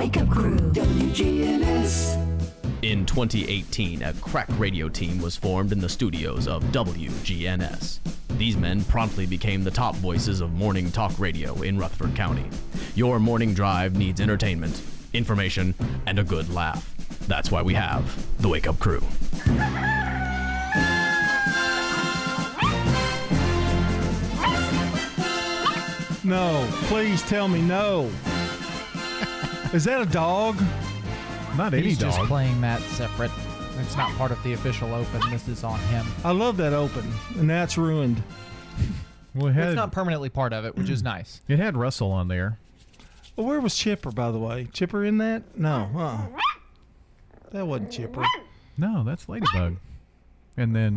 Wake 0.00 0.16
Up 0.16 0.30
Crew. 0.30 0.56
WGNS. 0.56 2.16
In 2.80 3.04
2018, 3.04 4.02
a 4.02 4.14
crack 4.14 4.48
radio 4.58 4.88
team 4.88 5.20
was 5.20 5.36
formed 5.36 5.72
in 5.72 5.78
the 5.78 5.90
studios 5.90 6.48
of 6.48 6.62
WGNS. 6.72 7.98
These 8.38 8.56
men 8.56 8.82
promptly 8.84 9.26
became 9.26 9.62
the 9.62 9.70
top 9.70 9.94
voices 9.96 10.40
of 10.40 10.54
morning 10.54 10.90
talk 10.90 11.18
radio 11.18 11.52
in 11.60 11.76
Rutherford 11.76 12.16
County. 12.16 12.46
Your 12.94 13.18
morning 13.18 13.52
drive 13.52 13.94
needs 13.94 14.22
entertainment, 14.22 14.80
information, 15.12 15.74
and 16.06 16.18
a 16.18 16.24
good 16.24 16.48
laugh. 16.48 16.94
That's 17.28 17.50
why 17.50 17.60
we 17.60 17.74
have 17.74 18.40
the 18.40 18.48
Wake 18.48 18.66
Up 18.66 18.78
Crew. 18.78 19.02
No, 26.24 26.66
please 26.86 27.20
tell 27.24 27.48
me 27.48 27.60
no. 27.60 28.10
Is 29.72 29.84
that 29.84 30.00
a 30.00 30.06
dog? 30.06 30.60
Not 31.56 31.74
any 31.74 31.84
He's 31.84 31.98
just 31.98 32.18
playing 32.22 32.60
that 32.60 32.80
separate. 32.82 33.30
It's 33.78 33.96
not 33.96 34.10
part 34.16 34.32
of 34.32 34.42
the 34.42 34.52
official 34.52 34.92
open. 34.92 35.20
This 35.30 35.46
is 35.46 35.62
on 35.62 35.78
him. 35.78 36.04
I 36.24 36.32
love 36.32 36.56
that 36.56 36.72
open, 36.72 37.08
and 37.38 37.48
that's 37.48 37.78
ruined. 37.78 38.22
Well, 39.34 39.46
it 39.46 39.56
It's 39.56 39.76
not 39.76 39.92
permanently 39.92 40.28
part 40.28 40.52
of 40.52 40.64
it, 40.64 40.76
which 40.76 40.90
is 40.90 41.02
nice. 41.04 41.40
it 41.48 41.58
had 41.58 41.76
Russell 41.76 42.10
on 42.10 42.26
there. 42.26 42.58
Well, 43.36 43.46
where 43.46 43.60
was 43.60 43.76
Chipper, 43.76 44.10
by 44.10 44.32
the 44.32 44.38
way? 44.38 44.66
Chipper 44.72 45.04
in 45.04 45.18
that? 45.18 45.56
No, 45.56 45.88
uh 45.96 46.18
That 47.52 47.66
wasn't 47.66 47.92
Chipper. 47.92 48.24
No, 48.76 49.04
that's 49.04 49.28
Ladybug. 49.28 49.76
And 50.56 50.74
then 50.74 50.96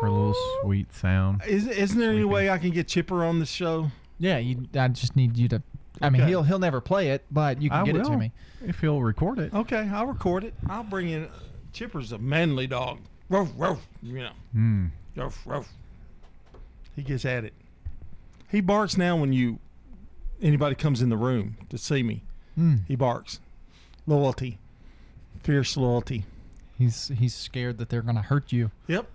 her 0.00 0.10
little 0.10 0.34
sweet 0.62 0.92
sound. 0.92 1.42
Is, 1.46 1.66
isn't 1.68 1.98
there 1.98 2.10
any 2.10 2.24
way 2.24 2.50
I 2.50 2.58
can 2.58 2.70
get 2.70 2.88
Chipper 2.88 3.24
on 3.24 3.38
the 3.38 3.46
show? 3.46 3.90
Yeah, 4.18 4.38
you. 4.38 4.68
I 4.74 4.88
just 4.88 5.14
need 5.14 5.36
you 5.36 5.48
to. 5.48 5.62
I 6.00 6.10
mean, 6.10 6.22
Okay. 6.22 6.28
he'll 6.30 6.42
he'll 6.42 6.58
never 6.58 6.80
play 6.80 7.10
it, 7.10 7.24
but 7.30 7.60
you 7.60 7.70
can 7.70 7.80
I 7.80 7.84
get 7.84 7.94
will, 7.94 8.00
it 8.02 8.04
to 8.10 8.16
me. 8.16 8.32
if 8.64 8.80
he'll 8.80 9.00
record 9.02 9.38
it. 9.38 9.52
Okay, 9.54 9.88
I'll 9.92 10.06
record 10.06 10.44
it. 10.44 10.54
I'll 10.68 10.84
bring 10.84 11.08
in. 11.08 11.28
Chipper's 11.72 12.12
a 12.12 12.18
manly 12.18 12.66
dog. 12.66 13.00
Ruff, 13.28 13.50
ruff, 13.56 13.86
you 14.02 14.20
know. 14.20 14.30
Hmm. 14.52 14.86
Ruff, 15.16 15.42
ruff. 15.46 15.68
He 16.96 17.02
gets 17.02 17.24
at 17.24 17.44
it. 17.44 17.52
He 18.50 18.60
barks 18.60 18.96
now 18.96 19.16
when 19.16 19.32
you 19.32 19.58
anybody 20.40 20.74
comes 20.74 21.02
in 21.02 21.08
the 21.10 21.16
room 21.16 21.56
to 21.68 21.76
see 21.78 22.02
me. 22.02 22.22
Mm. 22.58 22.80
He 22.88 22.96
barks. 22.96 23.40
Loyalty. 24.06 24.58
Fierce 25.42 25.76
loyalty. 25.76 26.24
He's 26.78 27.08
he's 27.08 27.34
scared 27.34 27.78
that 27.78 27.88
they're 27.88 28.02
gonna 28.02 28.22
hurt 28.22 28.52
you. 28.52 28.70
Yep. 28.86 29.10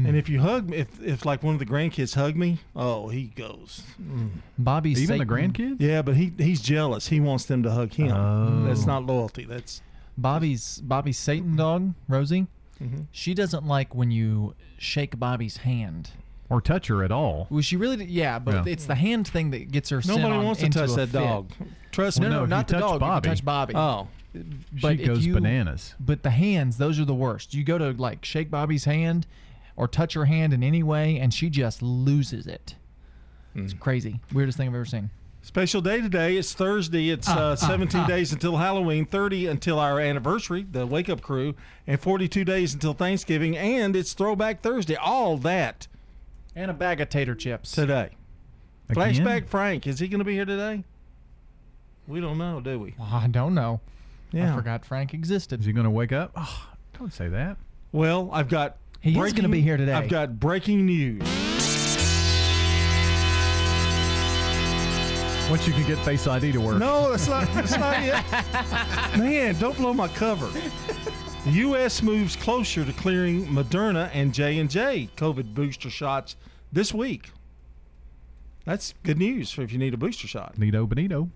Hmm. 0.00 0.06
And 0.06 0.16
if 0.16 0.28
you 0.28 0.40
hug 0.40 0.68
me, 0.70 0.78
if, 0.78 1.02
if 1.02 1.24
like 1.26 1.42
one 1.42 1.54
of 1.54 1.58
the 1.58 1.66
grandkids 1.66 2.14
hug 2.14 2.36
me, 2.36 2.58
oh, 2.76 3.08
he 3.08 3.24
goes. 3.36 3.82
mm. 4.00 4.30
Bobby, 4.58 4.92
Even 4.92 5.18
the 5.18 5.26
grandkids? 5.26 5.76
Yeah, 5.80 6.02
but 6.02 6.16
he 6.16 6.32
he's 6.38 6.60
jealous. 6.60 7.08
He 7.08 7.20
wants 7.20 7.44
them 7.44 7.62
to 7.64 7.70
hug 7.70 7.92
him. 7.92 8.12
Oh. 8.12 8.64
That's 8.66 8.86
not 8.86 9.04
loyalty. 9.06 9.44
That's 9.44 9.82
Bobby's 10.16 10.80
Bobby's 10.84 11.18
Satan 11.18 11.56
dog, 11.56 11.94
Rosie. 12.08 12.46
Mhm. 12.82 13.06
She 13.12 13.34
doesn't 13.34 13.66
like 13.66 13.94
when 13.94 14.10
you 14.10 14.54
shake 14.78 15.18
Bobby's 15.18 15.58
hand. 15.58 16.10
Or 16.48 16.60
touch 16.60 16.88
her 16.88 17.04
at 17.04 17.12
all. 17.12 17.46
Well, 17.48 17.60
she 17.62 17.76
really, 17.76 17.96
d- 17.98 18.04
yeah, 18.06 18.38
but 18.40 18.66
Yeah. 18.66 18.72
it's 18.72 18.86
the 18.86 18.96
hand 18.96 19.28
thing 19.28 19.50
that 19.50 19.70
gets 19.70 19.90
her. 19.90 20.02
sent 20.02 20.18
nobody 20.20 20.38
on 20.38 20.44
wants 20.44 20.60
to 20.62 20.68
touch 20.68 20.90
that 20.94 21.10
fit. 21.10 21.12
dog. 21.20 21.52
Trust 21.92 22.18
No, 22.20 22.26
me. 22.26 22.30
no, 22.32 22.38
No, 22.38 22.44
if 22.44 22.50
not 22.50 22.66
the 22.68 22.72
touch 22.74 22.82
dog. 22.82 23.00
Bobby. 23.00 23.28
You 23.28 23.34
touch 23.36 23.44
Bobby. 23.44 23.74
Oh, 23.76 24.08
but 24.80 24.98
she 24.98 25.04
goes 25.04 25.24
you- 25.26 25.34
bananas. 25.34 25.94
But 26.00 26.22
the 26.24 26.30
hands, 26.30 26.78
those 26.78 26.98
are 26.98 27.04
the 27.04 27.14
worst. 27.14 27.54
You 27.54 27.62
go 27.62 27.78
to 27.78 27.90
like 27.92 28.24
shake 28.24 28.50
Bobby's 28.50 28.84
hand 28.84 29.26
or 29.80 29.88
touch 29.88 30.12
her 30.12 30.26
hand 30.26 30.52
in 30.52 30.62
any 30.62 30.82
way, 30.82 31.18
and 31.18 31.32
she 31.32 31.48
just 31.48 31.80
loses 31.80 32.46
it. 32.46 32.74
It's 33.54 33.72
crazy. 33.72 34.20
Weirdest 34.30 34.58
thing 34.58 34.68
I've 34.68 34.74
ever 34.74 34.84
seen. 34.84 35.08
special 35.40 35.80
day 35.80 36.02
today. 36.02 36.36
It's 36.36 36.52
Thursday. 36.52 37.08
It's 37.08 37.26
Ah, 37.26 37.32
uh, 37.32 37.52
ah, 37.52 37.54
17 37.54 38.02
ah. 38.02 38.06
days 38.06 38.30
until 38.30 38.58
Halloween, 38.58 39.06
30 39.06 39.46
until 39.46 39.78
our 39.78 39.98
anniversary, 39.98 40.66
the 40.70 40.86
Wake 40.86 41.08
Up 41.08 41.22
Crew, 41.22 41.54
and 41.86 41.98
42 41.98 42.44
days 42.44 42.74
until 42.74 42.92
Thanksgiving, 42.92 43.56
and 43.56 43.96
it's 43.96 44.12
Throwback 44.12 44.60
Thursday. 44.60 44.96
All 44.96 45.38
that 45.38 45.88
And 46.54 46.70
a 46.70 46.74
bag 46.74 47.00
of 47.00 47.08
tater 47.08 47.34
chips. 47.34 47.72
today. 47.72 48.10
Again? 48.90 49.14
Flashback 49.14 49.48
Frank, 49.48 49.86
is 49.86 49.98
he 49.98 50.08
going 50.08 50.18
to 50.18 50.24
be 50.26 50.34
here 50.34 50.44
today? 50.44 50.84
We 52.06 52.20
don't 52.20 52.36
know, 52.36 52.60
do 52.60 52.78
we? 52.78 52.94
Well, 52.98 53.08
I 53.10 53.28
don't 53.28 53.54
know. 53.54 53.80
Yeah. 54.30 54.52
I 54.52 54.56
forgot 54.56 54.84
Frank 54.84 55.14
existed. 55.14 55.60
Is 55.60 55.66
he 55.66 55.72
going 55.72 55.84
to 55.84 55.90
wake 55.90 56.12
up? 56.12 56.32
Oh, 56.36 56.68
don't 56.98 57.14
say 57.14 57.28
that. 57.28 57.56
Well, 57.92 58.28
I've 58.30 58.48
got. 58.48 58.76
He 59.00 59.18
is 59.18 59.32
gonna 59.32 59.48
be 59.48 59.62
here 59.62 59.76
today. 59.76 59.94
I've 59.94 60.10
got 60.10 60.38
breaking 60.38 60.84
news. 60.84 61.22
Once 65.50 65.66
you 65.66 65.72
can 65.72 65.84
get 65.86 65.98
Face 66.04 66.26
ID 66.26 66.52
to 66.52 66.60
work. 66.60 66.78
No, 66.78 67.10
that's 67.10 67.26
not. 67.26 67.48
That's 67.54 67.76
not 67.76 67.96
it. 67.98 69.18
Man, 69.18 69.58
don't 69.58 69.76
blow 69.76 69.92
my 69.92 70.06
cover. 70.08 70.48
The 71.44 71.50
U.S. 71.52 72.02
moves 72.02 72.36
closer 72.36 72.84
to 72.84 72.92
clearing 72.92 73.46
Moderna 73.46 74.10
and 74.12 74.32
J 74.32 74.58
and 74.58 74.70
J 74.70 75.08
COVID 75.16 75.54
booster 75.54 75.90
shots 75.90 76.36
this 76.70 76.92
week. 76.94 77.30
That's 78.64 78.94
good 79.02 79.18
news 79.18 79.50
for 79.50 79.62
if 79.62 79.72
you 79.72 79.78
need 79.78 79.94
a 79.94 79.96
booster 79.96 80.28
shot. 80.28 80.54
Benito, 80.56 80.86
Benito. 80.86 81.30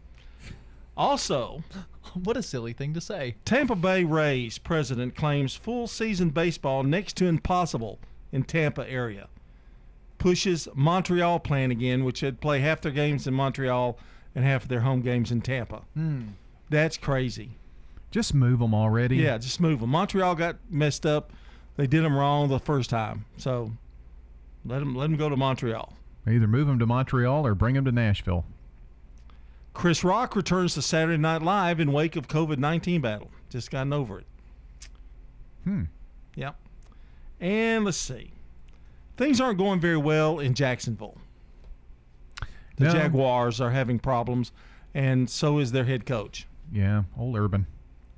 Also, 0.97 1.63
What 2.15 2.37
a 2.37 2.43
silly 2.43 2.73
thing 2.73 2.95
to 2.95 3.01
say. 3.01 3.35
Tampa 3.45 3.75
Bay 3.75 4.05
Rays 4.05 4.59
president 4.59 5.17
claims 5.17 5.57
full 5.57 5.89
season 5.89 6.31
baseball 6.31 6.83
next 6.85 7.17
to 7.17 7.27
impossible 7.27 7.99
in 8.31 8.45
Tampa 8.45 8.89
area. 8.89 9.29
Pushes 10.19 10.69
Montreal 10.75 11.41
plan 11.41 11.71
again, 11.71 12.05
which 12.05 12.21
had 12.21 12.41
play 12.41 12.61
half 12.61 12.81
their 12.81 12.93
games 12.93 13.27
in 13.27 13.35
Montreal 13.35 13.99
and 14.35 14.45
half 14.45 14.63
of 14.63 14.69
their 14.69 14.81
home 14.81 15.03
games 15.03 15.33
in 15.33 15.41
Tampa. 15.41 15.83
Hmm. 15.95 16.23
That's 16.71 16.97
crazy. 16.97 17.51
Just 18.11 18.33
move 18.33 18.61
them 18.61 18.75
already. 18.75 19.17
Yeah, 19.17 19.39
just 19.39 19.61
move 19.61 19.81
them. 19.81 19.91
Montreal 19.91 20.37
got 20.37 20.57
messed 20.71 21.05
up. 21.05 21.33
They 21.77 21.89
did 21.89 22.05
them 22.05 22.17
wrong 22.17 22.49
the 22.49 22.61
first 22.61 22.89
time, 22.91 23.25
so 23.37 23.73
let 24.65 24.79
them 24.79 24.95
let 24.95 25.09
them 25.09 25.17
go 25.17 25.29
to 25.29 25.37
Montreal. 25.37 25.93
Either 26.27 26.47
move 26.47 26.69
them 26.69 26.79
to 26.79 26.87
Montreal 26.87 27.45
or 27.45 27.57
bring 27.57 27.75
them 27.75 27.85
to 27.85 27.93
Nashville. 27.93 28.45
Chris 29.75 30.05
Rock 30.05 30.37
returns 30.37 30.75
to 30.75 30.83
Saturday 30.83 31.19
Night 31.19 31.43
Live 31.43 31.81
in 31.81 31.93
wake 31.93 32.17
of 32.17 32.29
COVID 32.29 32.59
nineteen 32.59 33.01
battle. 33.01 33.31
Just 33.51 33.71
gotten 33.71 33.93
over 33.93 34.21
it. 34.21 34.27
Hmm. 35.65 35.83
Yep. 36.37 36.57
And 37.41 37.85
let's 37.85 37.97
see. 37.97 38.31
Things 39.17 39.41
aren't 39.41 39.59
going 39.59 39.81
very 39.81 39.97
well 39.97 40.39
in 40.41 40.55
Jacksonville. 40.55 41.19
The 42.77 42.85
No. 42.85 42.93
Jaguars 42.93 43.61
are 43.61 43.71
having 43.71 43.99
problems, 43.99 44.51
and 44.95 45.29
so 45.31 45.59
is 45.59 45.71
their 45.73 45.85
head 45.85 46.07
coach. 46.07 46.47
Yeah, 46.73 47.05
old 47.17 47.37
Urban. 47.37 47.67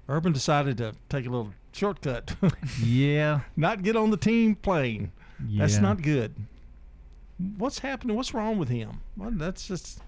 Urban 0.09 0.33
decided 0.33 0.79
to 0.79 0.95
take 1.09 1.27
a 1.27 1.29
little 1.29 1.53
shortcut, 1.73 2.35
Yeah. 2.83 3.41
not 3.57 3.83
get 3.83 3.97
on 3.97 4.11
the 4.11 4.17
team 4.17 4.55
plane. 4.55 5.13
Yeah. 5.47 5.63
That's 5.67 5.79
not 5.79 6.01
good. 6.01 6.35
What's 7.59 7.81
happening? 7.81 8.17
What's 8.17 8.33
wrong 8.33 8.57
with 8.59 8.71
him? 8.71 9.01
Well, 9.17 9.31
that's 9.35 9.67
just 9.69 10.01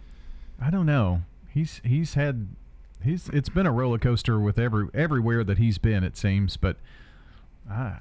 I 0.61 0.71
don't 0.71 0.87
know. 0.87 1.23
He's 1.49 1.81
he's 1.85 2.15
had 2.15 2.49
he's 3.03 3.29
it's 3.31 3.49
been 3.49 3.67
a 3.67 3.73
roller 3.73 3.99
coaster 3.99 4.39
with 4.39 4.59
every 4.59 4.89
everywhere 4.95 5.45
that 5.45 5.59
he's 5.59 5.79
been. 5.79 6.05
It 6.05 6.17
seems, 6.17 6.57
but 6.57 6.77
I, 7.71 7.97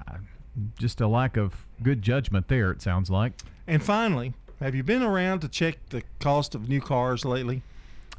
just 0.78 1.00
a 1.00 1.08
lack 1.08 1.36
of 1.36 1.66
good 1.82 2.02
judgment 2.02 2.48
there. 2.48 2.70
It 2.70 2.82
sounds 2.82 3.10
like. 3.10 3.32
And 3.66 3.82
finally, 3.82 4.34
have 4.60 4.74
you 4.74 4.82
been 4.82 5.02
around 5.02 5.40
to 5.40 5.48
check 5.48 5.78
the 5.90 6.02
cost 6.20 6.54
of 6.54 6.68
new 6.68 6.80
cars 6.80 7.24
lately? 7.24 7.62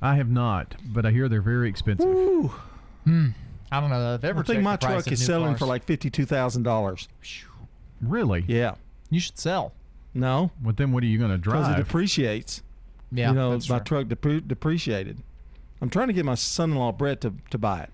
I 0.01 0.15
have 0.15 0.29
not, 0.29 0.75
but 0.85 1.05
I 1.05 1.11
hear 1.11 1.27
they're 1.27 1.41
very 1.41 1.67
expensive. 1.69 2.07
Ooh, 2.07 2.51
hmm. 3.03 3.27
I 3.71 3.79
don't 3.81 3.89
know 3.89 3.99
that 3.99 4.13
I've 4.15 4.23
ever 4.25 4.39
I 4.39 4.43
think 4.43 4.55
checked 4.57 4.63
my 4.63 4.75
the 4.75 4.77
price 4.87 5.03
truck 5.03 5.11
is 5.13 5.25
selling 5.25 5.49
cars. 5.49 5.59
for 5.59 5.65
like 5.65 5.83
fifty-two 5.83 6.25
thousand 6.25 6.63
dollars. 6.63 7.07
Really? 8.01 8.45
Yeah. 8.47 8.75
You 9.09 9.19
should 9.19 9.37
sell. 9.37 9.73
No, 10.13 10.51
But 10.61 10.77
then 10.77 10.91
what 10.91 11.03
are 11.03 11.07
you 11.07 11.17
going 11.19 11.29
to 11.31 11.37
drive? 11.37 11.63
because 11.65 11.75
it 11.79 11.83
depreciates. 11.83 12.63
Yeah, 13.11 13.29
you 13.29 13.35
know, 13.35 13.51
my 13.51 13.79
true. 13.79 13.79
truck 13.79 14.07
depre- 14.07 14.47
depreciated. 14.47 15.23
I'm 15.81 15.89
trying 15.89 16.07
to 16.07 16.13
get 16.13 16.25
my 16.25 16.35
son-in-law 16.35 16.91
Brett 16.93 17.21
to, 17.21 17.33
to 17.51 17.57
buy 17.57 17.81
it. 17.81 17.89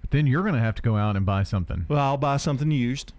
But 0.00 0.10
then 0.10 0.26
you're 0.26 0.42
going 0.42 0.54
to 0.54 0.60
have 0.60 0.74
to 0.76 0.82
go 0.82 0.96
out 0.96 1.16
and 1.16 1.24
buy 1.26 1.42
something. 1.42 1.86
Well, 1.88 1.98
I'll 1.98 2.16
buy 2.18 2.36
something 2.36 2.70
used. 2.70 3.12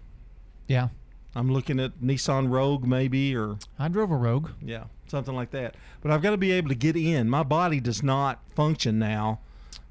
Yeah, 0.68 0.88
I'm 1.34 1.52
looking 1.52 1.80
at 1.80 2.00
Nissan 2.00 2.50
Rogue 2.50 2.86
maybe, 2.86 3.34
or 3.36 3.58
I 3.78 3.88
drove 3.88 4.10
a 4.10 4.16
Rogue. 4.16 4.50
yeah, 4.62 4.84
something 5.08 5.34
like 5.34 5.50
that. 5.50 5.74
But 6.00 6.12
I've 6.12 6.22
got 6.22 6.30
to 6.30 6.36
be 6.38 6.52
able 6.52 6.68
to 6.70 6.74
get 6.74 6.96
in. 6.96 7.28
My 7.28 7.42
body 7.42 7.80
does 7.80 8.02
not 8.02 8.40
function 8.54 8.98
now, 8.98 9.40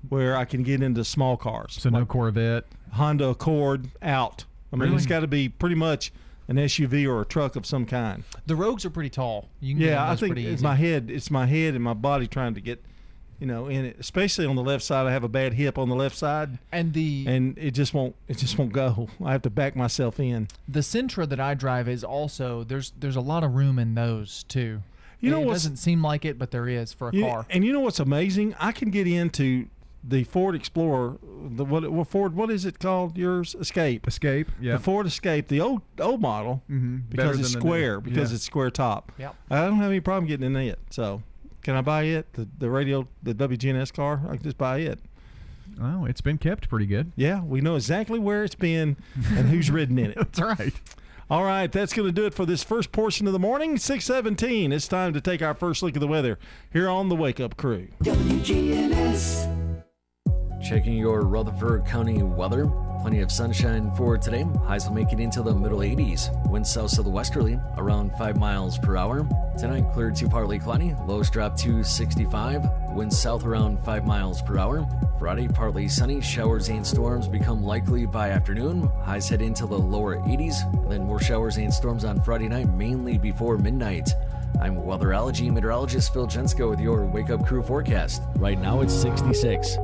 where 0.09 0.35
I 0.37 0.45
can 0.45 0.63
get 0.63 0.81
into 0.81 1.03
small 1.03 1.37
cars. 1.37 1.77
So 1.79 1.89
no 1.89 2.05
Corvette. 2.05 2.65
Honda 2.93 3.27
Accord 3.29 3.89
out. 4.01 4.45
I 4.71 4.75
mean, 4.77 4.83
Really? 4.85 4.95
it's 4.95 5.05
got 5.05 5.19
to 5.19 5.27
be 5.27 5.49
pretty 5.49 5.75
much 5.75 6.11
an 6.47 6.57
SUV 6.57 7.07
or 7.07 7.21
a 7.21 7.25
truck 7.25 7.55
of 7.55 7.65
some 7.65 7.85
kind. 7.85 8.23
The 8.45 8.55
Rogues 8.55 8.85
are 8.85 8.89
pretty 8.89 9.09
tall. 9.09 9.49
You 9.59 9.73
can 9.73 9.79
get 9.79 9.89
Yeah, 9.91 10.09
I 10.11 10.15
think 10.15 10.37
it's 10.37 10.45
easy. 10.47 10.63
my 10.63 10.75
head. 10.75 11.09
It's 11.09 11.31
my 11.31 11.45
head 11.45 11.73
and 11.75 11.83
my 11.83 11.93
body 11.93 12.27
trying 12.27 12.53
to 12.55 12.61
get, 12.61 12.83
you 13.39 13.47
know, 13.47 13.67
in 13.67 13.85
it. 13.85 13.97
Especially 13.99 14.45
on 14.45 14.55
the 14.55 14.63
left 14.63 14.83
side, 14.83 15.07
I 15.07 15.11
have 15.11 15.23
a 15.23 15.29
bad 15.29 15.53
hip 15.53 15.77
on 15.77 15.89
the 15.89 15.95
left 15.95 16.15
side, 16.17 16.57
and 16.71 16.93
the 16.93 17.25
and 17.27 17.57
it 17.57 17.71
just 17.71 17.93
won't. 17.93 18.15
It 18.27 18.37
just 18.37 18.57
won't 18.57 18.73
go. 18.73 19.07
I 19.23 19.31
have 19.31 19.41
to 19.43 19.49
back 19.49 19.75
myself 19.75 20.19
in. 20.19 20.47
the 20.67 20.81
Sentra 20.81 21.27
that 21.29 21.39
I 21.39 21.53
drive 21.53 21.87
is 21.87 22.03
also 22.03 22.63
there's 22.63 22.91
there's 22.99 23.15
a 23.15 23.21
lot 23.21 23.43
of 23.43 23.53
room 23.55 23.79
in 23.79 23.95
those 23.95 24.43
too. 24.43 24.81
You 25.21 25.29
know 25.31 25.41
it 25.43 25.45
doesn't 25.53 25.77
seem 25.77 26.01
like 26.03 26.25
it, 26.25 26.37
but 26.37 26.51
there 26.51 26.67
is 26.67 26.91
for 26.91 27.07
a 27.07 27.15
You- 27.15 27.21
car. 27.23 27.45
and 27.49 27.63
you 27.63 27.71
know 27.71 27.79
what's 27.79 28.01
amazing? 28.01 28.55
I 28.59 28.73
can 28.73 28.89
get 28.91 29.07
into 29.07 29.67
the 30.03 30.23
Ford 30.25 30.53
Explorer, 30.55 31.17
the 31.49 31.63
what, 31.63 31.89
what 31.91 32.07
Ford? 32.07 32.35
What 32.35 32.51
is 32.51 32.65
it 32.65 32.79
called? 32.79 33.17
Yours 33.17 33.55
Escape. 33.59 34.07
Escape. 34.07 34.51
Yeah. 34.59 34.73
The 34.73 34.79
Ford 34.79 35.05
Escape, 35.07 35.47
the 35.47 35.61
old 35.61 35.81
old 35.99 36.21
model, 36.21 36.61
Mhm. 36.69 37.03
because 37.09 37.39
it's 37.39 37.51
than 37.53 37.59
new. 37.61 37.67
square, 37.67 38.01
because 38.01 38.31
Yeah. 38.31 38.35
it's 38.35 38.43
square 38.45 38.69
top. 38.69 39.11
Yep. 39.17 39.35
I 39.49 39.61
don't 39.65 39.77
have 39.77 39.89
any 39.91 39.99
problem 40.01 40.27
getting 40.27 40.45
in 40.47 40.55
it. 40.57 40.79
So, 40.89 41.21
can 41.61 41.75
I 41.75 41.81
buy 41.81 42.03
it? 42.03 42.31
The 42.33 42.47
the 42.59 42.69
radio, 42.69 43.07
the 43.21 43.33
WGNS 43.33 43.91
car, 43.93 44.21
I 44.27 44.35
can 44.35 44.43
just 44.43 44.57
buy 44.57 44.79
it. 44.79 44.99
Oh, 45.81 46.05
it's 46.05 46.21
been 46.21 46.37
kept 46.37 46.69
pretty 46.69 46.85
good. 46.85 47.13
Yeah, 47.15 47.41
we 47.41 47.61
know 47.61 47.75
exactly 47.75 48.19
where 48.19 48.43
it's 48.43 48.53
been 48.55 48.95
and 49.35 49.47
who's 49.49 49.71
ridden 49.71 49.97
in 49.97 50.11
it. 50.11 50.15
That's 50.17 50.39
right. 50.41 50.73
All 51.29 51.45
right, 51.45 51.71
that's 51.71 51.93
going 51.93 52.05
to 52.07 52.11
do 52.11 52.25
it 52.27 52.33
for 52.33 52.45
this 52.45 52.63
first 52.63 52.91
portion 52.91 53.25
of 53.27 53.33
the 53.33 53.39
morning. 53.39 53.77
617. 53.77 54.71
It's 54.73 54.87
time 54.89 55.13
to 55.13 55.21
take 55.21 55.41
our 55.41 55.55
first 55.55 55.81
look 55.81 55.95
at 55.95 55.99
the 56.01 56.05
weather 56.05 56.37
here 56.71 56.89
on 56.89 57.07
the 57.09 57.15
Wake 57.15 57.39
Up 57.39 57.55
Crew. 57.57 57.87
WGNS. 58.03 59.62
Checking 60.63 60.93
your 60.93 61.23
Rutherford 61.23 61.85
County 61.85 62.23
weather. 62.23 62.71
Plenty 63.01 63.19
of 63.19 63.29
sunshine 63.33 63.91
for 63.95 64.17
today. 64.17 64.45
Highs 64.65 64.87
will 64.87 64.93
make 64.93 65.11
it 65.11 65.19
into 65.19 65.41
the 65.41 65.53
middle 65.53 65.79
80s. 65.79 66.29
Winds 66.49 66.71
south 66.71 66.95
to 66.95 67.03
the 67.03 67.09
westerly, 67.09 67.59
around 67.77 68.13
5 68.13 68.37
miles 68.37 68.77
per 68.77 68.95
hour. 68.95 69.27
Tonight, 69.57 69.91
clear 69.91 70.09
to 70.11 70.29
partly 70.29 70.57
cloudy. 70.57 70.95
Lows 71.05 71.29
drop 71.29 71.57
to 71.57 71.83
65. 71.83 72.63
Winds 72.91 73.19
south 73.19 73.43
around 73.43 73.83
5 73.83 74.07
miles 74.07 74.41
per 74.41 74.57
hour. 74.57 74.87
Friday, 75.19 75.49
partly 75.49 75.89
sunny. 75.89 76.21
Showers 76.21 76.69
and 76.69 76.87
storms 76.87 77.27
become 77.27 77.61
likely 77.61 78.05
by 78.05 78.29
afternoon. 78.29 78.83
Highs 79.03 79.27
head 79.27 79.41
into 79.41 79.67
the 79.67 79.77
lower 79.77 80.15
80s. 80.19 80.89
Then 80.89 81.03
more 81.03 81.19
showers 81.19 81.57
and 81.57 81.73
storms 81.73 82.05
on 82.05 82.21
Friday 82.21 82.47
night, 82.47 82.69
mainly 82.69 83.17
before 83.17 83.57
midnight. 83.57 84.11
I'm 84.61 84.77
weatherology 84.77 85.51
meteorologist 85.51 86.13
Phil 86.13 86.27
Jensko 86.27 86.69
with 86.69 86.79
your 86.79 87.05
Wake 87.05 87.31
Up 87.31 87.45
Crew 87.45 87.63
forecast. 87.63 88.21
Right 88.37 88.57
now, 88.57 88.79
it's 88.79 88.93
66. 88.93 89.77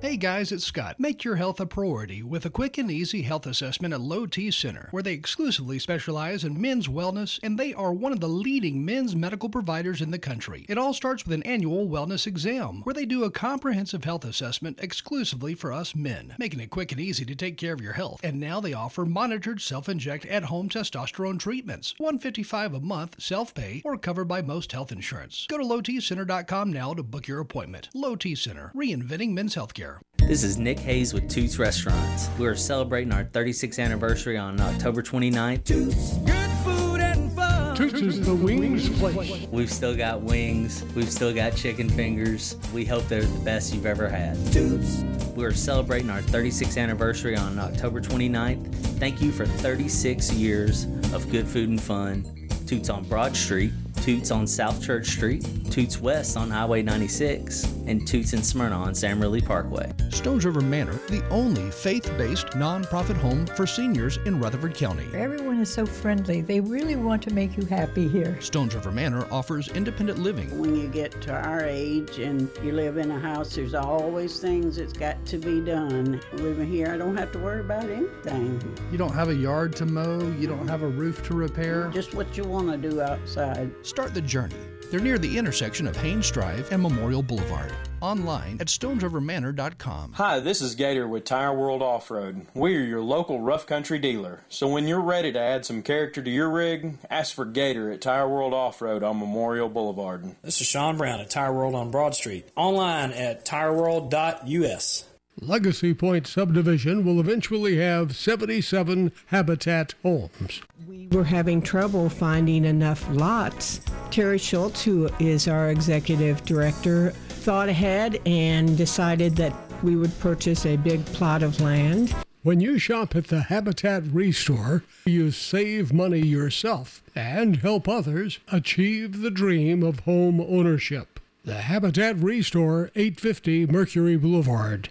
Hey 0.00 0.16
guys, 0.16 0.52
it's 0.52 0.64
Scott. 0.64 1.00
Make 1.00 1.24
your 1.24 1.34
health 1.34 1.58
a 1.58 1.66
priority 1.66 2.22
with 2.22 2.46
a 2.46 2.50
quick 2.50 2.78
and 2.78 2.88
easy 2.88 3.22
health 3.22 3.48
assessment 3.48 3.92
at 3.92 4.00
Low 4.00 4.26
T 4.26 4.48
Center, 4.52 4.86
where 4.92 5.02
they 5.02 5.12
exclusively 5.12 5.80
specialize 5.80 6.44
in 6.44 6.60
men's 6.60 6.86
wellness 6.86 7.40
and 7.42 7.58
they 7.58 7.74
are 7.74 7.92
one 7.92 8.12
of 8.12 8.20
the 8.20 8.28
leading 8.28 8.84
men's 8.84 9.16
medical 9.16 9.48
providers 9.48 10.00
in 10.00 10.12
the 10.12 10.18
country. 10.18 10.64
It 10.68 10.78
all 10.78 10.94
starts 10.94 11.24
with 11.24 11.32
an 11.32 11.42
annual 11.42 11.88
wellness 11.88 12.28
exam, 12.28 12.82
where 12.84 12.94
they 12.94 13.06
do 13.06 13.24
a 13.24 13.30
comprehensive 13.30 14.04
health 14.04 14.24
assessment 14.24 14.78
exclusively 14.80 15.56
for 15.56 15.72
us 15.72 15.96
men, 15.96 16.32
making 16.38 16.60
it 16.60 16.70
quick 16.70 16.92
and 16.92 17.00
easy 17.00 17.24
to 17.24 17.34
take 17.34 17.56
care 17.56 17.72
of 17.72 17.80
your 17.80 17.94
health. 17.94 18.20
And 18.22 18.38
now 18.38 18.60
they 18.60 18.74
offer 18.74 19.04
monitored 19.04 19.60
self-inject 19.60 20.26
at-home 20.26 20.68
testosterone 20.68 21.40
treatments, 21.40 21.94
155 21.98 22.74
a 22.74 22.80
month, 22.80 23.20
self-pay, 23.20 23.82
or 23.84 23.98
covered 23.98 24.26
by 24.26 24.42
most 24.42 24.70
health 24.70 24.92
insurance. 24.92 25.44
Go 25.48 25.58
to 25.58 25.64
lowtcenter.com 25.64 26.72
now 26.72 26.94
to 26.94 27.02
book 27.02 27.26
your 27.26 27.40
appointment. 27.40 27.88
Low 27.94 28.14
T 28.14 28.36
Center, 28.36 28.70
reinventing 28.76 29.32
men's 29.32 29.56
healthcare. 29.56 29.87
This 30.28 30.42
is 30.42 30.58
Nick 30.58 30.78
Hayes 30.80 31.14
with 31.14 31.30
Toots 31.30 31.58
Restaurants. 31.58 32.28
We 32.38 32.46
are 32.46 32.54
celebrating 32.54 33.12
our 33.12 33.24
36th 33.24 33.82
anniversary 33.82 34.36
on 34.36 34.60
October 34.60 35.02
29th. 35.02 35.64
Toots 35.64 36.18
good 36.18 36.50
food 36.64 37.00
and 37.00 37.32
fun. 37.32 37.74
Toots 37.74 38.00
is 38.00 38.26
the 38.26 38.34
wings 38.34 38.90
place. 38.98 39.46
We've 39.50 39.70
still 39.72 39.96
got 39.96 40.20
wings, 40.20 40.84
we've 40.94 41.10
still 41.10 41.32
got 41.32 41.56
chicken 41.56 41.88
fingers. 41.88 42.56
We 42.74 42.84
hope 42.84 43.08
they're 43.08 43.22
the 43.22 43.44
best 43.44 43.72
you've 43.72 43.86
ever 43.86 44.08
had. 44.08 44.36
Toots. 44.52 45.02
We 45.34 45.44
are 45.44 45.52
celebrating 45.52 46.10
our 46.10 46.20
36th 46.20 46.76
anniversary 46.76 47.36
on 47.36 47.58
October 47.58 48.00
29th. 48.00 48.74
Thank 48.98 49.22
you 49.22 49.32
for 49.32 49.46
36 49.46 50.32
years 50.34 50.84
of 51.14 51.30
good 51.30 51.46
food 51.46 51.68
and 51.68 51.80
fun. 51.80 52.26
Toots 52.66 52.90
on 52.90 53.04
Broad 53.04 53.34
Street, 53.34 53.72
Toots 54.02 54.30
on 54.30 54.46
South 54.46 54.82
Church 54.82 55.08
Street, 55.08 55.46
Toots 55.70 56.00
West 56.00 56.36
on 56.36 56.50
Highway 56.50 56.82
96, 56.82 57.64
and 57.86 58.06
Toots 58.06 58.32
in 58.32 58.42
Smyrna 58.42 58.76
on 58.76 58.94
Sam 58.94 59.20
Ridley 59.20 59.40
Parkway. 59.40 59.92
Stones 60.10 60.44
River 60.44 60.60
Manor, 60.60 60.94
the 61.08 61.26
only 61.28 61.70
faith 61.70 62.10
based 62.16 62.48
nonprofit 62.48 63.16
home 63.16 63.46
for 63.46 63.66
seniors 63.66 64.18
in 64.24 64.40
Rutherford 64.40 64.74
County. 64.74 65.06
Everyone 65.14 65.60
is 65.60 65.72
so 65.72 65.86
friendly. 65.86 66.40
They 66.40 66.60
really 66.60 66.96
want 66.96 67.22
to 67.22 67.32
make 67.32 67.56
you 67.56 67.64
happy 67.66 68.08
here. 68.08 68.40
Stones 68.40 68.74
River 68.74 68.90
Manor 68.90 69.26
offers 69.32 69.68
independent 69.68 70.18
living, 70.18 70.58
When 70.58 70.74
you 70.74 70.88
get 70.88 71.20
to 71.22 71.32
our 71.32 71.64
age 71.64 72.18
and 72.18 72.50
you 72.62 72.72
live 72.72 72.96
in 72.96 73.10
a 73.10 73.18
house, 73.20 73.54
there's 73.54 73.74
always 73.74 74.40
things 74.40 74.76
that's 74.76 74.92
got 74.92 75.24
to 75.26 75.38
be 75.38 75.60
done. 75.60 76.20
Living 76.34 76.70
here, 76.70 76.88
I 76.92 76.96
don't 76.96 77.16
have 77.16 77.32
to 77.32 77.38
worry 77.38 77.60
about 77.60 77.84
anything. 77.84 78.60
You 78.90 78.98
don't 78.98 79.14
have 79.14 79.28
a 79.28 79.34
yard 79.34 79.76
to 79.76 79.86
mow, 79.86 80.20
you 80.38 80.46
don't 80.46 80.68
have 80.68 80.82
a 80.82 80.88
roof 80.88 81.22
to 81.28 81.34
repair. 81.34 81.90
Just 81.92 82.14
what 82.14 82.36
you 82.36 82.44
want 82.44 82.70
to 82.70 82.76
do 82.76 83.00
outside. 83.00 83.70
Start 83.88 84.12
the 84.12 84.20
journey. 84.20 84.54
They're 84.90 85.00
near 85.00 85.16
the 85.16 85.38
intersection 85.38 85.86
of 85.86 85.96
Haynes 85.96 86.30
Drive 86.30 86.70
and 86.70 86.82
Memorial 86.82 87.22
Boulevard. 87.22 87.72
Online 88.02 88.58
at 88.60 88.66
stonesrivermanor.com. 88.66 90.12
Hi, 90.12 90.40
this 90.40 90.60
is 90.60 90.74
Gator 90.74 91.08
with 91.08 91.24
Tire 91.24 91.54
World 91.54 91.80
Off 91.80 92.10
Road. 92.10 92.46
We 92.52 92.76
are 92.76 92.80
your 92.80 93.00
local 93.00 93.40
rough 93.40 93.64
country 93.66 93.98
dealer. 93.98 94.42
So 94.50 94.68
when 94.68 94.86
you're 94.86 95.00
ready 95.00 95.32
to 95.32 95.40
add 95.40 95.64
some 95.64 95.82
character 95.82 96.22
to 96.22 96.30
your 96.30 96.50
rig, 96.50 96.98
ask 97.08 97.34
for 97.34 97.46
Gator 97.46 97.90
at 97.90 98.02
Tire 98.02 98.28
World 98.28 98.52
Off 98.52 98.82
Road 98.82 99.02
on 99.02 99.18
Memorial 99.18 99.70
Boulevard. 99.70 100.36
This 100.42 100.60
is 100.60 100.66
Sean 100.66 100.98
Brown 100.98 101.20
at 101.20 101.30
Tire 101.30 101.54
World 101.54 101.74
on 101.74 101.90
Broad 101.90 102.14
Street. 102.14 102.50
Online 102.56 103.10
at 103.12 103.46
tireworld.us. 103.46 105.04
Legacy 105.40 105.94
Point 105.94 106.26
subdivision 106.26 107.04
will 107.04 107.20
eventually 107.20 107.78
have 107.78 108.16
77 108.16 109.12
habitat 109.26 109.94
homes. 110.02 110.62
We 110.86 110.97
were 111.10 111.24
having 111.24 111.62
trouble 111.62 112.08
finding 112.08 112.64
enough 112.64 113.06
lots. 113.10 113.80
Terry 114.10 114.38
Schultz, 114.38 114.82
who 114.82 115.08
is 115.18 115.48
our 115.48 115.70
executive 115.70 116.44
director, 116.44 117.10
thought 117.28 117.68
ahead 117.68 118.20
and 118.26 118.76
decided 118.76 119.36
that 119.36 119.54
we 119.82 119.96
would 119.96 120.18
purchase 120.20 120.66
a 120.66 120.76
big 120.76 121.04
plot 121.06 121.42
of 121.42 121.60
land. 121.60 122.14
When 122.42 122.60
you 122.60 122.78
shop 122.78 123.14
at 123.16 123.28
the 123.28 123.42
Habitat 123.42 124.04
Restore, 124.12 124.84
you 125.04 125.30
save 125.30 125.92
money 125.92 126.20
yourself 126.20 127.02
and 127.14 127.56
help 127.56 127.88
others 127.88 128.38
achieve 128.50 129.20
the 129.20 129.30
dream 129.30 129.82
of 129.82 130.00
home 130.00 130.40
ownership. 130.40 131.20
The 131.44 131.62
Habitat 131.62 132.16
Restore, 132.16 132.90
850 132.94 133.66
Mercury 133.66 134.16
Boulevard. 134.16 134.90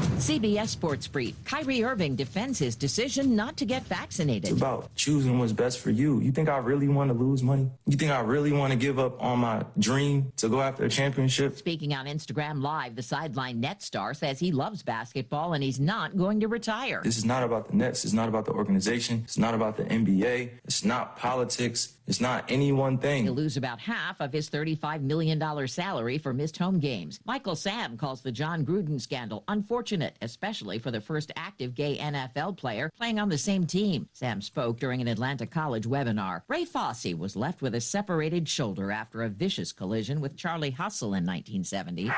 CBS 0.21 0.67
Sports 0.67 1.07
Brief. 1.07 1.33
Kyrie 1.45 1.83
Irving 1.83 2.15
defends 2.15 2.59
his 2.59 2.75
decision 2.75 3.35
not 3.35 3.57
to 3.57 3.65
get 3.65 3.81
vaccinated. 3.85 4.51
It's 4.51 4.59
about 4.59 4.93
choosing 4.95 5.39
what's 5.39 5.51
best 5.51 5.79
for 5.79 5.89
you. 5.89 6.19
You 6.19 6.31
think 6.31 6.47
I 6.47 6.57
really 6.57 6.87
want 6.87 7.09
to 7.09 7.15
lose 7.15 7.41
money? 7.41 7.71
You 7.87 7.97
think 7.97 8.11
I 8.11 8.19
really 8.19 8.51
want 8.51 8.71
to 8.71 8.77
give 8.77 8.99
up 8.99 9.21
on 9.21 9.39
my 9.39 9.65
dream 9.79 10.31
to 10.37 10.47
go 10.47 10.61
after 10.61 10.85
a 10.85 10.89
championship? 10.89 11.57
Speaking 11.57 11.95
on 11.95 12.05
Instagram 12.05 12.61
Live, 12.61 12.95
the 12.95 13.01
sideline 13.01 13.59
net 13.59 13.81
star 13.81 14.13
says 14.13 14.39
he 14.39 14.51
loves 14.51 14.83
basketball 14.83 15.53
and 15.53 15.63
he's 15.63 15.79
not 15.79 16.15
going 16.15 16.39
to 16.41 16.47
retire. 16.47 17.01
This 17.03 17.17
is 17.17 17.25
not 17.25 17.41
about 17.41 17.69
the 17.69 17.75
Nets. 17.75 18.05
It's 18.05 18.13
not 18.13 18.29
about 18.29 18.45
the 18.45 18.51
organization. 18.51 19.21
It's 19.23 19.39
not 19.39 19.55
about 19.55 19.75
the 19.75 19.85
NBA. 19.85 20.51
It's 20.65 20.85
not 20.85 21.17
politics. 21.17 21.95
It's 22.07 22.21
not 22.21 22.45
any 22.49 22.71
one 22.71 22.97
thing. 22.97 23.23
He'll 23.23 23.33
lose 23.33 23.57
about 23.57 23.79
half 23.79 24.19
of 24.19 24.33
his 24.33 24.49
$35 24.49 25.01
million 25.01 25.67
salary 25.67 26.17
for 26.17 26.33
missed 26.33 26.57
home 26.57 26.79
games. 26.79 27.19
Michael 27.25 27.55
Sam 27.55 27.97
calls 27.97 28.21
the 28.21 28.31
Jon 28.31 28.65
Gruden 28.65 28.99
scandal 28.99 29.43
unfortunate, 29.47 30.17
especially 30.21 30.79
for 30.79 30.91
the 30.91 31.01
first 31.01 31.31
active 31.35 31.75
gay 31.75 31.97
NFL 31.97 32.57
player 32.57 32.91
playing 32.97 33.19
on 33.19 33.29
the 33.29 33.37
same 33.37 33.65
team. 33.65 34.09
Sam 34.13 34.41
spoke 34.41 34.79
during 34.79 35.01
an 35.01 35.07
Atlanta 35.07 35.45
College 35.45 35.85
webinar. 35.85 36.41
Ray 36.47 36.65
Fosse 36.65 37.13
was 37.13 37.35
left 37.35 37.61
with 37.61 37.75
a 37.75 37.81
separated 37.81 38.49
shoulder 38.49 38.91
after 38.91 39.23
a 39.23 39.29
vicious 39.29 39.71
collision 39.71 40.21
with 40.21 40.35
Charlie 40.35 40.71
Hustle 40.71 41.13
in 41.13 41.25
1970. 41.25 42.11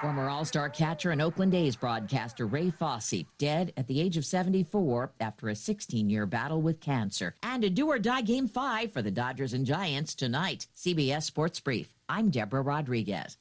Former 0.00 0.28
All 0.28 0.44
Star 0.44 0.68
catcher 0.68 1.10
and 1.10 1.22
Oakland 1.22 1.54
A's 1.54 1.74
broadcaster 1.74 2.46
Ray 2.46 2.70
Fosse, 2.70 3.24
dead 3.38 3.72
at 3.76 3.86
the 3.86 4.00
age 4.00 4.16
of 4.16 4.26
74 4.26 5.12
after 5.20 5.48
a 5.48 5.54
16 5.54 6.10
year 6.10 6.26
battle 6.26 6.60
with 6.60 6.80
cancer. 6.80 7.34
And 7.42 7.64
a 7.64 7.70
do 7.70 7.88
or 7.88 7.98
die 7.98 8.20
game 8.20 8.46
five 8.46 8.92
for 8.92 9.02
the 9.02 9.10
Dodgers 9.10 9.54
and 9.54 9.64
Giants 9.64 10.14
tonight. 10.14 10.66
CBS 10.76 11.22
Sports 11.22 11.60
Brief. 11.60 11.94
I'm 12.08 12.30
Deborah 12.30 12.62
Rodriguez. 12.62 13.38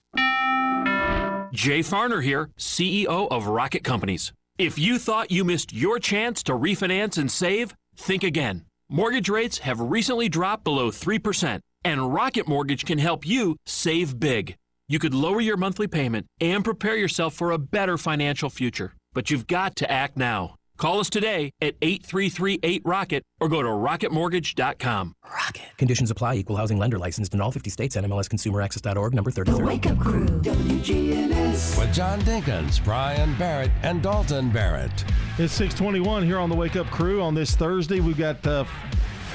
Jay 1.52 1.80
Farner 1.80 2.24
here, 2.24 2.50
CEO 2.58 3.28
of 3.30 3.48
Rocket 3.48 3.84
Companies. 3.84 4.34
If 4.58 4.80
you 4.80 4.98
thought 4.98 5.32
you 5.32 5.44
missed 5.44 5.74
your 5.74 6.00
chance 6.00 6.42
to 6.44 6.54
refinance 6.54 7.18
and 7.18 7.30
save, 7.30 7.76
think 7.98 8.24
again. 8.24 8.66
Mortgage 8.90 9.30
rates 9.30 9.58
have 9.60 9.80
recently 9.80 10.30
dropped 10.30 10.64
below 10.64 10.90
3%, 10.92 11.60
and 11.84 12.14
Rocket 12.14 12.48
Mortgage 12.48 12.86
can 12.86 12.98
help 12.98 13.26
you 13.26 13.58
save 13.66 14.20
big. 14.20 14.56
You 14.88 15.00
could 15.00 15.16
lower 15.16 15.42
your 15.42 15.58
monthly 15.58 15.88
payment 15.88 16.28
and 16.40 16.64
prepare 16.64 16.96
yourself 16.96 17.34
for 17.34 17.50
a 17.52 17.58
better 17.58 17.98
financial 17.98 18.52
future. 18.52 18.94
But 19.14 19.32
you've 19.32 19.48
got 19.48 19.76
to 19.78 19.92
act 19.92 20.16
now. 20.16 20.56
Call 20.78 21.00
us 21.00 21.10
today 21.10 21.52
at 21.60 21.80
8338-ROCKET 21.80 23.22
or 23.40 23.48
go 23.48 23.64
to 23.64 23.70
rocketmortgage.com. 23.70 25.14
Rocket. 25.24 25.78
Conditions 25.78 26.12
apply. 26.12 26.36
Equal 26.36 26.58
housing 26.58 26.78
lender 26.78 27.00
licensed 27.00 27.34
in 27.34 27.42
all 27.42 27.52
50 27.52 27.70
states. 27.72 27.96
NMLSConsumerAccess.org 27.96 29.16
number 29.16 29.32
The 29.32 29.46
3030. 29.46 29.64
Wake 29.66 29.86
Up 29.88 29.98
Crew, 29.98 30.28
WGNS. 30.42 31.80
With 31.80 31.94
John 31.94 32.20
Dinkins, 32.22 32.84
Brian 32.84 33.36
Barrett, 33.38 33.72
and 33.82 34.04
Dalton 34.04 34.52
Barrett. 34.52 35.06
It's 35.40 35.54
621 35.54 36.24
here 36.24 36.38
on 36.38 36.50
the 36.50 36.56
Wake 36.56 36.76
Up 36.76 36.88
Crew 36.88 37.24
on 37.24 37.34
this 37.34 37.56
Thursday. 37.56 38.02
We've 38.02 38.18
got 38.18 38.46
uh, 38.46 38.66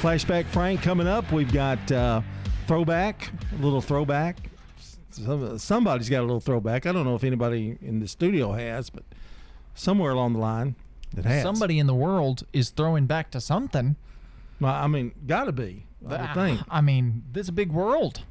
Flashback 0.01 0.45
Frank 0.47 0.83
coming 0.83 1.09
up. 1.09 1.33
We've 1.33 1.53
got 1.53 1.91
uh, 1.91 2.21
Throwback, 2.67 3.33
a 3.59 3.63
little 3.63 3.81
throwback. 3.81 4.50
Some, 5.13 5.59
somebody's 5.59 6.09
got 6.09 6.21
a 6.21 6.23
little 6.23 6.41
throwback. 6.41 6.87
I 6.87 6.93
don't 6.93 7.05
know 7.05 7.15
if 7.15 7.25
anybody 7.25 7.77
in 7.83 8.01
the 8.01 8.09
studio 8.09 8.53
has, 8.53 8.91
but 8.91 9.05
somewhere 9.75 10.13
along 10.13 10.35
the 10.35 10.39
line 10.39 10.75
that 11.15 11.25
has. 11.25 11.43
Somebody 11.43 11.79
in 11.79 11.87
the 11.87 11.95
world 11.95 12.45
is 12.53 12.71
throwing 12.71 13.07
back 13.07 13.31
to 13.33 13.41
something. 13.41 13.97
Well, 14.61 14.75
I 14.75 14.87
mean, 14.87 15.13
got 15.27 15.45
to 15.45 15.53
be, 15.53 15.87
I 16.09 16.35
think. 16.35 16.61
I 16.69 16.81
mean, 16.81 17.25
this 17.33 17.45
is 17.45 17.49
a 17.49 17.53
big 17.53 17.73
world. 17.73 18.23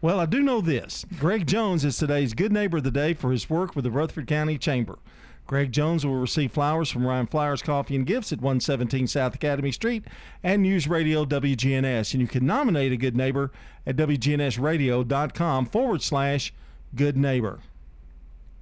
Well, 0.00 0.20
I 0.20 0.26
do 0.26 0.40
know 0.40 0.60
this. 0.60 1.04
Greg 1.18 1.46
Jones 1.46 1.84
is 1.84 1.96
today's 1.96 2.34
Good 2.34 2.52
Neighbor 2.52 2.76
of 2.76 2.84
the 2.84 2.90
Day 2.90 3.14
for 3.14 3.32
his 3.32 3.50
work 3.50 3.74
with 3.74 3.84
the 3.84 3.90
Rutherford 3.90 4.26
County 4.28 4.58
Chamber. 4.58 4.98
Greg 5.48 5.72
Jones 5.72 6.04
will 6.06 6.14
receive 6.18 6.52
flowers 6.52 6.90
from 6.90 7.06
Ryan 7.06 7.26
Flowers 7.26 7.62
Coffee 7.62 7.96
and 7.96 8.04
Gifts 8.06 8.32
at 8.32 8.40
117 8.40 9.06
South 9.06 9.34
Academy 9.34 9.72
Street 9.72 10.04
and 10.44 10.62
News 10.62 10.86
Radio 10.86 11.24
WGNS. 11.24 12.12
And 12.12 12.20
you 12.20 12.28
can 12.28 12.44
nominate 12.46 12.92
a 12.92 12.98
good 12.98 13.16
neighbor 13.16 13.50
at 13.86 13.96
WGNSradio.com 13.96 15.66
forward 15.66 16.02
slash 16.02 16.52
good 16.94 17.16
neighbor. 17.16 17.60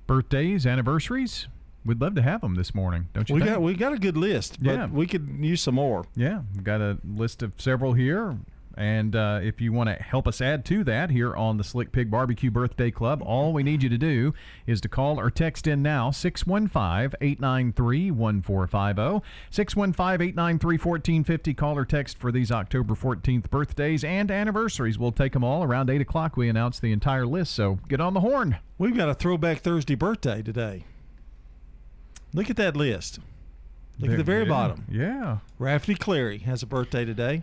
Birthdays, 0.06 0.64
anniversaries. 0.64 1.48
We'd 1.84 2.00
love 2.00 2.14
to 2.14 2.22
have 2.22 2.40
them 2.40 2.54
this 2.54 2.72
morning, 2.72 3.08
don't 3.12 3.28
you 3.28 3.34
We 3.34 3.40
think? 3.40 3.52
got 3.54 3.62
we 3.62 3.74
got 3.74 3.92
a 3.92 3.98
good 3.98 4.16
list, 4.16 4.62
but 4.62 4.72
Yeah. 4.72 4.86
we 4.86 5.06
could 5.08 5.28
use 5.40 5.60
some 5.62 5.74
more. 5.74 6.04
Yeah, 6.14 6.42
we've 6.54 6.64
got 6.64 6.80
a 6.80 6.98
list 7.04 7.42
of 7.42 7.52
several 7.58 7.94
here. 7.94 8.36
And 8.76 9.16
uh, 9.16 9.40
if 9.42 9.60
you 9.60 9.72
want 9.72 9.88
to 9.88 9.94
help 9.94 10.28
us 10.28 10.40
add 10.42 10.64
to 10.66 10.84
that 10.84 11.10
here 11.10 11.34
on 11.34 11.56
the 11.56 11.64
Slick 11.64 11.92
Pig 11.92 12.10
Barbecue 12.10 12.50
Birthday 12.50 12.90
Club, 12.90 13.22
all 13.24 13.54
we 13.54 13.62
need 13.62 13.82
you 13.82 13.88
to 13.88 13.96
do 13.96 14.34
is 14.66 14.82
to 14.82 14.88
call 14.88 15.18
or 15.18 15.30
text 15.30 15.66
in 15.66 15.82
now 15.82 16.10
615 16.10 17.16
893 17.20 18.10
1450. 18.10 19.26
615 19.50 20.04
893 20.28 20.76
1450. 20.76 21.54
Call 21.54 21.78
or 21.78 21.84
text 21.86 22.18
for 22.18 22.30
these 22.30 22.52
October 22.52 22.94
14th 22.94 23.48
birthdays 23.50 24.04
and 24.04 24.30
anniversaries. 24.30 24.98
We'll 24.98 25.12
take 25.12 25.32
them 25.32 25.42
all. 25.42 25.64
Around 25.64 25.88
8 25.88 26.02
o'clock, 26.02 26.36
we 26.36 26.48
announce 26.48 26.78
the 26.78 26.92
entire 26.92 27.26
list, 27.26 27.54
so 27.54 27.78
get 27.88 28.00
on 28.00 28.12
the 28.12 28.20
horn. 28.20 28.58
We've 28.76 28.96
got 28.96 29.08
a 29.08 29.14
throwback 29.14 29.60
Thursday 29.60 29.94
birthday 29.94 30.42
today. 30.42 30.84
Look 32.34 32.50
at 32.50 32.56
that 32.56 32.76
list. 32.76 33.20
Look 33.98 34.10
at 34.10 34.18
the 34.18 34.24
very 34.24 34.42
Yeah, 34.42 34.48
bottom. 34.50 34.84
Yeah. 34.90 35.38
Rafferty 35.58 35.94
Cleary 35.94 36.38
has 36.38 36.62
a 36.62 36.66
birthday 36.66 37.06
today. 37.06 37.42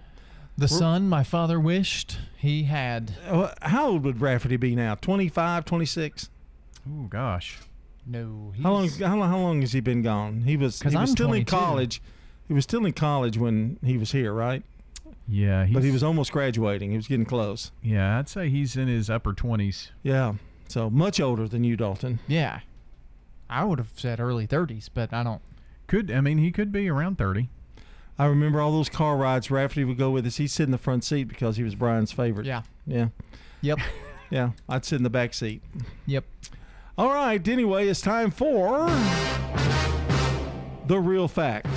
The 0.57 0.67
We're- 0.69 0.79
son 0.79 1.09
my 1.09 1.23
father 1.23 1.59
wished 1.59 2.19
he 2.37 2.63
had. 2.63 3.13
Uh, 3.27 3.51
How 3.61 3.87
old 3.89 4.03
would 4.05 4.21
Rafferty 4.21 4.55
be 4.57 4.75
now? 4.75 4.95
25, 4.95 5.65
26? 5.65 6.29
Oh, 6.87 7.03
gosh. 7.09 7.59
No. 8.05 8.53
How 8.61 8.73
long, 8.73 8.89
how 8.89 9.15
long? 9.17 9.29
How 9.29 9.37
long 9.39 9.61
has 9.61 9.71
he 9.71 9.79
been 9.79 10.01
gone? 10.01 10.41
He 10.41 10.57
was. 10.57 10.79
'Cause 10.81 10.91
He 10.91 10.97
was 10.99 11.09
I'm 11.09 11.15
still 11.15 11.27
22. 11.27 11.39
in 11.55 11.61
college. 11.61 12.01
He 12.47 12.53
was 12.53 12.65
still 12.65 12.85
in 12.85 12.91
college 12.91 13.37
when 13.37 13.79
he 13.83 13.97
was 13.97 14.11
here, 14.11 14.33
right? 14.33 14.61
Yeah, 15.25 15.65
but 15.71 15.83
he 15.83 15.91
was 15.91 16.03
almost 16.03 16.33
graduating. 16.33 16.91
He 16.91 16.97
was 16.97 17.07
getting 17.07 17.25
close. 17.25 17.71
Yeah, 17.81 18.19
I'd 18.19 18.27
say 18.27 18.49
he's 18.49 18.75
in 18.75 18.89
his 18.89 19.09
upper 19.09 19.31
20s. 19.33 19.91
Yeah. 20.03 20.33
So 20.67 20.89
much 20.89 21.21
older 21.21 21.47
than 21.47 21.63
you, 21.63 21.77
Dalton. 21.77 22.19
Yeah. 22.27 22.59
I 23.49 23.63
would 23.63 23.79
have 23.79 23.91
said 23.95 24.19
early 24.19 24.45
30s, 24.47 24.89
but 24.93 25.13
I 25.13 25.23
don't. 25.23 25.41
Could 25.87 26.11
I 26.11 26.19
mean 26.19 26.39
he 26.39 26.51
could 26.51 26.73
be 26.73 26.89
around 26.89 27.17
30. 27.17 27.47
I 28.19 28.25
remember 28.25 28.61
all 28.61 28.71
those 28.71 28.89
car 28.89 29.17
rides 29.17 29.49
Rafferty 29.49 29.83
would 29.83 29.97
go 29.97 30.11
with 30.11 30.25
us. 30.27 30.37
He'd 30.37 30.47
sit 30.47 30.63
in 30.63 30.71
the 30.71 30.77
front 30.77 31.03
seat 31.03 31.25
because 31.25 31.57
he 31.57 31.63
was 31.63 31.75
Brian's 31.75 32.11
favorite. 32.11 32.45
Yeah. 32.45 32.61
Yeah. 32.85 33.07
Yep. 33.61 33.79
Yeah. 34.29 34.51
I'd 34.67 34.83
sit 34.83 34.95
in 34.95 35.03
the 35.03 35.11
back 35.11 35.35
seat. 35.35 35.61
Yep. 36.07 36.23
All 36.97 37.13
right. 37.13 37.47
Anyway, 37.47 37.87
it's 37.87 38.01
time 38.01 38.31
for 38.31 38.87
the 40.87 40.97
real 40.99 41.27
fact. 41.27 41.67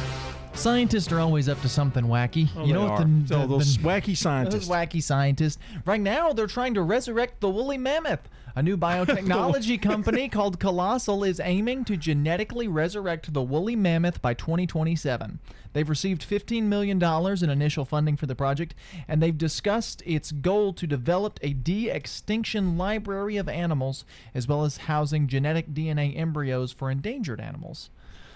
Scientists 0.57 1.13
are 1.13 1.21
always 1.21 1.49
up 1.49 1.61
to 1.61 1.69
something 1.69 2.05
wacky. 2.05 2.49
Oh, 2.57 2.65
you 2.65 2.73
know 2.73 2.85
what 2.87 2.97
the, 3.29 3.37
Oh, 3.37 3.47
those 3.47 3.77
the- 3.77 3.83
wacky 3.85 4.17
scientists. 4.17 4.67
Those 4.67 4.69
wacky 4.69 5.03
scientists. 5.03 5.59
Right 5.85 6.01
now, 6.01 6.33
they're 6.33 6.47
trying 6.47 6.75
to 6.75 6.83
resurrect 6.83 7.41
the 7.41 7.51
woolly 7.51 7.77
mammoth. 7.79 8.29
A 8.57 8.63
new 8.63 8.77
biotechnology 8.79 9.81
company 9.81 10.31
called 10.31 10.59
Colossal 10.59 11.23
is 11.25 11.41
aiming 11.41 11.85
to 11.85 11.97
genetically 11.99 12.67
resurrect 12.69 13.35
the 13.35 13.43
woolly 13.43 13.77
mammoth 13.77 14.23
by 14.23 14.33
2027. 14.33 15.39
They've 15.75 15.89
received 15.89 16.29
$15 16.29 16.63
million 16.63 17.01
in 17.03 17.51
initial 17.51 17.85
funding 17.85 18.17
for 18.17 18.25
the 18.25 18.35
project, 18.35 18.75
and 19.07 19.23
they've 19.23 19.37
discussed 19.37 20.03
its 20.07 20.33
goal 20.33 20.73
to 20.73 20.87
develop 20.87 21.39
a 21.43 21.53
de 21.53 21.91
extinction 21.91 22.79
library 22.79 23.37
of 23.37 23.47
animals, 23.49 24.07
as 24.35 24.49
well 24.49 24.65
as 24.65 24.79
housing 24.79 25.29
genetic 25.29 25.75
DNA 25.75 26.19
embryos 26.19 26.73
for 26.73 26.91
endangered 26.91 27.43
animals. 27.43 27.91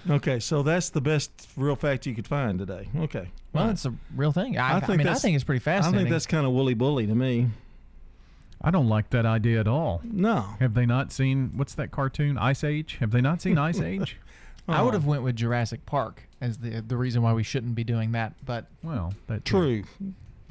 Okay, 0.09 0.38
so 0.40 0.62
that's 0.62 0.90
the 0.90 1.00
best 1.00 1.30
real 1.57 1.76
fact 1.76 2.07
you 2.07 2.14
could 2.14 2.26
find 2.26 2.59
today. 2.59 2.88
Okay. 2.97 3.28
Well, 3.52 3.62
All 3.64 3.69
right. 3.69 3.73
it's 3.73 3.85
a 3.85 3.92
real 4.14 4.33
thing. 4.33 4.57
I, 4.59 4.78
I, 4.78 4.97
mean, 4.97 5.07
I 5.07 5.14
think 5.14 5.35
it's 5.35 5.45
pretty 5.45 5.59
fascinating. 5.61 5.99
I 5.99 6.02
think 6.04 6.11
that's 6.12 6.26
kind 6.26 6.47
of 6.47 6.52
woolly 6.52 6.75
bully 6.75 7.07
to 7.07 7.14
me. 7.14 7.49
I 8.62 8.71
don't 8.71 8.88
like 8.88 9.11
that 9.11 9.26
idea 9.26 9.61
at 9.61 9.66
all. 9.69 10.00
No. 10.04 10.45
Have 10.61 10.75
they 10.75 10.87
not 10.87 11.12
seen 11.12 11.52
what's 11.57 11.75
that 11.75 11.90
cartoon 11.90 12.38
Ice 12.38 12.62
Age? 12.62 12.97
Have 13.00 13.11
they 13.11 13.21
not 13.21 13.40
seen 13.42 13.59
Ice 13.71 13.80
Age? 13.80 14.16
I 14.69 14.80
Oh. 14.80 14.85
would 14.85 14.95
have 14.95 15.07
went 15.07 15.23
with 15.23 15.37
Jurassic 15.37 15.85
Park 15.87 16.23
as 16.40 16.59
the 16.59 16.80
the 16.80 16.97
reason 16.97 17.23
why 17.23 17.33
we 17.33 17.42
shouldn't 17.42 17.75
be 17.75 17.85
doing 17.85 18.12
that. 18.12 18.35
But 18.45 18.66
well, 18.83 19.14
that 19.26 19.45
True. 19.45 19.83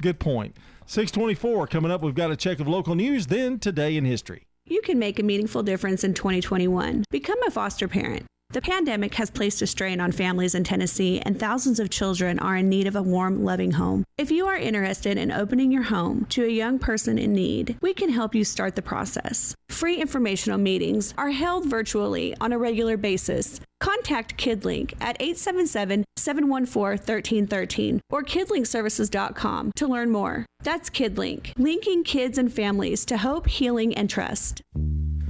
Good 0.02 0.18
point. 0.18 0.56
624 0.86 1.68
coming 1.68 1.90
up. 1.90 2.02
We've 2.02 2.14
got 2.14 2.30
a 2.30 2.36
check 2.36 2.58
of 2.58 2.66
local 2.66 2.94
news, 2.96 3.28
then 3.28 3.58
today 3.58 3.96
in 3.96 4.04
history. 4.04 4.42
You 4.66 4.80
can 4.82 4.98
make 4.98 5.18
a 5.18 5.22
meaningful 5.22 5.62
difference 5.62 6.02
in 6.04 6.14
2021. 6.14 7.04
Become 7.10 7.42
a 7.46 7.50
foster 7.50 7.86
parent. 7.88 8.26
The 8.52 8.60
pandemic 8.60 9.14
has 9.14 9.30
placed 9.30 9.62
a 9.62 9.66
strain 9.68 10.00
on 10.00 10.10
families 10.10 10.56
in 10.56 10.64
Tennessee, 10.64 11.20
and 11.20 11.38
thousands 11.38 11.78
of 11.78 11.88
children 11.88 12.40
are 12.40 12.56
in 12.56 12.68
need 12.68 12.88
of 12.88 12.96
a 12.96 13.02
warm, 13.02 13.44
loving 13.44 13.70
home. 13.70 14.02
If 14.18 14.32
you 14.32 14.46
are 14.48 14.56
interested 14.56 15.16
in 15.16 15.30
opening 15.30 15.70
your 15.70 15.84
home 15.84 16.26
to 16.30 16.44
a 16.44 16.48
young 16.48 16.80
person 16.80 17.16
in 17.16 17.32
need, 17.32 17.76
we 17.80 17.94
can 17.94 18.10
help 18.10 18.34
you 18.34 18.42
start 18.42 18.74
the 18.74 18.82
process. 18.82 19.54
Free 19.68 20.00
informational 20.00 20.58
meetings 20.58 21.14
are 21.16 21.30
held 21.30 21.66
virtually 21.66 22.36
on 22.40 22.52
a 22.52 22.58
regular 22.58 22.96
basis. 22.96 23.60
Contact 23.78 24.36
KidLink 24.36 24.94
at 25.00 25.16
877 25.20 26.04
714 26.16 26.98
1313 26.98 28.00
or 28.10 28.24
kidlinkservices.com 28.24 29.70
to 29.76 29.86
learn 29.86 30.10
more. 30.10 30.44
That's 30.64 30.90
KidLink, 30.90 31.52
linking 31.56 32.02
kids 32.02 32.36
and 32.36 32.52
families 32.52 33.04
to 33.06 33.18
hope, 33.18 33.46
healing, 33.46 33.94
and 33.94 34.10
trust. 34.10 34.60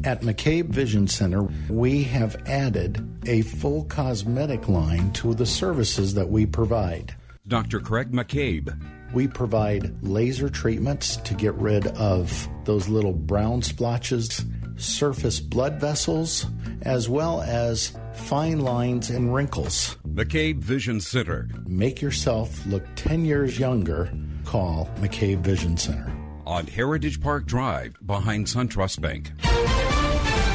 At 0.02 0.22
McCabe 0.22 0.68
Vision 0.68 1.06
Center, 1.06 1.42
we 1.68 2.02
have 2.04 2.36
added 2.46 3.06
a 3.26 3.42
full 3.42 3.84
cosmetic 3.84 4.66
line 4.66 5.12
to 5.12 5.34
the 5.34 5.44
services 5.44 6.14
that 6.14 6.30
we 6.30 6.46
provide. 6.46 7.14
Dr. 7.46 7.80
Craig 7.80 8.10
McCabe. 8.10 8.74
We 9.12 9.28
provide 9.28 10.02
laser 10.02 10.48
treatments 10.48 11.16
to 11.18 11.34
get 11.34 11.54
rid 11.54 11.86
of 11.88 12.48
those 12.64 12.88
little 12.88 13.12
brown 13.12 13.60
splotches, 13.60 14.44
surface 14.76 15.38
blood 15.38 15.78
vessels, 15.78 16.46
as 16.82 17.08
well 17.08 17.42
as 17.42 17.92
fine 18.14 18.60
lines 18.60 19.10
and 19.10 19.34
wrinkles. 19.34 19.98
McCabe 20.08 20.58
Vision 20.60 21.00
Center. 21.00 21.48
Make 21.66 22.00
yourself 22.00 22.64
look 22.64 22.84
10 22.94 23.26
years 23.26 23.58
younger. 23.58 24.10
Call 24.46 24.88
McCabe 25.00 25.40
Vision 25.40 25.76
Center. 25.76 26.10
On 26.46 26.66
Heritage 26.66 27.20
Park 27.20 27.44
Drive 27.44 27.94
behind 28.06 28.46
SunTrust 28.46 29.00
Bank. 29.00 29.32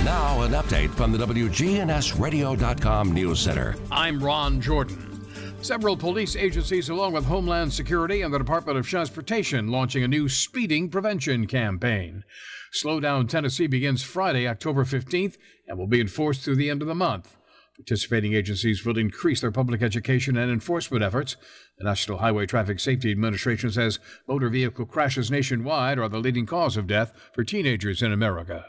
Now, 0.06 0.42
an 0.44 0.52
update 0.52 0.92
from 0.92 1.12
the 1.12 1.18
WGNSradio.com 1.18 3.12
News 3.12 3.40
Center. 3.40 3.76
I'm 3.92 4.24
Ron 4.24 4.62
Jordan. 4.62 5.26
Several 5.64 5.98
police 5.98 6.36
agencies, 6.36 6.90
along 6.90 7.14
with 7.14 7.26
Homeland 7.26 7.74
Security 7.74 8.22
and 8.22 8.32
the 8.32 8.38
Department 8.38 8.78
of 8.78 8.88
Transportation, 8.88 9.70
launching 9.70 10.04
a 10.04 10.08
new 10.08 10.30
speeding 10.30 10.90
prevention 10.90 11.48
campaign. 11.48 12.24
Slow 12.72 13.00
Down 13.00 13.26
Tennessee 13.26 13.66
begins 13.66 14.04
Friday, 14.04 14.48
October 14.48 14.86
15th, 14.86 15.38
and 15.68 15.80
will 15.80 15.88
be 15.88 16.02
enforced 16.02 16.42
through 16.44 16.58
the 16.58 16.70
end 16.70 16.84
of 16.84 16.88
the 16.88 16.94
month. 16.94 17.36
Participating 17.76 18.36
agencies 18.36 18.86
will 18.86 19.00
increase 19.00 19.42
their 19.42 19.50
public 19.50 19.82
education 19.82 20.38
and 20.38 20.52
enforcement 20.52 21.04
efforts. 21.04 21.36
The 21.80 21.84
National 21.86 22.20
Highway 22.20 22.46
Traffic 22.46 22.80
Safety 22.80 23.10
Administration 23.10 23.72
says 23.72 23.98
motor 24.28 24.50
vehicle 24.50 24.86
crashes 24.86 25.32
nationwide 25.32 25.98
are 25.98 26.10
the 26.10 26.20
leading 26.20 26.46
cause 26.46 26.78
of 26.78 26.86
death 26.86 27.12
for 27.34 27.44
teenagers 27.44 28.04
in 28.04 28.14
America. 28.14 28.68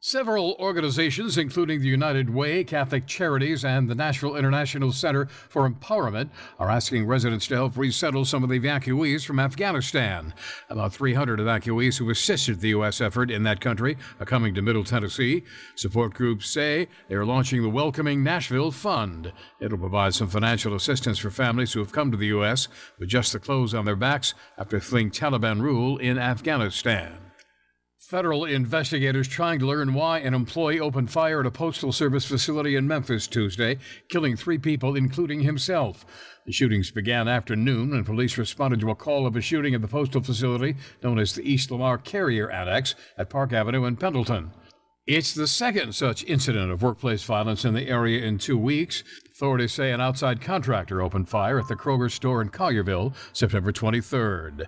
Several 0.00 0.54
organizations, 0.60 1.38
including 1.38 1.80
the 1.80 1.88
United 1.88 2.28
Way, 2.28 2.62
Catholic 2.64 3.06
Charities, 3.06 3.64
and 3.64 3.88
the 3.88 3.94
Nashville 3.94 4.36
International 4.36 4.92
Center 4.92 5.26
for 5.26 5.68
Empowerment, 5.68 6.28
are 6.58 6.70
asking 6.70 7.06
residents 7.06 7.46
to 7.46 7.54
help 7.54 7.78
resettle 7.78 8.26
some 8.26 8.44
of 8.44 8.50
the 8.50 8.60
evacuees 8.60 9.24
from 9.24 9.40
Afghanistan. 9.40 10.34
About 10.68 10.92
300 10.92 11.40
evacuees 11.40 11.98
who 11.98 12.10
assisted 12.10 12.60
the 12.60 12.68
U.S. 12.68 13.00
effort 13.00 13.30
in 13.30 13.42
that 13.44 13.62
country 13.62 13.96
are 14.20 14.26
coming 14.26 14.54
to 14.54 14.62
Middle 14.62 14.84
Tennessee. 14.84 15.42
Support 15.76 16.12
groups 16.12 16.48
say 16.48 16.88
they 17.08 17.14
are 17.14 17.26
launching 17.26 17.62
the 17.62 17.70
Welcoming 17.70 18.22
Nashville 18.22 18.70
Fund. 18.70 19.32
It'll 19.60 19.78
provide 19.78 20.14
some 20.14 20.28
financial 20.28 20.74
assistance 20.74 21.18
for 21.18 21.30
families 21.30 21.72
who 21.72 21.80
have 21.80 21.92
come 21.92 22.10
to 22.10 22.18
the 22.18 22.26
U.S. 22.26 22.68
with 22.98 23.08
just 23.08 23.32
the 23.32 23.40
clothes 23.40 23.74
on 23.74 23.86
their 23.86 23.96
backs 23.96 24.34
after 24.58 24.78
fleeing 24.78 25.10
Taliban 25.10 25.62
rule 25.62 25.96
in 25.96 26.18
Afghanistan. 26.18 27.25
Federal 28.08 28.44
investigators 28.44 29.26
trying 29.26 29.58
to 29.58 29.66
learn 29.66 29.92
why 29.92 30.20
an 30.20 30.32
employee 30.32 30.78
opened 30.78 31.10
fire 31.10 31.40
at 31.40 31.46
a 31.46 31.50
Postal 31.50 31.90
Service 31.90 32.24
facility 32.24 32.76
in 32.76 32.86
Memphis 32.86 33.26
Tuesday, 33.26 33.78
killing 34.08 34.36
three 34.36 34.58
people, 34.58 34.94
including 34.94 35.40
himself. 35.40 36.06
The 36.46 36.52
shootings 36.52 36.92
began 36.92 37.26
after 37.26 37.56
noon 37.56 37.90
when 37.90 38.04
police 38.04 38.38
responded 38.38 38.78
to 38.78 38.90
a 38.90 38.94
call 38.94 39.26
of 39.26 39.34
a 39.34 39.40
shooting 39.40 39.74
at 39.74 39.82
the 39.82 39.88
postal 39.88 40.22
facility 40.22 40.76
known 41.02 41.18
as 41.18 41.34
the 41.34 41.42
East 41.42 41.72
Lamar 41.72 41.98
Carrier 41.98 42.48
Annex 42.48 42.94
at 43.18 43.28
Park 43.28 43.52
Avenue 43.52 43.86
in 43.86 43.96
Pendleton. 43.96 44.52
It's 45.08 45.34
the 45.34 45.48
second 45.48 45.92
such 45.92 46.22
incident 46.26 46.70
of 46.70 46.82
workplace 46.82 47.24
violence 47.24 47.64
in 47.64 47.74
the 47.74 47.88
area 47.88 48.24
in 48.24 48.38
two 48.38 48.56
weeks. 48.56 49.02
Authorities 49.32 49.72
say 49.72 49.90
an 49.90 50.00
outside 50.00 50.40
contractor 50.40 51.02
opened 51.02 51.28
fire 51.28 51.58
at 51.58 51.66
the 51.66 51.74
Kroger 51.74 52.10
store 52.10 52.40
in 52.40 52.50
Collierville 52.50 53.14
September 53.32 53.72
23rd. 53.72 54.66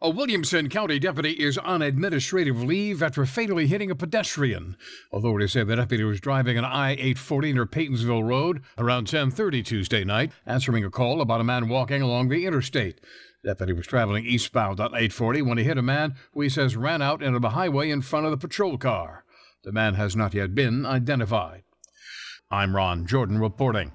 A 0.00 0.10
Williamson 0.10 0.68
County 0.68 1.00
deputy 1.00 1.32
is 1.32 1.58
on 1.58 1.82
administrative 1.82 2.62
leave 2.62 3.02
after 3.02 3.26
fatally 3.26 3.66
hitting 3.66 3.90
a 3.90 3.96
pedestrian. 3.96 4.76
Authorities 5.12 5.50
say 5.52 5.64
the 5.64 5.74
deputy 5.74 6.04
was 6.04 6.20
driving 6.20 6.56
an 6.56 6.64
I-840 6.64 7.54
near 7.54 7.66
Peytonsville 7.66 8.22
Road 8.22 8.62
around 8.78 9.08
10:30 9.08 9.64
Tuesday 9.64 10.04
night, 10.04 10.30
answering 10.46 10.84
a 10.84 10.90
call 10.90 11.20
about 11.20 11.40
a 11.40 11.44
man 11.44 11.68
walking 11.68 12.00
along 12.00 12.28
the 12.28 12.46
interstate. 12.46 13.00
The 13.42 13.50
deputy 13.50 13.72
was 13.72 13.88
traveling 13.88 14.24
eastbound 14.24 14.78
on 14.78 14.94
840 14.94 15.42
when 15.42 15.58
he 15.58 15.64
hit 15.64 15.78
a 15.78 15.82
man 15.82 16.14
who 16.32 16.42
he 16.42 16.48
says 16.48 16.76
ran 16.76 17.02
out 17.02 17.20
into 17.20 17.40
the 17.40 17.50
highway 17.50 17.90
in 17.90 18.02
front 18.02 18.24
of 18.24 18.30
the 18.30 18.38
patrol 18.38 18.78
car. 18.78 19.24
The 19.64 19.72
man 19.72 19.94
has 19.94 20.14
not 20.14 20.32
yet 20.32 20.54
been 20.54 20.86
identified. 20.86 21.64
I'm 22.52 22.76
Ron 22.76 23.04
Jordan 23.04 23.38
reporting. 23.38 23.90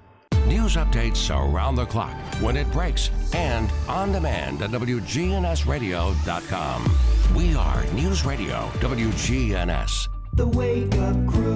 News 0.54 0.76
updates 0.76 1.36
around 1.36 1.74
the 1.74 1.88
clock, 1.88 2.14
when 2.40 2.56
it 2.56 2.72
breaks, 2.72 3.10
and 3.34 3.72
on 3.88 4.12
demand 4.12 4.62
at 4.62 4.70
WGNSradio.com. 4.70 6.96
We 7.36 7.56
are 7.56 7.84
News 7.94 8.24
Radio 8.24 8.70
WGNS. 8.76 10.10
The 10.34 10.46
Wake 10.46 10.94
Up 10.94 11.16
Crew, 11.26 11.56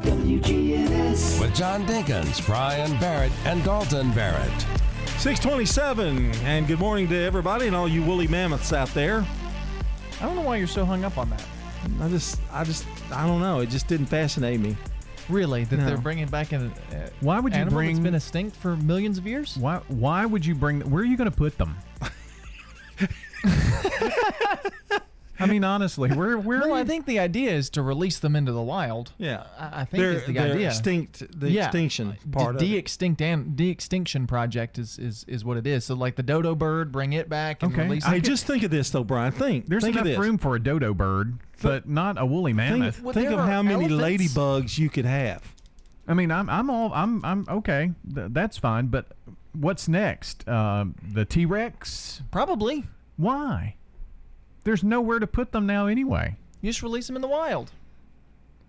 WGNS. 0.00 1.40
With 1.40 1.56
John 1.56 1.84
Dinkins, 1.88 2.46
Brian 2.46 2.96
Barrett, 3.00 3.32
and 3.46 3.64
Dalton 3.64 4.12
Barrett. 4.12 4.60
627, 5.18 6.32
and 6.44 6.68
good 6.68 6.78
morning 6.78 7.08
to 7.08 7.16
everybody 7.16 7.66
and 7.66 7.74
all 7.74 7.88
you 7.88 8.04
woolly 8.04 8.28
mammoths 8.28 8.72
out 8.72 8.94
there. 8.94 9.26
I 10.20 10.24
don't 10.24 10.36
know 10.36 10.42
why 10.42 10.58
you're 10.58 10.68
so 10.68 10.84
hung 10.84 11.04
up 11.04 11.18
on 11.18 11.30
that. 11.30 11.44
I 12.00 12.08
just, 12.08 12.40
I 12.52 12.62
just, 12.62 12.86
I 13.10 13.26
don't 13.26 13.40
know. 13.40 13.58
It 13.58 13.70
just 13.70 13.88
didn't 13.88 14.06
fascinate 14.06 14.60
me. 14.60 14.76
Really, 15.28 15.64
that 15.64 15.76
No. 15.76 15.86
they're 15.86 15.98
bringing 15.98 16.28
back 16.28 16.52
an 16.52 16.72
uh, 16.92 17.08
Why 17.20 17.40
would 17.40 17.52
you 17.52 17.60
animal 17.60 17.80
that's 17.80 17.92
bring- 17.94 18.02
been 18.02 18.14
extinct 18.14 18.56
for 18.56 18.76
millions 18.76 19.18
of 19.18 19.26
years? 19.26 19.56
Why? 19.56 19.80
Why 19.88 20.24
would 20.26 20.46
you 20.46 20.54
bring? 20.54 20.78
Them? 20.78 20.90
Where 20.90 21.02
are 21.02 21.06
you 21.06 21.16
going 21.16 21.30
to 21.30 21.36
put 21.36 21.58
them? 21.58 21.76
I 25.38 25.46
mean, 25.46 25.64
honestly, 25.64 26.10
where 26.10 26.38
where? 26.38 26.60
Well, 26.60 26.74
I 26.74 26.84
think 26.84 27.06
the 27.06 27.18
idea 27.18 27.50
is 27.52 27.70
to 27.70 27.82
release 27.82 28.18
them 28.18 28.34
into 28.36 28.52
the 28.52 28.62
wild. 28.62 29.12
Yeah, 29.18 29.44
I, 29.58 29.82
I 29.82 29.84
think 29.84 30.00
They're- 30.02 30.12
is 30.12 30.24
the 30.26 30.38
idea. 30.38 30.68
extinct- 30.68 31.38
the 31.40 31.50
Yeah. 31.50 31.64
extinction 31.66 32.16
part 32.32 32.56
of 32.56 32.62
it. 32.62 32.64
de-extinct 32.66 33.20
and 33.22 33.54
de-extinction 33.56 34.26
project 34.26 34.78
is, 34.78 34.98
is 34.98 35.24
is 35.28 35.44
what 35.44 35.56
it 35.56 35.66
is. 35.66 35.84
So 35.84 35.94
like 35.94 36.16
the 36.16 36.22
dodo 36.22 36.54
bird, 36.54 36.90
bring 36.92 37.12
it 37.12 37.28
back 37.28 37.62
and 37.62 37.72
Okay, 37.72 37.82
release 37.84 38.06
it. 38.08 38.20
just 38.24 38.46
think 38.46 38.62
of 38.62 38.70
this 38.70 38.90
though, 38.90 39.04
Brian. 39.04 39.32
Think. 39.32 39.66
There's 39.66 39.82
think 39.84 39.96
enough 39.96 40.18
room 40.18 40.38
for 40.38 40.56
a 40.56 40.62
dodo 40.62 40.94
bird, 40.94 41.38
but 41.62 41.88
not 41.88 42.20
a 42.20 42.24
woolly 42.26 42.52
Think, 42.52 42.78
mammoth. 42.78 42.96
think 43.14 43.30
of 43.30 43.40
how 43.40 43.62
many 43.62 43.88
ladybugs 43.88 44.78
you 44.78 44.88
could 44.88 45.04
have. 45.06 45.42
I 46.08 46.14
mean, 46.14 46.30
I'm 46.30 46.48
I'm 46.48 46.70
all 46.70 46.92
I'm 46.94 47.24
I'm 47.24 47.44
okay. 47.48 47.90
Th- 48.14 48.28
that's 48.30 48.56
fine. 48.56 48.86
But 48.86 49.08
what's 49.52 49.88
next? 49.88 50.46
Uh, 50.48 50.84
the 51.12 51.24
T 51.24 51.44
Rex? 51.46 52.22
Probably. 52.30 52.84
Why? 53.16 53.74
There's 54.66 54.82
nowhere 54.82 55.20
to 55.20 55.28
put 55.28 55.52
them 55.52 55.64
now 55.64 55.86
anyway. 55.86 56.34
You 56.60 56.70
just 56.70 56.82
release 56.82 57.06
them 57.06 57.14
in 57.14 57.22
the 57.22 57.28
wild. 57.28 57.70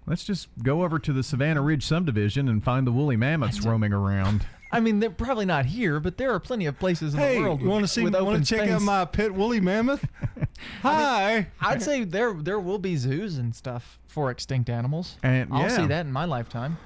Let's 0.05 0.23
just 0.23 0.47
go 0.61 0.83
over 0.83 0.99
to 0.99 1.11
the 1.11 1.23
Savannah 1.23 1.63
Ridge 1.63 1.83
subdivision 1.83 2.47
and 2.47 2.63
find 2.63 2.85
the 2.85 2.91
woolly 2.91 3.17
mammoths 3.17 3.65
roaming 3.65 3.91
around. 3.91 4.45
I 4.71 4.79
mean, 4.79 4.99
they're 4.99 5.09
probably 5.09 5.45
not 5.45 5.65
here, 5.65 5.99
but 5.99 6.17
there 6.17 6.31
are 6.33 6.39
plenty 6.39 6.67
of 6.67 6.77
places 6.77 7.15
in 7.15 7.19
Hey, 7.19 7.37
the 7.37 7.41
world. 7.41 7.61
you 7.61 7.67
want 7.67 7.83
to 7.83 7.87
see? 7.87 8.03
with 8.03 8.13
Want 8.13 8.45
to 8.45 8.55
check 8.55 8.69
out 8.69 8.83
my 8.83 9.05
pet 9.05 9.33
woolly 9.33 9.59
mammoth? 9.59 10.07
Hi. 10.83 11.47
I'd 11.59 11.81
say 11.81 12.03
there 12.03 12.33
there 12.33 12.59
will 12.59 12.77
be 12.77 12.95
zoos 12.95 13.39
and 13.39 13.55
stuff 13.55 13.97
for 14.05 14.29
extinct 14.29 14.69
animals. 14.69 15.17
And 15.23 15.51
I'll 15.51 15.63
yeah. 15.63 15.75
see 15.75 15.87
that 15.87 16.05
in 16.05 16.11
my 16.11 16.25
lifetime. 16.25 16.77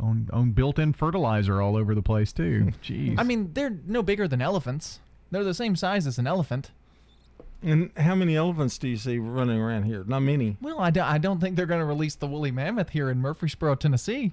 on, 0.00 0.28
on 0.32 0.50
built-in 0.50 0.92
fertilizer 0.92 1.62
all 1.62 1.76
over 1.76 1.94
the 1.94 2.02
place 2.02 2.32
too. 2.32 2.72
Jeez. 2.82 3.14
I 3.16 3.22
mean, 3.22 3.52
they're 3.52 3.78
no 3.86 4.02
bigger 4.02 4.26
than 4.26 4.42
elephants. 4.42 4.98
They're 5.30 5.44
the 5.44 5.54
same 5.54 5.76
size 5.76 6.06
as 6.08 6.18
an 6.18 6.26
elephant. 6.26 6.72
And 7.62 7.90
how 7.96 8.14
many 8.14 8.36
elephants 8.36 8.78
do 8.78 8.88
you 8.88 8.96
see 8.96 9.18
running 9.18 9.58
around 9.58 9.82
here? 9.82 10.02
Not 10.06 10.20
many. 10.20 10.56
Well, 10.60 10.80
I, 10.80 10.90
do, 10.90 11.02
I 11.02 11.18
don't 11.18 11.40
think 11.40 11.56
they're 11.56 11.66
going 11.66 11.80
to 11.80 11.86
release 11.86 12.14
the 12.14 12.26
woolly 12.26 12.50
mammoth 12.50 12.90
here 12.90 13.10
in 13.10 13.18
Murfreesboro, 13.18 13.74
Tennessee. 13.74 14.32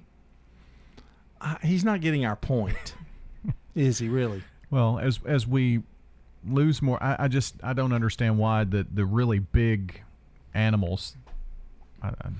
Uh, 1.40 1.56
he's 1.62 1.84
not 1.84 2.00
getting 2.00 2.24
our 2.24 2.36
point, 2.36 2.94
is 3.74 3.98
he? 3.98 4.08
Really? 4.08 4.42
Well, 4.70 4.98
as 4.98 5.20
as 5.24 5.46
we 5.46 5.82
lose 6.46 6.82
more, 6.82 7.02
I, 7.02 7.16
I 7.20 7.28
just 7.28 7.54
I 7.62 7.72
don't 7.74 7.92
understand 7.92 8.38
why 8.38 8.64
the 8.64 8.86
the 8.92 9.04
really 9.04 9.38
big 9.38 10.02
animals. 10.52 11.16
I, 12.02 12.08
I, 12.08 12.30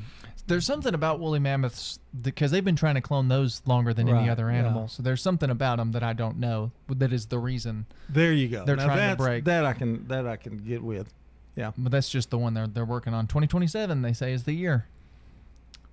There's 0.49 0.67
something 0.67 0.95
about 0.95 1.21
woolly 1.21 1.39
mammoths 1.39 1.99
because 2.21 2.51
they've 2.51 2.65
been 2.65 2.75
trying 2.77 2.97
to 2.97 3.01
clone 3.01 3.29
those 3.29 3.63
longer 3.67 3.95
than 3.95 4.09
any 4.09 4.19
Right, 4.19 4.29
other 4.31 4.51
yeah. 4.51 4.59
animal. 4.59 4.89
So 4.89 5.03
there's 5.03 5.23
something 5.23 5.51
about 5.51 5.77
them 5.79 5.93
that 5.93 6.03
I 6.03 6.13
don't 6.15 6.39
know. 6.39 6.73
That 6.89 7.13
is 7.13 7.27
the 7.27 7.39
reason. 7.39 7.87
There 8.09 8.33
you 8.33 8.49
go. 8.49 8.65
They're 8.65 8.77
Now 8.77 8.87
trying 8.87 9.11
to 9.11 9.17
break. 9.17 9.45
That 9.45 9.65
I 9.65 9.75
can. 9.75 10.09
That 10.09 10.27
I 10.27 10.37
can 10.37 10.57
get 10.59 10.83
with. 10.83 11.13
Yeah. 11.55 11.73
But 11.77 11.93
that's 11.93 12.09
just 12.09 12.31
the 12.31 12.39
one 12.39 12.55
they're 12.55 12.67
they're 12.67 12.85
working 12.85 13.15
on. 13.15 13.27
2027, 13.27 14.03
they 14.03 14.13
say, 14.13 14.33
is 14.33 14.45
the 14.45 14.53
year. 14.55 14.87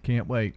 can't 0.04 0.28
wait. 0.28 0.56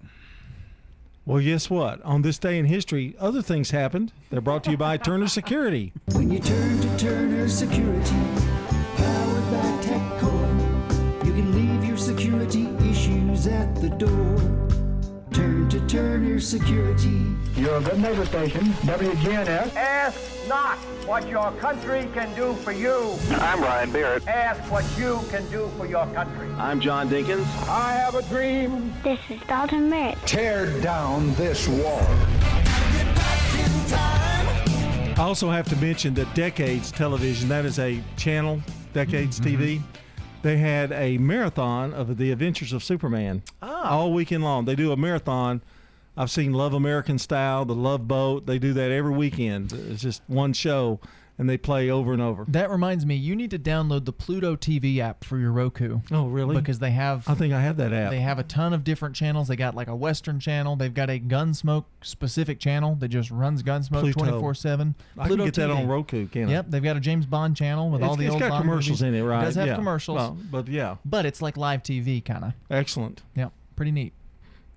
Well, 1.27 1.43
guess 1.43 1.69
what? 1.69 2.01
On 2.05 2.23
this 2.23 2.39
day 2.39 2.59
in 2.59 2.65
history, 2.65 3.15
other 3.19 3.43
things 3.43 3.71
happened. 3.71 4.13
They're 4.31 4.41
brought 4.41 4.65
to 4.65 4.71
you 4.71 4.77
by 4.79 4.97
Turner 4.99 5.29
Security. 5.29 5.93
When 6.13 6.31
you 6.31 6.39
turn 6.39 6.81
to 6.81 6.97
Turner 6.99 7.49
Security, 7.49 8.17
the 13.89 14.07
door. 14.07 14.69
Turn 15.33 15.69
to 15.69 15.87
Turner 15.87 16.41
Security. 16.41 17.25
You're 17.55 17.81
good 17.81 17.99
neighbor 17.99 18.25
station, 18.27 18.67
WGNS. 18.85 19.75
Ask 19.77 20.49
not 20.49 20.79
what 21.07 21.29
your 21.29 21.53
country 21.53 22.09
can 22.15 22.35
do 22.35 22.55
for 22.55 22.73
you. 22.73 23.15
I'm 23.31 23.61
Brian 23.61 23.91
Barrett. 23.91 24.27
Ask 24.27 24.71
what 24.71 24.85
you 24.99 25.21
can 25.31 25.49
do 25.51 25.71
for 25.77 25.87
your 25.87 26.07
country. 26.09 26.49
I'm 26.57 26.81
John 26.81 27.09
Dinkins. 27.09 27.47
I 27.69 27.93
have 27.93 28.15
a 28.15 28.23
dream. 28.23 28.93
This 29.03 29.21
is 29.29 29.41
Dalton 29.47 29.89
Merritt. 29.91 30.19
Tear 30.27 30.81
down 30.81 31.35
this 31.35 31.69
wall. 31.69 32.03
I 35.11 35.15
also 35.19 35.51
have 35.51 35.69
to 35.69 35.77
mention 35.77 36.15
that 36.15 36.33
Decades 36.35 36.93
Television, 36.93 37.49
that 37.49 37.65
is 37.65 37.79
a 37.79 38.03
channel, 38.17 38.61
Decades 38.93 39.41
mm-hmm. 39.41 39.63
TV, 39.63 39.83
they 40.43 40.59
had 40.59 40.93
a 40.93 41.19
marathon 41.19 41.93
of 41.93 42.17
the 42.17 42.31
Adventures 42.31 42.73
of 42.73 42.85
Superman 42.85 43.43
ah. 43.63 43.97
all 43.97 44.13
weekend 44.13 44.45
long. 44.45 44.65
They 44.65 44.75
do 44.75 44.93
a 44.93 44.97
marathon. 44.97 45.63
I've 46.17 46.31
seen 46.31 46.53
Love 46.53 46.75
American 46.75 47.19
Style, 47.19 47.65
The 47.65 47.75
Love 47.75 48.09
Boat. 48.09 48.47
They 48.47 48.59
do 48.59 48.73
that 48.73 48.91
every 48.91 49.13
weekend. 49.13 49.73
It's 49.73 50.03
just 50.03 50.23
one 50.27 50.53
show, 50.53 51.01
and 51.39 51.49
they 51.49 51.57
play 51.57 51.89
over 51.91 52.13
and 52.13 52.21
over. 52.21 52.45
That 52.49 52.71
reminds 52.71 53.07
me, 53.07 53.15
you 53.15 53.37
need 53.37 53.51
to 53.53 53.59
download 53.59 54.05
the 54.05 54.13
Pluto 54.13 54.57
TV 54.57 54.99
app 54.99 55.23
for 55.25 55.39
your 55.39 55.53
Roku. 55.53 56.01
Oh, 56.11 56.27
really? 56.27 56.57
Because 56.57 56.79
they 56.81 56.91
have. 56.91 57.29
I 57.29 57.35
think 57.35 57.55
I 57.55 57.61
have 57.61 57.77
that 57.77 57.93
app. 57.93 58.11
They 58.11 58.21
have 58.21 58.39
a 58.39 58.43
ton 58.43 58.73
of 58.73 58.83
different 58.85 59.15
channels. 59.15 59.49
They 59.49 59.57
got 59.57 59.75
like 59.75 59.89
a 59.89 59.95
Western 59.97 60.41
channel. 60.41 60.75
They've 60.77 60.93
got 60.93 61.11
a 61.11 61.19
Gunsmoke 61.21 61.85
specific 62.03 62.59
channel 62.59 62.97
that 62.97 63.09
just 63.09 63.31
runs 63.31 63.63
Gunsmoke 63.63 64.13
twenty 64.13 64.33
four 64.33 64.55
seven. 64.55 64.95
I 65.17 65.29
can 65.29 65.37
get 65.39 65.55
that 65.55 65.71
on 65.71 65.87
Roku, 65.87 66.27
can't 66.27 66.51
I? 66.51 66.55
Yep, 66.55 66.67
they've 66.71 66.83
got 66.83 66.97
a 66.97 67.01
James 67.01 67.27
Bond 67.27 67.57
channel 67.57 67.91
with 67.91 68.01
It's- 68.01 68.11
all 68.11 68.17
the 68.17 68.25
it's 68.25 68.33
old 68.33 68.41
got 68.41 68.51
Bond 68.51 68.63
commercials 68.65 69.01
movies. 69.03 69.15
in 69.15 69.15
it, 69.15 69.29
right? 69.29 69.43
It 69.43 69.45
does 69.47 69.55
have 69.57 69.67
Yeah. 69.69 69.75
commercials. 69.77 70.17
Well, 70.17 70.37
but 70.51 70.69
yeah. 70.69 70.97
But 71.05 71.27
it's 71.27 71.41
like 71.41 71.57
live 71.57 71.83
TV 71.83 72.21
kind 72.25 72.45
of. 72.45 72.53
Excellent. 72.71 73.23
Yep, 73.37 73.53
pretty 73.77 73.93
neat. 73.93 74.13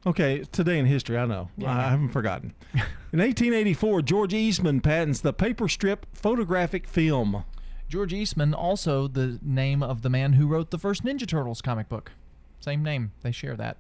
Okay, 0.06 0.44
today 0.52 0.80
in 0.80 0.86
history, 0.88 1.18
I 1.18 1.26
know. 1.26 1.50
I 1.66 1.90
haven't 1.90 2.10
forgotten. 2.10 2.54
In 2.74 3.20
1884, 3.20 4.02
George 4.02 4.34
Eastman 4.34 4.82
patents 4.82 5.20
the 5.22 5.32
paper 5.34 5.68
strip 5.68 6.08
photographic 6.14 6.88
film. 6.88 7.44
George 7.88 8.12
Eastman, 8.14 8.54
also 8.54 9.08
the 9.08 9.38
name 9.44 9.84
of 9.84 10.02
the 10.02 10.10
man 10.10 10.34
who 10.34 10.48
wrote 10.48 10.72
the 10.72 10.80
first 10.80 11.04
Ninja 11.04 11.28
Turtles 11.28 11.62
comic 11.62 11.88
book. 11.88 12.14
Same 12.62 12.82
name. 12.82 13.12
They 13.22 13.32
share 13.32 13.56
that. 13.58 13.78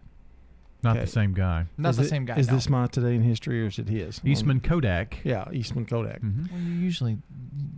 Not 0.83 0.95
Okay. 0.97 1.05
the 1.05 1.11
same 1.11 1.33
guy. 1.33 1.65
Not 1.77 1.91
Is 1.91 1.97
the 1.97 2.03
it- 2.03 2.09
same 2.09 2.25
guy. 2.25 2.37
Is 2.37 2.47
no. 2.49 2.55
this 2.55 2.69
my 2.69 2.87
today 2.87 3.15
in 3.15 3.21
history 3.21 3.63
or 3.63 3.67
is 3.67 3.79
it 3.79 3.87
his? 3.87 4.19
Um, 4.19 4.27
Eastman 4.29 4.59
Kodak. 4.59 5.19
Yeah, 5.23 5.45
Eastman 5.51 5.85
Kodak. 5.85 6.21
Mm-hmm. 6.21 6.45
Well, 6.53 6.61
you 6.61 6.73
usually 6.73 7.17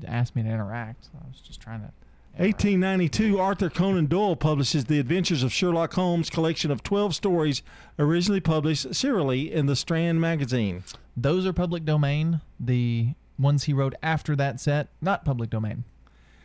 ask 0.08 0.36
me 0.36 0.44
to 0.44 0.50
interact. 0.50 1.06
So 1.06 1.12
I 1.24 1.28
was 1.28 1.40
just 1.40 1.62
trying 1.62 1.82
to. 1.82 1.92
1892, 2.38 3.40
Arthur 3.40 3.70
Conan 3.70 4.08
Doyle 4.08 4.36
publishes 4.36 4.86
The 4.86 4.98
Adventures 4.98 5.44
of 5.44 5.54
Sherlock 5.54 5.94
Holmes 5.94 6.32
collection 6.32 6.72
of 6.72 6.82
12 6.82 7.14
stories 7.14 7.62
originally 8.00 8.40
published 8.40 8.96
serially 8.96 9.54
in 9.54 9.68
the 9.68 9.76
Strand 9.76 10.20
magazine. 10.20 10.84
Those 11.16 11.46
are 11.46 11.54
public 11.54 11.86
domain. 11.86 12.42
The 12.60 13.10
ones 13.38 13.66
he 13.66 13.74
wrote 13.74 13.94
after 14.02 14.36
that 14.36 14.60
set, 14.60 14.88
not 15.00 15.26
public 15.26 15.52
domain. 15.52 15.84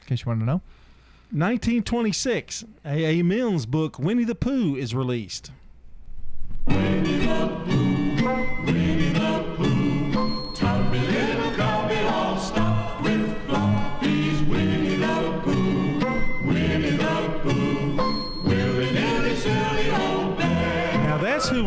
In 0.03 0.07
case 0.07 0.27
you 0.27 0.27
want 0.27 0.41
to 0.41 0.47
know. 0.47 0.61
1926, 1.31 2.65
A.A. 2.85 3.23
Milne's 3.23 3.65
book 3.65 3.99
Winnie 3.99 4.25
the 4.25 4.35
Pooh 4.35 4.77
is 4.77 4.95
released. 4.95 5.53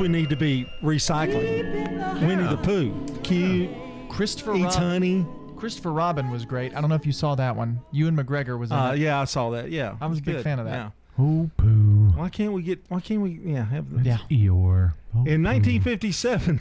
We 0.01 0.07
need 0.07 0.29
to 0.29 0.35
be 0.35 0.65
recycling. 0.81 2.21
Winnie 2.25 2.47
the 2.47 2.57
Pooh. 2.57 2.91
Cute. 3.23 3.69
Christopher 4.09 4.55
Eats 4.55 4.75
Rob- 4.75 4.83
honey. 4.83 5.25
Christopher 5.55 5.91
Robin 5.93 6.31
was 6.31 6.43
great. 6.43 6.75
I 6.75 6.81
don't 6.81 6.89
know 6.89 6.95
if 6.95 7.05
you 7.05 7.11
saw 7.11 7.35
that 7.35 7.55
one. 7.55 7.79
Ewan 7.91 8.17
McGregor 8.17 8.57
was 8.57 8.71
in 8.71 8.77
Uh, 8.77 8.91
it. 8.93 8.99
yeah, 8.99 9.21
I 9.21 9.25
saw 9.25 9.51
that. 9.51 9.69
Yeah, 9.69 9.95
I 10.01 10.07
was 10.07 10.17
a 10.19 10.21
big 10.21 10.35
good. 10.37 10.43
fan 10.43 10.57
of 10.59 10.65
that. 10.65 10.71
Yeah. 10.73 10.89
Oh, 11.19 11.49
poo. 11.55 12.11
Why 12.15 12.29
can't 12.29 12.51
we 12.53 12.63
get? 12.63 12.79
Why 12.89 12.99
can't 12.99 13.21
we? 13.21 13.39
Yeah, 13.45 13.65
have 13.65 13.91
the, 13.91 14.01
Yeah. 14.03 14.17
Eeyore. 14.31 14.93
Oh, 15.15 15.23
In 15.25 15.43
1957, 15.43 16.59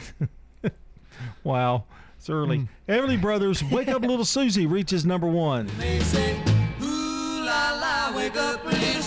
wow, 1.44 1.84
it's 2.18 2.28
early. 2.28 2.58
Hmm. 2.58 2.92
Everly 2.92 3.18
Brothers, 3.20 3.64
"Wake 3.64 3.88
Up, 3.88 4.02
Little 4.02 4.24
Susie" 4.24 4.66
reaches 4.66 5.06
number 5.06 5.26
one. 5.28 5.68
They 5.78 6.00
say, 6.00 6.36
ooh 6.82 7.42
la 7.44 7.78
la, 7.80 8.16
wake 8.16 8.36
up, 8.36 8.64
little 8.64 8.99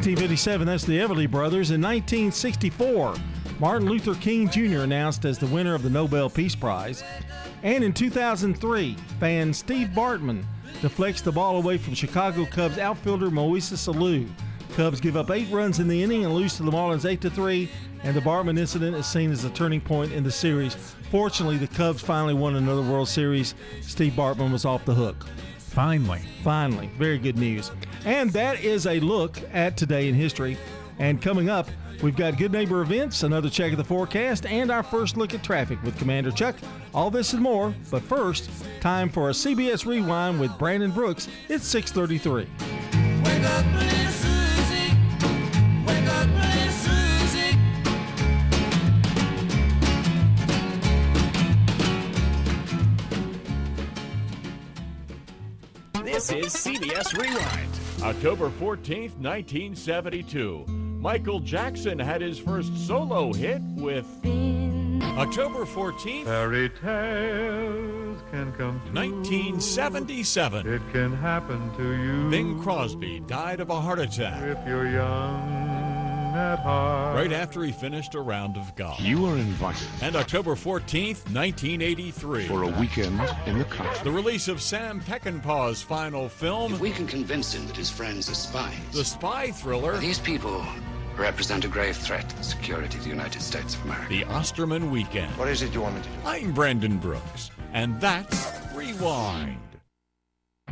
1957, 0.00 0.66
that's 0.66 0.84
the 0.84 0.98
Everly 0.98 1.30
Brothers. 1.30 1.72
In 1.72 1.82
1964, 1.82 3.16
Martin 3.58 3.86
Luther 3.86 4.14
King 4.14 4.48
Jr. 4.48 4.78
announced 4.78 5.26
as 5.26 5.38
the 5.38 5.46
winner 5.48 5.74
of 5.74 5.82
the 5.82 5.90
Nobel 5.90 6.30
Peace 6.30 6.54
Prize. 6.54 7.04
And 7.62 7.84
in 7.84 7.92
2003, 7.92 8.96
fan 9.18 9.52
Steve 9.52 9.88
Bartman 9.88 10.42
deflects 10.80 11.20
the 11.20 11.30
ball 11.30 11.58
away 11.58 11.76
from 11.76 11.92
Chicago 11.92 12.46
Cubs 12.46 12.78
outfielder 12.78 13.28
Moises 13.28 13.92
Alou. 13.92 14.26
Cubs 14.74 15.00
give 15.00 15.18
up 15.18 15.30
eight 15.30 15.50
runs 15.50 15.80
in 15.80 15.86
the 15.86 16.02
inning 16.02 16.24
and 16.24 16.34
lose 16.34 16.56
to 16.56 16.62
the 16.62 16.70
Marlins 16.70 17.04
8 17.04 17.20
to 17.20 17.28
3, 17.28 17.70
and 18.02 18.16
the 18.16 18.22
Bartman 18.22 18.58
incident 18.58 18.96
is 18.96 19.04
seen 19.04 19.30
as 19.30 19.44
a 19.44 19.50
turning 19.50 19.82
point 19.82 20.12
in 20.12 20.24
the 20.24 20.32
series. 20.32 20.76
Fortunately, 21.10 21.58
the 21.58 21.68
Cubs 21.68 22.00
finally 22.00 22.32
won 22.32 22.56
another 22.56 22.80
World 22.80 23.08
Series. 23.10 23.54
Steve 23.82 24.14
Bartman 24.14 24.50
was 24.50 24.64
off 24.64 24.82
the 24.86 24.94
hook. 24.94 25.26
Finally. 25.70 26.20
Finally. 26.42 26.90
Very 26.98 27.18
good 27.18 27.38
news. 27.38 27.70
And 28.04 28.30
that 28.32 28.64
is 28.64 28.86
a 28.86 28.98
look 29.00 29.38
at 29.52 29.76
today 29.76 30.08
in 30.08 30.16
history. 30.16 30.58
And 30.98 31.22
coming 31.22 31.48
up, 31.48 31.68
we've 32.02 32.16
got 32.16 32.36
Good 32.36 32.50
Neighbor 32.50 32.82
events, 32.82 33.22
another 33.22 33.48
check 33.48 33.70
of 33.70 33.78
the 33.78 33.84
forecast, 33.84 34.46
and 34.46 34.70
our 34.70 34.82
first 34.82 35.16
look 35.16 35.32
at 35.32 35.44
traffic 35.44 35.80
with 35.84 35.96
Commander 35.96 36.32
Chuck. 36.32 36.56
All 36.92 37.08
this 37.08 37.34
and 37.34 37.42
more. 37.42 37.72
But 37.88 38.02
first, 38.02 38.50
time 38.80 39.08
for 39.08 39.30
a 39.30 39.32
CBS 39.32 39.86
Rewind 39.86 40.40
with 40.40 40.58
Brandon 40.58 40.90
Brooks. 40.90 41.28
It's 41.48 41.66
633. 41.66 43.99
This 56.20 56.32
is 56.32 56.54
CBS 56.54 57.16
Rewind. 57.16 57.80
October 58.02 58.50
14th, 58.50 59.16
1972. 59.16 60.66
Michael 60.68 61.40
Jackson 61.40 61.98
had 61.98 62.20
his 62.20 62.38
first 62.38 62.76
solo 62.86 63.32
hit 63.32 63.62
with. 63.74 64.04
October 65.16 65.64
14th, 65.64 66.24
Fairy 66.26 66.68
tales 66.68 68.20
can 68.30 68.52
come 68.52 68.78
true. 68.80 68.92
1977. 68.92 70.66
It 70.66 70.82
can 70.92 71.16
happen 71.16 71.74
to 71.78 71.90
you. 71.90 72.28
Bing 72.28 72.62
Crosby 72.62 73.20
died 73.20 73.60
of 73.60 73.70
a 73.70 73.80
heart 73.80 73.98
attack 73.98 74.42
If 74.42 74.58
you're 74.68 74.90
young 74.90 75.00
at 75.50 75.66
heart. 75.66 75.69
Right 76.34 77.32
after 77.32 77.62
he 77.62 77.72
finished 77.72 78.14
a 78.14 78.20
round 78.20 78.56
of 78.56 78.74
golf. 78.76 79.00
You 79.00 79.26
are 79.26 79.36
invited 79.36 79.86
And 80.02 80.16
October 80.16 80.54
14th, 80.54 81.24
1983. 81.32 82.46
for 82.46 82.62
a 82.64 82.68
weekend 82.68 83.20
in 83.46 83.58
the 83.58 83.64
country. 83.64 83.98
The 84.04 84.10
release 84.10 84.48
of 84.48 84.60
Sam 84.62 85.00
Peckinpah's 85.00 85.82
final 85.82 86.28
film, 86.28 86.74
If 86.74 86.80
we 86.80 86.90
can 86.90 87.06
convince 87.06 87.54
him 87.54 87.66
that 87.66 87.76
his 87.76 87.90
friends 87.90 88.30
are 88.30 88.34
spies, 88.34 88.78
the 88.92 89.04
spy 89.04 89.50
thriller, 89.50 89.96
these 89.98 90.18
people 90.18 90.64
represent 91.16 91.64
a 91.64 91.68
grave 91.68 91.96
threat 91.96 92.28
to 92.30 92.36
the 92.36 92.44
security 92.44 92.96
of 92.96 93.04
the 93.04 93.10
United 93.10 93.42
States 93.42 93.74
of 93.74 93.84
America. 93.84 94.08
The 94.08 94.24
Osterman 94.24 94.90
Weekend. 94.90 95.30
What 95.36 95.48
is 95.48 95.62
it 95.62 95.74
you 95.74 95.82
want 95.82 95.96
me 95.96 96.02
to 96.02 96.08
do? 96.08 96.14
I'm 96.24 96.52
Brandon 96.52 96.96
Brooks, 96.98 97.50
and 97.72 98.00
that's 98.00 98.50
Rewind. 98.74 99.58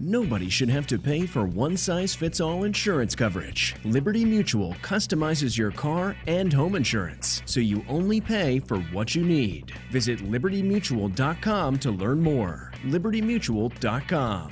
Nobody 0.01 0.49
should 0.49 0.69
have 0.69 0.87
to 0.89 0.99
pay 0.99 1.27
for 1.27 1.45
one 1.45 1.77
size 1.77 2.15
fits 2.15 2.41
all 2.41 2.63
insurance 2.63 3.17
coverage. 3.17 3.75
Liberty 3.85 4.25
Mutual 4.25 4.75
customizes 4.75 5.59
your 5.59 5.73
car 5.73 6.17
and 6.29 6.53
home 6.53 6.77
insurance, 6.77 7.43
so 7.47 7.59
you 7.59 7.85
only 7.89 8.21
pay 8.21 8.61
for 8.61 8.79
what 8.93 9.15
you 9.17 9.25
need. 9.25 9.73
Visit 9.91 10.21
libertymutual.com 10.21 11.79
to 11.81 11.91
learn 11.91 12.21
more. 12.23 12.73
libertymutual.com. 12.85 14.51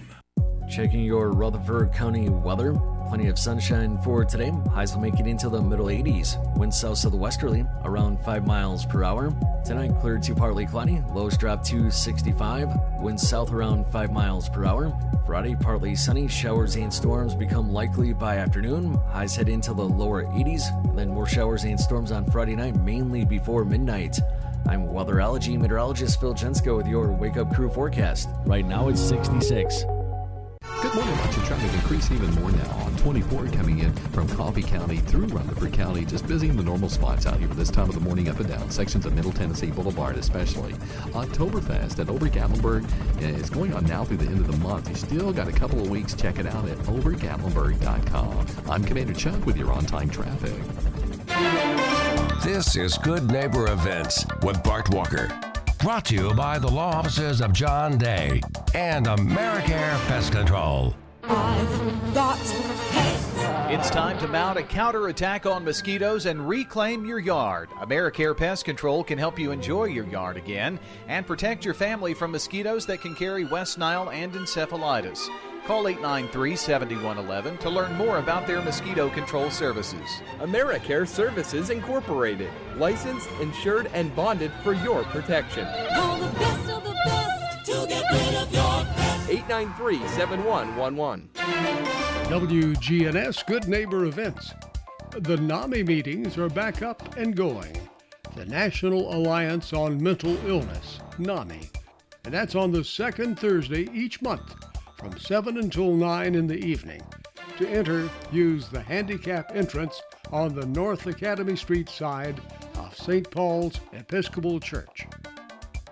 Checking 0.68 1.04
your 1.04 1.30
Rutherford 1.30 1.92
County 1.92 2.28
weather. 2.28 2.74
Plenty 3.08 3.28
of 3.28 3.38
sunshine 3.38 3.98
for 3.98 4.24
today. 4.24 4.52
Highs 4.74 4.94
will 4.94 5.00
make 5.00 5.20
it 5.20 5.28
into 5.28 5.48
the 5.48 5.62
middle 5.62 5.86
80s. 5.86 6.36
Winds 6.56 6.80
south 6.80 6.98
southwesterly 6.98 7.64
around 7.84 8.18
5 8.24 8.46
miles 8.46 8.84
per 8.84 9.04
hour. 9.04 9.32
Tonight, 9.64 9.92
clear 10.00 10.18
to 10.18 10.34
partly 10.34 10.66
cloudy. 10.66 11.02
Lows 11.14 11.36
drop 11.36 11.62
to 11.66 11.88
65. 11.90 12.68
Winds 13.00 13.26
south 13.26 13.52
around 13.52 13.86
5 13.92 14.12
miles 14.12 14.48
per 14.48 14.64
hour. 14.64 14.92
Friday, 15.24 15.54
partly 15.54 15.94
sunny. 15.94 16.26
Showers 16.26 16.74
and 16.74 16.92
storms 16.92 17.34
become 17.34 17.72
likely 17.72 18.12
by 18.12 18.38
afternoon. 18.38 18.94
Highs 19.10 19.36
head 19.36 19.48
into 19.48 19.72
the 19.72 19.84
lower 19.84 20.24
80s. 20.24 20.96
Then 20.96 21.08
more 21.08 21.26
showers 21.26 21.62
and 21.62 21.78
storms 21.78 22.10
on 22.10 22.28
Friday 22.30 22.56
night, 22.56 22.74
mainly 22.76 23.24
before 23.24 23.64
midnight. 23.64 24.18
I'm 24.68 24.88
weatherology 24.88 25.56
meteorologist 25.56 26.18
Phil 26.18 26.34
Jensko 26.34 26.76
with 26.76 26.88
your 26.88 27.12
Wake 27.12 27.36
Up 27.36 27.54
Crew 27.54 27.70
forecast. 27.70 28.28
Right 28.46 28.66
now, 28.66 28.88
it's 28.88 29.00
66. 29.00 29.84
Good 30.82 30.94
morning. 30.94 31.16
Traffic 31.46 31.72
increase 31.74 32.10
even 32.10 32.34
more 32.34 32.50
now 32.50 32.70
on 32.78 32.96
24 32.96 33.46
coming 33.46 33.78
in 33.78 33.92
from 34.10 34.28
Coffee 34.28 34.64
County 34.64 34.96
through 34.96 35.26
Rutherford 35.26 35.72
County, 35.72 36.04
just 36.04 36.26
busy 36.26 36.48
in 36.48 36.56
the 36.56 36.62
normal 36.62 36.88
spots 36.88 37.24
out 37.24 37.38
here 37.38 37.46
this 37.48 37.70
time 37.70 37.88
of 37.88 37.94
the 37.94 38.00
morning 38.00 38.28
up 38.28 38.40
and 38.40 38.48
down 38.48 38.68
sections 38.68 39.06
of 39.06 39.14
Middle 39.14 39.30
Tennessee 39.30 39.70
Boulevard, 39.70 40.16
especially. 40.16 40.72
Oktoberfest 41.12 42.00
at 42.00 42.10
Ober 42.10 42.28
Gatlinburg 42.28 42.84
eh, 43.22 43.28
is 43.28 43.48
going 43.48 43.72
on 43.74 43.86
now 43.86 44.04
through 44.04 44.16
the 44.16 44.26
end 44.26 44.40
of 44.40 44.48
the 44.48 44.56
month. 44.56 44.88
You 44.88 44.96
still 44.96 45.32
got 45.32 45.46
a 45.46 45.52
couple 45.52 45.80
of 45.80 45.88
weeks. 45.88 46.14
Check 46.14 46.40
it 46.40 46.46
out 46.46 46.68
at 46.68 46.78
obergatlinburg.com. 46.78 48.46
I'm 48.68 48.84
Commander 48.84 49.14
Chuck 49.14 49.46
with 49.46 49.56
your 49.56 49.70
on 49.70 49.86
time 49.86 50.10
traffic. 50.10 50.60
This 52.42 52.74
is 52.74 52.98
Good 52.98 53.30
Neighbor 53.30 53.70
Events 53.70 54.26
with 54.42 54.60
Bart 54.64 54.90
Walker. 54.90 55.28
Brought 55.78 56.06
to 56.06 56.14
you 56.16 56.34
by 56.34 56.58
the 56.58 56.68
law 56.68 56.90
offices 56.90 57.40
of 57.40 57.52
John 57.52 57.98
Day 57.98 58.40
and 58.76 59.06
AmeriCare 59.06 60.06
Pest 60.06 60.32
Control. 60.32 60.94
It's 63.68 63.88
time 63.88 64.18
to 64.18 64.28
mount 64.28 64.58
a 64.58 64.62
counterattack 64.62 65.46
on 65.46 65.64
mosquitoes 65.64 66.26
and 66.26 66.46
reclaim 66.46 67.06
your 67.06 67.18
yard. 67.18 67.70
AmeriCare 67.70 68.36
Pest 68.36 68.66
Control 68.66 69.02
can 69.02 69.16
help 69.16 69.38
you 69.38 69.50
enjoy 69.50 69.84
your 69.84 70.06
yard 70.06 70.36
again 70.36 70.78
and 71.08 71.26
protect 71.26 71.64
your 71.64 71.72
family 71.72 72.12
from 72.12 72.30
mosquitoes 72.30 72.84
that 72.84 73.00
can 73.00 73.14
carry 73.14 73.46
West 73.46 73.78
Nile 73.78 74.10
and 74.10 74.34
encephalitis. 74.34 75.26
Call 75.64 75.88
893 75.88 76.54
7111 76.54 77.56
to 77.58 77.70
learn 77.70 77.94
more 77.94 78.18
about 78.18 78.46
their 78.46 78.60
mosquito 78.60 79.08
control 79.08 79.50
services. 79.50 80.20
AmeriCare 80.38 81.08
Services 81.08 81.70
Incorporated, 81.70 82.50
licensed, 82.76 83.30
insured, 83.40 83.90
and 83.94 84.14
bonded 84.14 84.52
for 84.62 84.74
your 84.74 85.02
protection. 85.04 85.66
Call 85.94 86.18
the 86.18 86.38
best 86.38 86.70
of 86.70 86.84
the 86.84 86.92
best 87.06 87.45
to 87.66 87.84
get 87.88 88.04
rid 88.12 88.34
of 88.36 88.52
your 88.52 88.84
pest. 88.94 89.28
893 89.28 89.98
7111. 90.14 91.28
WGNS 92.30 93.44
Good 93.46 93.66
Neighbor 93.66 94.04
Events. 94.04 94.54
The 95.10 95.36
NAMI 95.36 95.82
meetings 95.82 96.38
are 96.38 96.48
back 96.48 96.82
up 96.82 97.16
and 97.16 97.34
going. 97.34 97.76
The 98.36 98.46
National 98.46 99.12
Alliance 99.12 99.72
on 99.72 100.00
Mental 100.00 100.36
Illness, 100.46 101.00
NAMI. 101.18 101.68
And 102.24 102.32
that's 102.32 102.54
on 102.54 102.70
the 102.70 102.84
second 102.84 103.36
Thursday 103.36 103.88
each 103.92 104.22
month 104.22 104.54
from 104.96 105.18
7 105.18 105.58
until 105.58 105.92
9 105.92 106.36
in 106.36 106.46
the 106.46 106.64
evening. 106.64 107.02
To 107.58 107.68
enter, 107.68 108.08
use 108.30 108.68
the 108.68 108.80
handicap 108.80 109.56
entrance 109.56 110.00
on 110.30 110.54
the 110.54 110.66
North 110.66 111.06
Academy 111.08 111.56
Street 111.56 111.88
side 111.88 112.40
of 112.78 112.96
St. 112.96 113.28
Paul's 113.28 113.80
Episcopal 113.92 114.60
Church. 114.60 115.06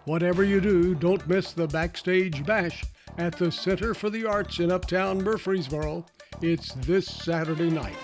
Whatever 0.04 0.44
you 0.44 0.60
do, 0.60 0.94
don't 0.94 1.26
miss 1.26 1.52
the 1.52 1.66
Backstage 1.66 2.44
Bash 2.44 2.84
at 3.16 3.38
the 3.38 3.50
Center 3.50 3.94
for 3.94 4.10
the 4.10 4.26
Arts 4.26 4.58
in 4.58 4.70
Uptown 4.70 5.22
Murfreesboro. 5.22 6.04
It's 6.42 6.74
this 6.74 7.06
Saturday 7.06 7.70
night, 7.70 7.96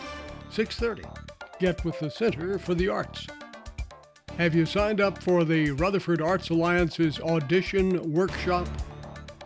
6:30. 0.51 1.05
Get 1.59 1.85
with 1.85 2.01
the 2.01 2.11
Center 2.11 2.59
for 2.59 2.75
the 2.75 2.89
Arts. 2.89 3.27
Have 4.39 4.55
you 4.55 4.65
signed 4.65 5.03
up 5.03 5.23
for 5.23 5.45
the 5.45 5.73
Rutherford 5.73 6.23
Arts 6.23 6.49
Alliance's 6.49 7.21
audition 7.21 8.11
workshop? 8.15 8.67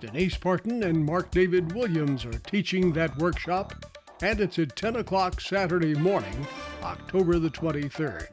Denise 0.01 0.37
Parton 0.37 0.85
and 0.85 1.05
Mark 1.05 1.33
David 1.33 1.73
Williams 1.73 2.25
are 2.25 2.39
teaching 2.39 2.93
that 2.93 3.19
workshop, 3.19 3.75
and 4.23 4.41
it's 4.41 4.61
at 4.61 4.77
10 4.77 4.97
o'clock 4.97 5.41
Saturday 5.41 5.95
morning, 5.95 6.47
October 6.85 7.41
the 7.41 7.51
23rd. 7.51 8.29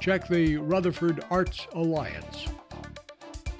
Check 0.00 0.26
the 0.26 0.56
Rutherford 0.56 1.22
Arts 1.28 1.66
Alliance. 1.74 2.46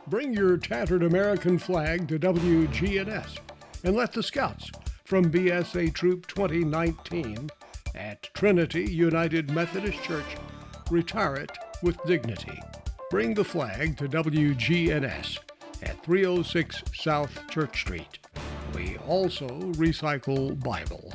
Bring 0.08 0.32
your 0.32 0.56
tattered 0.56 1.02
American 1.02 1.58
flag 1.58 2.08
to 2.08 2.18
WGNS 2.18 3.36
and 3.84 3.94
let 3.94 4.10
the 4.10 4.22
Scouts 4.22 4.70
from 5.04 5.30
BSA 5.30 5.92
Troop 5.92 6.26
2019 6.28 7.50
at 7.94 8.22
Trinity 8.32 8.90
United 8.90 9.50
Methodist 9.50 10.02
Church 10.02 10.24
retire 10.90 11.34
it 11.34 11.52
with 11.82 12.02
dignity. 12.06 12.58
Bring 13.10 13.34
the 13.34 13.44
flag 13.44 13.98
to 13.98 14.08
WGNS 14.08 15.38
at 15.82 16.02
306 16.02 16.84
South 16.94 17.46
Church 17.50 17.78
Street. 17.78 18.18
We 18.74 18.96
also 19.06 19.46
recycle 19.72 20.58
Bibles. 20.64 21.12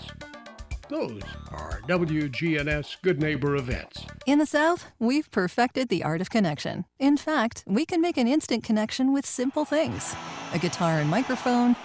Those 0.89 1.21
are 1.49 1.81
WGNS 1.87 2.97
Good 3.01 3.19
Neighbor 3.19 3.55
events. 3.55 4.05
In 4.25 4.39
the 4.39 4.45
South, 4.45 4.91
we've 4.99 5.31
perfected 5.31 5.87
the 5.87 6.03
art 6.03 6.19
of 6.19 6.29
connection. 6.29 6.85
In 6.99 7.15
fact, 7.15 7.63
we 7.65 7.85
can 7.85 8.01
make 8.01 8.17
an 8.17 8.27
instant 8.27 8.63
connection 8.63 9.13
with 9.13 9.25
simple 9.25 9.65
things 9.65 10.15
a 10.53 10.59
guitar 10.59 10.99
and 10.99 11.09
microphone, 11.09 11.75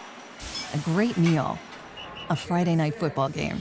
a 0.74 0.78
great 0.78 1.16
meal, 1.16 1.58
a 2.28 2.36
Friday 2.36 2.74
night 2.74 2.94
football 2.94 3.28
game. 3.28 3.60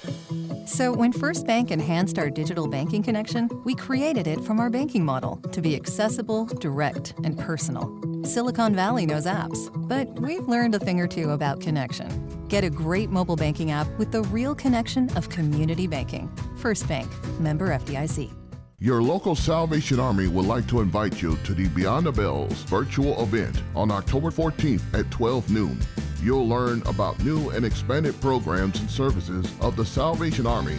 So, 0.66 0.92
when 0.92 1.14
First 1.14 1.48
Bank 1.48 1.72
enhanced 1.72 2.20
our 2.20 2.30
digital 2.30 2.68
banking 2.68 3.04
connection, 3.04 3.50
we 3.64 3.74
created 3.76 4.28
it 4.28 4.44
from 4.44 4.60
our 4.60 4.70
banking 4.70 5.06
model 5.06 5.38
to 5.54 5.62
be 5.62 5.76
accessible, 5.76 6.46
direct, 6.46 7.14
and 7.24 7.38
personal. 7.38 7.90
Silicon 8.24 8.76
Valley 8.76 9.06
knows 9.06 9.26
apps, 9.26 9.70
but 9.88 10.08
we've 10.20 10.48
learned 10.48 10.76
a 10.76 10.80
thing 10.80 11.00
or 11.00 11.08
two 11.08 11.30
about 11.30 11.62
connection. 11.62 12.37
Get 12.48 12.64
a 12.64 12.70
great 12.70 13.10
mobile 13.10 13.36
banking 13.36 13.72
app 13.72 13.88
with 13.98 14.12
the 14.12 14.24
real 14.24 14.56
connection 14.56 15.10
of 15.18 15.30
community 15.30 15.88
banking. 15.88 16.30
First 16.58 16.88
Bank, 16.88 17.10
member 17.40 17.70
FDIC. 17.70 18.32
Your 18.80 19.02
local 19.02 19.36
Salvation 19.36 20.00
Army 20.00 20.28
would 20.28 20.46
like 20.46 20.68
to 20.68 20.82
invite 20.82 21.20
you 21.20 21.36
to 21.38 21.56
the 21.56 21.68
Beyond 21.70 22.06
the 22.06 22.12
Bells 22.12 22.62
virtual 22.64 23.20
event 23.24 23.64
on 23.76 23.90
October 23.90 24.30
14th 24.30 24.84
at 24.94 25.10
12 25.10 25.50
noon. 25.50 25.80
You'll 26.22 26.48
learn 26.48 26.84
about 26.86 27.20
new 27.24 27.50
and 27.50 27.66
expanded 27.66 28.20
programs 28.22 28.80
and 28.80 28.90
services 28.90 29.52
of 29.62 29.76
the 29.76 29.86
Salvation 29.86 30.46
Army. 30.46 30.78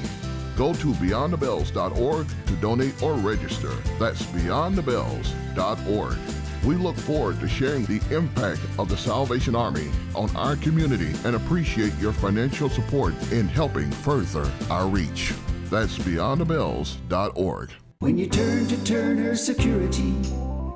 Go 0.56 0.74
to 0.74 0.92
beyondthebells.org 0.94 2.26
to 2.46 2.52
donate 2.56 3.02
or 3.02 3.14
register. 3.14 3.74
That's 3.98 4.22
beyondthebells.org. 4.22 6.16
We 6.64 6.74
look 6.74 6.96
forward 6.96 7.40
to 7.40 7.48
sharing 7.48 7.84
the 7.84 8.02
impact 8.14 8.60
of 8.78 8.88
the 8.88 8.96
Salvation 8.96 9.54
Army 9.54 9.90
on 10.14 10.34
our 10.36 10.56
community 10.56 11.12
and 11.24 11.36
appreciate 11.36 11.96
your 11.98 12.12
financial 12.12 12.68
support 12.68 13.14
in 13.32 13.48
helping 13.48 13.90
further 13.90 14.50
our 14.70 14.88
reach. 14.88 15.34
That's 15.70 15.96
beyondthebells.org. 15.98 17.72
When 18.00 18.18
you 18.18 18.28
turn 18.28 18.66
to 18.68 18.84
Turner 18.84 19.34
Security, 19.34 20.14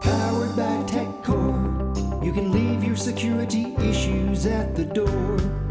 powered 0.01 0.57
by 0.57 0.83
TechCore, 0.87 2.25
you 2.25 2.33
can 2.33 2.53
leave 2.53 2.85
your 2.85 2.97
security 2.97 3.75
issues 3.79 4.47
at 4.47 4.75
the 4.75 4.85
door. 4.85 5.62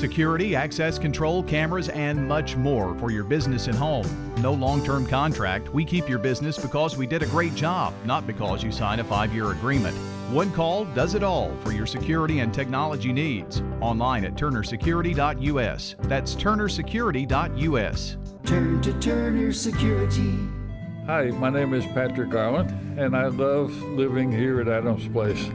Security, 0.00 0.56
access 0.56 0.98
control, 0.98 1.42
cameras, 1.42 1.90
and 1.90 2.26
much 2.26 2.56
more 2.56 2.94
for 2.94 3.10
your 3.10 3.22
business 3.22 3.66
and 3.66 3.76
home. 3.76 4.06
No 4.40 4.54
long 4.54 4.82
term 4.82 5.04
contract. 5.04 5.68
We 5.74 5.84
keep 5.84 6.08
your 6.08 6.18
business 6.18 6.56
because 6.56 6.96
we 6.96 7.06
did 7.06 7.22
a 7.22 7.26
great 7.26 7.54
job, 7.54 7.92
not 8.06 8.26
because 8.26 8.64
you 8.64 8.72
signed 8.72 9.02
a 9.02 9.04
five 9.04 9.34
year 9.34 9.50
agreement. 9.50 9.94
One 10.32 10.50
call 10.52 10.86
does 10.86 11.14
it 11.14 11.22
all 11.22 11.54
for 11.62 11.72
your 11.72 11.84
security 11.84 12.38
and 12.38 12.54
technology 12.54 13.12
needs. 13.12 13.60
Online 13.82 14.24
at 14.24 14.36
turnersecurity.us. 14.36 15.96
That's 16.00 16.34
turnersecurity.us. 16.34 18.16
Turn 18.46 18.80
to 18.80 18.92
Turner 19.00 19.52
Security. 19.52 20.34
Hi, 21.04 21.24
my 21.24 21.50
name 21.50 21.74
is 21.74 21.84
Patrick 21.88 22.30
Garland, 22.30 22.70
and 22.98 23.14
I 23.14 23.26
love 23.26 23.70
living 23.82 24.32
here 24.32 24.62
at 24.62 24.68
Adams 24.68 25.06
Place 25.08 25.50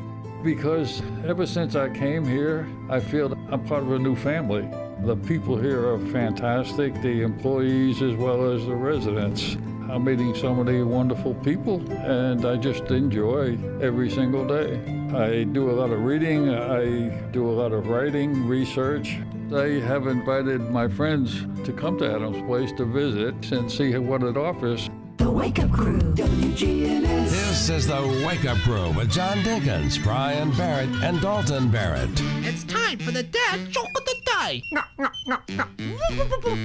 because 0.45 1.01
ever 1.27 1.47
since 1.47 1.75
I 1.75 1.89
came 1.89 2.23
here, 2.23 2.67
I 2.87 2.99
feel 2.99 3.33
I'm 3.51 3.65
part 3.65 3.81
of 3.81 3.91
a 3.91 3.99
new 3.99 4.15
family. 4.15 4.69
The 5.03 5.15
people 5.15 5.57
here 5.57 5.89
are 5.89 5.97
fantastic, 6.11 6.93
the 7.01 7.23
employees 7.23 8.03
as 8.03 8.15
well 8.15 8.51
as 8.51 8.63
the 8.67 8.75
residents. 8.75 9.57
I'm 9.89 10.03
meeting 10.03 10.35
so 10.35 10.53
many 10.53 10.83
wonderful 10.83 11.33
people, 11.35 11.81
and 11.91 12.45
I 12.45 12.57
just 12.57 12.83
enjoy 12.91 13.57
every 13.81 14.09
single 14.09 14.45
day. 14.45 14.79
I 15.15 15.45
do 15.45 15.71
a 15.71 15.73
lot 15.73 15.89
of 15.89 16.01
reading, 16.01 16.49
I 16.49 17.09
do 17.31 17.49
a 17.49 17.55
lot 17.61 17.71
of 17.71 17.87
writing, 17.87 18.47
research. 18.47 19.17
I 19.51 19.79
have 19.87 20.05
invited 20.05 20.61
my 20.69 20.87
friends 20.87 21.45
to 21.65 21.73
come 21.73 21.97
to 21.99 22.15
Adams 22.15 22.41
Place 22.45 22.71
to 22.73 22.85
visit 22.85 23.51
and 23.51 23.71
see 23.71 23.97
what 23.97 24.21
it 24.21 24.37
offers. 24.37 24.89
The 25.35 25.41
Wake 25.41 25.59
Up 25.59 25.71
Crew, 25.73 25.99
WGNS. 25.99 27.29
This 27.29 27.69
is 27.69 27.87
the 27.87 28.23
Wake 28.25 28.45
Up 28.45 28.57
Crew 28.59 28.93
with 28.93 29.11
John 29.11 29.39
Dinkins, 29.39 30.01
Brian 30.01 30.49
Barrett, 30.51 30.87
and 31.03 31.19
Dalton 31.19 31.69
Barrett. 31.69 32.09
It's 32.37 32.63
time 32.63 32.97
for 32.99 33.11
the 33.11 33.23
dad 33.23 33.69
joke 33.69 33.89
of 33.97 34.05
the 34.05 34.15
day. 34.39 34.63
No, 34.71 34.81
no, 34.97 35.09
no, 35.27 35.37
no. 35.49 35.65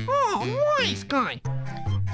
Oh, 0.08 0.76
nice 0.78 1.02
guy. 1.02 1.40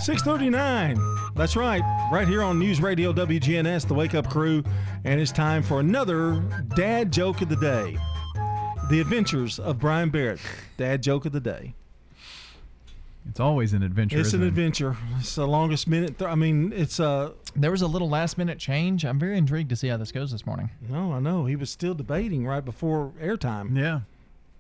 639. 0.01 0.99
That's 1.35 1.57
right. 1.57 1.83
Right 2.11 2.27
here 2.27 2.43
on 2.43 2.59
News 2.59 2.81
Radio 2.81 3.13
WGNS, 3.13 3.87
the 3.87 3.93
Wake 3.93 4.15
Up 4.15 4.31
Crew. 4.31 4.65
And 5.05 5.21
it's 5.21 5.33
time 5.33 5.63
for 5.63 5.81
another 5.81 6.41
dad 6.75 7.13
joke 7.13 7.43
of 7.43 7.51
the 7.51 7.57
day. 7.57 7.99
The 8.89 9.03
Adventures 9.03 9.59
of 9.59 9.79
Brian 9.79 10.09
Barrett. 10.09 10.41
Dad 10.79 11.03
joke 11.03 11.27
of 11.27 11.33
the 11.33 11.41
day. 11.41 11.75
It's 13.29 13.41
always 13.41 13.73
an 13.73 13.83
adventure. 13.83 14.19
It's 14.19 14.33
an 14.33 14.41
isn't 14.41 14.45
it? 14.45 14.49
adventure. 14.49 14.97
It's 15.19 15.35
the 15.35 15.47
longest 15.47 15.89
minute. 15.89 16.19
Th- 16.19 16.31
I 16.31 16.35
mean, 16.35 16.73
it's 16.75 17.01
uh 17.01 17.33
There 17.55 17.71
was 17.71 17.83
a 17.83 17.87
little 17.87 18.09
last 18.09 18.39
minute 18.39 18.59
change. 18.59 19.05
I'm 19.05 19.19
very 19.19 19.37
intrigued 19.37 19.69
to 19.71 19.77
see 19.77 19.89
how 19.89 19.97
this 19.97 20.13
goes 20.13 20.31
this 20.31 20.47
morning. 20.47 20.71
No, 20.89 21.13
I 21.13 21.19
know. 21.21 21.45
He 21.47 21.57
was 21.57 21.69
still 21.71 21.95
debating 21.95 22.47
right 22.47 22.65
before 22.65 23.13
airtime. 23.21 23.77
Yeah. 23.77 24.01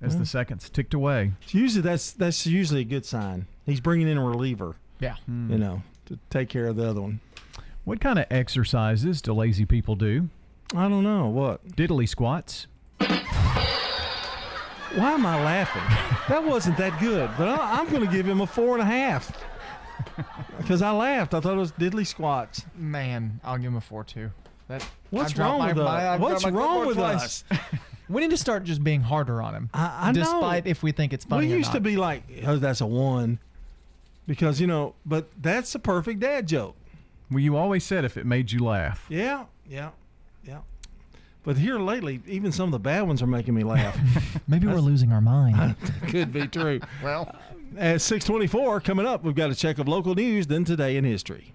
As 0.03 0.15
Yeah. 0.15 0.21
the 0.21 0.27
seconds 0.27 0.69
ticked 0.69 0.95
away. 0.95 1.33
Usually 1.49 1.81
that's 1.83 2.13
that's 2.13 2.47
usually 2.47 2.81
a 2.81 2.85
good 2.85 3.07
sign. 3.07 3.47
He's 3.65 3.81
bringing 3.81 4.09
in 4.09 4.19
a 4.19 4.25
reliever. 4.25 4.75
Yeah. 5.01 5.17
You 5.29 5.59
know, 5.59 5.83
to 6.07 6.19
take 6.31 6.49
care 6.49 6.67
of 6.67 6.77
the 6.77 6.89
other 6.89 7.01
one. 7.01 7.21
What 7.85 8.01
kind 8.01 8.19
of 8.19 8.27
exercises 8.31 9.23
do 9.23 9.33
lazy 9.33 9.65
people 9.65 9.95
do? 9.95 10.29
I 10.75 10.89
don't 10.89 11.05
know. 11.05 11.29
What? 11.29 11.67
Diddly 11.69 12.09
squats. 12.09 12.67
Why 14.97 15.13
am 15.13 15.27
I 15.27 15.43
laughing? 15.45 15.83
that 16.29 16.43
wasn't 16.45 16.77
that 16.79 16.99
good, 17.01 17.31
but 17.37 17.49
I, 17.49 17.79
I'm 17.81 17.89
going 17.91 18.05
to 18.05 18.11
give 18.11 18.27
him 18.27 18.41
a 18.41 18.47
four 18.47 18.73
and 18.75 18.83
a 18.83 18.87
half 18.87 19.31
because 20.59 20.81
I 20.83 20.91
laughed. 20.91 21.35
I 21.35 21.41
thought 21.41 21.53
it 21.55 21.59
was 21.61 21.73
diddly 21.73 22.07
squats. 22.07 22.65
Man, 22.77 23.41
I'll 23.45 23.59
give 23.59 23.67
him 23.67 23.77
a 23.77 23.81
four 23.81 24.05
too. 24.05 24.31
That 24.69 24.87
What's 25.11 25.37
wrong 25.37 25.59
my- 25.59 25.69
with 25.69 25.77
my- 25.77 26.07
us? 26.07 26.21
What's 26.21 26.47
wrong 26.47 26.87
with 26.87 26.97
twice. 26.97 27.45
us? 27.51 27.59
we 28.09 28.21
need 28.23 28.31
to 28.31 28.37
start 28.37 28.65
just 28.65 28.83
being 28.83 29.03
harder 29.03 29.43
on 29.43 29.55
him. 29.55 29.71
I, 29.75 30.09
I 30.09 30.13
know. 30.13 30.21
despite 30.21 30.67
if 30.67 30.83
we 30.83 30.93
think 30.93 31.13
it's 31.13 31.25
funny. 31.25 31.47
We 31.49 31.55
or 31.55 31.57
used 31.59 31.73
to 31.73 31.81
be 31.81 31.97
like, 31.97 32.23
oh, 32.47 32.57
that's 32.57 32.81
a 32.81 32.87
one, 32.87 33.39
because 34.27 34.61
you 34.61 34.67
know. 34.67 34.95
But 35.05 35.29
that's 35.41 35.75
a 35.75 35.79
perfect 35.79 36.21
dad 36.21 36.47
joke. 36.49 36.75
Well, 37.31 37.41
you 37.41 37.57
always 37.57 37.85
said 37.85 38.05
if 38.05 38.17
it 38.17 38.25
made 38.25 38.51
you 38.51 38.61
laugh. 38.61 39.05
Yeah, 39.09 39.45
yeah, 39.69 39.91
yeah. 39.91 39.91
But 41.47 41.57
here 41.57 41.79
lately, 41.79 42.21
even 42.27 42.51
some 42.51 42.65
of 42.65 42.73
the 42.73 42.81
bad 42.81 43.03
ones 43.03 43.23
are 43.23 43.27
making 43.29 43.55
me 43.55 43.63
laugh. 43.63 43.97
Maybe 44.49 44.67
we're 44.67 44.81
losing 44.81 45.13
our 45.13 45.21
mind. 45.21 45.77
Could 46.09 46.33
be 46.33 46.49
true. 46.49 46.81
well, 47.05 47.33
At 47.79 48.01
624, 48.01 48.81
coming 48.81 49.07
up, 49.07 49.23
we've 49.23 49.37
got 49.37 49.51
a 49.51 49.55
check 49.55 49.79
of 49.79 49.87
local 49.87 50.17
news, 50.17 50.49
then 50.49 50.65
today 50.65 50.97
in 50.97 51.05
history. 51.05 51.53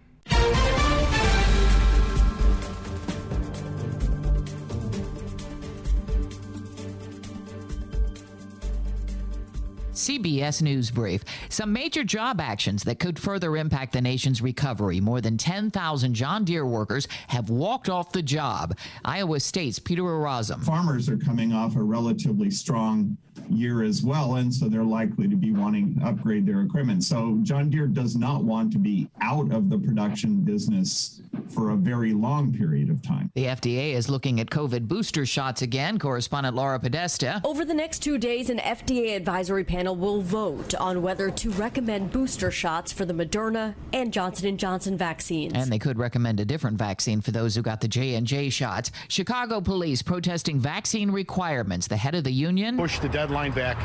CBS 10.01 10.63
News 10.63 10.89
Brief. 10.89 11.23
Some 11.49 11.71
major 11.71 12.03
job 12.03 12.41
actions 12.41 12.83
that 12.83 12.99
could 12.99 13.19
further 13.19 13.55
impact 13.55 13.93
the 13.93 14.01
nation's 14.01 14.41
recovery. 14.41 14.99
More 14.99 15.21
than 15.21 15.37
10,000 15.37 16.13
John 16.15 16.43
Deere 16.43 16.65
workers 16.65 17.07
have 17.27 17.51
walked 17.51 17.87
off 17.87 18.11
the 18.11 18.23
job. 18.23 18.75
Iowa 19.05 19.39
State's 19.39 19.77
Peter 19.77 20.01
Orazem. 20.01 20.63
Farmers 20.63 21.07
are 21.07 21.17
coming 21.17 21.53
off 21.53 21.75
a 21.75 21.83
relatively 21.83 22.49
strong 22.49 23.15
year 23.49 23.83
as 23.83 24.01
well, 24.01 24.35
and 24.35 24.53
so 24.53 24.67
they're 24.67 24.83
likely 24.83 25.27
to 25.27 25.35
be 25.35 25.51
wanting 25.51 25.99
to 25.99 26.05
upgrade 26.05 26.45
their 26.45 26.61
equipment. 26.61 27.03
So 27.03 27.37
John 27.43 27.69
Deere 27.69 27.87
does 27.87 28.15
not 28.15 28.43
want 28.43 28.71
to 28.73 28.79
be 28.79 29.07
out 29.21 29.51
of 29.51 29.69
the 29.69 29.77
production 29.77 30.41
business 30.41 31.21
for 31.51 31.71
a 31.71 31.75
very 31.75 32.13
long 32.13 32.53
period 32.53 32.89
of 32.89 33.01
time. 33.01 33.31
The 33.35 33.45
FDA 33.45 33.93
is 33.93 34.09
looking 34.09 34.39
at 34.39 34.49
COVID 34.49 34.87
booster 34.87 35.25
shots 35.25 35.61
again. 35.61 35.99
Correspondent 35.99 36.55
Laura 36.55 36.79
Podesta. 36.79 37.41
Over 37.43 37.65
the 37.65 37.73
next 37.73 37.99
two 37.99 38.17
days, 38.17 38.49
an 38.49 38.59
FDA 38.59 39.15
advisory 39.15 39.63
panel 39.63 39.95
will 39.95 40.21
vote 40.21 40.73
on 40.75 41.01
whether 41.01 41.29
to 41.29 41.49
recommend 41.51 42.11
booster 42.11 42.51
shots 42.51 42.91
for 42.91 43.05
the 43.05 43.13
Moderna 43.13 43.75
and 43.93 44.11
Johnson 44.11 44.57
& 44.57 44.59
Johnson 44.59 44.97
vaccines. 44.97 45.53
And 45.55 45.71
they 45.71 45.79
could 45.79 45.97
recommend 45.97 46.39
a 46.39 46.45
different 46.45 46.77
vaccine 46.77 47.21
for 47.21 47.31
those 47.31 47.55
who 47.55 47.61
got 47.61 47.81
the 47.81 47.87
J&J 47.87 48.49
shots. 48.49 48.91
Chicago 49.07 49.61
police 49.61 50.01
protesting 50.01 50.59
vaccine 50.59 51.11
requirements. 51.11 51.87
The 51.87 51.97
head 51.97 52.15
of 52.15 52.23
the 52.23 52.31
union 52.31 52.77
push 52.77 52.99
the 52.99 53.09
deadline 53.09 53.51
back 53.51 53.77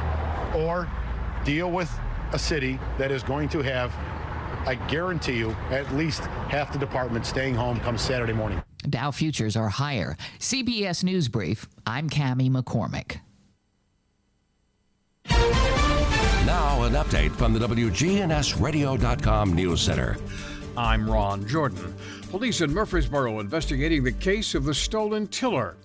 or 0.55 0.88
deal 1.44 1.70
with 1.70 1.90
a 2.33 2.38
city 2.38 2.79
that 2.98 3.11
is 3.11 3.22
going 3.22 3.48
to 3.50 3.62
have 3.62 3.92
I 4.66 4.74
guarantee 4.74 5.38
you 5.38 5.50
at 5.70 5.90
least 5.94 6.20
half 6.48 6.72
the 6.72 6.79
department 6.79 7.24
staying 7.24 7.55
home 7.55 7.79
come 7.81 7.96
Saturday 7.96 8.33
morning. 8.33 8.62
Dow 8.88 9.11
futures 9.11 9.57
are 9.57 9.68
higher. 9.68 10.16
CBS 10.38 11.05
News 11.05 11.29
Brief. 11.29 11.68
I'm 11.87 12.11
Cami 12.11 12.50
McCormick. 12.50 13.20
Now, 16.46 16.83
an 16.85 16.92
update 16.92 17.33
from 17.33 17.52
the 17.52 17.61
WGNSradio.com 17.61 19.52
News 19.55 19.81
Center. 19.81 20.16
I'm 20.76 21.11
Ron 21.11 21.46
Jordan. 21.46 21.94
Police 22.31 22.61
in 22.61 22.72
Murfreesboro 22.72 23.40
investigating 23.40 24.05
the 24.05 24.12
case 24.12 24.55
of 24.55 24.64
the 24.64 24.74
stolen 24.74 25.26
tiller. 25.29 25.76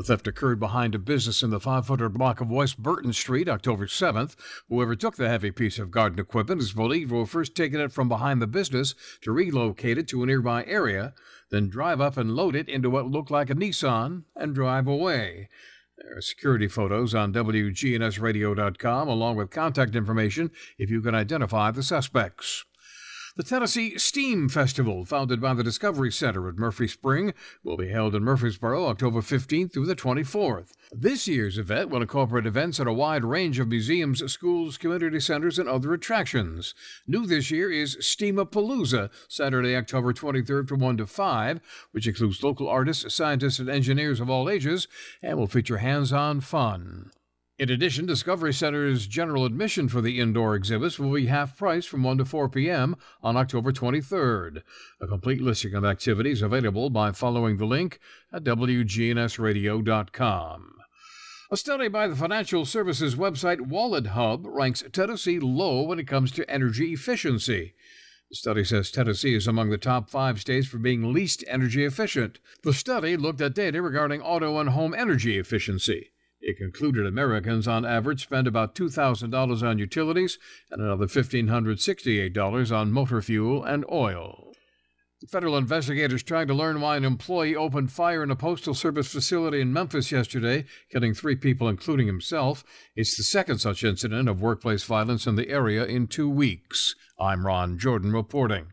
The 0.00 0.06
theft 0.06 0.26
occurred 0.28 0.58
behind 0.58 0.94
a 0.94 0.98
business 0.98 1.42
in 1.42 1.50
the 1.50 1.60
500 1.60 2.08
block 2.08 2.40
of 2.40 2.50
West 2.50 2.82
Burton 2.82 3.12
Street 3.12 3.50
October 3.50 3.84
7th. 3.84 4.34
Whoever 4.70 4.96
took 4.96 5.16
the 5.16 5.28
heavy 5.28 5.50
piece 5.50 5.78
of 5.78 5.90
garden 5.90 6.18
equipment 6.18 6.62
is 6.62 6.72
believed 6.72 7.10
to 7.10 7.18
have 7.18 7.28
first 7.28 7.54
taken 7.54 7.82
it 7.82 7.92
from 7.92 8.08
behind 8.08 8.40
the 8.40 8.46
business 8.46 8.94
to 9.20 9.30
relocate 9.30 9.98
it 9.98 10.08
to 10.08 10.22
a 10.22 10.26
nearby 10.26 10.64
area, 10.64 11.12
then 11.50 11.68
drive 11.68 12.00
up 12.00 12.16
and 12.16 12.34
load 12.34 12.56
it 12.56 12.66
into 12.66 12.88
what 12.88 13.10
looked 13.10 13.30
like 13.30 13.50
a 13.50 13.54
Nissan 13.54 14.22
and 14.34 14.54
drive 14.54 14.86
away. 14.86 15.50
There 15.98 16.16
are 16.16 16.22
security 16.22 16.66
photos 16.66 17.14
on 17.14 17.34
WGNSradio.com 17.34 19.06
along 19.06 19.36
with 19.36 19.50
contact 19.50 19.94
information 19.94 20.50
if 20.78 20.88
you 20.88 21.02
can 21.02 21.14
identify 21.14 21.72
the 21.72 21.82
suspects. 21.82 22.64
The 23.36 23.44
Tennessee 23.44 23.96
Steam 23.96 24.48
Festival, 24.48 25.04
founded 25.04 25.40
by 25.40 25.54
the 25.54 25.62
Discovery 25.62 26.10
Center 26.10 26.48
at 26.48 26.56
Murfree 26.56 26.90
Spring, 26.90 27.32
will 27.62 27.76
be 27.76 27.88
held 27.88 28.16
in 28.16 28.24
Murfreesboro 28.24 28.86
October 28.86 29.20
15th 29.20 29.72
through 29.72 29.86
the 29.86 29.94
24th. 29.94 30.72
This 30.90 31.28
year's 31.28 31.56
event 31.56 31.90
will 31.90 32.02
incorporate 32.02 32.44
events 32.44 32.80
at 32.80 32.88
a 32.88 32.92
wide 32.92 33.24
range 33.24 33.60
of 33.60 33.68
museums, 33.68 34.20
schools, 34.32 34.76
community 34.76 35.20
centers, 35.20 35.60
and 35.60 35.68
other 35.68 35.94
attractions. 35.94 36.74
New 37.06 37.24
this 37.24 37.52
year 37.52 37.70
is 37.70 37.96
Steamapalooza, 37.98 39.10
Saturday, 39.28 39.76
October 39.76 40.12
23rd 40.12 40.68
from 40.68 40.80
1 40.80 40.96
to 40.96 41.06
5, 41.06 41.60
which 41.92 42.08
includes 42.08 42.42
local 42.42 42.68
artists, 42.68 43.14
scientists, 43.14 43.60
and 43.60 43.70
engineers 43.70 44.18
of 44.18 44.28
all 44.28 44.50
ages, 44.50 44.88
and 45.22 45.38
will 45.38 45.46
feature 45.46 45.78
hands 45.78 46.12
on 46.12 46.40
fun. 46.40 47.12
In 47.60 47.68
addition, 47.68 48.06
Discovery 48.06 48.54
Center's 48.54 49.06
general 49.06 49.44
admission 49.44 49.90
for 49.90 50.00
the 50.00 50.18
indoor 50.18 50.54
exhibits 50.54 50.98
will 50.98 51.12
be 51.12 51.26
half 51.26 51.58
price 51.58 51.84
from 51.84 52.02
1 52.02 52.16
to 52.16 52.24
4 52.24 52.48
p.m. 52.48 52.96
on 53.22 53.36
October 53.36 53.70
23rd. 53.70 54.62
A 54.98 55.06
complete 55.06 55.42
listing 55.42 55.74
of 55.74 55.84
activities 55.84 56.40
available 56.40 56.88
by 56.88 57.12
following 57.12 57.58
the 57.58 57.66
link 57.66 58.00
at 58.32 58.44
WGNSradio.com. 58.44 60.74
A 61.50 61.56
study 61.58 61.88
by 61.88 62.08
the 62.08 62.16
financial 62.16 62.64
services 62.64 63.14
website 63.14 63.58
WalletHub 63.58 64.46
ranks 64.46 64.82
Tennessee 64.90 65.38
low 65.38 65.82
when 65.82 65.98
it 65.98 66.08
comes 66.08 66.32
to 66.32 66.50
energy 66.50 66.94
efficiency. 66.94 67.74
The 68.30 68.36
study 68.36 68.64
says 68.64 68.90
Tennessee 68.90 69.34
is 69.34 69.46
among 69.46 69.68
the 69.68 69.76
top 69.76 70.08
five 70.08 70.40
states 70.40 70.66
for 70.66 70.78
being 70.78 71.12
least 71.12 71.44
energy 71.46 71.84
efficient. 71.84 72.38
The 72.62 72.72
study 72.72 73.18
looked 73.18 73.42
at 73.42 73.54
data 73.54 73.82
regarding 73.82 74.22
auto 74.22 74.56
and 74.56 74.70
home 74.70 74.94
energy 74.94 75.36
efficiency. 75.36 76.12
It 76.40 76.56
concluded 76.56 77.06
Americans 77.06 77.68
on 77.68 77.84
average 77.84 78.22
spend 78.22 78.46
about 78.46 78.74
$2,000 78.74 79.62
on 79.62 79.78
utilities 79.78 80.38
and 80.70 80.80
another 80.80 81.06
$1,568 81.06 82.76
on 82.76 82.92
motor 82.92 83.20
fuel 83.20 83.62
and 83.62 83.84
oil. 83.90 84.54
Federal 85.28 85.58
investigators 85.58 86.22
trying 86.22 86.46
to 86.46 86.54
learn 86.54 86.80
why 86.80 86.96
an 86.96 87.04
employee 87.04 87.54
opened 87.54 87.92
fire 87.92 88.22
in 88.22 88.30
a 88.30 88.36
postal 88.36 88.72
service 88.72 89.12
facility 89.12 89.60
in 89.60 89.70
Memphis 89.70 90.10
yesterday, 90.10 90.64
killing 90.90 91.12
three 91.12 91.36
people, 91.36 91.68
including 91.68 92.06
himself. 92.06 92.64
It's 92.96 93.18
the 93.18 93.22
second 93.22 93.58
such 93.58 93.84
incident 93.84 94.30
of 94.30 94.40
workplace 94.40 94.82
violence 94.84 95.26
in 95.26 95.36
the 95.36 95.50
area 95.50 95.84
in 95.84 96.06
two 96.06 96.30
weeks. 96.30 96.94
I'm 97.18 97.44
Ron 97.44 97.78
Jordan 97.78 98.12
reporting. 98.12 98.72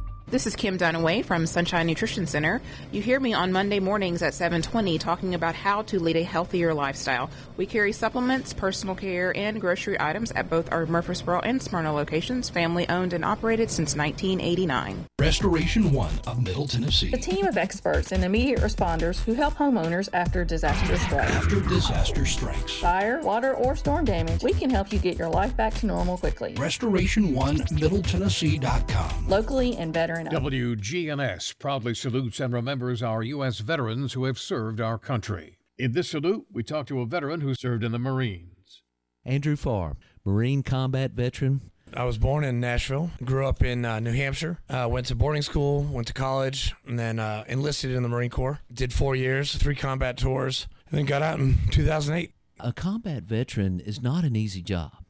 This 0.31 0.47
is 0.47 0.55
Kim 0.55 0.77
Dunaway 0.77 1.25
from 1.25 1.45
Sunshine 1.45 1.87
Nutrition 1.87 2.25
Center. 2.25 2.61
You 2.93 3.01
hear 3.01 3.19
me 3.19 3.33
on 3.33 3.51
Monday 3.51 3.81
mornings 3.81 4.21
at 4.21 4.33
7:20 4.33 4.97
talking 4.97 5.35
about 5.35 5.55
how 5.55 5.81
to 5.81 5.99
lead 5.99 6.15
a 6.15 6.23
healthier 6.23 6.73
lifestyle. 6.73 7.29
We 7.57 7.65
carry 7.65 7.91
supplements, 7.91 8.53
personal 8.53 8.95
care, 8.95 9.35
and 9.35 9.59
grocery 9.59 9.99
items 9.99 10.31
at 10.31 10.49
both 10.49 10.71
our 10.71 10.85
Murfreesboro 10.85 11.41
and 11.41 11.61
Smyrna 11.61 11.91
locations, 11.91 12.49
family 12.49 12.87
owned 12.87 13.11
and 13.11 13.25
operated 13.25 13.69
since 13.69 13.93
1989. 13.93 15.05
Restoration 15.19 15.91
One 15.91 16.13
of 16.25 16.41
Middle 16.41 16.65
Tennessee. 16.65 17.11
A 17.11 17.17
team 17.17 17.45
of 17.45 17.57
experts 17.57 18.13
and 18.13 18.23
immediate 18.23 18.61
responders 18.61 19.21
who 19.25 19.33
help 19.33 19.55
homeowners 19.55 20.07
after 20.13 20.45
disaster 20.45 20.97
strikes. 20.97 21.29
After 21.29 21.59
disaster 21.59 22.25
strikes. 22.25 22.71
Fire, 22.79 23.19
water, 23.21 23.53
or 23.53 23.75
storm 23.75 24.05
damage, 24.05 24.43
we 24.43 24.53
can 24.53 24.69
help 24.69 24.93
you 24.93 24.99
get 24.99 25.17
your 25.17 25.29
life 25.29 25.57
back 25.57 25.73
to 25.73 25.87
normal 25.87 26.17
quickly. 26.17 26.53
Restoration 26.57 27.35
One 27.35 27.57
MiddleTennessee.com. 27.57 29.27
Locally 29.27 29.75
and 29.75 29.93
veteran 29.93 30.20
WGNS 30.29 31.57
proudly 31.57 31.93
salutes 31.95 32.39
and 32.39 32.53
remembers 32.53 33.01
our 33.01 33.23
U.S. 33.23 33.59
veterans 33.59 34.13
who 34.13 34.25
have 34.25 34.37
served 34.37 34.79
our 34.79 34.97
country. 34.97 35.57
In 35.77 35.93
this 35.93 36.09
salute, 36.09 36.45
we 36.51 36.63
talk 36.63 36.87
to 36.87 37.01
a 37.01 37.05
veteran 37.05 37.41
who 37.41 37.55
served 37.55 37.83
in 37.83 37.91
the 37.91 37.99
Marines. 37.99 38.83
Andrew 39.25 39.55
Farr, 39.55 39.97
Marine 40.25 40.63
combat 40.63 41.11
veteran. 41.11 41.71
I 41.93 42.05
was 42.05 42.17
born 42.17 42.43
in 42.43 42.59
Nashville, 42.59 43.11
grew 43.23 43.45
up 43.45 43.61
in 43.63 43.83
uh, 43.83 43.99
New 43.99 44.13
Hampshire, 44.13 44.59
uh, 44.69 44.87
went 44.89 45.07
to 45.07 45.15
boarding 45.15 45.41
school, 45.41 45.83
went 45.83 46.07
to 46.07 46.13
college, 46.13 46.73
and 46.85 46.97
then 46.97 47.19
uh, 47.19 47.43
enlisted 47.47 47.91
in 47.91 48.03
the 48.03 48.09
Marine 48.09 48.29
Corps. 48.29 48.59
Did 48.71 48.93
four 48.93 49.15
years, 49.15 49.55
three 49.55 49.75
combat 49.75 50.17
tours, 50.17 50.67
and 50.89 50.97
then 50.97 51.05
got 51.05 51.21
out 51.21 51.39
in 51.39 51.57
2008. 51.71 52.33
A 52.59 52.71
combat 52.71 53.23
veteran 53.23 53.79
is 53.79 54.01
not 54.01 54.23
an 54.23 54.35
easy 54.35 54.61
job. 54.61 55.03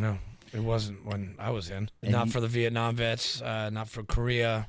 No, 0.00 0.18
it 0.52 0.60
wasn't 0.60 1.04
when 1.04 1.34
I 1.38 1.50
was 1.50 1.70
in. 1.70 1.88
And 2.02 2.12
not 2.12 2.26
you- 2.26 2.32
for 2.32 2.40
the 2.40 2.48
Vietnam 2.48 2.96
vets, 2.96 3.40
uh, 3.42 3.70
not 3.70 3.88
for 3.88 4.02
Korea, 4.02 4.68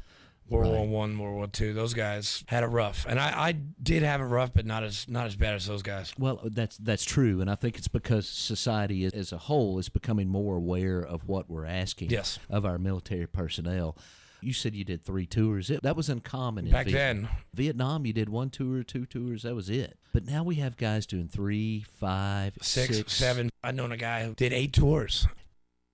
World 0.50 0.74
War 0.74 0.86
One, 0.88 1.18
World 1.18 1.36
War 1.36 1.48
Two. 1.48 1.74
Those 1.74 1.94
guys 1.94 2.44
had 2.48 2.64
it 2.64 2.68
rough, 2.68 3.06
and 3.08 3.18
I, 3.20 3.48
I 3.50 3.52
did 3.54 4.04
have 4.04 4.20
it 4.20 4.26
rough, 4.26 4.54
but 4.54 4.66
not 4.66 4.84
as 4.84 5.08
not 5.08 5.26
as 5.26 5.36
bad 5.38 5.56
as 5.56 5.66
those 5.66 5.82
guys. 5.82 6.14
Well, 6.20 6.42
that's 6.44 6.78
that's 6.78 7.06
true, 7.06 7.40
and 7.42 7.50
I 7.50 7.56
think 7.56 7.78
it's 7.78 7.88
because 7.88 8.28
society 8.28 9.06
as 9.06 9.32
a 9.32 9.38
whole 9.38 9.80
is 9.80 9.88
becoming 9.90 10.28
more 10.28 10.58
aware 10.58 11.00
of 11.00 11.28
what 11.28 11.50
we're 11.50 11.66
asking 11.66 12.10
Yes. 12.10 12.40
of 12.50 12.66
our 12.66 12.78
military 12.78 13.26
personnel. 13.26 13.98
You 14.42 14.52
said 14.52 14.76
you 14.76 14.84
did 14.84 15.06
three 15.06 15.26
tours. 15.26 15.70
It, 15.70 15.84
that 15.84 15.96
was 15.96 16.10
uncommon 16.10 16.70
Back 16.70 16.88
Vietnam. 16.88 17.24
then. 17.24 17.30
Vietnam, 17.54 18.06
you 18.06 18.12
did 18.12 18.28
one 18.28 18.50
tour, 18.50 18.84
two 18.84 19.06
tours. 19.06 19.44
That 19.44 19.56
was 19.56 19.70
it. 19.70 19.98
But 20.12 20.26
now 20.26 20.44
we 20.44 20.56
have 20.56 20.76
guys 20.76 21.06
doing 21.06 21.30
three, 21.30 21.86
five, 21.98 22.54
Six, 22.62 22.98
six. 22.98 23.14
seven. 23.14 23.50
I 23.64 23.72
known 23.72 23.94
a 23.94 23.98
guy 23.98 24.26
who 24.26 24.34
did 24.34 24.52
eight 24.52 24.74
tours. 24.74 25.26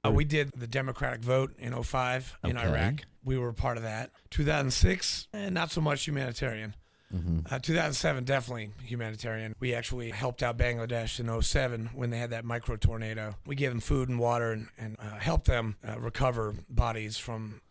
Uh, 0.06 0.12
we 0.12 0.24
did 0.24 0.52
the 0.56 0.68
Democratic 0.68 1.22
vote 1.22 1.54
in 1.60 1.74
05 1.74 2.38
in 2.44 2.58
Okay. 2.58 2.68
Iraq. 2.68 3.02
We 3.24 3.38
were 3.38 3.52
part 3.52 3.78
of 3.78 3.84
that. 3.84 4.12
2006, 4.30 5.28
eh, 5.34 5.50
not 5.50 5.72
so 5.72 5.82
much 5.82 6.06
humanitarian. 6.08 6.76
Mhm. 7.14 7.52
Uh, 7.52 7.60
2007, 7.60 8.24
definitely 8.24 8.72
humanitarian. 8.84 9.56
We 9.60 9.74
actually 9.74 10.12
helped 10.12 10.42
out 10.44 10.58
Bangladesh 10.58 11.20
in 11.20 11.28
07 11.28 11.88
when 11.94 12.12
they 12.12 12.20
had 12.20 12.30
that 12.30 12.46
micro 12.46 12.78
tornado. 12.78 13.36
We 13.46 13.56
gave 13.56 13.72
them 13.72 13.80
food 13.80 14.10
and 14.10 14.20
water 14.20 14.52
and, 14.52 14.68
and 14.78 14.96
uh, 15.00 15.18
helped 15.18 15.48
them 15.48 15.76
uh, 15.86 16.00
recover 16.00 16.56
bodies 16.70 17.18
from 17.18 17.62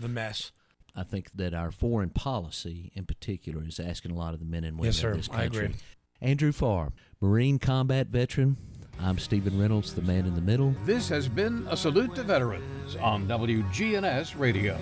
the 0.00 0.08
mess. 0.08 0.52
I 0.96 1.04
think 1.04 1.30
that 1.34 1.54
our 1.54 1.70
foreign 1.70 2.10
policy, 2.10 2.90
in 2.94 3.04
particular, 3.04 3.62
is 3.64 3.78
asking 3.78 4.10
a 4.10 4.14
lot 4.14 4.34
of 4.34 4.40
the 4.40 4.46
men 4.46 4.64
and 4.64 4.76
women 4.78 4.86
Yes, 4.86 4.96
sir. 4.96 5.10
of 5.12 5.18
this 5.18 5.28
I 5.30 5.42
country. 5.44 5.64
agree. 5.66 5.76
Andrew 6.20 6.50
Farr, 6.50 6.92
Marine 7.20 7.58
combat 7.60 8.08
veteran. 8.08 8.56
I'm 9.00 9.18
Stephen 9.18 9.58
Reynolds, 9.60 9.94
the 9.94 10.02
man 10.02 10.26
in 10.26 10.34
the 10.34 10.40
middle. 10.40 10.74
This 10.84 11.08
has 11.08 11.28
been 11.28 11.66
a 11.70 11.76
salute 11.76 12.14
to 12.16 12.22
veterans 12.22 12.96
on 12.96 13.26
WGNS 13.28 14.38
Radio. 14.38 14.76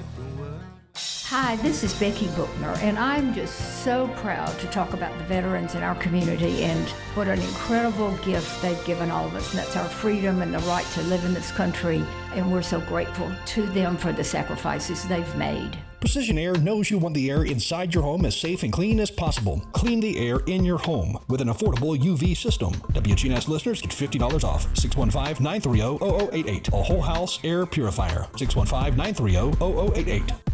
Hi, 1.26 1.56
this 1.56 1.82
is 1.82 1.92
Becky 1.98 2.28
Bookner, 2.28 2.78
and 2.82 2.98
I'm 2.98 3.34
just 3.34 3.82
so 3.82 4.08
proud 4.16 4.58
to 4.60 4.66
talk 4.68 4.92
about 4.94 5.16
the 5.18 5.24
veterans 5.24 5.74
in 5.74 5.82
our 5.82 5.96
community 5.96 6.62
and 6.62 6.88
what 7.14 7.26
an 7.26 7.40
incredible 7.40 8.16
gift 8.18 8.62
they've 8.62 8.84
given 8.84 9.10
all 9.10 9.26
of 9.26 9.34
us. 9.34 9.50
And 9.50 9.58
that's 9.58 9.76
our 9.76 9.88
freedom 9.88 10.40
and 10.40 10.54
the 10.54 10.60
right 10.60 10.86
to 10.94 11.02
live 11.02 11.24
in 11.24 11.34
this 11.34 11.50
country. 11.50 12.02
And 12.32 12.52
we're 12.52 12.62
so 12.62 12.80
grateful 12.80 13.30
to 13.46 13.66
them 13.66 13.96
for 13.96 14.12
the 14.12 14.24
sacrifices 14.24 15.06
they've 15.08 15.36
made. 15.36 15.76
Precision 16.00 16.38
Air 16.38 16.54
knows 16.58 16.90
you 16.90 16.98
want 16.98 17.14
the 17.14 17.30
air 17.30 17.44
inside 17.44 17.94
your 17.94 18.02
home 18.02 18.24
as 18.24 18.36
safe 18.36 18.62
and 18.62 18.72
clean 18.72 19.00
as 19.00 19.10
possible. 19.10 19.60
Clean 19.72 19.98
the 19.98 20.18
air 20.18 20.40
in 20.46 20.64
your 20.64 20.78
home 20.78 21.18
with 21.28 21.40
an 21.40 21.48
affordable 21.48 21.98
UV 21.98 22.36
system. 22.36 22.72
WGNS 22.92 23.48
listeners 23.48 23.80
get 23.80 23.90
$50 23.90 24.44
off. 24.44 24.62
615 24.76 25.42
930 25.42 26.32
0088. 26.32 26.68
A 26.68 26.82
whole 26.82 27.00
house 27.00 27.40
air 27.44 27.66
purifier. 27.66 28.26
615 28.36 28.96
930 28.96 29.56
0088. 30.02 30.46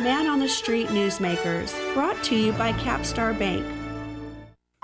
Man 0.00 0.26
on 0.26 0.40
the 0.40 0.48
Street 0.48 0.88
Newsmakers, 0.88 1.72
brought 1.94 2.22
to 2.24 2.36
you 2.36 2.52
by 2.52 2.72
Capstar 2.72 3.38
Bank. 3.38 3.64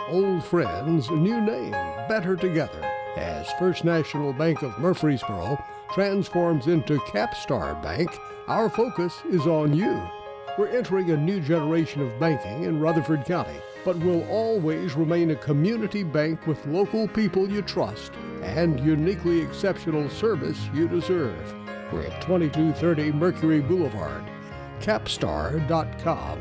Old 0.09 0.45
friends, 0.45 1.11
new 1.11 1.41
name, 1.41 1.73
better 2.09 2.37
together. 2.37 2.81
As 3.16 3.51
First 3.59 3.85
National 3.85 4.33
Bank 4.33 4.62
of 4.62 4.79
Murfreesboro 4.79 5.62
transforms 5.93 6.66
into 6.69 6.99
Capstar 6.99 7.83
Bank, 7.83 8.11
our 8.49 8.68
focus 8.68 9.14
is 9.30 9.46
on 9.46 9.74
you. 9.74 10.03
We're 10.57 10.68
entering 10.68 11.11
a 11.11 11.16
new 11.16 11.40
generation 11.40 12.03
of 12.03 12.18
banking 12.18 12.64
in 12.64 12.80
Rutherford 12.80 13.24
County, 13.24 13.61
but 13.84 13.99
will 13.99 14.26
always 14.28 14.94
remain 14.94 15.30
a 15.30 15.36
community 15.36 16.03
bank 16.03 16.46
with 16.46 16.66
local 16.66 17.07
people 17.07 17.49
you 17.49 17.62
trust 17.62 18.12
and 18.42 18.80
uniquely 18.80 19.40
exceptional 19.40 20.09
service 20.11 20.59
you 20.74 20.88
deserve. 20.88 21.55
We're 21.92 22.07
at 22.07 22.22
2230 22.22 23.12
Mercury 23.12 23.61
Boulevard 23.61 24.24
capstar.com. 24.80 26.38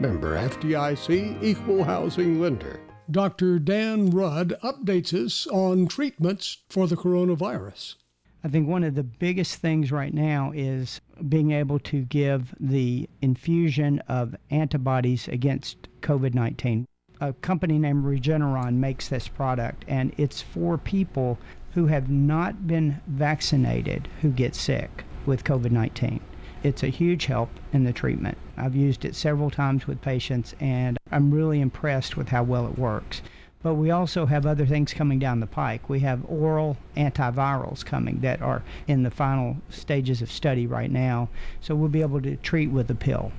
Member 0.00 0.36
FDIC 0.36 1.42
Equal 1.42 1.84
Housing 1.84 2.40
Lender. 2.40 2.80
Dr. 3.10 3.58
Dan 3.58 4.10
Rudd 4.10 4.54
updates 4.62 5.12
us 5.12 5.46
on 5.48 5.88
treatments 5.88 6.58
for 6.68 6.86
the 6.86 6.96
coronavirus. 6.96 7.96
I 8.42 8.48
think 8.48 8.68
one 8.68 8.84
of 8.84 8.94
the 8.94 9.02
biggest 9.02 9.56
things 9.56 9.92
right 9.92 10.14
now 10.14 10.50
is 10.54 11.02
being 11.28 11.50
able 11.50 11.78
to 11.80 12.02
give 12.02 12.54
the 12.58 13.06
infusion 13.20 13.98
of 14.08 14.34
antibodies 14.50 15.28
against 15.28 15.88
COVID 16.00 16.34
19. 16.34 16.86
A 17.20 17.34
company 17.34 17.78
named 17.78 18.02
Regeneron 18.02 18.76
makes 18.76 19.08
this 19.08 19.28
product, 19.28 19.84
and 19.86 20.14
it's 20.16 20.40
for 20.40 20.78
people 20.78 21.38
who 21.72 21.86
have 21.88 22.08
not 22.08 22.66
been 22.66 22.98
vaccinated 23.06 24.08
who 24.22 24.30
get 24.30 24.54
sick 24.54 25.04
with 25.26 25.44
COVID 25.44 25.70
19. 25.70 26.20
It's 26.62 26.82
a 26.82 26.88
huge 26.88 27.26
help 27.26 27.50
in 27.74 27.84
the 27.84 27.92
treatment. 27.92 28.38
I've 28.56 28.74
used 28.74 29.04
it 29.04 29.14
several 29.14 29.50
times 29.50 29.86
with 29.86 30.00
patients, 30.00 30.54
and 30.60 30.96
I'm 31.10 31.30
really 31.30 31.60
impressed 31.60 32.16
with 32.16 32.28
how 32.28 32.44
well 32.44 32.66
it 32.66 32.78
works. 32.78 33.20
But 33.62 33.74
we 33.74 33.90
also 33.90 34.24
have 34.24 34.46
other 34.46 34.64
things 34.64 34.94
coming 34.94 35.18
down 35.18 35.40
the 35.40 35.46
pike. 35.46 35.88
We 35.88 36.00
have 36.00 36.24
oral 36.26 36.78
antivirals 36.96 37.84
coming 37.84 38.20
that 38.20 38.40
are 38.40 38.62
in 38.86 39.02
the 39.02 39.10
final 39.10 39.58
stages 39.68 40.22
of 40.22 40.32
study 40.32 40.66
right 40.66 40.90
now, 40.90 41.28
so 41.60 41.74
we'll 41.74 41.88
be 41.88 42.00
able 42.00 42.22
to 42.22 42.36
treat 42.36 42.70
with 42.70 42.90
a 42.90 42.94
pill. 42.94 43.32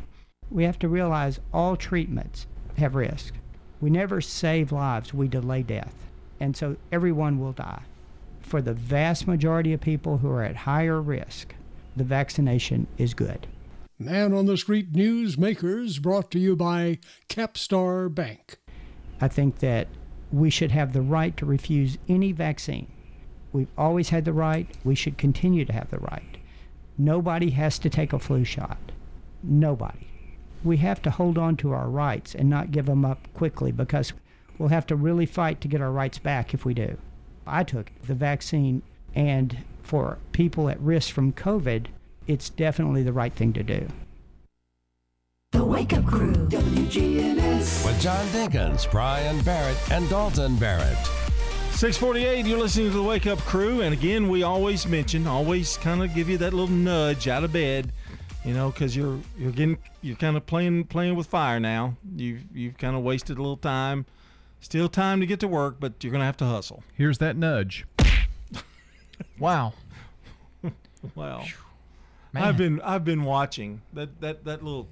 We 0.51 0.63
have 0.63 0.77
to 0.79 0.87
realize 0.87 1.39
all 1.53 1.75
treatments 1.75 2.45
have 2.77 2.93
risk. 2.93 3.33
We 3.79 3.89
never 3.89 4.21
save 4.21 4.71
lives, 4.71 5.13
we 5.13 5.27
delay 5.27 5.63
death. 5.63 5.95
And 6.39 6.55
so 6.55 6.75
everyone 6.91 7.39
will 7.39 7.53
die. 7.53 7.83
For 8.41 8.61
the 8.61 8.73
vast 8.73 9.27
majority 9.27 9.73
of 9.73 9.81
people 9.81 10.17
who 10.17 10.29
are 10.29 10.43
at 10.43 10.55
higher 10.55 11.01
risk, 11.01 11.55
the 11.95 12.03
vaccination 12.03 12.87
is 12.97 13.13
good. 13.13 13.47
Man 13.97 14.33
on 14.33 14.45
the 14.45 14.57
Street 14.57 14.93
News 14.93 15.37
Makers 15.37 15.99
brought 15.99 16.31
to 16.31 16.39
you 16.39 16.55
by 16.55 16.99
Capstar 17.29 18.13
Bank. 18.13 18.57
I 19.19 19.27
think 19.27 19.59
that 19.59 19.87
we 20.31 20.49
should 20.49 20.71
have 20.71 20.93
the 20.93 21.01
right 21.01 21.35
to 21.37 21.45
refuse 21.45 21.97
any 22.07 22.31
vaccine. 22.31 22.87
We've 23.53 23.71
always 23.77 24.09
had 24.09 24.25
the 24.25 24.33
right. 24.33 24.67
We 24.83 24.95
should 24.95 25.17
continue 25.17 25.65
to 25.65 25.73
have 25.73 25.89
the 25.89 25.99
right. 25.99 26.37
Nobody 26.97 27.49
has 27.51 27.79
to 27.79 27.89
take 27.89 28.13
a 28.13 28.19
flu 28.19 28.43
shot. 28.43 28.77
Nobody. 29.43 30.07
We 30.63 30.77
have 30.77 31.01
to 31.01 31.09
hold 31.09 31.37
on 31.37 31.57
to 31.57 31.71
our 31.71 31.89
rights 31.89 32.35
and 32.35 32.49
not 32.49 32.71
give 32.71 32.85
them 32.85 33.03
up 33.03 33.27
quickly 33.33 33.71
because 33.71 34.13
we'll 34.57 34.69
have 34.69 34.85
to 34.87 34.95
really 34.95 35.25
fight 35.25 35.59
to 35.61 35.67
get 35.67 35.81
our 35.81 35.91
rights 35.91 36.19
back 36.19 36.53
if 36.53 36.63
we 36.63 36.73
do. 36.73 36.97
I 37.47 37.63
took 37.63 37.91
the 38.05 38.13
vaccine, 38.13 38.83
and 39.15 39.57
for 39.81 40.19
people 40.31 40.69
at 40.69 40.79
risk 40.79 41.11
from 41.11 41.33
COVID, 41.33 41.87
it's 42.27 42.49
definitely 42.49 43.03
the 43.03 43.13
right 43.13 43.33
thing 43.33 43.51
to 43.53 43.63
do. 43.63 43.87
The 45.51 45.65
Wake 45.65 45.91
Up 45.91 46.05
Crew, 46.05 46.31
WGNS. 46.31 47.85
With 47.85 47.99
John 47.99 48.25
Dinkins, 48.27 48.89
Brian 48.89 49.41
Barrett, 49.41 49.77
and 49.91 50.07
Dalton 50.09 50.55
Barrett. 50.55 50.97
648, 51.71 52.45
you're 52.45 52.57
listening 52.57 52.87
to 52.87 52.93
the 52.95 53.03
Wake 53.03 53.27
Up 53.27 53.39
Crew. 53.39 53.81
And 53.81 53.93
again, 53.93 54.29
we 54.29 54.43
always 54.43 54.87
mention, 54.87 55.27
always 55.27 55.75
kind 55.75 56.01
of 56.01 56.15
give 56.15 56.29
you 56.29 56.37
that 56.37 56.53
little 56.53 56.73
nudge 56.73 57.27
out 57.27 57.43
of 57.43 57.51
bed, 57.51 57.91
you 58.45 58.53
know, 58.53 58.69
because 58.71 58.95
you're 58.95 59.19
you're 59.37 59.51
getting 59.51 59.77
you're 60.01 60.15
kind 60.15 60.37
of 60.37 60.45
playing 60.45 60.85
playing 60.85 61.15
with 61.15 61.27
fire 61.27 61.59
now. 61.59 61.97
You've 62.15 62.43
you've 62.53 62.77
kind 62.77 62.95
of 62.95 63.03
wasted 63.03 63.37
a 63.37 63.41
little 63.41 63.57
time. 63.57 64.05
Still 64.61 64.87
time 64.87 65.19
to 65.19 65.25
get 65.25 65.41
to 65.41 65.49
work, 65.49 65.81
but 65.81 66.01
you're 66.01 66.13
gonna 66.13 66.23
have 66.23 66.37
to 66.37 66.45
hustle. 66.45 66.81
Here's 66.93 67.17
that 67.17 67.35
nudge. 67.35 67.85
wow. 69.37 69.73
Wow. 71.13 71.43
Man. 72.31 72.43
I've 72.43 72.57
been 72.57 72.79
I've 72.81 73.03
been 73.03 73.23
watching 73.25 73.81
that 73.91 74.21
that 74.21 74.45
that 74.45 74.63
little 74.63 74.87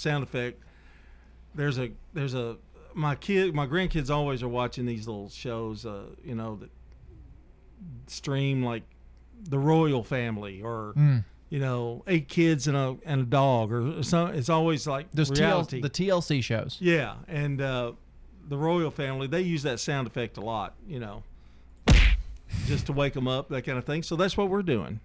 sound 0.00 0.22
effect. 0.24 0.62
There's 1.54 1.78
a 1.78 1.90
there's 2.14 2.34
a 2.34 2.56
my 2.94 3.14
kid 3.14 3.54
my 3.54 3.66
grandkids 3.66 4.10
always 4.10 4.42
are 4.42 4.48
watching 4.48 4.84
these 4.86 5.06
little 5.06 5.28
shows 5.28 5.86
uh 5.86 6.02
you 6.24 6.34
know 6.34 6.56
that 6.56 6.70
stream 8.06 8.64
like 8.64 8.82
the 9.48 9.58
royal 9.58 10.02
family 10.02 10.60
or 10.60 10.92
Mm. 10.96 11.24
you 11.50 11.60
know 11.60 12.02
eight 12.08 12.28
kids 12.28 12.66
and 12.66 12.76
a 12.76 12.96
and 13.04 13.20
a 13.22 13.24
dog 13.24 13.72
or 13.72 14.02
some 14.02 14.34
it's 14.34 14.48
always 14.48 14.86
like 14.86 15.10
Those 15.12 15.30
TL, 15.30 15.80
the 15.82 15.88
TLC 15.90 16.42
shows. 16.42 16.78
yeah 16.80 17.14
and 17.28 17.60
uh 17.60 17.92
the 18.48 18.58
royal 18.58 18.90
family 18.90 19.26
they 19.28 19.40
use 19.42 19.62
that 19.62 19.78
sound 19.80 20.06
effect 20.08 20.36
a 20.36 20.40
lot 20.40 20.74
you 20.88 20.98
know 20.98 21.22
just 22.66 22.86
to 22.86 22.92
wake 22.92 23.14
them 23.14 23.28
up 23.28 23.48
that 23.50 23.62
kind 23.62 23.78
of 23.78 23.84
thing 23.84 24.02
so 24.02 24.16
that's 24.16 24.36
what 24.36 24.48
we're 24.50 24.62
doing 24.62 24.98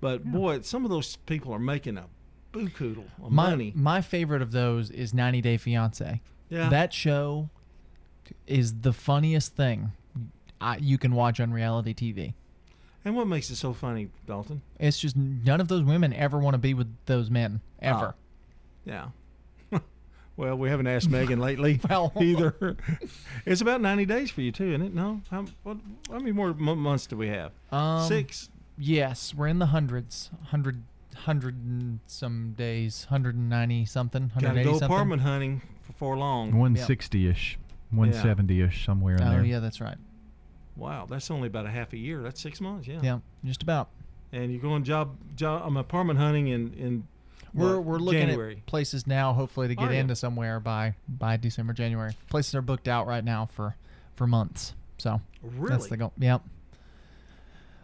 but 0.00 0.24
boy 0.24 0.60
some 0.60 0.84
of 0.84 0.90
those 0.90 1.16
people 1.26 1.52
are 1.52 1.58
making 1.58 1.98
a 1.98 2.04
buku 2.52 2.98
of 3.22 3.30
My, 3.32 3.50
money 3.50 3.72
my 3.74 4.00
favorite 4.00 4.42
of 4.42 4.52
those 4.52 4.90
is 4.90 5.12
90 5.14 5.40
Day 5.42 5.56
Fiance. 5.56 6.20
Yeah. 6.48 6.68
That 6.68 6.92
show 6.94 7.50
is 8.46 8.80
the 8.80 8.92
funniest 8.92 9.54
thing 9.56 9.92
I, 10.60 10.76
you 10.78 10.98
can 10.98 11.14
watch 11.14 11.40
on 11.40 11.52
reality 11.52 11.94
TV. 11.94 12.34
and 13.04 13.14
what 13.16 13.26
makes 13.26 13.48
it 13.50 13.56
so 13.56 13.72
funny 13.72 14.08
dalton 14.26 14.62
It's 14.80 14.98
just 14.98 15.16
none 15.16 15.60
of 15.60 15.68
those 15.68 15.82
women 15.82 16.12
ever 16.12 16.38
want 16.38 16.54
to 16.54 16.58
be 16.58 16.74
with 16.74 16.92
those 17.06 17.30
men 17.30 17.60
ever. 17.80 18.14
Yeah. 18.84 19.08
well, 20.36 20.56
we 20.56 20.68
haven't 20.70 20.86
asked 20.86 21.08
Megan 21.10 21.38
lately 21.38 21.80
Well- 21.88 22.12
either. 22.20 22.76
it's 23.46 23.60
about 23.60 23.80
90 23.80 24.06
days 24.06 24.30
for 24.30 24.40
you, 24.40 24.50
too, 24.52 24.68
isn't 24.70 24.82
it? 24.82 24.94
No? 24.94 25.20
How, 25.30 25.44
what, 25.62 25.76
how 26.10 26.18
many 26.18 26.32
more 26.32 26.48
m- 26.50 26.78
months 26.78 27.06
do 27.06 27.16
we 27.16 27.28
have? 27.28 27.52
Um, 27.70 28.06
Six? 28.08 28.48
Yes, 28.78 29.34
we're 29.34 29.48
in 29.48 29.58
the 29.58 29.66
hundreds, 29.66 30.30
hundred, 30.46 30.82
hundred 31.24 31.56
and 31.62 32.00
some 32.06 32.54
days, 32.56 33.04
hundred 33.04 33.34
and 33.36 33.48
ninety 33.48 33.84
something, 33.84 34.30
hundred 34.30 34.48
Gotta 34.48 34.60
eighty 34.60 34.64
go 34.70 34.78
something. 34.78 34.86
apartment 34.86 35.22
hunting 35.22 35.62
before 35.86 36.16
long. 36.16 36.46
160 36.48 37.28
ish, 37.28 37.58
170 37.90 38.60
ish, 38.62 38.84
somewhere 38.84 39.16
in 39.16 39.22
Oh 39.22 39.30
there. 39.30 39.44
yeah, 39.44 39.58
that's 39.60 39.80
right. 39.80 39.96
Wow, 40.76 41.06
that's 41.08 41.30
only 41.30 41.48
about 41.48 41.66
a 41.66 41.70
half 41.70 41.92
a 41.92 41.96
year. 41.96 42.22
That's 42.22 42.40
six 42.40 42.60
months, 42.60 42.86
yeah. 42.86 43.00
Yeah, 43.02 43.18
just 43.44 43.62
about. 43.62 43.88
And 44.32 44.52
you're 44.52 44.60
going 44.60 44.84
job, 44.84 45.16
job 45.36 45.62
I'm 45.64 45.76
apartment 45.76 46.18
hunting 46.18 46.48
in, 46.48 46.72
in 46.74 47.08
We're 47.54 47.76
what, 47.76 47.84
we're 47.84 47.98
looking 47.98 48.20
January. 48.28 48.56
at 48.56 48.66
places 48.66 49.06
now, 49.06 49.32
hopefully 49.32 49.68
to 49.68 49.74
oh, 49.74 49.76
get 49.80 49.90
Are 49.90 49.94
ya? 49.94 50.00
into 50.00 50.14
somewhere 50.14 50.60
by 50.60 50.94
by 51.08 51.36
December, 51.36 51.72
January. 51.72 52.12
Places 52.30 52.54
are 52.54 52.62
booked 52.62 52.86
out 52.88 53.06
right 53.06 53.24
now 53.24 53.46
for 53.46 53.76
for 54.14 54.26
months. 54.26 54.74
So 54.98 55.20
really? 55.42 55.70
that's 55.70 55.88
the 55.88 55.96
goal. 55.96 56.12
Yep. 56.18 56.42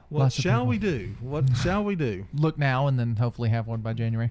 What 0.08 0.20
Lots 0.20 0.40
shall 0.40 0.66
we 0.66 0.78
do? 0.78 1.14
What 1.20 1.44
shall 1.62 1.84
we 1.84 1.96
do? 1.96 2.26
Look 2.34 2.58
now 2.58 2.86
and 2.86 2.98
then 2.98 3.16
hopefully 3.16 3.48
have 3.48 3.66
one 3.66 3.80
by 3.80 3.92
January. 3.92 4.30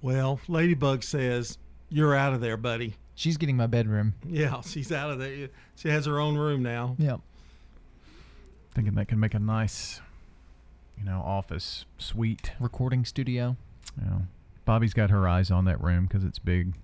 Well, 0.00 0.40
Ladybug 0.48 1.02
says, 1.02 1.58
You're 1.88 2.14
out 2.14 2.32
of 2.32 2.40
there, 2.40 2.56
buddy. 2.56 2.96
She's 3.14 3.36
getting 3.36 3.56
my 3.56 3.66
bedroom. 3.66 4.14
Yeah, 4.26 4.60
she's 4.64 4.90
out 4.92 5.10
of 5.10 5.18
there. 5.18 5.48
She 5.76 5.88
has 5.88 6.06
her 6.06 6.18
own 6.18 6.36
room 6.36 6.62
now. 6.62 6.96
Yep. 6.98 7.20
Thinking 8.74 8.94
that 8.94 9.08
can 9.08 9.20
make 9.20 9.34
a 9.34 9.38
nice, 9.38 10.00
you 10.98 11.04
know, 11.04 11.22
office 11.24 11.84
suite. 11.98 12.52
Recording 12.58 13.04
studio. 13.04 13.56
Yeah. 14.00 14.20
Bobby's 14.64 14.94
got 14.94 15.10
her 15.10 15.28
eyes 15.28 15.50
on 15.50 15.66
that 15.66 15.80
room 15.82 16.06
because 16.06 16.24
it's 16.24 16.38
big. 16.38 16.74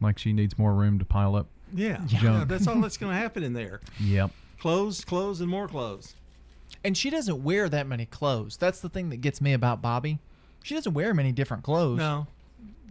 Like 0.00 0.18
she 0.18 0.32
needs 0.32 0.58
more 0.58 0.74
room 0.74 0.98
to 0.98 1.04
pile 1.04 1.34
up. 1.34 1.48
Yeah, 1.74 2.02
yeah 2.08 2.44
that's 2.46 2.66
all 2.66 2.80
that's 2.80 2.96
going 2.96 3.12
to 3.12 3.18
happen 3.18 3.42
in 3.42 3.54
there. 3.54 3.80
Yep. 4.00 4.30
Clothes, 4.58 5.04
clothes, 5.04 5.40
and 5.40 5.50
more 5.50 5.68
clothes. 5.68 6.14
And 6.84 6.96
she 6.96 7.10
doesn't 7.10 7.42
wear 7.42 7.68
that 7.68 7.86
many 7.86 8.06
clothes. 8.06 8.56
That's 8.56 8.80
the 8.80 8.88
thing 8.88 9.10
that 9.10 9.18
gets 9.18 9.40
me 9.40 9.52
about 9.52 9.82
Bobby. 9.82 10.18
She 10.62 10.74
doesn't 10.74 10.94
wear 10.94 11.14
many 11.14 11.32
different 11.32 11.62
clothes. 11.62 11.98
No. 11.98 12.26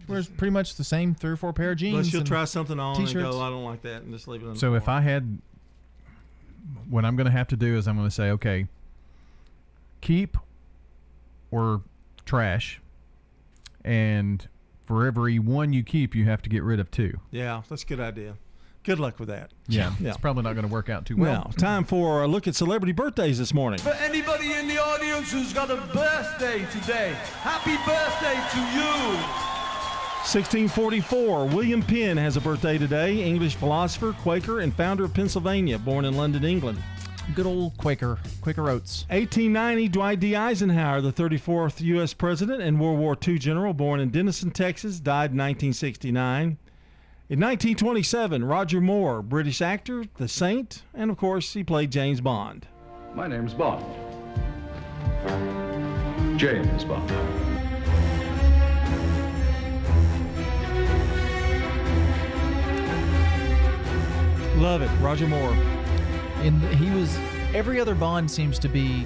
She 0.06 0.12
Wears 0.12 0.28
pretty 0.28 0.52
much 0.52 0.76
the 0.76 0.84
same 0.84 1.14
three 1.14 1.32
or 1.32 1.36
four 1.36 1.52
pair 1.52 1.72
of 1.72 1.78
jeans. 1.78 1.96
But 1.96 2.06
she'll 2.06 2.20
and 2.20 2.26
try 2.26 2.44
something 2.44 2.78
on 2.78 2.96
t-shirts. 2.96 3.14
and 3.14 3.32
go, 3.32 3.40
I 3.40 3.50
don't 3.50 3.64
like 3.64 3.82
that, 3.82 4.02
and 4.02 4.12
just 4.12 4.28
leave 4.28 4.42
it. 4.42 4.48
On 4.48 4.56
So 4.56 4.74
if 4.74 4.88
I 4.88 5.00
had, 5.00 5.38
what 6.88 7.04
I'm 7.04 7.16
going 7.16 7.26
to 7.26 7.32
have 7.32 7.48
to 7.48 7.56
do 7.56 7.76
is 7.76 7.88
I'm 7.88 7.96
going 7.96 8.08
to 8.08 8.14
say, 8.14 8.30
okay, 8.30 8.66
keep 10.00 10.36
or 11.50 11.82
trash, 12.24 12.80
and 13.84 14.46
for 14.84 15.06
every 15.06 15.38
one 15.38 15.72
you 15.72 15.82
keep, 15.82 16.14
you 16.14 16.24
have 16.26 16.42
to 16.42 16.48
get 16.48 16.62
rid 16.62 16.78
of 16.80 16.90
two. 16.90 17.18
yeah, 17.30 17.62
that's 17.68 17.82
a 17.82 17.86
good 17.86 18.00
idea. 18.00 18.36
Good 18.86 19.00
luck 19.00 19.18
with 19.18 19.30
that. 19.30 19.50
Yeah, 19.66 19.92
yeah. 19.98 20.10
it's 20.10 20.16
probably 20.16 20.44
not 20.44 20.52
going 20.52 20.64
to 20.64 20.72
work 20.72 20.88
out 20.88 21.06
too 21.06 21.16
well. 21.16 21.42
Well, 21.44 21.52
time 21.54 21.82
for 21.82 22.22
a 22.22 22.28
look 22.28 22.46
at 22.46 22.54
celebrity 22.54 22.92
birthdays 22.92 23.36
this 23.36 23.52
morning. 23.52 23.80
For 23.80 23.94
anybody 23.94 24.52
in 24.52 24.68
the 24.68 24.78
audience 24.78 25.32
who's 25.32 25.52
got 25.52 25.72
a 25.72 25.76
birthday 25.92 26.64
today, 26.70 27.12
happy 27.40 27.74
birthday 27.78 28.36
to 28.52 28.60
you. 28.78 29.16
1644, 30.22 31.46
William 31.46 31.82
Penn 31.82 32.16
has 32.16 32.36
a 32.36 32.40
birthday 32.40 32.78
today. 32.78 33.24
English 33.24 33.56
philosopher, 33.56 34.12
Quaker, 34.12 34.60
and 34.60 34.72
founder 34.72 35.04
of 35.04 35.12
Pennsylvania, 35.12 35.80
born 35.80 36.04
in 36.04 36.16
London, 36.16 36.44
England. 36.44 36.78
Good 37.34 37.46
old 37.46 37.76
Quaker, 37.78 38.20
Quaker 38.40 38.70
Oats. 38.70 39.04
1890, 39.08 39.88
Dwight 39.88 40.20
D. 40.20 40.36
Eisenhower, 40.36 41.00
the 41.00 41.12
34th 41.12 41.80
U.S. 41.80 42.14
President 42.14 42.62
and 42.62 42.80
World 42.80 43.00
War 43.00 43.18
II 43.26 43.36
general, 43.40 43.74
born 43.74 43.98
in 43.98 44.10
Denison, 44.10 44.52
Texas, 44.52 45.00
died 45.00 45.32
in 45.32 45.38
1969. 45.38 46.58
In 47.28 47.40
1927, 47.40 48.44
Roger 48.44 48.80
Moore, 48.80 49.20
British 49.20 49.60
actor, 49.60 50.04
The 50.16 50.28
Saint, 50.28 50.84
and 50.94 51.10
of 51.10 51.16
course, 51.16 51.52
he 51.52 51.64
played 51.64 51.90
James 51.90 52.20
Bond. 52.20 52.68
My 53.16 53.26
name's 53.26 53.52
Bond. 53.52 53.84
James 56.38 56.84
Bond. 56.84 57.10
Love 64.62 64.82
it, 64.82 64.90
Roger 65.00 65.26
Moore. 65.26 65.50
And 66.44 66.62
he 66.76 66.88
was 66.92 67.18
every 67.52 67.80
other 67.80 67.96
Bond 67.96 68.30
seems 68.30 68.56
to 68.60 68.68
be 68.68 69.04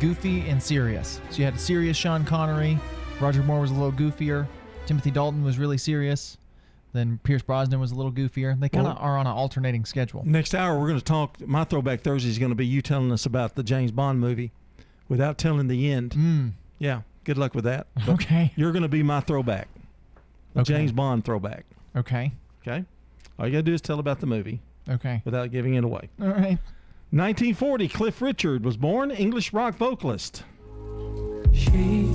goofy 0.00 0.46
and 0.50 0.62
serious. 0.62 1.18
So 1.30 1.38
you 1.38 1.46
had 1.46 1.54
a 1.54 1.58
serious 1.58 1.96
Sean 1.96 2.26
Connery, 2.26 2.78
Roger 3.20 3.42
Moore 3.42 3.60
was 3.60 3.70
a 3.70 3.74
little 3.74 3.90
goofier, 3.90 4.46
Timothy 4.84 5.10
Dalton 5.10 5.42
was 5.42 5.58
really 5.58 5.78
serious, 5.78 6.36
then 6.94 7.18
Pierce 7.24 7.42
Brosnan 7.42 7.78
was 7.80 7.90
a 7.92 7.94
little 7.94 8.10
goofier. 8.12 8.58
They 8.58 8.70
kind 8.70 8.86
of 8.86 8.94
Well- 8.96 9.04
are 9.04 9.18
on 9.18 9.26
an 9.26 9.32
alternating 9.32 9.84
schedule. 9.84 10.22
Next 10.24 10.54
hour, 10.54 10.78
we're 10.80 10.86
going 10.88 10.98
to 10.98 11.04
talk. 11.04 11.38
My 11.46 11.64
Throwback 11.64 12.00
Thursday 12.00 12.30
is 12.30 12.38
going 12.38 12.50
to 12.52 12.56
be 12.56 12.66
you 12.66 12.80
telling 12.80 13.12
us 13.12 13.26
about 13.26 13.54
the 13.56 13.62
James 13.62 13.90
Bond 13.92 14.20
movie 14.20 14.52
without 15.08 15.36
telling 15.36 15.68
the 15.68 15.90
end. 15.92 16.12
Mm. 16.12 16.52
Yeah, 16.78 17.02
good 17.24 17.36
luck 17.36 17.54
with 17.54 17.64
that. 17.64 17.88
But 17.94 18.08
Okay. 18.14 18.52
You're 18.56 18.72
going 18.72 18.82
to 18.82 18.88
be 18.88 19.02
my 19.02 19.20
throwback, 19.20 19.68
the 20.54 20.60
Okay. 20.62 20.72
James 20.74 20.92
Bond 20.92 21.24
throwback. 21.24 21.66
Okay. 21.94 22.32
Okay. 22.66 22.84
All 23.38 23.46
you 23.46 23.52
got 23.52 23.58
to 23.58 23.62
do 23.64 23.74
is 23.74 23.80
tell 23.82 23.98
about 23.98 24.20
the 24.20 24.26
movie 24.26 24.60
Okay. 24.88 25.20
without 25.24 25.50
giving 25.50 25.74
it 25.74 25.84
away. 25.84 26.08
All 26.22 26.28
right. 26.28 26.58
1940, 27.10 27.88
Cliff 27.88 28.20
Richard 28.22 28.64
was 28.64 28.76
born, 28.76 29.10
English 29.10 29.52
rock 29.52 29.76
vocalist. 29.76 30.42
She 31.52 32.06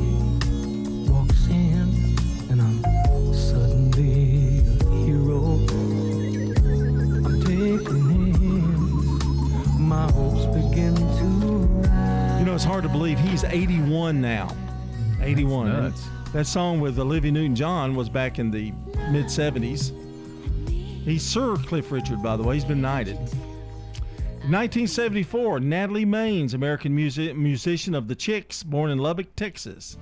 it's 12.60 12.66
hard 12.66 12.84
to 12.84 12.90
believe 12.90 13.18
he's 13.18 13.46
81 13.46 14.20
now. 14.20 14.54
81. 15.22 15.68
That's 15.68 15.78
And 15.78 15.84
nuts. 15.86 16.10
That 16.34 16.46
song 16.46 16.82
with 16.82 17.00
Olivia 17.00 17.32
Newton 17.32 17.56
John 17.56 17.96
was 17.96 18.10
back 18.10 18.38
in 18.38 18.52
the 18.52 18.74
mid 19.10 19.28
70s. 19.28 19.94
He's 21.06 21.24
Sir 21.24 21.56
Cliff 21.56 21.90
Richard, 21.90 22.22
by 22.22 22.36
the 22.36 22.44
way. 22.44 22.56
He's 22.56 22.66
been 22.66 22.82
knighted. 22.82 23.16
1974, 23.16 25.62
Natalie 25.62 26.06
Maines, 26.06 26.54
American 26.54 26.94
music, 26.94 27.34
musician 27.34 27.96
of 27.96 28.10
the 28.10 28.16
Chicks, 28.16 28.62
born 28.62 28.92
in 28.92 28.98
Lubbock, 28.98 29.34
Texas. 29.38 29.98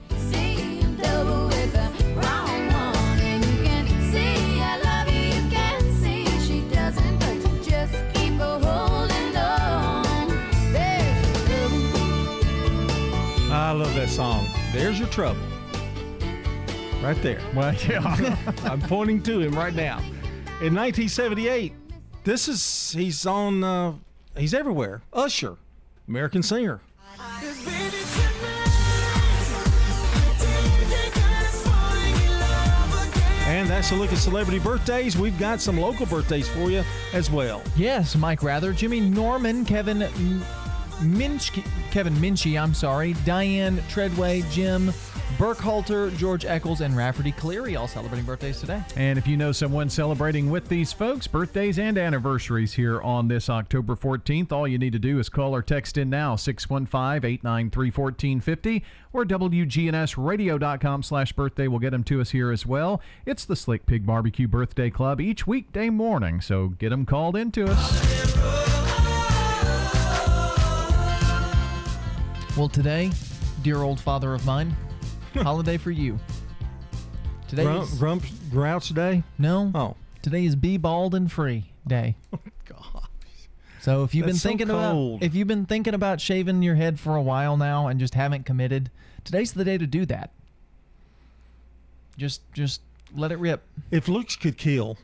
That 14.08 14.14
song. 14.14 14.48
There's 14.72 15.00
your 15.00 15.08
trouble. 15.10 15.42
Right 17.02 17.22
there. 17.22 17.42
Well, 17.56 17.74
yeah. 17.88 18.38
I'm 18.64 18.82
pointing 18.82 19.22
to 19.24 19.40
him 19.42 19.54
right 19.56 19.74
now. 19.74 20.00
In 20.62 20.74
1978, 20.74 21.74
this 22.24 22.48
is 22.48 22.92
he's 22.92 23.26
on 23.26 23.64
uh, 23.64 23.94
he's 24.36 24.54
everywhere. 24.54 25.02
Usher, 25.14 25.58
American 26.08 26.44
singer. 26.44 26.82
And 33.48 33.70
that's 33.70 33.92
a 33.92 33.96
look 33.96 34.12
at 34.12 34.18
celebrity 34.18 34.60
birthdays. 34.60 35.18
We've 35.18 35.38
got 35.40 35.62
some 35.62 35.80
local 35.80 36.06
birthdays 36.06 36.48
for 36.50 36.70
you 36.70 36.84
as 37.14 37.32
well. 37.32 37.64
Yes, 37.76 38.16
Mike 38.16 38.44
Rather, 38.44 38.74
Jimmy 38.74 39.00
Norman, 39.00 39.64
Kevin 39.64 40.10
M- 41.00 41.16
Minchke, 41.18 41.64
Kevin 41.92 42.14
Minchie, 42.16 42.62
I'm 42.62 42.74
sorry, 42.74 43.14
Diane 43.26 43.82
Treadway, 43.90 44.44
Jim 44.52 44.92
Burkhalter, 45.38 46.16
George 46.18 46.46
Eccles, 46.46 46.82
and 46.82 46.96
Rafferty 46.98 47.32
Cleary 47.32 47.76
all 47.76 47.88
celebrating 47.88 48.26
birthdays 48.26 48.60
today. 48.60 48.82
And 48.96 49.20
if 49.20 49.28
you 49.28 49.38
know 49.38 49.52
someone 49.52 49.90
celebrating 49.90 50.50
with 50.50 50.68
these 50.68 50.92
folks, 50.94 51.28
birthdays 51.28 51.78
and 51.78 51.96
anniversaries 51.98 52.74
here 52.74 53.00
on 53.02 53.28
this 53.28 53.50
October 53.50 53.96
14th, 53.96 54.52
all 54.52 54.68
you 54.68 54.80
need 54.80 54.94
to 54.94 55.00
do 55.00 55.20
is 55.20 55.30
call 55.30 55.54
or 55.54 55.62
text 55.62 55.98
in 55.98 56.10
now, 56.10 56.36
615-893-1450 56.36 58.82
or 59.14 59.26
WGNSradio.com 59.26 61.04
slash 61.04 61.34
birthday 61.34 61.68
We'll 61.68 61.80
get 61.80 61.92
them 61.92 62.04
to 62.06 62.22
us 62.22 62.32
here 62.32 62.52
as 62.52 62.66
well. 62.66 63.02
It's 63.26 63.46
the 63.46 63.56
Slick 63.56 63.86
Pig 63.86 64.06
Barbecue 64.06 64.48
Birthday 64.48 64.90
Club 64.90 65.22
each 65.22 65.46
weekday 65.46 65.90
morning, 65.90 66.42
so 66.42 66.70
get 66.70 66.90
them 66.90 67.06
called 67.06 67.36
into 67.36 67.66
us. 67.68 68.87
Well, 72.58 72.70
today, 72.70 73.12
dear 73.62 73.84
old 73.84 74.00
father 74.00 74.34
of 74.34 74.44
mine, 74.46 74.76
holiday 75.36 75.78
for 75.78 75.92
you. 75.92 76.18
Today 77.48 77.64
Grump, 77.64 77.84
is, 77.84 78.00
Grump 78.00 78.26
Grouch 78.50 78.90
Day? 78.90 79.24
no. 79.38 79.72
Oh. 79.76 79.96
Today 80.24 80.44
is 80.44 80.56
Be 80.56 80.78
Bald 80.78 81.14
and 81.16 81.32
Free 81.32 81.66
Day. 81.86 82.16
Oh, 82.34 82.40
God. 82.66 83.08
So 83.80 84.04
if 84.04 84.14
you've 84.14 84.26
That's 84.26 84.42
so 84.42 84.50
been 84.50 84.58
thinking 84.58 84.68
cold. 84.76 85.18
about 85.20 85.26
if 85.26 85.34
you've 85.36 85.48
been 85.48 85.66
thinking 85.66 85.94
about 85.94 86.20
shaving 86.20 86.62
your 86.62 86.76
head 86.76 87.00
for 87.00 87.16
a 87.16 87.22
while 87.22 87.56
now 87.56 87.88
and 87.88 88.00
just 88.00 88.16
haven't 88.16 88.46
committed, 88.46 88.90
today's 89.24 89.54
the 89.54 89.64
day 89.64 89.78
to 89.78 89.88
do 89.88 90.06
that. 90.08 90.32
Just 92.18 92.42
just 92.54 92.82
let 93.16 93.32
it 93.32 93.38
rip. 93.38 93.64
If 93.92 94.10
looks 94.10 94.36
could 94.36 94.58
kill, 94.58 94.98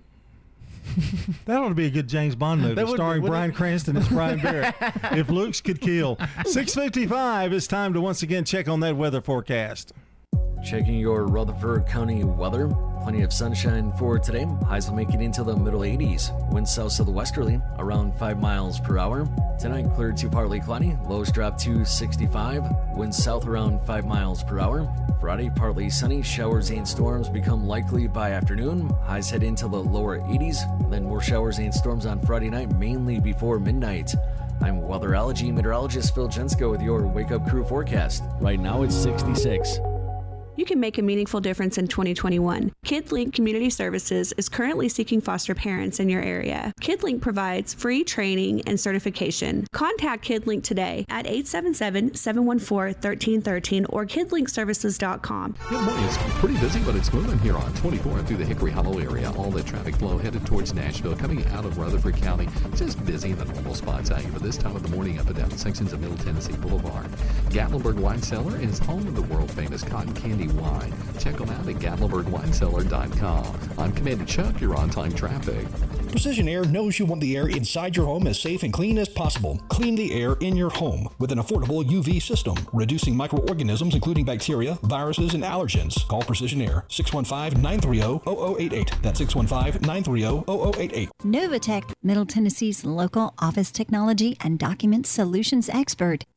that 1.45 1.61
ought 1.61 1.69
to 1.69 1.75
be 1.75 1.85
a 1.85 1.89
good 1.89 2.07
James 2.07 2.35
Bond 2.35 2.61
movie 2.61 2.75
That 2.75 2.85
would 2.85 2.93
be, 2.93 2.97
starring 2.97 3.25
Brian 3.25 3.51
it? 3.51 3.55
Cranston 3.55 3.97
as 3.97 4.07
Brian 4.07 4.39
Barrett. 4.39 4.75
if 5.11 5.29
Luke's 5.29 5.61
could 5.61 5.81
kill. 5.81 6.17
655, 6.45 7.53
it's 7.53 7.67
time 7.67 7.93
to 7.93 8.01
once 8.01 8.21
again 8.23 8.43
check 8.43 8.67
on 8.67 8.79
that 8.81 8.95
weather 8.95 9.21
forecast. 9.21 9.93
Checking 10.63 10.95
your 10.95 11.25
Rutherford 11.25 11.85
County 11.87 12.23
weather. 12.23 12.69
Plenty 13.03 13.23
of 13.23 13.33
sunshine 13.33 13.91
for 13.97 14.17
today. 14.17 14.47
Highs 14.65 14.87
will 14.87 14.95
make 14.95 15.13
it 15.13 15.19
into 15.19 15.43
the 15.43 15.57
middle 15.57 15.81
80s. 15.81 16.31
Winds 16.53 16.73
south 16.73 16.95
to 16.95 17.03
the 17.03 17.11
westerly, 17.11 17.59
around 17.79 18.15
5 18.15 18.39
miles 18.39 18.79
per 18.79 18.97
hour. 18.97 19.27
Tonight, 19.59 19.93
clear 19.93 20.13
to 20.13 20.29
partly 20.29 20.61
cloudy. 20.61 20.97
Lows 21.09 21.33
drop 21.33 21.57
to 21.59 21.83
65. 21.83 22.63
Winds 22.95 23.21
south 23.21 23.45
around 23.45 23.85
5 23.85 24.05
miles 24.05 24.41
per 24.41 24.57
hour. 24.57 24.87
Friday, 25.19 25.51
partly 25.53 25.89
sunny. 25.89 26.21
Showers 26.21 26.69
and 26.69 26.87
storms 26.87 27.27
become 27.27 27.67
likely 27.67 28.07
by 28.07 28.31
afternoon. 28.31 28.89
Highs 29.03 29.29
head 29.29 29.43
into 29.43 29.67
the 29.67 29.83
lower 29.83 30.19
80s. 30.19 30.89
Then 30.89 31.03
more 31.03 31.21
showers 31.21 31.59
and 31.59 31.73
storms 31.73 32.05
on 32.05 32.21
Friday 32.21 32.49
night, 32.49 32.71
mainly 32.77 33.19
before 33.19 33.59
midnight. 33.59 34.15
I'm 34.61 34.79
weatherology 34.79 35.53
meteorologist 35.53 36.15
Phil 36.15 36.29
Jensko 36.29 36.71
with 36.71 36.81
your 36.81 37.05
Wake 37.05 37.31
Up 37.31 37.45
Crew 37.49 37.65
forecast. 37.65 38.23
Right 38.39 38.59
now, 38.59 38.83
it's 38.83 38.95
66. 38.95 39.77
You 40.55 40.65
can 40.65 40.79
make 40.79 40.97
a 40.97 41.01
meaningful 41.01 41.39
difference 41.39 41.77
in 41.77 41.87
2021. 41.87 42.71
KidLink 42.85 43.33
Community 43.33 43.69
Services 43.69 44.33
is 44.37 44.49
currently 44.49 44.89
seeking 44.89 45.21
foster 45.21 45.55
parents 45.55 45.99
in 45.99 46.09
your 46.09 46.21
area. 46.21 46.73
KidLink 46.81 47.21
provides 47.21 47.73
free 47.73 48.03
training 48.03 48.61
and 48.67 48.79
certification. 48.79 49.65
Contact 49.73 50.25
KidLink 50.25 50.63
today 50.63 51.05
at 51.09 51.25
877-714-1313 51.25 53.85
or 53.89 54.05
kidlinkservices.com. 54.05 55.55
Morning. 55.71 56.05
It's 56.05 56.17
pretty 56.39 56.57
busy, 56.57 56.79
but 56.81 56.95
it's 56.95 57.13
moving 57.13 57.39
here 57.39 57.57
on 57.57 57.73
24 57.75 58.23
through 58.23 58.37
the 58.37 58.45
Hickory 58.45 58.71
Hollow 58.71 58.99
area. 58.99 59.31
All 59.33 59.49
the 59.49 59.63
traffic 59.63 59.95
flow 59.95 60.17
headed 60.17 60.45
towards 60.45 60.73
Nashville, 60.73 61.15
coming 61.15 61.45
out 61.47 61.65
of 61.65 61.77
Rutherford 61.77 62.15
County. 62.17 62.47
Just 62.75 63.03
busy 63.05 63.31
in 63.31 63.37
the 63.37 63.45
normal 63.45 63.75
spots 63.75 64.11
out 64.11 64.21
here 64.21 64.31
for 64.31 64.39
this 64.39 64.57
time 64.57 64.75
of 64.75 64.83
the 64.83 64.89
morning 64.89 65.19
up 65.19 65.27
and 65.27 65.37
down 65.37 65.51
sections 65.51 65.93
of 65.93 66.01
Middle 66.01 66.17
Tennessee 66.17 66.55
Boulevard. 66.57 67.09
Gatlinburg 67.49 67.95
Wine 67.95 68.21
Cellar 68.21 68.59
is 68.59 68.79
home 68.79 69.07
of 69.07 69.15
the 69.15 69.21
world 69.23 69.49
famous 69.51 69.83
cotton 69.83 70.13
candy 70.13 70.42
wine. 70.47 70.93
Check 71.19 71.37
them 71.37 71.49
out 71.49 71.67
at 71.67 71.75
gatlinburgwinecellar.com. 71.75 73.59
I'm 73.77 73.91
Commander 73.93 74.25
Chuck, 74.25 74.59
you're 74.59 74.75
on 74.75 74.89
time 74.89 75.13
traffic. 75.13 75.67
Precision 76.13 76.47
Air 76.47 76.63
knows 76.65 76.99
you 76.99 77.07
want 77.07 77.21
the 77.21 77.35
air 77.35 77.47
inside 77.47 77.95
your 77.95 78.05
home 78.05 78.27
as 78.27 78.39
safe 78.39 78.61
and 78.61 78.71
clean 78.71 78.99
as 78.99 79.09
possible. 79.09 79.59
Clean 79.69 79.95
the 79.95 80.13
air 80.13 80.33
in 80.41 80.55
your 80.55 80.69
home 80.69 81.09
with 81.17 81.31
an 81.31 81.39
affordable 81.39 81.83
UV 81.83 82.21
system, 82.21 82.55
reducing 82.71 83.17
microorganisms 83.17 83.95
including 83.95 84.23
bacteria, 84.23 84.77
viruses, 84.83 85.33
and 85.33 85.43
allergens. 85.43 86.07
Call 86.07 86.21
Precision 86.21 86.61
Air 86.61 86.85
615-930-0088. 86.89 89.01
That's 89.01 89.21
615-930-0088. 89.21 91.09
Novatech, 91.23 91.91
Middle 92.03 92.27
Tennessee's 92.27 92.85
local 92.85 93.33
office 93.39 93.71
technology 93.71 94.37
and 94.41 94.59
document 94.59 95.07
solutions 95.07 95.67
expert, 95.69 96.25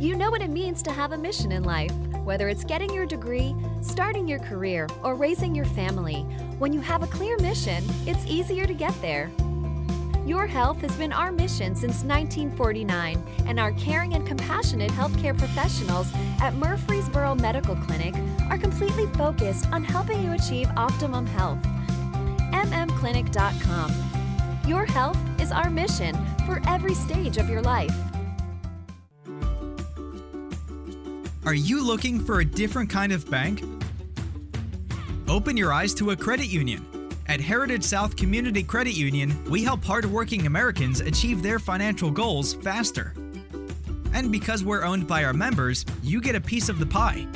You 0.00 0.14
know 0.14 0.30
what 0.30 0.42
it 0.42 0.50
means 0.50 0.80
to 0.84 0.92
have 0.92 1.10
a 1.10 1.18
mission 1.18 1.50
in 1.50 1.64
life, 1.64 1.90
whether 2.22 2.48
it's 2.48 2.62
getting 2.62 2.94
your 2.94 3.04
degree, 3.04 3.52
starting 3.80 4.28
your 4.28 4.38
career, 4.38 4.86
or 5.02 5.16
raising 5.16 5.56
your 5.56 5.64
family. 5.64 6.22
When 6.60 6.72
you 6.72 6.78
have 6.78 7.02
a 7.02 7.08
clear 7.08 7.36
mission, 7.38 7.82
it's 8.06 8.24
easier 8.24 8.64
to 8.64 8.74
get 8.74 8.94
there. 9.02 9.28
Your 10.24 10.46
health 10.46 10.80
has 10.82 10.94
been 10.94 11.12
our 11.12 11.32
mission 11.32 11.74
since 11.74 12.04
1949, 12.04 13.20
and 13.46 13.58
our 13.58 13.72
caring 13.72 14.14
and 14.14 14.24
compassionate 14.24 14.92
healthcare 14.92 15.36
professionals 15.36 16.12
at 16.40 16.54
Murfreesboro 16.54 17.34
Medical 17.34 17.74
Clinic 17.74 18.14
are 18.50 18.58
completely 18.58 19.06
focused 19.14 19.66
on 19.72 19.82
helping 19.82 20.22
you 20.22 20.30
achieve 20.30 20.70
optimum 20.76 21.26
health. 21.26 21.58
MMClinic.com. 22.52 23.92
Your 24.64 24.86
health 24.86 25.18
is 25.40 25.50
our 25.50 25.70
mission 25.70 26.16
for 26.46 26.62
every 26.68 26.94
stage 26.94 27.36
of 27.38 27.50
your 27.50 27.62
life. 27.62 27.96
Are 31.46 31.54
you 31.54 31.84
looking 31.84 32.20
for 32.20 32.40
a 32.40 32.44
different 32.44 32.90
kind 32.90 33.12
of 33.12 33.30
bank? 33.30 33.62
Open 35.28 35.56
your 35.56 35.72
eyes 35.72 35.94
to 35.94 36.10
a 36.10 36.16
credit 36.16 36.46
union. 36.46 36.84
At 37.26 37.40
Heritage 37.40 37.84
South 37.84 38.16
Community 38.16 38.62
Credit 38.62 38.94
Union, 38.94 39.44
we 39.48 39.62
help 39.62 39.84
hardworking 39.84 40.46
Americans 40.46 41.00
achieve 41.00 41.42
their 41.42 41.58
financial 41.58 42.10
goals 42.10 42.54
faster. 42.54 43.14
And 44.12 44.32
because 44.32 44.64
we're 44.64 44.82
owned 44.82 45.06
by 45.06 45.24
our 45.24 45.32
members, 45.32 45.84
you 46.02 46.20
get 46.20 46.34
a 46.34 46.40
piece 46.40 46.68
of 46.68 46.78
the 46.78 46.86
pie. 46.86 47.26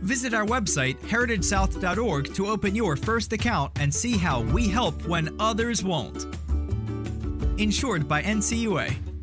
Visit 0.00 0.32
our 0.32 0.46
website, 0.46 0.98
heritagesouth.org, 1.00 2.34
to 2.34 2.46
open 2.46 2.74
your 2.74 2.96
first 2.96 3.32
account 3.32 3.72
and 3.78 3.92
see 3.92 4.16
how 4.16 4.42
we 4.42 4.68
help 4.68 5.06
when 5.06 5.34
others 5.38 5.84
won't. 5.84 6.26
Insured 7.58 8.08
by 8.08 8.22
NCUA. 8.22 9.13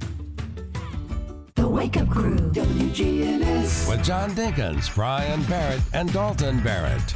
The 1.62 1.70
Wake 1.70 1.96
Up 1.98 2.10
Crew, 2.10 2.38
WGNS. 2.38 3.88
With 3.88 4.04
John 4.04 4.32
Dinkins, 4.32 4.92
Brian 4.96 5.44
Barrett, 5.44 5.82
and 5.94 6.12
Dalton 6.12 6.60
Barrett. 6.64 7.14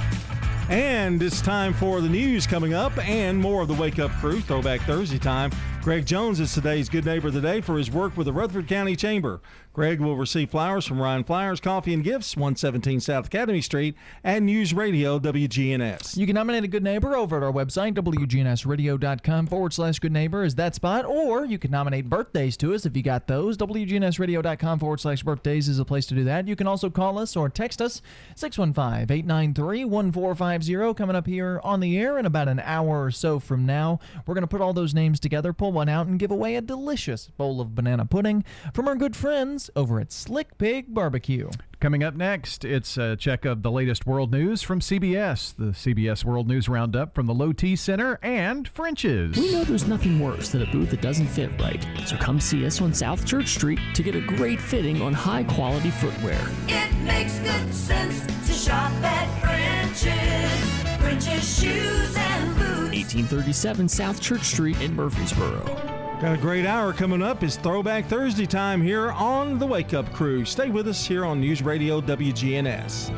And 0.69 1.19
it's 1.23 1.41
time 1.41 1.73
for 1.73 1.99
the 1.99 2.07
news 2.07 2.45
coming 2.45 2.75
up 2.75 2.95
and 3.07 3.39
more 3.39 3.63
of 3.63 3.67
the 3.67 3.73
Wake 3.73 3.97
Up 3.97 4.11
Crew, 4.19 4.41
Throwback 4.41 4.81
Thursday 4.81 5.17
time. 5.17 5.49
Greg 5.81 6.05
Jones 6.05 6.39
is 6.39 6.53
today's 6.53 6.89
Good 6.89 7.05
Neighbor 7.05 7.29
of 7.29 7.33
the 7.33 7.41
Day 7.41 7.59
for 7.59 7.75
his 7.75 7.89
work 7.89 8.15
with 8.17 8.25
the 8.25 8.33
Rutherford 8.33 8.67
County 8.67 8.95
Chamber. 8.95 9.41
Greg 9.75 9.99
will 9.99 10.15
receive 10.15 10.49
flowers 10.49 10.85
from 10.85 11.01
Ryan 11.01 11.25
Flowers, 11.25 11.59
Coffee 11.59 11.93
and 11.93 12.01
Gifts, 12.01 12.37
117 12.37 13.01
South 13.01 13.25
Academy 13.27 13.59
Street, 13.59 13.93
and 14.23 14.45
News 14.45 14.73
Radio 14.73 15.19
WGNS. 15.19 16.15
You 16.15 16.25
can 16.25 16.35
nominate 16.35 16.63
a 16.63 16.69
good 16.69 16.81
neighbor 16.81 17.13
over 17.13 17.35
at 17.35 17.43
our 17.43 17.51
website, 17.51 17.93
WGNSradio.com 17.95 19.47
forward 19.47 19.73
slash 19.73 19.99
good 19.99 20.13
neighbor 20.13 20.45
is 20.45 20.55
that 20.55 20.75
spot, 20.75 21.03
or 21.03 21.43
you 21.43 21.59
can 21.59 21.71
nominate 21.71 22.09
birthdays 22.09 22.55
to 22.55 22.73
us 22.73 22.85
if 22.85 22.95
you 22.95 23.03
got 23.03 23.27
those. 23.27 23.57
WGNSradio.com 23.57 24.79
forward 24.79 25.01
slash 25.01 25.23
birthdays 25.23 25.67
is 25.67 25.77
a 25.77 25.83
place 25.83 26.05
to 26.05 26.15
do 26.15 26.23
that. 26.23 26.47
You 26.47 26.55
can 26.55 26.67
also 26.67 26.89
call 26.89 27.19
us 27.19 27.35
or 27.35 27.49
text 27.49 27.81
us, 27.81 28.01
615 28.37 29.13
893 29.13 29.83
1450. 29.83 30.93
Coming 30.93 31.17
up 31.17 31.27
here 31.27 31.59
on 31.65 31.81
the 31.81 31.97
air 31.97 32.17
in 32.17 32.25
about 32.25 32.47
an 32.47 32.61
hour 32.61 33.03
or 33.03 33.11
so 33.11 33.39
from 33.41 33.65
now, 33.65 33.99
we're 34.25 34.35
going 34.35 34.43
to 34.43 34.47
put 34.47 34.61
all 34.61 34.71
those 34.71 34.93
names 34.93 35.19
together, 35.19 35.51
pull 35.51 35.73
one 35.73 35.89
out, 35.89 36.07
and 36.07 36.17
give 36.17 36.31
away 36.31 36.55
a 36.55 36.61
delicious 36.61 37.27
bowl 37.35 37.59
of 37.59 37.75
banana 37.75 38.05
pudding 38.05 38.45
from 38.73 38.87
our 38.87 38.95
good 38.95 39.17
friends 39.17 39.64
over 39.75 39.99
at 39.99 40.11
Slick 40.11 40.57
Pig 40.57 40.93
Barbecue. 40.93 41.49
Coming 41.79 42.03
up 42.03 42.15
next, 42.15 42.65
it's 42.65 42.97
a 42.97 43.15
check 43.15 43.45
of 43.45 43.61
the 43.61 43.69
latest 43.69 44.05
world 44.07 44.31
news 44.31 44.61
from 44.61 44.79
CBS, 44.79 45.55
the 45.55 45.65
CBS 45.65 46.23
World 46.23 46.47
News 46.47 46.67
Roundup 46.67 47.13
from 47.13 47.25
the 47.27 47.33
Low 47.33 47.53
T 47.53 47.75
Center, 47.75 48.17
and 48.23 48.67
French's. 48.67 49.37
We 49.37 49.51
know 49.51 49.63
there's 49.63 49.87
nothing 49.87 50.19
worse 50.19 50.49
than 50.49 50.61
a 50.61 50.71
booth 50.71 50.89
that 50.91 51.01
doesn't 51.01 51.27
fit 51.27 51.51
right, 51.61 51.85
so 52.05 52.17
come 52.17 52.39
see 52.39 52.65
us 52.65 52.81
on 52.81 52.93
South 52.93 53.25
Church 53.25 53.49
Street 53.49 53.79
to 53.93 54.03
get 54.03 54.15
a 54.15 54.21
great 54.21 54.59
fitting 54.59 55.01
on 55.01 55.13
high 55.13 55.43
quality 55.43 55.91
footwear. 55.91 56.39
It 56.67 56.93
makes 57.03 57.37
good 57.39 57.73
sense 57.73 58.25
to 58.47 58.53
shop 58.53 58.91
at 59.03 59.41
French's. 59.41 60.75
French's 60.99 61.59
shoes 61.59 62.15
and 62.17 62.55
boots. 62.55 62.95
1837 62.95 63.87
South 63.89 64.19
Church 64.21 64.43
Street 64.43 64.79
in 64.81 64.95
Murfreesboro. 64.95 65.94
Got 66.21 66.33
a 66.33 66.37
great 66.37 66.65
hour 66.65 66.93
coming 66.93 67.21
up. 67.21 67.43
It's 67.43 67.57
Throwback 67.57 68.05
Thursday 68.05 68.45
time 68.45 68.81
here 68.81 69.11
on 69.11 69.59
the 69.59 69.67
Wake 69.67 69.93
Up 69.93 70.11
Crew. 70.13 70.45
Stay 70.45 70.69
with 70.69 70.87
us 70.87 71.05
here 71.05 71.25
on 71.25 71.41
News 71.41 71.61
Radio 71.61 71.99
WGNS. 71.99 73.11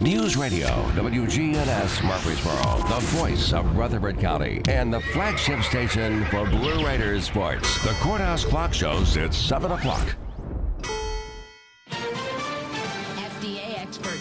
News 0.00 0.36
Radio, 0.36 0.68
WGNS 0.94 2.04
Murfreesboro, 2.04 2.88
the 2.88 3.04
voice 3.18 3.52
of 3.52 3.76
Rutherford 3.76 4.20
County, 4.20 4.62
and 4.68 4.94
the 4.94 5.00
flagship 5.00 5.62
station 5.64 6.24
for 6.26 6.46
Blue 6.46 6.86
Raiders 6.86 7.24
sports. 7.24 7.82
The 7.82 7.94
Courthouse 7.94 8.44
Clock 8.44 8.72
shows 8.72 9.16
it's 9.16 9.36
7 9.36 9.72
o'clock. 9.72 10.14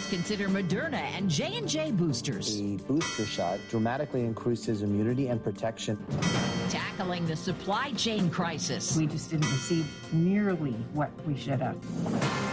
Experts 0.08 0.28
consider 0.28 0.50
Moderna 0.50 1.02
and 1.16 1.30
J&J 1.30 1.92
boosters. 1.92 2.58
The 2.58 2.78
booster 2.78 3.26
shot 3.26 3.60
dramatically 3.70 4.22
increases 4.22 4.82
immunity 4.82 5.28
and 5.28 5.44
protection. 5.44 5.98
Tackling 6.70 7.26
the 7.26 7.36
supply 7.36 7.92
chain 7.94 8.30
crisis. 8.30 8.96
We 8.96 9.08
just 9.08 9.30
didn't 9.30 9.50
receive 9.52 9.86
nearly 10.14 10.72
what 10.94 11.12
we 11.26 11.38
should 11.38 11.60
have. 11.62 11.78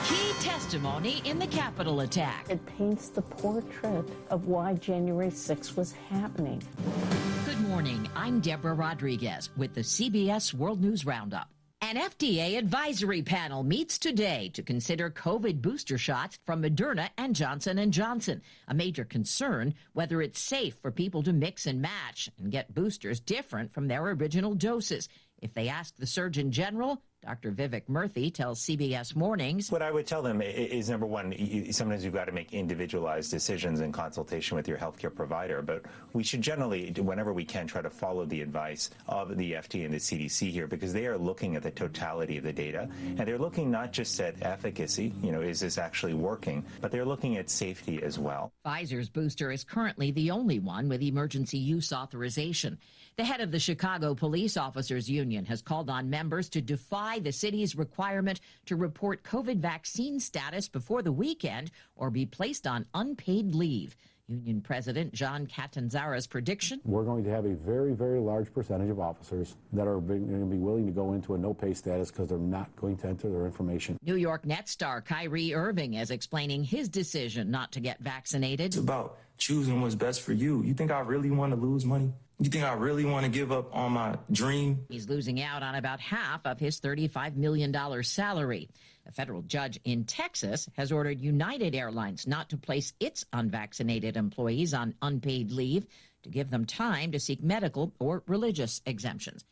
Key 0.06 0.32
testimony 0.40 1.22
in 1.24 1.38
the 1.38 1.46
Capitol 1.46 2.00
attack. 2.00 2.46
It 2.48 2.64
paints 2.66 3.08
the 3.08 3.22
portrait 3.22 4.08
of 4.30 4.46
why 4.46 4.74
January 4.74 5.30
6 5.30 5.76
was 5.76 5.92
happening. 6.10 6.62
Good 7.44 7.60
morning. 7.62 8.08
I'm 8.14 8.40
Deborah 8.40 8.74
Rodriguez 8.74 9.50
with 9.56 9.74
the 9.74 9.82
CBS 9.82 10.54
World 10.54 10.80
News 10.80 11.06
Roundup. 11.06 11.53
An 11.86 11.96
FDA 11.96 12.56
advisory 12.56 13.20
panel 13.20 13.62
meets 13.62 13.98
today 13.98 14.50
to 14.54 14.62
consider 14.62 15.10
COVID 15.10 15.60
booster 15.60 15.98
shots 15.98 16.38
from 16.46 16.62
Moderna 16.62 17.10
and 17.18 17.36
Johnson 17.36 17.90
& 17.90 17.92
Johnson. 17.92 18.40
A 18.66 18.72
major 18.72 19.04
concern 19.04 19.74
whether 19.92 20.22
it's 20.22 20.40
safe 20.40 20.78
for 20.80 20.90
people 20.90 21.22
to 21.24 21.34
mix 21.34 21.66
and 21.66 21.82
match 21.82 22.30
and 22.38 22.50
get 22.50 22.74
boosters 22.74 23.20
different 23.20 23.74
from 23.74 23.88
their 23.88 24.02
original 24.02 24.54
doses. 24.54 25.10
If 25.42 25.52
they 25.52 25.68
ask 25.68 25.94
the 25.96 26.06
Surgeon 26.06 26.52
General, 26.52 27.02
Dr. 27.24 27.52
Vivek 27.52 27.84
Murthy 27.88 28.32
tells 28.32 28.60
CBS 28.60 29.16
Mornings. 29.16 29.70
What 29.70 29.80
I 29.80 29.90
would 29.90 30.06
tell 30.06 30.20
them 30.20 30.42
is 30.42 30.90
number 30.90 31.06
one, 31.06 31.32
you, 31.32 31.72
sometimes 31.72 32.04
you've 32.04 32.12
got 32.12 32.26
to 32.26 32.32
make 32.32 32.52
individualized 32.52 33.30
decisions 33.30 33.80
in 33.80 33.92
consultation 33.92 34.56
with 34.56 34.68
your 34.68 34.76
healthcare 34.76 35.14
provider, 35.14 35.62
but 35.62 35.86
we 36.12 36.22
should 36.22 36.42
generally, 36.42 36.90
whenever 36.92 37.32
we 37.32 37.44
can, 37.44 37.66
try 37.66 37.80
to 37.80 37.88
follow 37.88 38.26
the 38.26 38.42
advice 38.42 38.90
of 39.08 39.38
the 39.38 39.52
FDA 39.52 39.86
and 39.86 39.94
the 39.94 39.98
CDC 39.98 40.50
here 40.50 40.66
because 40.66 40.92
they 40.92 41.06
are 41.06 41.16
looking 41.16 41.56
at 41.56 41.62
the 41.62 41.70
totality 41.70 42.36
of 42.36 42.44
the 42.44 42.52
data 42.52 42.88
and 43.04 43.20
they're 43.20 43.38
looking 43.38 43.70
not 43.70 43.90
just 43.90 44.20
at 44.20 44.42
efficacy, 44.42 45.14
you 45.22 45.32
know, 45.32 45.40
is 45.40 45.60
this 45.60 45.78
actually 45.78 46.14
working, 46.14 46.62
but 46.82 46.92
they're 46.92 47.06
looking 47.06 47.38
at 47.38 47.48
safety 47.48 48.02
as 48.02 48.18
well. 48.18 48.52
Pfizer's 48.66 49.08
booster 49.08 49.50
is 49.50 49.64
currently 49.64 50.10
the 50.10 50.30
only 50.30 50.58
one 50.58 50.90
with 50.90 51.00
emergency 51.00 51.58
use 51.58 51.90
authorization. 51.90 52.78
The 53.16 53.24
head 53.24 53.40
of 53.40 53.52
the 53.52 53.60
Chicago 53.60 54.12
Police 54.16 54.56
Officers 54.56 55.08
Union 55.08 55.44
has 55.44 55.62
called 55.62 55.88
on 55.88 56.10
members 56.10 56.48
to 56.48 56.60
defy 56.60 57.20
the 57.20 57.30
city's 57.30 57.76
requirement 57.76 58.40
to 58.66 58.74
report 58.74 59.22
COVID 59.22 59.58
vaccine 59.58 60.18
status 60.18 60.68
before 60.68 61.00
the 61.00 61.12
weekend 61.12 61.70
or 61.94 62.10
be 62.10 62.26
placed 62.26 62.66
on 62.66 62.86
unpaid 62.92 63.54
leave. 63.54 63.96
Union 64.26 64.60
President 64.60 65.12
John 65.12 65.46
Catanzara's 65.46 66.26
prediction 66.26 66.80
We're 66.84 67.04
going 67.04 67.22
to 67.22 67.30
have 67.30 67.44
a 67.44 67.54
very, 67.54 67.92
very 67.92 68.18
large 68.18 68.52
percentage 68.52 68.90
of 68.90 68.98
officers 68.98 69.54
that 69.74 69.86
are 69.86 70.00
going 70.00 70.40
to 70.40 70.46
be 70.46 70.56
willing 70.56 70.86
to 70.86 70.92
go 70.92 71.12
into 71.12 71.34
a 71.34 71.38
no 71.38 71.54
pay 71.54 71.72
status 71.72 72.10
because 72.10 72.30
they're 72.30 72.38
not 72.38 72.74
going 72.74 72.96
to 72.96 73.06
enter 73.06 73.30
their 73.30 73.46
information. 73.46 73.96
New 74.02 74.16
York 74.16 74.44
Net 74.44 74.68
star 74.68 75.00
Kyrie 75.00 75.54
Irving 75.54 75.94
is 75.94 76.10
explaining 76.10 76.64
his 76.64 76.88
decision 76.88 77.52
not 77.52 77.70
to 77.72 77.80
get 77.80 78.00
vaccinated. 78.00 78.66
It's 78.66 78.76
about 78.76 79.18
choosing 79.38 79.80
what's 79.80 79.94
best 79.94 80.22
for 80.22 80.32
you. 80.32 80.62
You 80.62 80.74
think 80.74 80.90
I 80.90 80.98
really 80.98 81.30
want 81.30 81.52
to 81.52 81.56
lose 81.56 81.84
money? 81.84 82.12
You 82.40 82.50
think 82.50 82.64
I 82.64 82.72
really 82.72 83.04
want 83.04 83.24
to 83.24 83.30
give 83.30 83.52
up 83.52 83.74
on 83.74 83.92
my 83.92 84.16
dream? 84.30 84.86
He's 84.88 85.08
losing 85.08 85.40
out 85.40 85.62
on 85.62 85.76
about 85.76 86.00
half 86.00 86.40
of 86.44 86.58
his 86.58 86.80
$35 86.80 87.36
million 87.36 88.02
salary. 88.02 88.68
A 89.06 89.12
federal 89.12 89.42
judge 89.42 89.78
in 89.84 90.04
Texas 90.04 90.68
has 90.76 90.90
ordered 90.90 91.20
United 91.20 91.74
Airlines 91.74 92.26
not 92.26 92.50
to 92.50 92.56
place 92.56 92.92
its 92.98 93.24
unvaccinated 93.32 94.16
employees 94.16 94.74
on 94.74 94.94
unpaid 95.00 95.52
leave 95.52 95.86
to 96.24 96.30
give 96.30 96.50
them 96.50 96.64
time 96.64 97.12
to 97.12 97.20
seek 97.20 97.42
medical 97.42 97.92
or 98.00 98.22
religious 98.26 98.82
exemptions. 98.84 99.44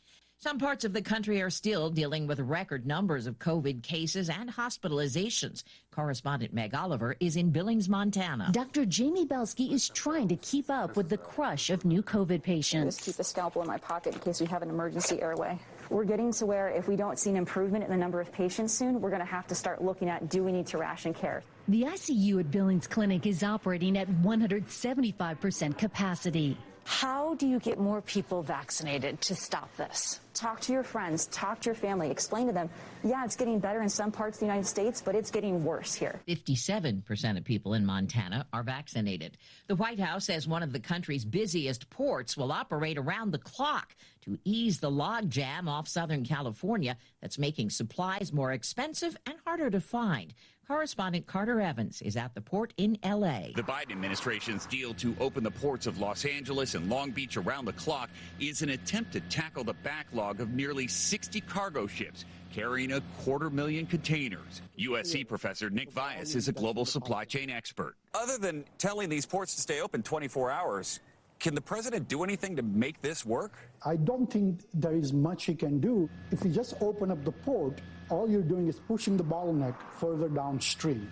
Some 0.43 0.59
parts 0.59 0.85
of 0.85 0.93
the 0.93 1.03
country 1.03 1.41
are 1.41 1.51
still 1.51 1.89
dealing 1.89 2.27
with 2.27 2.41
record 2.41 2.85
numbers 2.85 3.29
of 3.29 3.39
COVID 3.39 3.85
cases 3.85 4.29
and 4.29 4.51
hospitalizations. 4.51 5.63
Correspondent 5.93 6.53
Meg 6.53 6.75
Oliver 6.75 7.15
is 7.21 7.37
in 7.37 7.51
Billings, 7.51 7.89
Montana. 7.89 8.51
Dr. 8.51 8.85
Jamie 8.85 9.25
Belsky 9.25 9.73
is 9.73 9.89
trying 9.89 10.27
to 10.27 10.35
keep 10.35 10.69
up 10.69 10.97
with 10.97 11.09
the 11.09 11.17
crush 11.17 11.71
of 11.71 11.85
new 11.85 12.03
COVID 12.03 12.43
patients. 12.43 12.97
Just 12.97 13.07
keep 13.07 13.21
a 13.21 13.25
scalpel 13.25 13.63
in 13.63 13.69
my 13.69 13.79
pocket 13.79 14.15
in 14.15 14.19
case 14.19 14.41
we 14.41 14.49
have 14.49 14.63
an 14.63 14.69
emergency 14.69 15.23
airway. 15.23 15.57
We're 15.91 16.03
getting 16.03 16.33
to 16.33 16.45
where 16.45 16.71
if 16.71 16.89
we 16.89 16.97
don't 16.97 17.21
see 17.21 17.31
an 17.31 17.37
improvement 17.37 17.85
in 17.85 17.91
the 17.93 17.97
number 17.97 18.21
of 18.21 18.33
patients 18.33 18.73
soon, 18.73 19.01
we're 19.01 19.11
going 19.11 19.21
to 19.21 19.25
have 19.25 19.47
to 19.47 19.55
start 19.55 19.85
looking 19.85 20.09
at 20.09 20.29
do 20.29 20.43
we 20.43 20.51
need 20.51 20.67
to 20.67 20.79
ration 20.79 21.15
care? 21.15 21.45
The 21.69 21.83
ICU 21.85 22.41
at 22.41 22.51
Billings 22.51 22.89
Clinic 22.89 23.27
is 23.29 23.45
operating 23.45 23.97
at 23.97 24.09
175% 24.09 25.79
capacity. 25.79 26.59
How 26.85 27.35
do 27.35 27.47
you 27.47 27.59
get 27.59 27.79
more 27.79 28.03
people 28.03 28.43
vaccinated 28.43 29.21
to 29.23 29.35
stop 29.35 29.75
this? 29.77 30.21
Talk 30.35 30.61
to 30.63 30.73
your 30.73 30.83
friends, 30.83 31.27
talk 31.27 31.61
to 31.61 31.67
your 31.67 31.75
family, 31.75 32.11
explain 32.11 32.47
to 32.47 32.53
them, 32.53 32.71
yeah, 33.05 33.25
it's 33.25 33.37
getting 33.37 33.59
better 33.59 33.83
in 33.83 33.89
some 33.89 34.11
parts 34.11 34.37
of 34.37 34.41
the 34.41 34.47
United 34.47 34.67
States, 34.67 35.03
but 35.03 35.15
it's 35.15 35.31
getting 35.31 35.65
worse 35.65 35.95
here. 35.95 36.21
57% 36.27 37.37
of 37.37 37.45
people 37.45 37.75
in 37.75 37.85
Montana 37.85 38.47
are 38.53 38.63
vaccinated. 38.63 39.37
The 39.69 39.77
White 39.77 40.01
House 40.01 40.27
says 40.27 40.49
one 40.49 40.63
of 40.63 40.73
the 40.73 40.81
country's 40.81 41.25
busiest 41.25 41.91
ports 41.91 42.37
will 42.37 42.51
operate 42.51 42.99
around 42.99 43.31
the 43.31 43.39
clock 43.39 43.95
to 44.23 44.39
ease 44.45 44.81
the 44.81 44.91
logjam 44.91 45.69
off 45.69 45.89
Southern 45.89 46.25
California 46.25 46.97
that's 47.21 47.39
making 47.39 47.71
supplies 47.71 48.33
more 48.33 48.53
expensive 48.53 49.17
and 49.27 49.37
harder 49.45 49.71
to 49.71 49.81
find. 49.81 50.33
Correspondent 50.69 51.27
Carter 51.27 51.61
Evans 51.61 52.01
is 52.03 52.17
at 52.17 52.35
the 52.35 52.41
port 52.41 52.73
in 52.77 52.97
L.A. 53.03 53.53
The 53.57 53.63
Biden 53.63 53.91
administration's 53.91 54.65
deal 54.67 54.95
to 54.95 55.15
open 55.19 55.43
the 55.43 55.51
ports 55.51 55.87
of 55.87 55.99
Los 55.99 56.25
Angeles 56.25 56.75
and 56.75 56.89
Long 56.89 57.11
Beach 57.11 57.37
around 57.37 57.65
the 57.65 57.73
clock 57.73 58.09
is 58.39 58.63
an 58.63 58.71
attempt 58.71 59.13
to 59.13 59.21
tackle 59.23 59.65
the 59.65 59.75
backlog 59.75 60.41
of 60.41 60.55
nearly 60.55 60.87
60 60.87 61.41
cargo 61.43 61.87
ships 61.89 62.25
carrying 62.53 62.93
a 62.93 63.01
quarter 63.25 63.51
million 63.51 63.87
containers. 63.87 64.63
USC 64.79 65.27
professor 65.27 65.69
Nick 65.69 65.93
Vyas 65.93 66.37
is 66.37 66.47
a 66.47 66.53
global 66.53 66.85
supply 66.85 67.25
chain 67.25 67.51
expert. 67.51 67.97
Other 68.15 68.39
than 68.39 68.65
telling 68.79 69.09
these 69.09 69.27
ports 69.27 69.55
to 69.57 69.61
stay 69.61 69.81
open 69.81 70.03
24 70.03 70.51
hours, 70.51 71.01
can 71.41 71.57
the 71.57 71.61
president 71.61 72.07
do 72.07 72.23
anything 72.23 72.55
to 72.55 72.63
make 72.63 73.03
this 73.03 73.27
work? 73.27 73.55
I 73.85 73.97
don't 73.97 74.33
think 74.33 74.61
there 74.75 74.95
is 74.95 75.13
much 75.13 75.47
he 75.47 75.57
can 75.57 75.81
do. 75.81 76.09
If 76.31 76.45
you 76.45 76.51
just 76.51 76.75
open 76.81 77.11
up 77.11 77.25
the 77.25 77.33
port, 77.33 77.81
all 78.13 78.29
you're 78.29 78.43
doing 78.43 78.69
is 78.69 78.79
pushing 78.79 79.17
the 79.17 79.25
bottleneck 79.25 79.75
further 79.99 80.29
downstream. 80.29 81.11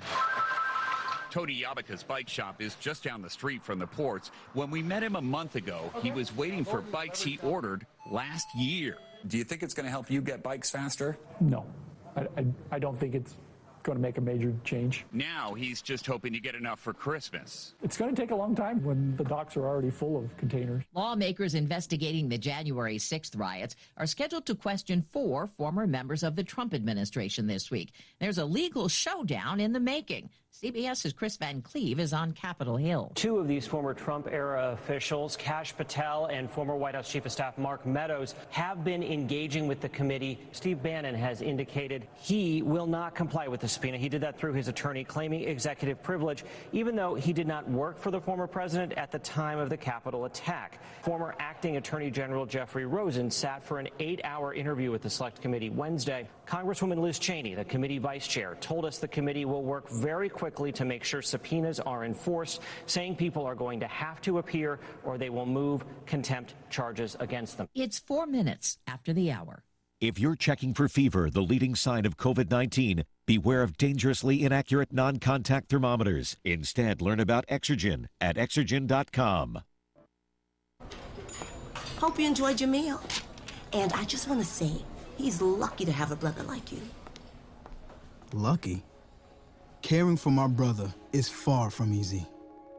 Tony 1.31 1.63
Yabaka's 1.63 2.03
bike 2.03 2.29
shop 2.29 2.61
is 2.61 2.75
just 2.75 3.05
down 3.05 3.23
the 3.23 3.31
street 3.31 3.65
from 3.65 3.79
the 3.79 3.87
ports. 3.87 4.31
When 4.53 4.71
we 4.71 4.83
met 4.83 5.03
him 5.03 5.17
a 5.17 5.23
month 5.23 5.57
ago, 5.57 5.91
he 6.03 6.11
was 6.11 6.37
waiting 6.37 6.65
for 6.65 6.83
bikes 6.83 7.23
he 7.23 7.39
ordered 7.43 7.87
last 8.11 8.47
year. 8.55 8.97
Do 9.27 9.39
you 9.39 9.45
think 9.45 9.63
it's 9.63 9.75
going 9.75 9.85
to 9.85 9.91
help 9.91 10.11
you 10.11 10.21
get 10.21 10.43
bikes 10.43 10.71
faster? 10.71 11.17
No, 11.41 11.65
I, 12.17 12.27
I, 12.37 12.47
I 12.73 12.79
don't 12.79 12.99
think 12.99 13.15
it's 13.15 13.35
going 13.91 14.01
to 14.01 14.09
make 14.09 14.19
a 14.19 14.21
major 14.21 14.55
change. 14.63 15.05
Now 15.13 15.53
he's 15.55 15.83
just 15.83 16.07
hoping 16.07 16.33
to 16.33 16.39
get 16.39 16.55
enough 16.55 16.79
for 16.79 16.93
Christmas. 16.93 17.75
It's 17.83 17.97
going 17.97 18.15
to 18.15 18.21
take 18.21 18.31
a 18.31 18.37
long 18.37 18.55
time 18.55 18.85
when 18.85 19.17
the 19.17 19.25
docks 19.25 19.57
are 19.57 19.67
already 19.67 19.91
full 19.91 20.17
of 20.17 20.37
containers. 20.37 20.85
Lawmakers 20.95 21.57
investigating 21.57 22.29
the 22.29 22.39
January 22.39 22.99
6th 22.99 23.37
riots 23.37 23.75
are 23.97 24.07
scheduled 24.07 24.47
to 24.47 24.55
question 24.55 25.05
four 25.11 25.49
former 25.49 25.89
members 25.89 26.23
of 26.23 26.37
the 26.37 26.45
Trump 26.45 26.73
administration 26.73 27.49
this 27.49 27.69
week. 27.69 27.91
There's 28.21 28.39
a 28.39 28.45
legal 28.45 28.87
showdown 28.87 29.59
in 29.59 29.73
the 29.73 29.81
making. 29.81 30.31
CBS's 30.63 31.15
Chris 31.15 31.39
Van 31.39 31.63
Cleave 31.63 31.99
is 31.99 32.13
on 32.13 32.33
Capitol 32.33 32.77
Hill. 32.77 33.13
Two 33.15 33.39
of 33.39 33.49
these 33.49 33.67
former 33.67 33.95
Trump 33.95 34.29
era 34.31 34.73
officials, 34.73 35.35
Kash 35.37 35.75
Patel 35.75 36.27
and 36.27 36.51
former 36.51 36.77
White 36.77 36.95
House 36.95 37.11
Chief 37.11 37.25
of 37.25 37.33
Staff 37.33 37.57
Mark 37.57 37.87
Meadows, 37.87 38.35
have 38.51 38.85
been 38.85 39.03
engaging 39.03 39.67
with 39.67 39.81
the 39.81 39.89
committee. 39.89 40.39
Steve 40.53 40.83
Bannon 40.83 41.15
has 41.15 41.41
indicated 41.41 42.07
he 42.15 42.61
will 42.61 42.87
not 42.87 43.15
comply 43.15 43.49
with 43.49 43.61
the 43.61 43.69
subpoena. 43.69 43.97
He 43.97 44.11
did 44.11 44.21
that 44.21 44.39
through 44.39 44.53
his 44.53 44.69
attorney, 44.69 45.03
claiming 45.03 45.45
executive 45.45 46.03
privilege, 46.03 46.45
even 46.73 46.95
though 46.95 47.15
he 47.15 47.33
did 47.33 47.47
not 47.47 47.67
work 47.71 47.99
for 47.99 48.11
the 48.11 48.21
former 48.21 48.47
president 48.47 48.93
at 48.95 49.11
the 49.11 49.21
time 49.21 49.59
of 49.59 49.71
the 49.71 49.79
Capitol 49.79 50.27
attack. 50.27 50.83
Former 51.03 51.35
acting 51.39 51.79
Attorney 51.79 52.11
General 52.11 52.45
Jeffrey 52.45 52.85
Rosen 52.85 53.31
sat 53.31 53.65
for 53.65 53.79
an 53.79 53.89
eight 53.99 54.21
hour 54.25 54.53
interview 54.53 54.91
with 54.91 55.01
the 55.01 55.11
Select 55.11 55.41
Committee 55.41 55.71
Wednesday. 55.71 56.29
Congresswoman 56.51 56.99
Liz 56.99 57.21
Cheney, 57.21 57.55
the 57.55 57.65
committee 57.65 57.99
vice 57.99 58.27
chair, 58.27 58.57
told 58.61 58.85
us 58.85 58.99
the 58.99 59.07
committee 59.07 59.45
will 59.45 59.63
work 59.63 59.89
very 59.89 60.29
quickly 60.29 60.73
to 60.73 60.85
make 60.85 61.05
sure 61.05 61.23
subpoenas 61.23 61.79
are 61.79 62.05
enforced, 62.05 62.61
saying 62.87 63.15
people 63.15 63.47
are 63.47 63.55
going 63.55 63.79
to 63.79 63.87
have 63.87 64.21
to 64.23 64.39
appear 64.39 64.81
or 65.05 65.17
they 65.17 65.31
will 65.31 65.47
move 65.47 65.85
contempt 66.07 66.57
charges 66.69 67.17
against 67.21 67.57
them. 67.57 67.69
It's 67.77 68.01
four 68.01 68.27
minutes 68.27 68.79
after 68.89 69.13
the 69.13 69.31
hour. 69.31 69.63
If 70.01 70.19
you're 70.19 70.35
checking 70.35 70.75
for 70.75 70.89
fever, 70.89 71.31
the 71.31 71.41
leading 71.41 71.77
sign 71.77 72.05
of 72.05 72.17
COVID 72.17 72.51
19, 72.51 73.05
beware 73.27 73.63
of 73.63 73.77
dangerously 73.77 74.45
inaccurate 74.45 74.93
non 74.93 75.19
contact 75.19 75.69
thermometers. 75.69 76.37
Instead, 76.45 77.01
learn 77.01 77.21
about 77.21 77.47
Exergen 77.47 78.07
at 78.21 78.35
Exergen.com. 78.35 79.61
Hope 81.99 82.19
you 82.19 82.27
enjoyed 82.27 82.61
your 82.61 82.71
meal. 82.71 83.01
And 83.73 83.93
I 83.93 84.05
just 84.05 84.27
want 84.27 84.41
to 84.41 84.47
say, 84.47 84.73
he's 85.21 85.43
lucky 85.43 85.85
to 85.85 85.93
have 85.93 86.11
a 86.11 86.17
brother 86.17 86.43
like 86.45 86.73
you. 86.73 86.81
Lucky? 88.33 88.83
Caring 89.83 90.17
for 90.17 90.31
my 90.31 90.47
brother 90.47 90.93
is 91.13 91.29
far 91.29 91.71
from 91.71 91.93
easy. 91.93 92.27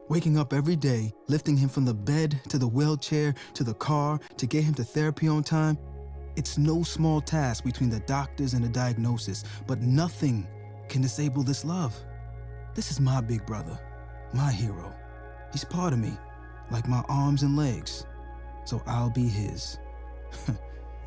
Waking 0.07 0.37
up 0.37 0.53
every 0.53 0.75
day, 0.75 1.13
lifting 1.27 1.55
him 1.55 1.69
from 1.69 1.85
the 1.85 1.93
bed 1.93 2.39
to 2.49 2.57
the 2.57 2.67
wheelchair 2.67 3.33
to 3.53 3.63
the 3.63 3.73
car 3.75 4.19
to 4.37 4.45
get 4.45 4.63
him 4.63 4.73
to 4.75 4.83
therapy 4.83 5.27
on 5.27 5.43
time, 5.43 5.77
it's 6.35 6.57
no 6.57 6.83
small 6.83 7.21
task 7.21 7.63
between 7.63 7.89
the 7.89 7.99
doctors 8.01 8.53
and 8.53 8.63
the 8.63 8.69
diagnosis, 8.69 9.43
but 9.67 9.81
nothing 9.81 10.47
can 10.89 11.01
disable 11.01 11.43
this 11.43 11.65
love. 11.65 11.95
This 12.73 12.91
is 12.91 12.99
my 12.99 13.21
big 13.21 13.45
brother, 13.45 13.77
my 14.33 14.51
hero. 14.51 14.93
He's 15.51 15.65
part 15.65 15.93
of 15.93 15.99
me, 15.99 16.17
like 16.71 16.87
my 16.87 17.03
arms 17.09 17.43
and 17.43 17.57
legs. 17.57 18.05
So 18.65 18.81
I'll 18.85 19.09
be 19.09 19.27
his. 19.27 19.77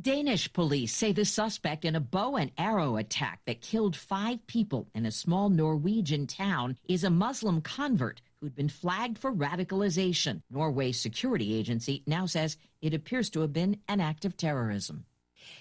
Danish 0.00 0.50
police 0.54 0.94
say 0.94 1.12
the 1.12 1.24
suspect 1.24 1.84
in 1.84 1.94
a 1.94 2.00
bow 2.00 2.36
and 2.36 2.50
arrow 2.56 2.96
attack 2.96 3.40
that 3.44 3.60
killed 3.60 3.94
five 3.94 4.44
people 4.46 4.88
in 4.94 5.04
a 5.04 5.12
small 5.12 5.50
Norwegian 5.50 6.26
town 6.26 6.78
is 6.88 7.04
a 7.04 7.10
Muslim 7.10 7.60
convert 7.60 8.22
who'd 8.40 8.54
been 8.54 8.70
flagged 8.70 9.18
for 9.18 9.30
radicalization. 9.30 10.40
Norway's 10.50 10.98
security 10.98 11.54
agency 11.54 12.02
now 12.06 12.24
says 12.24 12.56
it 12.80 12.94
appears 12.94 13.28
to 13.28 13.40
have 13.40 13.52
been 13.52 13.76
an 13.86 14.00
act 14.00 14.24
of 14.24 14.34
terrorism. 14.34 15.04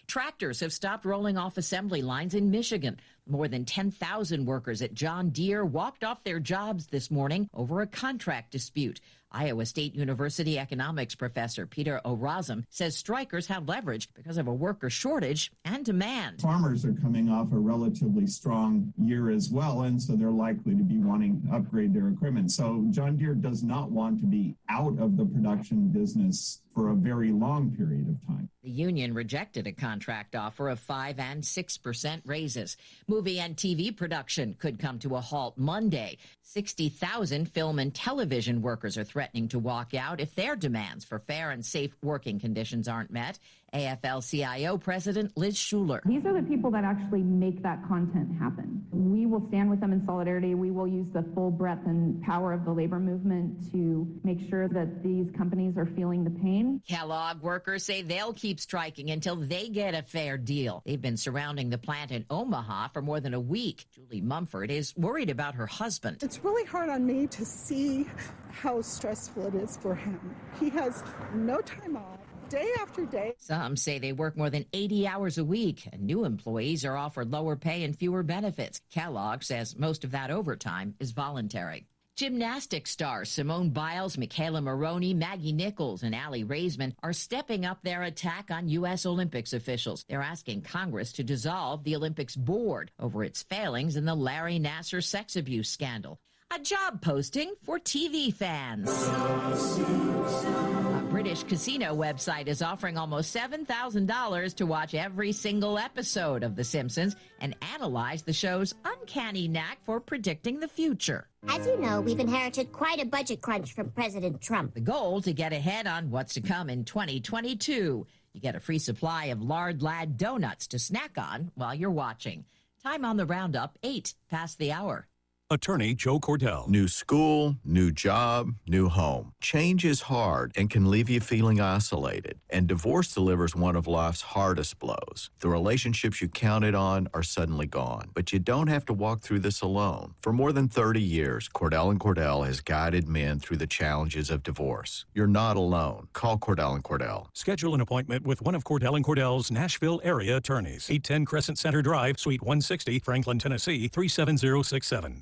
Tractors 0.08 0.62
have 0.62 0.72
stopped 0.72 1.04
rolling 1.04 1.38
off 1.38 1.58
assembly 1.58 2.02
lines 2.02 2.34
in 2.34 2.52
Michigan. 2.52 3.02
More 3.32 3.48
than 3.48 3.64
10,000 3.64 4.46
workers 4.46 4.82
at 4.82 4.94
John 4.94 5.30
Deere 5.30 5.64
walked 5.64 6.04
off 6.04 6.22
their 6.26 6.42
jobs 6.42 6.88
this 6.88 7.10
morning 7.10 7.50
over 7.54 7.80
a 7.80 7.88
contract 7.88 8.52
dispute. 8.52 9.00
Iowa 9.32 9.66
State 9.66 9.96
University 9.96 10.60
economics 10.60 11.16
professor 11.16 11.66
Peter 11.66 12.02
Orazem 12.04 12.66
says 12.70 12.98
strikers 12.98 13.48
have 13.48 13.70
leverage 13.70 14.14
because 14.14 14.38
of 14.38 14.48
a 14.48 14.54
worker 14.54 14.90
shortage 14.90 15.52
and 15.64 15.86
demand. 15.86 16.42
Farmers 16.42 16.84
are 16.84 16.94
coming 16.94 17.30
off 17.30 17.54
a 17.54 17.58
relatively 17.58 18.28
strong 18.28 18.94
year 19.02 19.30
as 19.30 19.50
well, 19.50 19.84
and 19.84 20.02
so 20.02 20.18
they're 20.18 20.30
likely 20.30 20.76
to 20.76 20.84
be 20.84 20.98
wanting 20.98 21.42
to 21.44 21.56
upgrade 21.56 21.94
their 21.94 22.10
equipment. 22.10 22.52
So 22.52 22.84
John 22.90 23.16
Deere 23.16 23.36
does 23.36 23.64
not 23.64 23.90
want 23.90 24.20
to 24.20 24.26
be 24.26 24.56
out 24.70 25.00
of 25.00 25.16
the 25.16 25.26
production 25.26 25.88
business 25.88 26.62
for 26.74 26.90
a 26.90 26.96
very 26.96 27.32
long 27.32 27.72
period 27.72 28.08
of 28.08 28.26
time. 28.28 28.50
The 28.64 28.70
union 28.70 29.14
rejected 29.14 29.68
a 29.68 29.72
contract 29.72 30.36
offer 30.36 30.70
of 30.70 30.80
5 30.80 31.20
and 31.20 31.44
6% 31.44 32.22
raises. 32.26 32.78
Movie 33.22 33.39
and 33.39 33.55
TV 33.55 33.95
production 33.95 34.55
could 34.57 34.80
come 34.80 34.97
to 34.97 35.15
a 35.15 35.22
halt 35.22 35.55
Monday. 35.55 36.17
60,000 36.52 37.45
film 37.45 37.80
and 37.80 37.95
television 37.95 38.62
workers 38.62 38.97
are 38.97 39.06
threatening 39.06 39.47
to 39.47 39.58
walk 39.58 39.93
out 39.93 40.20
if 40.20 40.36
their 40.36 40.58
demands 40.58 41.06
for 41.06 41.18
fair 41.18 41.49
and 41.49 41.66
safe 41.66 41.95
working 42.04 42.41
conditions 42.41 42.89
aren't 42.89 43.10
met. 43.10 43.39
AFL 43.74 44.30
CIO 44.30 44.78
President 44.78 45.32
Liz 45.38 45.56
Shuler. 45.56 46.02
These 46.06 46.26
are 46.26 46.34
the 46.34 46.45
people 46.47 46.72
that 46.72 46.84
actually 46.84 47.22
make 47.22 47.64
that 47.64 47.88
content 47.88 48.38
happen. 48.38 48.86
We 48.91 49.26
will 49.26 49.47
stand 49.47 49.70
with 49.70 49.80
them 49.80 49.93
in 49.93 50.06
solidarity. 50.06 50.56
We 50.56 50.72
will 50.72 50.88
use 50.88 51.08
the 51.14 51.24
full 51.34 51.52
breadth 51.52 51.86
and 51.86 52.22
power 52.22 52.52
of 52.52 52.66
the 52.66 52.72
labor 52.72 52.99
movement 52.99 53.72
to 53.72 54.08
make 54.26 54.49
sure 54.49 54.68
that 54.68 55.02
these 55.04 55.28
companies 55.38 55.78
are 55.78 55.86
feeling 55.86 56.26
the 56.26 56.32
pain. 56.32 56.82
Kellogg 56.88 57.41
workers 57.41 57.86
say 57.86 58.02
they'll 58.02 58.34
keep 58.34 58.60
striking 58.60 59.10
until 59.10 59.38
they 59.38 59.70
get 59.70 59.93
a 59.95 60.04
fair 60.04 60.38
deal. 60.38 60.82
They've 60.86 61.02
been 61.02 61.18
surrounding 61.18 61.70
the 61.70 61.78
plant 61.78 62.12
in 62.12 62.26
Omaha 62.30 62.89
for 62.89 63.02
more 63.02 63.22
than 63.22 63.34
a 63.34 63.39
week. 63.39 63.86
Julie 63.95 64.22
Mumford 64.22 64.70
is 64.70 64.93
worried 64.97 65.30
about 65.30 65.56
her 65.56 65.68
husband. 65.68 66.18
It's 66.22 66.41
really 66.44 66.66
hard 66.66 66.89
on 66.89 67.06
me 67.06 67.28
to 67.28 67.46
see 67.46 68.08
how 68.52 68.82
stressful 68.82 69.48
it 69.48 69.56
is 69.56 69.78
for 69.78 69.96
him. 69.96 70.36
He 70.60 70.70
has 70.70 71.04
no 71.34 71.62
time 71.62 71.98
off 71.98 72.20
day 72.50 72.70
after 72.82 73.06
day. 73.06 73.34
Some 73.38 73.78
say 73.78 73.98
they 73.98 74.12
work 74.12 74.36
more 74.36 74.50
than 74.50 74.66
80 74.74 75.08
hours 75.08 75.38
a 75.38 75.46
week, 75.46 75.88
and 75.92 76.02
new 76.02 76.26
employees 76.26 76.84
are 76.84 76.98
offered 76.98 77.32
lower 77.32 77.56
pay 77.56 77.84
and 77.84 77.98
fewer 77.98 78.24
benefits. 78.24 78.82
Kellogg 78.92 79.44
says 79.44 79.78
most 79.78 80.04
of 80.04 80.12
that 80.12 80.32
overtime 80.32 80.96
is 81.00 81.12
voluntary. 81.12 81.88
Gymnastics 82.18 82.92
stars 82.92 83.32
Simone 83.32 83.70
Biles, 83.70 84.18
McKayla 84.18 84.62
Maroney, 84.62 85.14
Maggie 85.14 85.54
Nichols, 85.54 86.04
and 86.04 86.14
Aly 86.14 86.44
Raisman 86.44 86.94
are 87.02 87.14
stepping 87.14 87.66
up 87.66 87.82
their 87.82 88.04
attack 88.04 88.52
on 88.52 88.68
U.S. 88.68 89.06
Olympics 89.06 89.54
officials. 89.54 90.06
They're 90.10 90.22
asking 90.22 90.64
Congress 90.64 91.14
to 91.14 91.24
dissolve 91.24 91.84
the 91.84 91.96
Olympics 91.96 92.36
board 92.36 92.92
over 93.00 93.24
its 93.24 93.44
failings 93.44 93.96
in 93.96 94.06
the 94.06 94.14
Larry 94.14 94.60
Nassar 94.60 95.02
sex 95.02 95.38
abuse 95.38 95.70
scandal. 95.70 96.20
A 96.54 96.60
job 96.60 97.02
posting 97.02 97.54
for 97.64 97.80
TV 97.80 98.34
fans. 98.34 98.89
A 99.08 101.08
British 101.10 101.43
casino 101.43 101.95
website 101.95 102.47
is 102.47 102.62
offering 102.62 102.97
almost 102.97 103.34
$7,000 103.34 104.56
to 104.56 104.66
watch 104.66 104.93
every 104.93 105.32
single 105.32 105.78
episode 105.78 106.43
of 106.43 106.58
The 106.58 106.66
Simpsons 106.66 107.16
and 107.39 107.56
analyze 107.74 108.24
the 108.24 108.34
show's 108.34 108.74
uncanny 108.84 109.47
knack 109.47 109.78
for 109.86 110.02
predicting 110.02 110.60
the 110.60 110.68
future. 110.68 111.30
As 111.47 111.66
you 111.66 111.80
know, 111.80 112.02
we've 112.02 112.20
inherited 112.20 112.74
quite 112.74 113.02
a 113.02 113.06
budget 113.06 113.41
crunch 113.41 113.74
from 113.74 113.89
President 113.91 114.41
Trump. 114.41 114.74
The 114.74 114.82
goal 114.82 115.22
to 115.22 115.32
get 115.32 115.54
ahead 115.54 115.88
on 115.88 116.12
what's 116.12 116.34
to 116.34 116.41
come 116.41 116.70
in 116.70 116.84
2022. 116.84 118.06
You 118.34 118.41
get 118.41 118.56
a 118.56 118.60
free 118.60 118.80
supply 118.80 119.28
of 119.28 119.41
lard 119.41 119.82
lad 119.82 120.18
donuts 120.18 120.68
to 120.68 120.80
snack 120.80 121.12
on 121.18 121.52
while 121.56 121.74
you're 121.74 121.89
watching. 121.89 122.43
Time 122.84 123.06
on 123.06 123.16
the 123.16 123.26
roundup, 123.26 123.78
8 123.84 124.14
past 124.30 124.58
the 124.58 124.74
hour. 124.74 125.08
Attorney 125.52 125.93
Joe 125.93 126.18
Cordell. 126.18 126.70
New 126.70 126.88
school, 126.88 127.58
new 127.66 127.91
job, 127.91 128.54
new 128.70 128.88
home. 128.88 129.34
Change 129.41 129.84
is 129.84 129.99
hard 129.99 130.54
and 130.56 130.70
can 130.70 130.89
leave 130.89 131.10
you 131.10 131.20
feeling 131.20 131.60
isolated. 131.60 132.39
And 132.49 132.68
divorce 132.68 133.14
delivers 133.14 133.54
one 133.54 133.76
of 133.76 133.86
life's 133.86 134.22
hardest 134.22 134.80
blows. 134.80 135.30
The 135.41 135.49
relationships 135.49 136.22
you 136.22 136.30
counted 136.30 136.74
on 136.74 137.10
are 137.14 137.22
suddenly 137.22 137.68
gone. 137.68 138.12
But 138.14 138.32
you 138.32 138.39
don't 138.39 138.68
have 138.68 138.86
to 138.86 138.93
walk 138.93 139.20
through 139.20 139.39
this 139.39 139.60
alone. 139.60 140.14
For 140.22 140.32
more 140.32 140.54
than 140.54 140.70
30 140.70 141.02
years, 141.02 141.49
Cordell 141.49 141.91
and 141.91 141.99
Cordell 141.99 142.45
has 142.45 142.62
guided 142.62 143.10
men 143.10 143.38
through 143.41 143.58
the 143.58 143.68
challenges 143.68 144.30
of 144.30 144.43
divorce. 144.43 145.06
You're 145.14 145.28
not 145.28 145.58
alone. 145.58 146.08
Call 146.14 146.38
Cordell 146.38 146.76
and 146.76 146.84
Cordell. 146.86 147.28
Schedule 147.34 147.76
an 147.76 147.82
appointment 147.82 148.26
with 148.26 148.41
one 148.41 148.56
of 148.56 148.64
Cordell 148.64 148.95
and 148.95 149.04
Cordell's 149.04 149.52
Nashville 149.52 149.99
area 150.06 150.38
attorneys. 150.38 150.89
810 150.89 151.26
Crescent 151.26 151.58
Center 151.58 151.82
Drive, 151.82 152.20
Suite 152.22 152.41
160, 152.41 152.99
Franklin, 152.99 153.38
Tennessee 153.38 153.89
37067. 153.89 155.22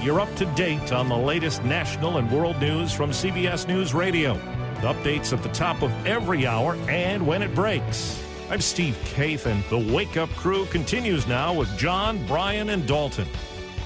You're 0.00 0.20
up 0.20 0.32
to 0.36 0.44
date 0.54 0.92
on 0.92 1.08
the 1.08 1.16
latest 1.16 1.64
national 1.64 2.18
and 2.18 2.30
world 2.30 2.60
news 2.60 2.92
from 2.92 3.10
CBS 3.10 3.66
News 3.66 3.92
Radio. 3.92 4.34
Updates 4.82 5.32
at 5.32 5.42
the 5.42 5.48
top 5.48 5.82
of 5.82 5.90
every 6.06 6.46
hour 6.46 6.76
and 6.88 7.26
when 7.26 7.42
it 7.42 7.52
breaks. 7.56 8.22
I'm 8.48 8.60
Steve 8.60 8.94
Kathan. 9.04 9.68
The 9.68 9.92
Wake 9.92 10.16
Up 10.16 10.28
Crew 10.30 10.66
continues 10.66 11.26
now 11.26 11.52
with 11.52 11.76
John, 11.76 12.24
Brian, 12.28 12.70
and 12.70 12.86
Dalton. 12.86 13.26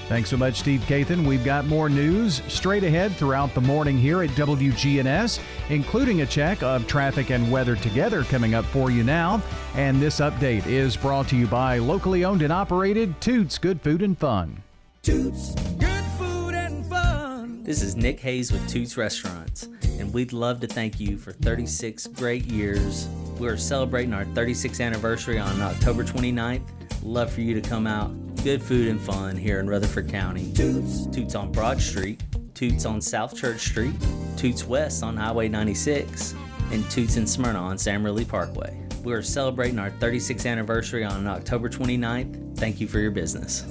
Thanks 0.07 0.29
so 0.29 0.37
much, 0.37 0.59
Steve 0.59 0.81
Kathan. 0.81 1.25
We've 1.25 1.43
got 1.43 1.65
more 1.65 1.89
news 1.89 2.43
straight 2.47 2.83
ahead 2.83 3.15
throughout 3.15 3.55
the 3.55 3.61
morning 3.61 3.97
here 3.97 4.21
at 4.21 4.29
WGNS, 4.31 5.39
including 5.69 6.21
a 6.21 6.27
check 6.27 6.61
of 6.61 6.85
traffic 6.85 7.31
and 7.31 7.51
weather 7.51 7.75
together 7.75 8.23
coming 8.23 8.53
up 8.53 8.65
for 8.65 8.91
you 8.91 9.03
now. 9.03 9.41
And 9.73 9.99
this 9.99 10.19
update 10.19 10.67
is 10.67 10.95
brought 10.95 11.27
to 11.29 11.35
you 11.35 11.47
by 11.47 11.79
locally 11.79 12.23
owned 12.23 12.43
and 12.43 12.53
operated 12.53 13.19
Toots 13.19 13.57
Good 13.57 13.81
Food 13.81 14.03
and 14.03 14.15
Fun. 14.15 14.61
Toots 15.01 15.55
Good 15.79 16.03
Food 16.19 16.53
and 16.53 16.85
Fun. 16.85 17.63
This 17.63 17.81
is 17.81 17.95
Nick 17.95 18.19
Hayes 18.19 18.51
with 18.51 18.67
Toots 18.69 18.97
Restaurants, 18.97 19.63
and 19.97 20.13
we'd 20.13 20.33
love 20.33 20.59
to 20.59 20.67
thank 20.67 20.99
you 20.99 21.17
for 21.17 21.31
36 21.31 22.05
great 22.07 22.45
years. 22.45 23.07
We're 23.39 23.57
celebrating 23.57 24.13
our 24.13 24.25
36th 24.25 24.85
anniversary 24.85 25.39
on 25.39 25.59
October 25.61 26.03
29th. 26.03 26.61
Love 27.01 27.33
for 27.33 27.41
you 27.41 27.59
to 27.59 27.67
come 27.67 27.87
out 27.87 28.11
good 28.45 28.61
food 28.61 28.87
and 28.89 29.01
fun 29.01 29.35
here 29.35 29.59
in 29.59 29.67
Rutherford 29.67 30.07
County. 30.07 30.53
Toots. 30.53 31.07
Toots 31.07 31.33
on 31.33 31.51
Broad 31.51 31.81
Street, 31.81 32.21
Toots 32.53 32.85
on 32.85 33.01
South 33.01 33.35
Church 33.35 33.59
Street, 33.59 33.95
Toots 34.37 34.65
West 34.65 35.01
on 35.01 35.17
Highway 35.17 35.47
96, 35.49 36.35
and 36.71 36.87
Toots 36.91 37.17
in 37.17 37.25
Smyrna 37.25 37.57
on 37.57 37.79
Sam 37.79 38.05
Ridley 38.05 38.23
Parkway. 38.23 38.79
We 39.03 39.13
are 39.13 39.23
celebrating 39.23 39.79
our 39.79 39.89
36th 39.89 40.45
anniversary 40.45 41.03
on 41.03 41.25
October 41.25 41.69
29th. 41.69 42.55
Thank 42.55 42.79
you 42.79 42.87
for 42.87 42.99
your 42.99 43.09
business. 43.09 43.65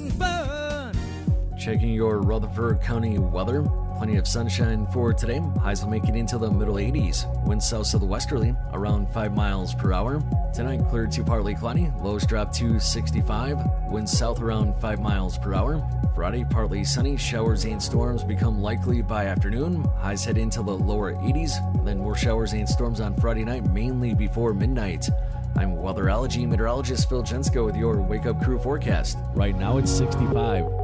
Checking 1.57 1.91
your 1.91 2.19
Rutherford 2.19 2.83
County 2.83 3.17
weather. 3.21 3.65
Plenty 3.97 4.17
of 4.17 4.27
sunshine 4.27 4.87
for 4.89 5.13
today. 5.13 5.41
Highs 5.63 5.83
will 5.83 5.91
make 5.91 6.09
it 6.09 6.17
into 6.17 6.37
the 6.37 6.51
middle 6.51 6.75
80s. 6.75 7.27
Winds 7.45 7.69
south 7.69 7.91
to 7.93 7.99
the 7.99 8.05
westerly, 8.05 8.55
around 8.73 9.09
5 9.11 9.35
miles 9.35 9.75
per 9.75 9.93
hour. 9.93 10.21
Tonight, 10.53 10.83
clear 10.91 11.07
to 11.07 11.25
partly 11.25 11.55
cloudy. 11.55 11.93
Lows 12.03 12.27
drop 12.27 12.53
to 12.55 12.81
65. 12.81 13.59
Winds 13.89 14.17
south 14.17 14.41
around 14.41 14.75
5 14.81 15.01
miles 15.01 15.39
per 15.39 15.55
hour. 15.55 15.83
Friday, 16.15 16.45
partly 16.51 16.85
sunny. 16.85 17.17
Showers 17.17 17.65
and 17.65 17.81
storms 17.81 18.25
become 18.25 18.61
likely 18.61 19.01
by 19.01 19.27
afternoon. 19.27 19.85
Highs 19.99 20.25
head 20.25 20.39
into 20.39 20.63
the 20.63 20.77
lower 20.77 21.15
80s. 21.15 21.85
Then 21.85 21.99
more 21.99 22.17
showers 22.17 22.53
and 22.53 22.69
storms 22.69 23.01
on 23.01 23.17
Friday 23.17 23.45
night, 23.45 23.65
mainly 23.71 24.13
before 24.13 24.55
midnight. 24.55 25.09
I'm 25.57 25.77
weatherology 25.77 26.49
meteorologist 26.49 27.09
Phil 27.09 27.23
Jensko 27.23 27.65
with 27.65 27.77
your 27.77 28.01
Wake 28.01 28.27
Up 28.27 28.43
Crew 28.43 28.59
forecast. 28.59 29.19
Right 29.35 29.57
now 29.57 29.79
it's 29.79 29.91
65. 29.91 30.84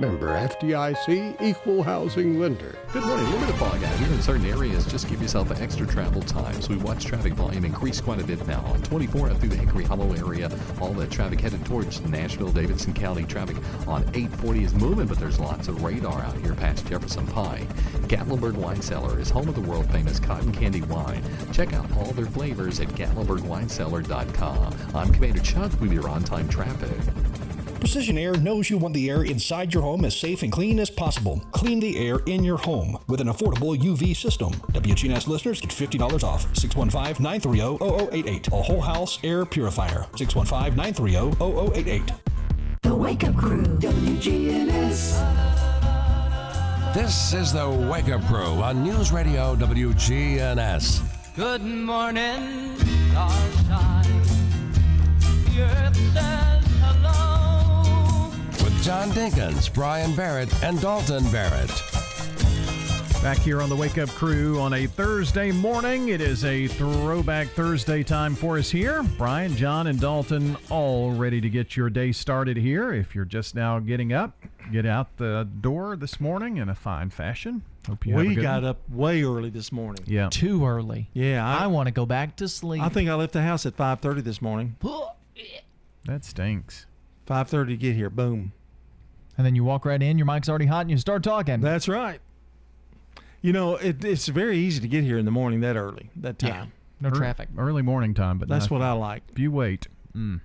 Member 0.00 0.28
FDIC, 0.28 1.42
equal 1.42 1.82
housing 1.82 2.38
lender. 2.38 2.78
Good 2.92 3.04
morning. 3.04 3.28
Limited 3.32 3.56
fog 3.56 3.82
out 3.82 3.98
here 3.98 4.12
in 4.12 4.22
certain 4.22 4.46
areas. 4.46 4.86
Just 4.86 5.08
give 5.08 5.20
yourself 5.20 5.50
extra 5.60 5.88
travel 5.88 6.22
time. 6.22 6.62
So 6.62 6.70
we 6.70 6.76
watch 6.76 7.04
traffic 7.04 7.32
volume 7.32 7.64
increase 7.64 8.00
quite 8.00 8.20
a 8.20 8.24
bit 8.24 8.46
now. 8.46 8.60
On 8.66 8.80
24 8.82 9.30
up 9.30 9.38
through 9.38 9.48
the 9.48 9.56
Hickory 9.56 9.82
Hollow 9.82 10.12
area, 10.12 10.52
all 10.80 10.92
that 10.94 11.10
traffic 11.10 11.40
headed 11.40 11.64
towards 11.66 12.00
Nashville, 12.02 12.52
Davidson 12.52 12.94
County. 12.94 13.24
Traffic 13.24 13.56
on 13.88 14.02
840 14.14 14.62
is 14.62 14.74
moving, 14.74 15.08
but 15.08 15.18
there's 15.18 15.40
lots 15.40 15.66
of 15.66 15.82
radar 15.82 16.22
out 16.22 16.36
here 16.38 16.54
past 16.54 16.86
Jefferson 16.86 17.26
Pike. 17.26 17.68
Gatlinburg 18.06 18.54
Wine 18.54 18.80
Cellar 18.80 19.18
is 19.18 19.30
home 19.30 19.48
of 19.48 19.56
the 19.56 19.60
world 19.62 19.90
famous 19.90 20.20
cotton 20.20 20.52
candy 20.52 20.82
wine. 20.82 21.24
Check 21.52 21.72
out 21.72 21.90
all 21.96 22.12
their 22.12 22.26
flavors 22.26 22.78
at 22.78 22.86
GatlinburgWineCellar.com. 22.90 24.74
I'm 24.94 25.12
Commander 25.12 25.40
Chuck 25.40 25.72
with 25.80 25.92
your 25.92 26.08
on 26.08 26.22
time 26.22 26.48
traffic. 26.48 26.96
Precision 27.80 28.18
Air 28.18 28.36
knows 28.36 28.68
you 28.68 28.76
want 28.76 28.92
the 28.94 29.08
air 29.08 29.22
inside 29.22 29.72
your 29.72 29.82
home 29.82 30.04
as 30.04 30.18
safe 30.18 30.42
and 30.42 30.52
clean 30.52 30.80
as 30.80 30.90
possible. 30.90 31.40
Clean 31.52 31.78
the 31.78 31.96
air 31.98 32.18
in 32.26 32.42
your 32.42 32.58
home 32.58 32.98
with 33.06 33.20
an 33.20 33.28
affordable 33.28 33.78
UV 33.78 34.16
system. 34.16 34.52
WGNS 34.72 35.28
listeners 35.28 35.60
get 35.60 35.70
$50 35.70 36.24
off. 36.24 36.52
615-930-0088. 36.54 38.52
A 38.52 38.62
whole 38.62 38.80
house 38.80 39.20
air 39.22 39.46
purifier. 39.46 40.06
615-930-0088. 40.12 42.10
The 42.82 42.94
Wake 42.94 43.24
Up 43.24 43.36
Crew, 43.36 43.62
WGNS. 43.62 45.44
This 46.94 47.32
is 47.32 47.52
the 47.52 47.68
Wake 47.90 48.08
Up 48.08 48.24
Crew 48.26 48.62
on 48.62 48.82
News 48.82 49.12
Radio 49.12 49.54
WGNS. 49.56 51.00
Good 51.36 51.62
morning, 51.62 52.76
starshine. 53.10 54.22
The 55.44 55.62
earth 55.62 55.96
says 56.12 56.14
hello. 56.14 56.48
With 56.48 56.57
John 58.88 59.10
Dinkins, 59.10 59.70
Brian 59.74 60.16
Barrett, 60.16 60.50
and 60.64 60.80
Dalton 60.80 61.22
Barrett. 61.30 61.68
Back 63.22 63.36
here 63.36 63.60
on 63.60 63.68
the 63.68 63.76
Wake 63.76 63.98
Up 63.98 64.08
Crew 64.08 64.58
on 64.58 64.72
a 64.72 64.86
Thursday 64.86 65.52
morning. 65.52 66.08
It 66.08 66.22
is 66.22 66.42
a 66.46 66.68
throwback 66.68 67.48
Thursday 67.48 68.02
time 68.02 68.34
for 68.34 68.56
us 68.56 68.70
here. 68.70 69.02
Brian, 69.18 69.54
John, 69.56 69.88
and 69.88 70.00
Dalton 70.00 70.56
all 70.70 71.12
ready 71.12 71.38
to 71.38 71.50
get 71.50 71.76
your 71.76 71.90
day 71.90 72.12
started 72.12 72.56
here. 72.56 72.94
If 72.94 73.14
you're 73.14 73.26
just 73.26 73.54
now 73.54 73.78
getting 73.78 74.14
up, 74.14 74.34
get 74.72 74.86
out 74.86 75.18
the 75.18 75.46
door 75.60 75.94
this 75.94 76.18
morning 76.18 76.56
in 76.56 76.70
a 76.70 76.74
fine 76.74 77.10
fashion. 77.10 77.60
Hope 77.86 78.06
you 78.06 78.14
have 78.14 78.24
a 78.24 78.26
we 78.26 78.36
good 78.36 78.40
got 78.40 78.62
one. 78.62 78.70
up 78.70 78.88
way 78.88 79.22
early 79.22 79.50
this 79.50 79.70
morning. 79.70 80.02
Yeah. 80.06 80.30
Too 80.30 80.64
early. 80.64 81.10
Yeah, 81.12 81.46
I, 81.46 81.66
want 81.66 81.88
to 81.88 81.92
go 81.92 82.06
back 82.06 82.36
to 82.36 82.48
sleep. 82.48 82.82
I 82.82 82.88
think 82.88 83.10
I 83.10 83.14
left 83.16 83.34
the 83.34 83.42
house 83.42 83.66
at 83.66 83.76
5:30 83.76 84.24
this 84.24 84.40
morning. 84.40 84.76
That 86.06 86.24
stinks. 86.24 86.86
5:30 87.26 87.66
to 87.66 87.76
get 87.76 87.94
here. 87.94 88.08
Boom. 88.08 88.52
And 89.38 89.46
then 89.46 89.54
you 89.54 89.62
walk 89.64 89.84
right 89.86 90.02
in, 90.02 90.18
your 90.18 90.26
mic's 90.26 90.48
already 90.48 90.66
hot, 90.66 90.80
and 90.82 90.90
you 90.90 90.98
start 90.98 91.22
talking. 91.22 91.60
That's 91.60 91.88
right. 91.88 92.20
You 93.40 93.52
know, 93.52 93.76
it, 93.76 94.04
it's 94.04 94.26
very 94.26 94.58
easy 94.58 94.80
to 94.80 94.88
get 94.88 95.04
here 95.04 95.16
in 95.16 95.24
the 95.24 95.30
morning 95.30 95.60
that 95.60 95.76
early, 95.76 96.10
that 96.16 96.38
time. 96.40 96.50
Yeah. 96.50 96.66
No 97.00 97.08
Ear- 97.10 97.14
traffic. 97.14 97.48
Early 97.56 97.82
morning 97.82 98.14
time, 98.14 98.38
but 98.38 98.48
That's 98.48 98.64
not- 98.64 98.70
what 98.72 98.82
I 98.82 98.92
like. 98.92 99.22
If 99.30 99.38
you 99.38 99.52
wait, 99.52 99.86
mm, 100.16 100.40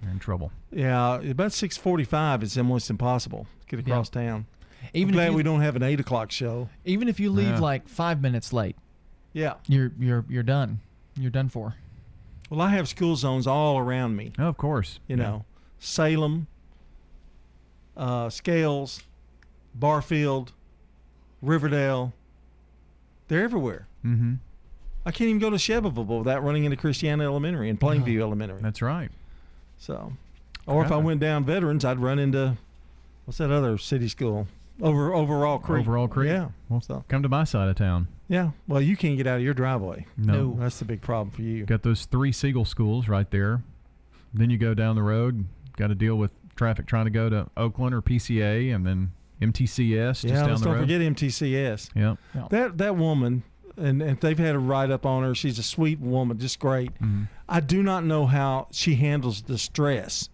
you're 0.00 0.10
in 0.12 0.20
trouble. 0.20 0.52
Yeah, 0.70 1.16
about 1.20 1.50
6:45 1.52 2.44
it's 2.44 2.56
almost 2.56 2.88
impossible 2.90 3.48
to 3.68 3.76
get 3.76 3.84
across 3.84 4.08
town. 4.08 4.46
Even 4.94 5.08
I'm 5.08 5.08
if 5.08 5.14
glad 5.14 5.30
you- 5.30 5.36
we 5.36 5.42
don't 5.42 5.60
have 5.62 5.74
an 5.74 5.82
eight 5.82 5.98
o'clock 5.98 6.30
show. 6.30 6.68
Even 6.84 7.08
if 7.08 7.18
you 7.18 7.32
leave 7.32 7.48
Yeah. 7.56 7.58
like 7.58 7.88
five 7.88 8.22
minutes 8.22 8.52
late, 8.52 8.76
Yeah. 9.32 9.54
you're 9.66 9.90
you're 9.98 10.24
you're 10.28 10.44
done. 10.44 10.78
You're 11.16 11.32
done 11.32 11.48
for. 11.48 11.74
Well, 12.48 12.60
I 12.60 12.68
have 12.70 12.86
school 12.88 13.16
zones 13.16 13.48
all 13.48 13.76
around 13.78 14.14
me. 14.14 14.30
Oh, 14.38 14.46
of 14.46 14.56
course. 14.56 15.00
You 15.08 15.16
Yeah. 15.16 15.22
know, 15.24 15.44
Salem, 15.80 16.46
uh, 17.98 18.30
Scales, 18.30 19.02
Barfield, 19.74 20.52
Riverdale. 21.42 22.14
They're 23.28 23.44
everywhere. 23.44 23.86
Mm-hmm. 24.04 24.34
I 25.04 25.10
can't 25.10 25.28
even 25.28 25.40
go 25.40 25.50
to 25.50 25.58
Shelbyville 25.58 26.04
without 26.04 26.42
running 26.42 26.64
into 26.64 26.76
Christiana 26.76 27.24
Elementary 27.24 27.68
and 27.68 27.78
Plainview 27.78 28.20
Elementary. 28.20 28.60
That's 28.62 28.80
right. 28.80 29.10
So, 29.78 30.12
or 30.66 30.84
if 30.84 30.92
I 30.92 30.96
went 30.96 31.20
down 31.20 31.44
Veterans, 31.44 31.84
I'd 31.84 31.98
run 31.98 32.18
into 32.18 32.56
what's 33.24 33.38
that 33.38 33.50
other 33.50 33.78
city 33.78 34.08
school? 34.08 34.46
Over 34.80 35.14
Overall 35.14 35.58
Creek. 35.58 35.80
Overall 35.80 36.08
Creek. 36.08 36.30
Yeah. 36.30 36.48
Well, 36.68 37.04
come 37.08 37.22
to 37.22 37.28
my 37.28 37.44
side 37.44 37.68
of 37.68 37.76
town. 37.76 38.08
Yeah. 38.28 38.50
Well, 38.66 38.80
you 38.80 38.96
can't 38.96 39.16
get 39.16 39.26
out 39.26 39.38
of 39.38 39.42
your 39.42 39.54
driveway. 39.54 40.06
No. 40.16 40.56
That's 40.58 40.78
the 40.78 40.84
big 40.84 41.00
problem 41.00 41.30
for 41.30 41.42
you. 41.42 41.64
Got 41.64 41.82
those 41.82 42.04
three 42.04 42.30
Siegel 42.30 42.64
schools 42.64 43.08
right 43.08 43.30
there. 43.30 43.62
Then 44.34 44.50
you 44.50 44.58
go 44.58 44.74
down 44.74 44.94
the 44.94 45.02
road, 45.02 45.46
got 45.76 45.88
to 45.88 45.94
deal 45.94 46.16
with 46.16 46.30
traffic 46.58 46.86
trying 46.86 47.06
to 47.06 47.10
go 47.10 47.30
to 47.30 47.48
Oakland 47.56 47.94
or 47.94 48.02
PCA, 48.02 48.74
and 48.74 48.86
then 48.86 49.12
MTCS 49.40 50.20
just 50.20 50.24
yeah, 50.24 50.40
down 50.40 50.50
let's 50.50 50.60
don't 50.62 50.74
road. 50.74 50.80
forget 50.80 51.00
MTCS. 51.00 51.90
Yeah. 51.94 52.16
That 52.50 52.76
that 52.78 52.96
woman, 52.96 53.44
and, 53.76 54.02
and 54.02 54.20
they've 54.20 54.38
had 54.38 54.54
a 54.54 54.58
write 54.58 54.90
up 54.90 55.06
on 55.06 55.22
her. 55.22 55.34
She's 55.34 55.58
a 55.58 55.62
sweet 55.62 56.00
woman, 56.00 56.38
just 56.38 56.58
great. 56.58 56.92
Mm-hmm. 56.94 57.24
I 57.48 57.60
do 57.60 57.82
not 57.82 58.04
know 58.04 58.26
how 58.26 58.66
she 58.72 58.96
handles 58.96 59.42
the 59.42 59.56
stress 59.56 60.28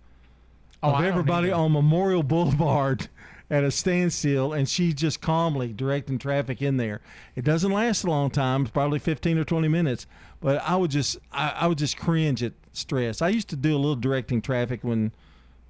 Oh, 0.82 0.90
of 0.90 0.94
I 0.96 1.06
everybody 1.06 1.50
on 1.50 1.72
Memorial 1.72 2.22
Boulevard 2.34 3.08
at 3.50 3.64
a 3.64 3.70
standstill, 3.70 4.52
and 4.52 4.68
she 4.68 4.92
just 4.92 5.20
calmly 5.20 5.72
directing 5.72 6.18
traffic 6.18 6.60
in 6.60 6.76
there. 6.76 7.00
It 7.36 7.44
doesn't 7.44 7.70
last 7.72 8.04
a 8.04 8.10
long 8.10 8.30
time; 8.30 8.62
it's 8.62 8.70
probably 8.70 8.98
fifteen 8.98 9.38
or 9.38 9.44
twenty 9.44 9.68
minutes. 9.68 10.06
But 10.40 10.62
I 10.62 10.76
would 10.76 10.90
just, 10.90 11.16
I, 11.32 11.50
I 11.60 11.66
would 11.66 11.78
just 11.78 11.96
cringe 11.96 12.42
at 12.42 12.52
stress. 12.72 13.22
I 13.22 13.28
used 13.30 13.48
to 13.48 13.56
do 13.56 13.74
a 13.74 13.78
little 13.78 13.96
directing 13.96 14.42
traffic 14.42 14.80
when 14.82 15.12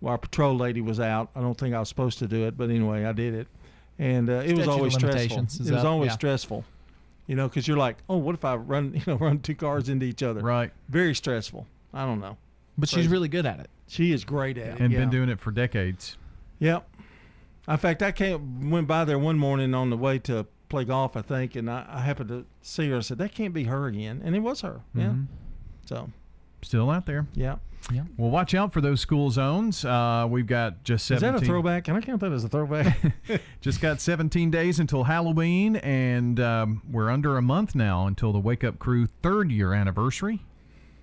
our 0.04 0.18
patrol 0.18 0.56
lady 0.56 0.80
was 0.80 1.00
out. 1.00 1.30
I 1.34 1.40
don't 1.40 1.58
think 1.58 1.74
I 1.74 1.80
was 1.80 1.88
supposed 1.88 2.18
to 2.20 2.26
do 2.26 2.46
it, 2.46 2.56
but 2.56 2.70
anyway, 2.70 3.04
I 3.04 3.12
did 3.12 3.34
it, 3.34 3.48
and 3.98 4.28
uh, 4.28 4.42
it 4.44 4.56
was 4.56 4.68
always 4.68 4.94
stressful. 4.94 5.38
It 5.38 5.72
was 5.72 5.84
always 5.84 6.08
yeah. 6.08 6.14
stressful, 6.14 6.64
you 7.26 7.36
know, 7.36 7.48
because 7.48 7.66
you're 7.68 7.76
like, 7.76 7.96
oh, 8.08 8.16
what 8.16 8.34
if 8.34 8.44
I 8.44 8.56
run, 8.56 8.94
you 8.94 9.02
know, 9.06 9.16
run 9.16 9.40
two 9.40 9.54
cars 9.54 9.88
into 9.88 10.06
each 10.06 10.22
other? 10.22 10.40
Right. 10.40 10.70
Very 10.88 11.14
stressful. 11.14 11.66
I 11.92 12.04
don't 12.04 12.20
know. 12.20 12.36
But 12.76 12.88
she's 12.88 13.06
really 13.06 13.28
good 13.28 13.46
at 13.46 13.60
it. 13.60 13.70
She 13.86 14.12
is 14.12 14.24
great 14.24 14.58
at 14.58 14.74
it. 14.74 14.80
and 14.80 14.92
yeah. 14.92 15.00
been 15.00 15.10
doing 15.10 15.28
it 15.28 15.38
for 15.38 15.52
decades. 15.52 16.16
Yep. 16.58 16.88
In 17.68 17.76
fact, 17.76 18.02
I 18.02 18.12
came 18.12 18.70
went 18.70 18.88
by 18.88 19.04
there 19.04 19.18
one 19.18 19.38
morning 19.38 19.74
on 19.74 19.90
the 19.90 19.96
way 19.96 20.18
to 20.20 20.46
play 20.68 20.84
golf, 20.84 21.16
I 21.16 21.22
think, 21.22 21.54
and 21.54 21.70
I, 21.70 21.86
I 21.88 22.00
happened 22.00 22.28
to 22.30 22.44
see 22.62 22.90
her. 22.90 22.96
I 22.96 23.00
said, 23.00 23.18
"That 23.18 23.32
can't 23.32 23.54
be 23.54 23.64
her 23.64 23.86
again," 23.86 24.20
and 24.24 24.34
it 24.34 24.40
was 24.40 24.60
her. 24.62 24.80
Yeah. 24.94 25.04
Mhm. 25.04 25.26
So 25.86 26.10
Still 26.62 26.90
out 26.90 27.06
there. 27.06 27.26
yeah. 27.34 27.56
Yeah. 27.92 28.02
Well, 28.16 28.30
watch 28.30 28.54
out 28.54 28.72
for 28.72 28.80
those 28.80 29.00
school 29.00 29.30
zones. 29.30 29.84
Uh, 29.84 30.26
we've 30.28 30.46
got 30.46 30.84
just 30.84 31.06
17. 31.06 31.34
Is 31.34 31.40
that 31.40 31.44
a 31.44 31.46
throwback? 31.46 31.84
Can 31.84 31.96
I 31.96 32.00
count 32.00 32.20
that 32.20 32.32
as 32.32 32.44
a 32.44 32.48
throwback? 32.48 32.96
Just 33.60 33.80
got 33.80 34.00
17 34.00 34.50
days 34.50 34.78
until 34.80 35.04
Halloween, 35.04 35.76
and 35.76 36.40
um, 36.40 36.82
we're 36.90 37.10
under 37.10 37.36
a 37.36 37.42
month 37.42 37.74
now 37.74 38.06
until 38.06 38.32
the 38.32 38.38
Wake 38.38 38.64
Up 38.64 38.78
Crew 38.78 39.06
third 39.06 39.50
year 39.50 39.74
anniversary. 39.74 40.40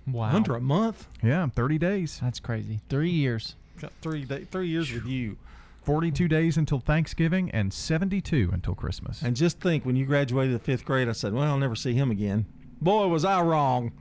Wow. 0.06 0.34
Under 0.34 0.56
a 0.56 0.60
month. 0.60 1.06
Yeah, 1.22 1.46
30 1.48 1.78
days. 1.78 2.18
That's 2.20 2.40
crazy. 2.40 2.80
Three 2.88 3.10
years. 3.10 3.54
Got 3.80 3.92
three 4.00 4.24
day, 4.24 4.44
three 4.50 4.68
years 4.68 4.92
with 4.92 5.06
you. 5.06 5.36
42 5.84 6.28
days 6.28 6.56
until 6.56 6.78
Thanksgiving 6.78 7.50
and 7.50 7.72
72 7.72 8.50
until 8.52 8.74
Christmas. 8.74 9.22
And 9.22 9.34
just 9.34 9.60
think, 9.60 9.84
when 9.84 9.96
you 9.96 10.06
graduated 10.06 10.54
the 10.54 10.60
fifth 10.60 10.84
grade, 10.84 11.08
I 11.08 11.12
said, 11.12 11.32
"Well, 11.32 11.44
I'll 11.44 11.58
never 11.58 11.74
see 11.74 11.94
him 11.94 12.10
again." 12.10 12.46
Boy, 12.80 13.06
was 13.08 13.24
I 13.24 13.40
wrong. 13.42 13.92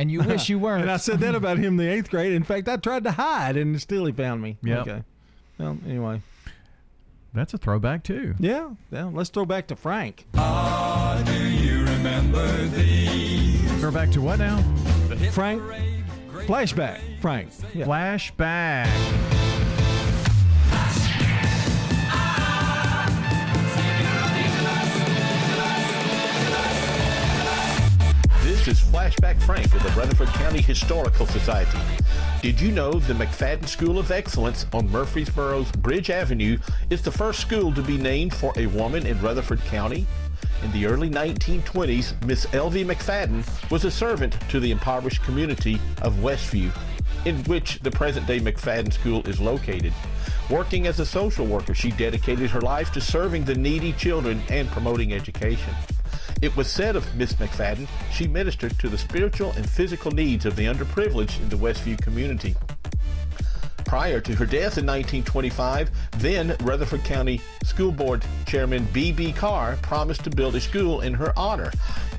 And 0.00 0.10
you 0.10 0.22
wish 0.22 0.48
you 0.48 0.58
weren't. 0.58 0.80
and 0.82 0.90
I 0.90 0.96
said 0.96 1.20
that 1.20 1.34
about 1.34 1.58
him 1.58 1.66
in 1.66 1.76
the 1.76 1.86
eighth 1.86 2.08
grade. 2.08 2.32
In 2.32 2.42
fact, 2.42 2.70
I 2.70 2.78
tried 2.78 3.04
to 3.04 3.10
hide, 3.10 3.58
and 3.58 3.78
still 3.78 4.06
he 4.06 4.12
found 4.12 4.40
me. 4.40 4.56
Yeah. 4.62 4.80
Okay. 4.80 5.02
Well, 5.58 5.76
anyway. 5.86 6.22
That's 7.34 7.52
a 7.52 7.58
throwback, 7.58 8.02
too. 8.02 8.34
Yeah. 8.38 8.70
Yeah. 8.90 9.10
Let's 9.12 9.28
throw 9.28 9.44
back 9.44 9.66
to 9.66 9.76
Frank. 9.76 10.24
Do 10.32 11.48
you 11.48 11.84
remember 11.84 12.64
these? 12.68 13.70
Throwback 13.78 14.10
to 14.12 14.22
what 14.22 14.38
now? 14.38 14.62
Frank. 15.32 15.62
Flashback. 16.46 17.00
Frank. 17.20 17.50
Yeah. 17.74 17.84
Flashback. 17.84 19.29
Flashback 28.78 29.40
Frank 29.42 29.74
of 29.74 29.82
the 29.82 29.88
Rutherford 29.98 30.28
County 30.28 30.60
Historical 30.60 31.26
Society. 31.26 31.78
Did 32.42 32.60
you 32.60 32.70
know 32.70 32.92
the 32.92 33.14
McFadden 33.14 33.66
School 33.66 33.98
of 33.98 34.10
Excellence 34.10 34.66
on 34.72 34.88
Murfreesboro's 34.90 35.72
Bridge 35.72 36.10
Avenue 36.10 36.58
is 36.90 37.02
the 37.02 37.10
first 37.10 37.40
school 37.40 37.72
to 37.74 37.82
be 37.82 37.96
named 37.96 38.34
for 38.34 38.52
a 38.56 38.66
woman 38.66 39.06
in 39.06 39.20
Rutherford 39.20 39.60
County? 39.64 40.06
In 40.62 40.70
the 40.72 40.86
early 40.86 41.10
1920s, 41.10 42.22
Miss 42.26 42.46
L.V. 42.52 42.84
McFadden 42.84 43.44
was 43.70 43.84
a 43.84 43.90
servant 43.90 44.36
to 44.50 44.60
the 44.60 44.70
impoverished 44.70 45.22
community 45.22 45.80
of 46.02 46.14
Westview, 46.16 46.70
in 47.24 47.42
which 47.44 47.80
the 47.80 47.90
present-day 47.90 48.40
McFadden 48.40 48.92
School 48.92 49.26
is 49.26 49.40
located. 49.40 49.92
Working 50.48 50.86
as 50.86 51.00
a 51.00 51.06
social 51.06 51.46
worker, 51.46 51.74
she 51.74 51.90
dedicated 51.90 52.50
her 52.50 52.60
life 52.60 52.92
to 52.92 53.00
serving 53.00 53.44
the 53.44 53.54
needy 53.54 53.92
children 53.94 54.42
and 54.48 54.68
promoting 54.68 55.12
education. 55.12 55.74
It 56.42 56.56
was 56.56 56.68
said 56.68 56.96
of 56.96 57.14
Miss 57.14 57.34
McFadden, 57.34 57.86
she 58.10 58.26
ministered 58.26 58.78
to 58.78 58.88
the 58.88 58.96
spiritual 58.96 59.52
and 59.52 59.68
physical 59.68 60.10
needs 60.10 60.46
of 60.46 60.56
the 60.56 60.64
underprivileged 60.64 61.38
in 61.42 61.50
the 61.50 61.56
Westview 61.56 62.00
community. 62.00 62.54
Prior 63.84 64.20
to 64.20 64.34
her 64.36 64.46
death 64.46 64.78
in 64.78 64.86
1925, 64.86 65.90
then 66.16 66.56
Rutherford 66.60 67.04
County 67.04 67.42
School 67.64 67.92
Board 67.92 68.24
Chairman 68.46 68.88
B.B. 68.92 69.32
Carr 69.32 69.76
promised 69.82 70.24
to 70.24 70.30
build 70.30 70.54
a 70.54 70.60
school 70.60 71.02
in 71.02 71.12
her 71.12 71.38
honor. 71.38 71.72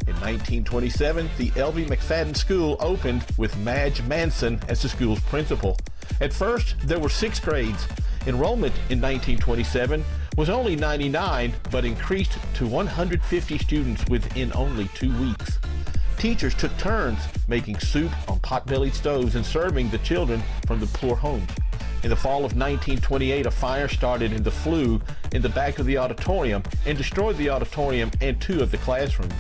In 0.06 0.14
1927, 0.16 1.28
the 1.40 1.52
L.V. 1.56 1.86
McFadden 1.86 2.36
School 2.36 2.78
opened 2.80 3.26
with 3.38 3.58
Madge 3.58 4.04
Manson 4.04 4.60
as 4.68 4.84
the 4.84 4.90
school's 4.90 5.22
principal. 5.22 5.78
At 6.20 6.32
first, 6.32 6.76
there 6.84 7.00
were 7.00 7.10
six 7.10 7.40
grades. 7.40 7.88
Enrollment 8.28 8.76
in 8.90 9.02
1927 9.02 10.06
was 10.38 10.50
only 10.50 10.76
99, 10.76 11.54
but 11.72 11.86
increased 11.86 12.38
to 12.56 12.68
150 12.68 13.58
students 13.58 14.06
within 14.10 14.52
only 14.56 14.88
two 14.96 15.16
weeks. 15.20 15.60
Teachers 16.18 16.54
took 16.54 16.76
turns 16.78 17.20
making 17.48 17.80
soup 17.80 18.12
on 18.30 18.40
pot-bellied 18.40 18.94
stoves 18.94 19.36
and 19.36 19.46
serving 19.46 19.90
the 19.90 19.98
children 20.00 20.42
from 20.68 20.80
the 20.80 20.86
poor 20.88 21.16
homes. 21.16 21.50
In 22.04 22.10
the 22.10 22.16
fall 22.16 22.46
of 22.46 22.56
1928, 22.56 23.46
a 23.46 23.52
fire 23.52 23.88
started 23.88 24.34
in 24.34 24.42
the 24.42 24.52
flue 24.52 25.02
in 25.34 25.42
the 25.42 25.50
back 25.50 25.80
of 25.80 25.86
the 25.86 25.98
auditorium 25.98 26.64
and 26.86 26.98
destroyed 26.98 27.38
the 27.38 27.50
auditorium 27.50 28.10
and 28.22 28.40
two 28.42 28.62
of 28.62 28.72
the 28.72 28.78
classrooms. 28.78 29.34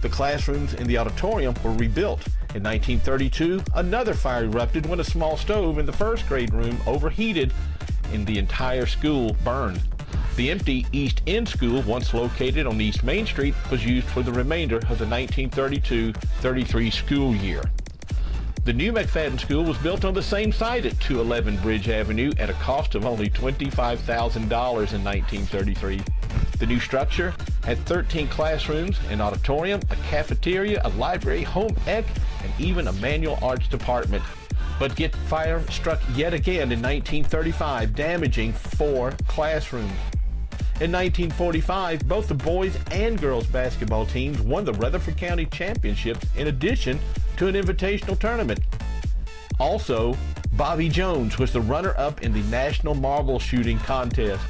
The 0.00 0.08
classrooms 0.08 0.74
in 0.74 0.86
the 0.86 0.98
auditorium 0.98 1.54
were 1.62 1.72
rebuilt. 1.72 2.26
In 2.54 2.62
1932, 2.62 3.62
another 3.74 4.14
fire 4.14 4.44
erupted 4.44 4.86
when 4.86 5.00
a 5.00 5.04
small 5.04 5.36
stove 5.36 5.78
in 5.78 5.86
the 5.86 5.92
first 5.92 6.26
grade 6.28 6.52
room 6.52 6.78
overheated 6.86 7.52
and 8.12 8.26
the 8.26 8.38
entire 8.38 8.86
school 8.86 9.36
burned. 9.44 9.80
The 10.36 10.50
empty 10.50 10.86
East 10.92 11.22
End 11.26 11.48
School, 11.48 11.82
once 11.82 12.14
located 12.14 12.66
on 12.66 12.80
East 12.80 13.04
Main 13.04 13.26
Street, 13.26 13.54
was 13.70 13.84
used 13.84 14.06
for 14.08 14.22
the 14.22 14.32
remainder 14.32 14.78
of 14.88 14.98
the 14.98 15.04
1932-33 15.04 16.92
school 16.92 17.34
year. 17.34 17.62
The 18.64 18.72
new 18.72 18.92
McFadden 18.92 19.40
School 19.40 19.64
was 19.64 19.76
built 19.78 20.04
on 20.04 20.14
the 20.14 20.22
same 20.22 20.52
site 20.52 20.86
at 20.86 20.98
211 21.00 21.56
Bridge 21.62 21.88
Avenue 21.88 22.30
at 22.38 22.48
a 22.48 22.54
cost 22.54 22.94
of 22.94 23.04
only 23.04 23.28
$25,000 23.28 24.36
in 24.36 24.44
1933. 24.46 26.00
The 26.58 26.66
new 26.66 26.78
structure 26.78 27.34
had 27.64 27.78
13 27.86 28.28
classrooms, 28.28 28.98
an 29.10 29.20
auditorium, 29.20 29.80
a 29.90 29.96
cafeteria, 29.96 30.80
a 30.84 30.90
library, 30.90 31.42
home 31.42 31.74
ec, 31.88 32.06
and 32.44 32.52
even 32.60 32.86
a 32.86 32.92
manual 32.94 33.36
arts 33.42 33.66
department. 33.66 34.22
But 34.78 34.96
get 34.96 35.14
fire 35.14 35.62
struck 35.70 36.00
yet 36.14 36.34
again 36.34 36.72
in 36.72 36.82
1935, 36.82 37.94
damaging 37.94 38.52
four 38.52 39.12
classrooms. 39.28 39.92
In 40.80 40.90
1945, 40.90 42.08
both 42.08 42.26
the 42.26 42.34
boys 42.34 42.76
and 42.90 43.20
girls 43.20 43.46
basketball 43.46 44.04
teams 44.04 44.40
won 44.40 44.64
the 44.64 44.72
Rutherford 44.72 45.16
County 45.16 45.46
Championship 45.46 46.18
in 46.36 46.48
addition 46.48 46.98
to 47.36 47.46
an 47.46 47.54
invitational 47.54 48.18
tournament. 48.18 48.60
Also, 49.60 50.16
Bobby 50.54 50.88
Jones 50.88 51.38
was 51.38 51.52
the 51.52 51.60
runner-up 51.60 52.22
in 52.22 52.32
the 52.32 52.42
National 52.50 52.94
Marble 52.94 53.38
Shooting 53.38 53.78
Contest. 53.78 54.44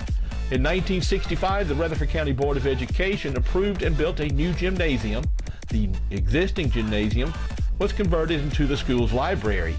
In 0.50 0.62
1965, 0.62 1.68
the 1.68 1.74
Rutherford 1.74 2.08
County 2.08 2.32
Board 2.32 2.56
of 2.56 2.66
Education 2.66 3.36
approved 3.36 3.82
and 3.82 3.96
built 3.96 4.20
a 4.20 4.28
new 4.28 4.52
gymnasium. 4.54 5.24
The 5.68 5.90
existing 6.10 6.70
gymnasium 6.70 7.32
was 7.78 7.92
converted 7.92 8.40
into 8.40 8.66
the 8.66 8.76
school's 8.76 9.12
library. 9.12 9.76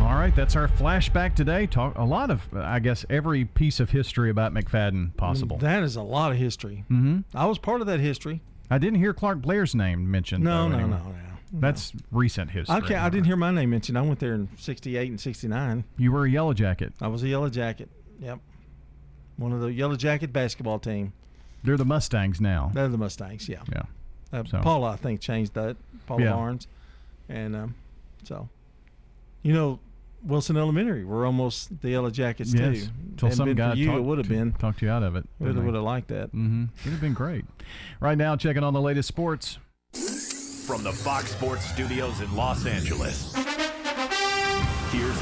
All 0.02 0.18
right, 0.18 0.36
that's 0.36 0.56
our 0.56 0.68
flashback 0.68 1.36
today. 1.36 1.66
Talk 1.68 1.97
a 1.97 2.04
lot 2.04 2.30
of, 2.32 2.41
I 2.54 2.80
guess, 2.80 3.06
every 3.10 3.45
piece 3.45 3.80
of 3.80 3.89
history 3.91 4.30
about 4.30 4.54
McFadden 4.54 5.16
possible. 5.16 5.58
That 5.58 5.84
is 5.84 5.95
a 5.95 6.02
lot 6.02 6.32
of 6.32 6.38
history. 6.38 6.84
Mm-hmm. 6.91 7.20
I 7.36 7.45
was 7.45 7.58
part 7.58 7.82
of 7.82 7.88
that 7.88 7.99
history. 7.99 8.41
I 8.70 8.78
didn't 8.78 8.99
hear 8.99 9.14
Clark 9.14 9.41
Blair's 9.41 9.74
name 9.76 10.10
mentioned. 10.10 10.43
No, 10.43 10.64
though, 10.64 10.70
no, 10.70 10.84
anyway. 10.84 10.97
no, 10.97 11.12
no. 11.12 11.16
That's 11.54 11.91
recent 12.12 12.52
history. 12.52 12.76
I 12.76 12.80
can't, 12.82 13.02
I 13.02 13.10
didn't 13.10 13.26
hear 13.26 13.36
my 13.36 13.52
name 13.52 13.70
mentioned. 13.72 13.97
I 13.97 14.02
went 14.02 14.20
there 14.20 14.34
in 14.34 14.47
'68 14.58 15.10
and 15.10 15.20
'69. 15.20 15.84
You 15.97 16.12
were 16.12 16.26
a 16.26 16.30
Yellow 16.30 16.54
Jacket. 16.54 16.93
I 17.02 17.08
was 17.08 17.24
a 17.24 17.28
Yellow 17.28 17.49
Jacket. 17.49 17.89
Yep, 18.22 18.39
one 19.38 19.52
of 19.52 19.60
the 19.60 19.72
Yellow 19.74 19.95
Jacket 19.95 20.32
basketball 20.32 20.80
team. 20.80 21.12
They're 21.64 21.78
the 21.78 21.86
Mustangs 21.86 22.39
now. 22.39 22.72
They're 22.74 22.88
the 22.88 22.97
Mustangs. 22.97 23.49
Yeah. 23.49 23.64
Yeah. 23.72 23.84
Uh, 24.32 24.43
So- 24.45 24.60
Paula, 24.62 24.91
I 24.91 24.95
think, 24.95 25.20
changed 25.20 25.54
that. 25.56 25.76
Paula 26.06 26.24
Yeah. 26.24 26.32
Barnes, 26.34 26.68
and 27.28 27.56
um, 27.56 27.76
so, 28.24 28.47
you 29.43 29.54
know, 29.54 29.80
Wilson 30.24 30.57
Elementary. 30.57 31.03
We're 31.03 31.26
almost 31.26 31.82
the 31.82 31.89
Yellow 31.89 32.09
Jackets 32.09 32.53
Yes. 32.53 32.61
too. 32.86 32.88
Till 33.17 33.30
Hadn't 33.30 33.38
some 33.38 33.45
been 33.45 33.55
for 33.57 33.61
guy 33.61 33.74
you, 33.74 33.86
talked 33.88 33.97
it 33.99 34.03
would 34.03 34.17
have 34.17 34.30
been. 34.30 34.51
talked 34.53 34.82
you 34.82 34.89
out 34.89 35.03
of 35.03 35.15
it. 35.15 35.26
Would 35.39 35.55
have 35.55 35.65
would 35.65 35.74
have 35.76 35.84
liked 35.84 36.07
that. 36.09 36.28
Mm-hmm. 36.28 36.65
Would 36.86 36.91
have 36.91 37.01
been 37.01 37.13
great. 37.13 37.45
Right 37.99 38.17
now, 38.17 38.36
checking 38.36 38.63
on 38.63 38.74
the 38.74 38.82
latest 38.82 39.07
sports. 39.07 39.57
From 40.65 40.84
the 40.84 40.91
Fox 40.91 41.32
Sports 41.32 41.65
Studios 41.65 42.22
in 42.22 42.34
Los 42.36 42.65
Angeles, 42.65 43.34
here's 43.36 43.61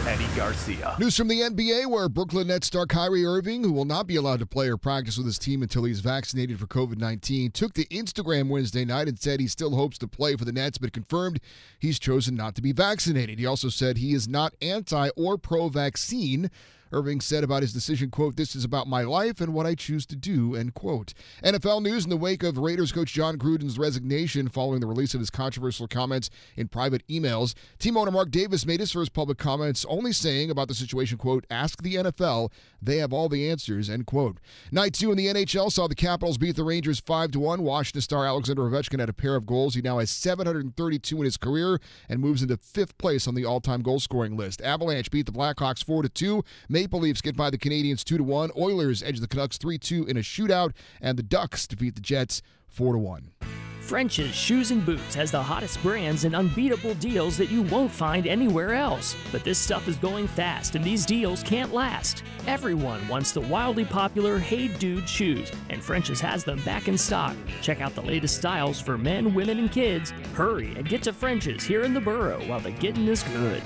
Eddie 0.10 0.26
Garcia. 0.36 0.96
News 0.98 1.16
from 1.16 1.28
the 1.28 1.42
NBA 1.42 1.86
where 1.86 2.10
Brooklyn 2.10 2.48
Nets 2.48 2.66
star 2.66 2.88
Kyrie 2.88 3.24
Irving, 3.24 3.64
who 3.64 3.72
will 3.72 3.86
not 3.86 4.08
be 4.08 4.16
allowed 4.16 4.40
to 4.40 4.48
play 4.48 4.68
or 4.68 4.76
practice 4.76 5.18
with 5.18 5.28
his 5.28 5.38
team 5.38 5.62
until 5.62 5.84
he's 5.84 6.00
vaccinated 6.00 6.60
for 6.60 6.66
COVID 6.66 6.98
19, 6.98 7.52
took 7.52 7.74
to 7.74 7.86
Instagram 7.90 8.50
Wednesday 8.50 8.84
night 8.84 9.08
and 9.08 9.20
said 9.20 9.40
he 9.40 9.46
still 9.46 9.76
hopes 9.76 10.00
to 10.00 10.08
play 10.08 10.36
for 10.36 10.46
the 10.46 10.52
Nets, 10.52 10.80
but 10.80 10.94
confirmed 10.94 11.40
he's 11.78 12.00
chosen 12.00 12.34
not 12.34 12.56
to 12.56 12.62
be 12.64 12.72
vaccinated. 12.72 13.38
He 13.38 13.46
also 13.46 13.70
said 13.70 13.98
he 13.98 14.16
is 14.16 14.28
not 14.28 14.56
anti 14.64 15.10
or 15.16 15.38
pro 15.38 15.70
vaccine. 15.70 16.50
Irving 16.92 17.22
said 17.22 17.44
about 17.44 17.62
his 17.62 17.74
decision, 17.74 18.10
quote, 18.10 18.36
this 18.36 18.56
is 18.56 18.64
about 18.64 18.88
my 18.88 19.04
life 19.04 19.42
and 19.42 19.54
what 19.54 19.66
I 19.66 19.76
choose 19.76 20.06
to 20.08 20.16
do, 20.16 20.56
end 20.56 20.74
quote. 20.74 21.14
NFL 21.44 21.84
news 21.84 22.04
in 22.04 22.10
the 22.10 22.18
wake 22.18 22.44
of 22.44 22.58
Raiders 22.58 22.92
coach 22.92 23.14
Jon 23.14 23.38
Gruden's 23.38 23.78
resignation 23.78 24.48
following 24.48 24.80
the 24.80 24.88
release 24.88 25.14
of 25.14 25.20
his 25.20 25.30
controversial 25.30 25.88
comments 25.88 26.30
in 26.56 26.68
private 26.68 27.06
emails. 27.08 27.54
Team 27.78 27.98
owner 27.98 28.12
Mark 28.12 28.32
Davis 28.32 28.66
made 28.66 28.80
his 28.80 28.92
first 28.92 29.14
public 29.14 29.38
comments 29.38 29.86
only 29.88 30.12
saying 30.12 30.50
about 30.50 30.68
the 30.68 30.74
situation, 30.74 31.18
quote, 31.18 31.46
ask 31.50 31.82
the 31.82 31.96
NFL. 31.96 32.52
They 32.82 32.98
have 32.98 33.14
all 33.14 33.30
the 33.30 33.50
answers, 33.50 33.90
end 33.90 34.06
quote. 34.06 34.38
Night 34.72 34.94
two 34.94 35.12
in 35.12 35.18
the 35.18 35.28
NHL 35.28 35.72
saw 35.72 35.88
the 35.88 35.96
Capitals 35.96 36.38
beat 36.38 36.56
the 36.56 36.64
Rangers 36.64 37.00
5 37.00 37.32
to 37.32 37.40
1. 37.40 37.62
Washington 37.62 38.02
star 38.02 38.26
Alexander 38.26 38.64
Ovechkin 38.64 39.00
had 39.00 39.10
a 39.10 39.14
pair 39.14 39.36
of 39.36 39.46
goals. 39.46 39.76
He 39.76 39.82
now 39.82 40.00
has 40.00 40.10
732 40.10 41.18
in 41.18 41.26
his 41.26 41.38
career 41.38 41.80
and 42.08 42.20
moves 42.20 42.42
into 42.42 42.58
fifth 42.58 42.98
place 42.98 43.28
on 43.28 43.36
the 43.36 43.46
all-time 43.46 43.82
goal 43.82 44.00
scoring 44.00 44.38
list. 44.38 44.62
Avalanche 44.62 45.12
beat 45.12 45.26
the 45.26 45.32
Blackhawks 45.32 45.84
4 45.84 46.04
to 46.04 46.10
2. 46.10 46.44
Maple 46.80 47.02
Leafs 47.02 47.20
get 47.20 47.36
by 47.36 47.50
the 47.50 47.58
Canadiens 47.58 48.06
2 48.06 48.20
to 48.20 48.24
1. 48.24 48.52
Oilers 48.58 49.04
edge 49.04 49.20
the 49.20 49.28
Canucks 49.28 49.58
3 49.58 49.78
2 49.78 50.06
in 50.06 50.16
a 50.16 50.22
shootout. 50.22 50.72
And 51.02 51.20
the 51.20 51.24
Ducks 51.24 51.68
defeat 51.68 51.96
the 51.96 52.00
Jets 52.00 52.42
4 52.70 52.94
to 52.94 53.00
1. 53.00 53.32
French's 53.82 54.34
Shoes 54.34 54.72
and 54.72 54.86
Boots 54.86 55.14
has 55.14 55.30
the 55.30 55.44
hottest 55.44 55.84
brands 55.84 56.24
and 56.24 56.34
unbeatable 56.34 56.94
deals 56.94 57.36
that 57.36 57.52
you 57.52 57.64
won't 57.64 57.92
find 57.92 58.28
anywhere 58.28 58.76
else. 58.76 59.14
But 59.30 59.44
this 59.44 59.60
stuff 59.60 59.90
is 59.90 59.98
going 59.98 60.30
fast 60.30 60.76
and 60.76 60.86
these 60.86 61.06
deals 61.06 61.44
can't 61.44 61.74
last. 61.74 62.24
Everyone 62.48 63.06
wants 63.10 63.34
the 63.34 63.42
wildly 63.42 63.84
popular 63.84 64.40
Hey 64.40 64.70
Dude 64.70 65.10
shoes, 65.10 65.52
and 65.70 65.84
French's 65.84 66.22
has 66.22 66.46
them 66.46 66.62
back 66.64 66.88
in 66.88 66.98
stock. 66.98 67.36
Check 67.62 67.82
out 67.82 67.94
the 67.94 68.04
latest 68.04 68.38
styles 68.38 68.80
for 68.80 68.98
men, 68.98 69.34
women, 69.34 69.60
and 69.60 69.70
kids. 69.70 70.12
Hurry 70.34 70.76
and 70.78 70.88
get 70.88 71.04
to 71.04 71.12
French's 71.12 71.66
here 71.66 71.84
in 71.84 71.94
the 71.94 72.00
borough 72.00 72.42
while 72.48 72.62
the 72.62 72.72
getting 72.72 73.08
is 73.08 73.24
good. 73.24 73.62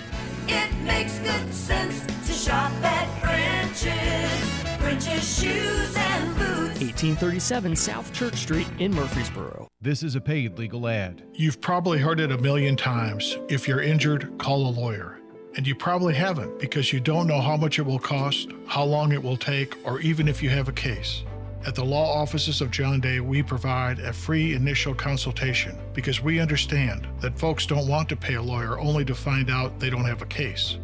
It 0.47 0.73
makes 0.77 1.19
good 1.19 1.53
sense 1.53 2.22
to 2.33 2.39
shop 2.39 2.71
at 2.83 3.05
French's. 3.21 4.81
French's 4.81 5.39
Shoes 5.39 5.95
and 5.95 6.35
Boots. 6.35 6.79
1837 6.81 7.75
South 7.75 8.11
Church 8.11 8.35
Street 8.35 8.67
in 8.79 8.93
Murfreesboro. 8.93 9.67
This 9.81 10.01
is 10.01 10.15
a 10.15 10.21
paid 10.21 10.57
legal 10.57 10.87
ad. 10.87 11.23
You've 11.33 11.61
probably 11.61 11.99
heard 11.99 12.19
it 12.19 12.31
a 12.31 12.37
million 12.37 12.75
times. 12.75 13.37
If 13.49 13.67
you're 13.67 13.81
injured, 13.81 14.37
call 14.39 14.67
a 14.67 14.71
lawyer. 14.71 15.19
And 15.55 15.67
you 15.67 15.75
probably 15.75 16.15
haven't 16.15 16.59
because 16.59 16.91
you 16.91 16.99
don't 16.99 17.27
know 17.27 17.39
how 17.39 17.55
much 17.55 17.77
it 17.77 17.83
will 17.83 17.99
cost, 17.99 18.49
how 18.65 18.83
long 18.83 19.11
it 19.11 19.21
will 19.21 19.37
take, 19.37 19.77
or 19.85 19.99
even 19.99 20.27
if 20.27 20.41
you 20.41 20.49
have 20.49 20.67
a 20.67 20.73
case. 20.73 21.23
At 21.67 21.75
the 21.75 21.85
law 21.85 22.19
offices 22.19 22.61
of 22.61 22.71
John 22.71 22.99
Day, 22.99 23.19
we 23.19 23.43
provide 23.43 23.99
a 23.99 24.11
free 24.11 24.55
initial 24.55 24.95
consultation 24.95 25.77
because 25.93 26.21
we 26.21 26.39
understand 26.39 27.07
that 27.21 27.37
folks 27.37 27.67
don't 27.67 27.87
want 27.87 28.09
to 28.09 28.15
pay 28.15 28.33
a 28.33 28.41
lawyer 28.41 28.79
only 28.79 29.05
to 29.05 29.13
find 29.13 29.51
out 29.51 29.79
they 29.79 29.89
don't 29.91 30.05
have 30.05 30.23
a 30.23 30.25
case. 30.25 30.77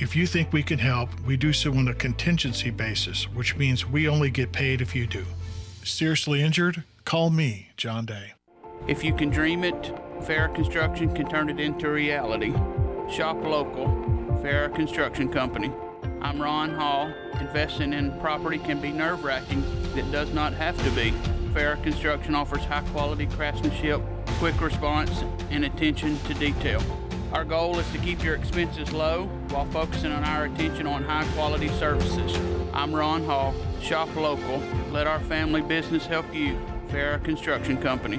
If 0.00 0.16
you 0.16 0.26
think 0.26 0.50
we 0.50 0.62
can 0.62 0.78
help, 0.78 1.10
we 1.26 1.36
do 1.36 1.52
so 1.52 1.74
on 1.74 1.88
a 1.88 1.92
contingency 1.92 2.70
basis, 2.70 3.24
which 3.34 3.56
means 3.56 3.86
we 3.86 4.08
only 4.08 4.30
get 4.30 4.50
paid 4.50 4.80
if 4.80 4.94
you 4.94 5.06
do. 5.06 5.26
Seriously 5.84 6.42
injured? 6.42 6.84
Call 7.04 7.28
me, 7.28 7.68
John 7.76 8.06
Day. 8.06 8.32
If 8.88 9.04
you 9.04 9.14
can 9.14 9.28
dream 9.28 9.62
it, 9.62 9.74
Farrah 10.20 10.54
Construction 10.54 11.14
can 11.14 11.28
turn 11.28 11.50
it 11.50 11.60
into 11.60 11.90
reality. 11.90 12.52
Shop 13.14 13.44
local, 13.44 13.88
Farrah 14.42 14.74
Construction 14.74 15.28
Company. 15.28 15.70
I'm 16.22 16.40
Ron 16.40 16.70
Hall. 16.74 17.12
Investing 17.38 17.92
in 17.92 18.18
property 18.20 18.56
can 18.56 18.80
be 18.80 18.92
nerve 18.92 19.22
wracking. 19.22 19.62
It 19.96 20.10
does 20.10 20.32
not 20.32 20.54
have 20.54 20.82
to 20.82 20.90
be. 20.92 21.10
Farrah 21.52 21.82
Construction 21.82 22.34
offers 22.34 22.64
high 22.64 22.84
quality 22.92 23.26
craftsmanship, 23.26 24.00
quick 24.38 24.58
response, 24.62 25.24
and 25.50 25.66
attention 25.66 26.18
to 26.20 26.32
detail. 26.32 26.82
Our 27.32 27.44
goal 27.44 27.78
is 27.78 27.88
to 27.92 27.98
keep 27.98 28.24
your 28.24 28.34
expenses 28.34 28.92
low 28.92 29.26
while 29.50 29.64
focusing 29.66 30.10
on 30.10 30.24
our 30.24 30.46
attention 30.46 30.88
on 30.88 31.04
high 31.04 31.24
quality 31.34 31.68
services. 31.68 32.36
I'm 32.72 32.92
Ron 32.92 33.24
Hall. 33.24 33.54
Shop 33.80 34.14
local. 34.16 34.58
Let 34.90 35.06
our 35.06 35.20
family 35.20 35.62
business 35.62 36.06
help 36.06 36.34
you. 36.34 36.60
Farrah 36.88 37.22
Construction 37.22 37.80
Company. 37.80 38.18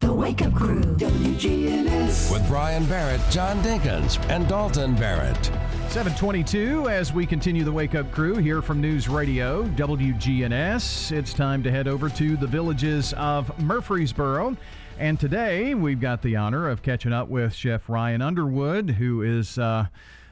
The 0.00 0.10
Wake 0.10 0.40
Up 0.40 0.54
Crew, 0.54 0.80
WGNS. 0.80 2.32
With 2.32 2.46
Brian 2.48 2.86
Barrett, 2.86 3.20
John 3.30 3.62
Dinkins, 3.62 4.18
and 4.30 4.48
Dalton 4.48 4.94
Barrett. 4.94 5.44
722 5.90 6.88
as 6.88 7.12
we 7.12 7.26
continue 7.26 7.64
the 7.64 7.72
wake 7.72 7.94
up 7.94 8.10
crew 8.10 8.36
here 8.36 8.62
from 8.62 8.80
News 8.80 9.10
Radio 9.10 9.64
WGNS. 9.64 11.12
It's 11.12 11.34
time 11.34 11.62
to 11.64 11.70
head 11.70 11.86
over 11.86 12.08
to 12.08 12.36
the 12.38 12.46
villages 12.46 13.12
of 13.12 13.56
Murfreesboro. 13.60 14.56
And 14.98 15.20
today 15.20 15.74
we've 15.74 16.00
got 16.00 16.22
the 16.22 16.34
honor 16.34 16.70
of 16.70 16.82
catching 16.82 17.12
up 17.12 17.28
with 17.28 17.52
Chef 17.52 17.86
Ryan 17.86 18.22
Underwood, 18.22 18.92
who 18.92 19.20
is 19.20 19.58
uh, 19.58 19.84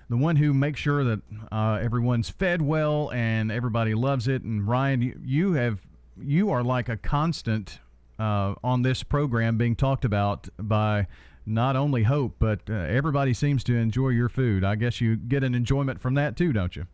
the 0.09 0.17
one 0.17 0.37
who 0.37 0.55
makes 0.55 0.81
sure 0.81 1.05
that 1.05 1.21
uh, 1.53 1.79
everyone's 1.83 2.31
fed 2.31 2.63
well 2.63 3.11
and 3.13 3.53
everybody 3.53 3.93
loves 3.95 4.29
it. 4.29 4.43
And 4.45 4.67
Ryan, 4.67 5.03
you, 5.03 5.21
you 5.23 5.53
have 5.53 5.81
you 6.19 6.51
are 6.51 6.65
like 6.65 6.89
a 6.89 6.97
constant 6.97 7.81
uh, 8.19 8.55
on 8.63 8.83
this 8.83 9.03
program 9.03 9.57
being 9.57 9.77
talked 9.77 10.05
about 10.05 10.49
by 10.59 11.07
not 11.47 11.77
only 11.77 12.03
Hope, 12.03 12.37
but 12.39 12.61
uh, 12.69 12.75
everybody 12.75 13.33
seems 13.33 13.65
to 13.65 13.77
enjoy 13.77 14.11
your 14.11 14.29
food. 14.29 14.65
I 14.65 14.75
guess 14.75 15.01
you 15.01 15.17
get 15.17 15.43
an 15.43 15.55
enjoyment 15.55 16.01
from 16.01 16.15
that 16.15 16.37
too, 16.37 16.53
don't 16.53 16.77
you? 16.77 16.87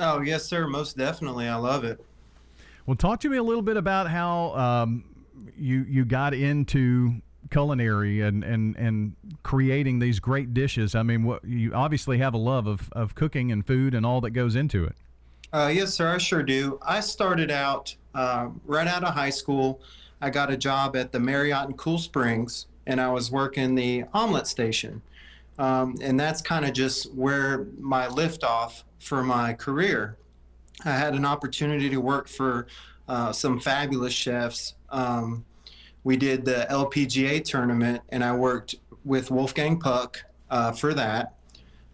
Oh, 0.00 0.20
yes, 0.20 0.44
sir. 0.44 0.66
Most 0.66 0.96
definitely. 0.96 1.46
I 1.48 1.56
love 1.56 1.84
it. 1.84 2.02
Well, 2.86 2.96
talk 2.96 3.20
to 3.20 3.28
me 3.28 3.36
a 3.36 3.42
little 3.42 3.62
bit 3.62 3.76
about 3.76 4.08
how 4.08 4.54
um, 4.54 5.04
you 5.56 5.84
you 5.88 6.04
got 6.04 6.34
into 6.34 7.20
culinary 7.50 8.22
and, 8.22 8.42
and, 8.42 8.74
and 8.76 9.14
creating 9.42 9.98
these 9.98 10.18
great 10.18 10.54
dishes. 10.54 10.94
I 10.94 11.02
mean, 11.02 11.22
what 11.24 11.44
you 11.44 11.74
obviously 11.74 12.18
have 12.18 12.34
a 12.34 12.38
love 12.38 12.66
of, 12.66 12.88
of 12.92 13.14
cooking 13.14 13.52
and 13.52 13.64
food 13.64 13.94
and 13.94 14.06
all 14.06 14.20
that 14.22 14.30
goes 14.30 14.56
into 14.56 14.84
it. 14.84 14.96
Uh, 15.52 15.70
yes, 15.72 15.92
sir. 15.92 16.14
I 16.14 16.18
sure 16.18 16.42
do. 16.42 16.78
I 16.80 17.00
started 17.00 17.50
out 17.50 17.94
uh, 18.14 18.48
right 18.64 18.86
out 18.86 19.04
of 19.04 19.12
high 19.12 19.30
school. 19.30 19.82
I 20.22 20.30
got 20.30 20.52
a 20.52 20.56
job 20.56 20.94
at 20.94 21.10
the 21.10 21.18
Marriott 21.18 21.68
in 21.68 21.74
Cool 21.74 21.98
Springs, 21.98 22.66
and 22.86 23.00
I 23.00 23.10
was 23.10 23.32
working 23.32 23.74
the 23.74 24.04
omelet 24.14 24.46
station. 24.46 25.02
Um, 25.58 25.96
and 26.00 26.18
that's 26.18 26.40
kind 26.40 26.64
of 26.64 26.72
just 26.72 27.12
where 27.12 27.66
my 27.76 28.06
liftoff 28.06 28.84
for 29.00 29.24
my 29.24 29.52
career. 29.52 30.16
I 30.84 30.92
had 30.92 31.14
an 31.14 31.24
opportunity 31.24 31.90
to 31.90 31.96
work 31.96 32.28
for 32.28 32.68
uh, 33.08 33.32
some 33.32 33.58
fabulous 33.58 34.12
chefs. 34.12 34.74
Um, 34.90 35.44
we 36.04 36.16
did 36.16 36.44
the 36.44 36.66
LPGA 36.70 37.44
tournament, 37.44 38.02
and 38.10 38.22
I 38.22 38.32
worked 38.32 38.76
with 39.04 39.32
Wolfgang 39.32 39.80
Puck 39.80 40.24
uh, 40.50 40.70
for 40.70 40.94
that. 40.94 41.34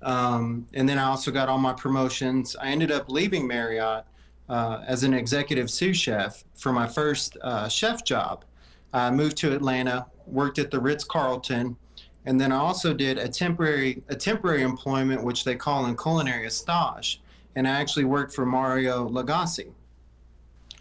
Um, 0.03 0.67
and 0.75 0.87
then 0.87 0.99
I 0.99 1.05
also 1.05 1.31
got 1.31 1.49
all 1.49 1.59
my 1.59 1.73
promotions. 1.73 2.57
I 2.61 2.69
ended 2.69 2.93
up 2.93 3.11
leaving 3.11 3.47
Marriott 3.47 4.05
uh, 4.49 4.83
as 4.87 5.03
an 5.03 5.15
executive 5.15 5.71
sous 5.71 5.97
chef 5.97 6.45
for 6.55 6.73
my 6.73 6.87
first 6.87 7.37
uh, 7.43 7.69
chef 7.69 8.05
job. 8.05 8.45
I 8.93 9.11
moved 9.11 9.37
to 9.39 9.55
Atlanta, 9.55 10.07
worked 10.27 10.59
at 10.59 10.71
the 10.71 10.81
Ritz 10.81 11.05
Carlton, 11.05 11.77
and 12.25 12.41
then 12.41 12.53
I 12.53 12.57
also 12.57 12.93
did 12.95 13.19
a 13.19 13.29
temporary 13.29 14.03
a 14.09 14.17
temporary 14.17 14.63
employment, 14.63 15.23
which 15.23 15.45
they 15.45 15.57
call 15.57 15.87
in 15.87 15.97
culinary 15.97 16.47
a 16.47 16.51
stage, 16.51 17.21
and 17.57 17.67
I 17.67 17.73
actually 17.73 18.05
worked 18.05 18.35
for 18.35 18.47
Mario 18.47 19.09
Lagasse. 19.09 19.71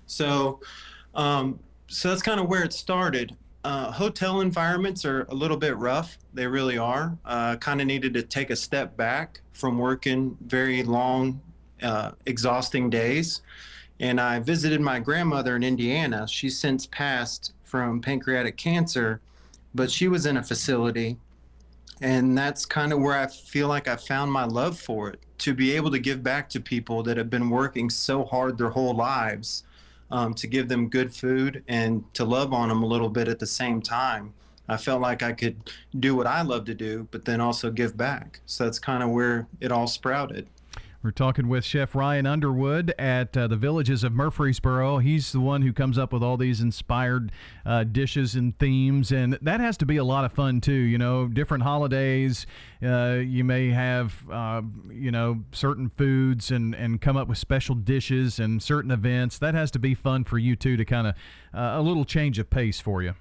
So, 0.05 0.61
um, 1.15 1.59
so 1.87 2.09
that's 2.09 2.21
kind 2.21 2.39
of 2.39 2.47
where 2.47 2.63
it 2.63 2.73
started. 2.73 3.35
Uh, 3.63 3.91
hotel 3.91 4.39
environments 4.39 5.03
are 5.03 5.23
a 5.29 5.35
little 5.35 5.57
bit 5.57 5.75
rough. 5.77 6.17
They 6.33 6.47
really 6.47 6.77
are. 6.77 7.17
Uh, 7.25 7.57
kind 7.57 7.81
of 7.81 7.87
needed 7.87 8.13
to 8.13 8.23
take 8.23 8.49
a 8.49 8.55
step 8.55 8.95
back 8.95 9.41
from 9.51 9.77
working 9.77 10.37
very 10.45 10.83
long, 10.83 11.41
uh, 11.81 12.11
exhausting 12.25 12.89
days. 12.89 13.41
And 13.99 14.21
I 14.21 14.39
visited 14.39 14.79
my 14.79 14.99
grandmother 14.99 15.55
in 15.55 15.63
Indiana. 15.63 16.27
She's 16.27 16.59
since 16.59 16.85
passed 16.85 17.53
from 17.63 18.01
pancreatic 18.01 18.57
cancer, 18.57 19.21
but 19.73 19.89
she 19.89 20.07
was 20.07 20.25
in 20.25 20.37
a 20.37 20.43
facility. 20.43 21.17
And 22.01 22.37
that's 22.37 22.65
kind 22.65 22.93
of 22.93 22.99
where 22.99 23.17
I 23.17 23.27
feel 23.27 23.67
like 23.67 23.87
I 23.87 23.95
found 23.95 24.31
my 24.31 24.45
love 24.45 24.79
for 24.79 25.09
it 25.09 25.19
to 25.39 25.53
be 25.53 25.71
able 25.75 25.91
to 25.91 25.99
give 25.99 26.23
back 26.23 26.49
to 26.49 26.59
people 26.59 27.03
that 27.03 27.17
have 27.17 27.29
been 27.29 27.49
working 27.49 27.89
so 27.89 28.23
hard 28.23 28.57
their 28.57 28.69
whole 28.69 28.95
lives 28.95 29.63
um, 30.11 30.33
to 30.35 30.47
give 30.47 30.69
them 30.69 30.89
good 30.89 31.13
food 31.13 31.63
and 31.67 32.03
to 32.13 32.23
love 32.23 32.53
on 32.53 32.69
them 32.69 32.83
a 32.83 32.85
little 32.87 33.09
bit 33.09 33.27
at 33.27 33.39
the 33.39 33.47
same 33.47 33.81
time. 33.81 34.33
I 34.69 34.77
felt 34.77 35.01
like 35.01 35.23
I 35.23 35.31
could 35.31 35.71
do 35.99 36.15
what 36.15 36.27
I 36.27 36.41
love 36.41 36.65
to 36.65 36.73
do, 36.73 37.07
but 37.11 37.25
then 37.25 37.39
also 37.39 37.71
give 37.71 37.95
back. 37.95 38.41
So 38.45 38.65
that's 38.65 38.79
kind 38.79 39.01
of 39.01 39.09
where 39.09 39.47
it 39.61 39.71
all 39.71 39.87
sprouted. 39.87 40.47
We're 41.07 41.11
talking 41.11 41.47
with 41.47 41.63
Chef 41.63 41.95
Ryan 41.95 42.25
Underwood 42.25 42.93
at 42.99 43.37
uh, 43.37 43.47
the 43.47 43.55
Villages 43.55 44.03
of 44.03 44.11
Murfreesboro. 44.11 44.97
He's 44.97 45.31
the 45.31 45.39
one 45.39 45.61
who 45.61 45.71
comes 45.71 45.97
up 45.97 46.11
with 46.11 46.21
all 46.21 46.35
these 46.35 46.59
inspired 46.59 47.31
uh, 47.65 47.85
dishes 47.85 48.35
and 48.35 48.59
themes, 48.59 49.13
and 49.13 49.39
that 49.41 49.61
has 49.61 49.77
to 49.77 49.85
be 49.85 49.95
a 49.95 50.03
lot 50.03 50.25
of 50.25 50.33
fun 50.33 50.59
too. 50.59 50.73
You 50.73 50.97
know, 50.97 51.29
different 51.29 51.63
holidays, 51.63 52.45
uh, 52.83 53.19
you 53.25 53.45
may 53.45 53.69
have 53.69 54.21
uh, 54.29 54.63
you 54.91 55.09
know 55.09 55.45
certain 55.53 55.87
foods 55.95 56.51
and 56.51 56.75
and 56.75 56.99
come 56.99 57.15
up 57.15 57.29
with 57.29 57.37
special 57.37 57.75
dishes 57.75 58.37
and 58.37 58.61
certain 58.61 58.91
events. 58.91 59.37
That 59.37 59.53
has 59.53 59.71
to 59.71 59.79
be 59.79 59.95
fun 59.95 60.25
for 60.25 60.37
you 60.37 60.57
too 60.57 60.75
to 60.75 60.83
kind 60.83 61.07
of 61.07 61.15
uh, 61.53 61.79
a 61.79 61.81
little 61.81 62.03
change 62.03 62.37
of 62.37 62.49
pace 62.49 62.81
for 62.81 63.01
you. 63.01 63.13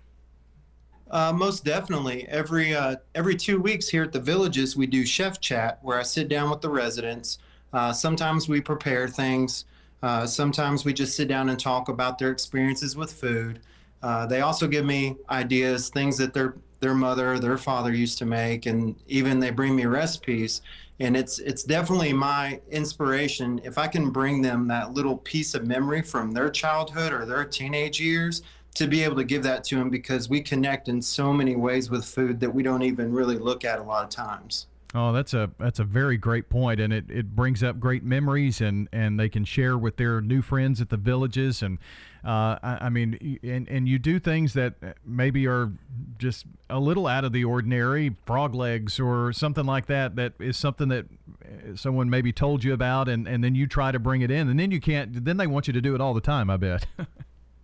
Uh, 1.08 1.32
most 1.32 1.64
definitely. 1.64 2.26
Every 2.26 2.74
uh, 2.74 2.96
every 3.14 3.36
two 3.36 3.60
weeks 3.60 3.88
here 3.90 4.02
at 4.02 4.10
the 4.10 4.18
villages, 4.18 4.76
we 4.76 4.88
do 4.88 5.06
chef 5.06 5.40
chat, 5.40 5.78
where 5.82 6.00
I 6.00 6.02
sit 6.02 6.26
down 6.28 6.50
with 6.50 6.62
the 6.62 6.68
residents. 6.68 7.38
Uh, 7.72 7.92
sometimes 7.92 8.48
we 8.48 8.60
prepare 8.60 9.08
things. 9.08 9.64
Uh, 10.02 10.26
sometimes 10.26 10.84
we 10.84 10.92
just 10.92 11.16
sit 11.16 11.28
down 11.28 11.48
and 11.48 11.58
talk 11.58 11.88
about 11.88 12.18
their 12.18 12.30
experiences 12.30 12.96
with 12.96 13.12
food. 13.12 13.60
Uh, 14.02 14.26
they 14.26 14.40
also 14.40 14.66
give 14.68 14.84
me 14.84 15.16
ideas, 15.30 15.88
things 15.88 16.16
that 16.18 16.34
their 16.34 16.56
their 16.80 16.94
mother, 16.94 17.38
their 17.38 17.56
father 17.56 17.92
used 17.92 18.18
to 18.18 18.26
make, 18.26 18.66
and 18.66 18.94
even 19.08 19.40
they 19.40 19.50
bring 19.50 19.74
me 19.74 19.86
recipes. 19.86 20.60
And 21.00 21.16
it's 21.16 21.38
it's 21.38 21.62
definitely 21.62 22.12
my 22.12 22.60
inspiration. 22.70 23.60
If 23.64 23.78
I 23.78 23.88
can 23.88 24.10
bring 24.10 24.42
them 24.42 24.68
that 24.68 24.92
little 24.92 25.16
piece 25.18 25.54
of 25.54 25.66
memory 25.66 26.02
from 26.02 26.32
their 26.32 26.50
childhood 26.50 27.12
or 27.12 27.24
their 27.24 27.44
teenage 27.44 28.00
years, 28.00 28.42
to 28.76 28.86
be 28.86 29.02
able 29.02 29.16
to 29.16 29.24
give 29.24 29.42
that 29.42 29.64
to 29.64 29.76
them 29.76 29.88
because 29.88 30.28
we 30.28 30.40
connect 30.40 30.88
in 30.88 31.00
so 31.00 31.32
many 31.32 31.56
ways 31.56 31.90
with 31.90 32.04
food 32.04 32.38
that 32.40 32.54
we 32.54 32.62
don't 32.62 32.82
even 32.82 33.10
really 33.10 33.38
look 33.38 33.64
at 33.64 33.78
a 33.78 33.82
lot 33.82 34.04
of 34.04 34.10
times. 34.10 34.66
Oh, 34.98 35.12
that's 35.12 35.34
a 35.34 35.50
that's 35.58 35.78
a 35.78 35.84
very 35.84 36.16
great 36.16 36.48
point, 36.48 36.80
and 36.80 36.90
it, 36.90 37.10
it 37.10 37.36
brings 37.36 37.62
up 37.62 37.78
great 37.78 38.02
memories, 38.02 38.62
and, 38.62 38.88
and 38.94 39.20
they 39.20 39.28
can 39.28 39.44
share 39.44 39.76
with 39.76 39.98
their 39.98 40.22
new 40.22 40.40
friends 40.40 40.80
at 40.80 40.88
the 40.88 40.96
villages, 40.96 41.62
and 41.62 41.76
uh, 42.24 42.56
I, 42.62 42.78
I 42.80 42.88
mean, 42.88 43.38
and 43.42 43.68
and 43.68 43.86
you 43.86 43.98
do 43.98 44.18
things 44.18 44.54
that 44.54 44.76
maybe 45.04 45.46
are 45.46 45.70
just 46.16 46.46
a 46.70 46.80
little 46.80 47.06
out 47.06 47.26
of 47.26 47.32
the 47.32 47.44
ordinary, 47.44 48.16
frog 48.24 48.54
legs 48.54 48.98
or 48.98 49.34
something 49.34 49.66
like 49.66 49.84
that. 49.86 50.16
That 50.16 50.32
is 50.40 50.56
something 50.56 50.88
that 50.88 51.04
uh, 51.44 51.76
someone 51.76 52.08
maybe 52.08 52.32
told 52.32 52.64
you 52.64 52.72
about, 52.72 53.06
and, 53.06 53.28
and 53.28 53.44
then 53.44 53.54
you 53.54 53.66
try 53.66 53.92
to 53.92 53.98
bring 53.98 54.22
it 54.22 54.30
in, 54.30 54.48
and 54.48 54.58
then 54.58 54.70
you 54.70 54.80
can't. 54.80 55.26
Then 55.26 55.36
they 55.36 55.46
want 55.46 55.66
you 55.66 55.74
to 55.74 55.82
do 55.82 55.94
it 55.94 56.00
all 56.00 56.14
the 56.14 56.22
time. 56.22 56.48
I 56.48 56.56
bet. 56.56 56.86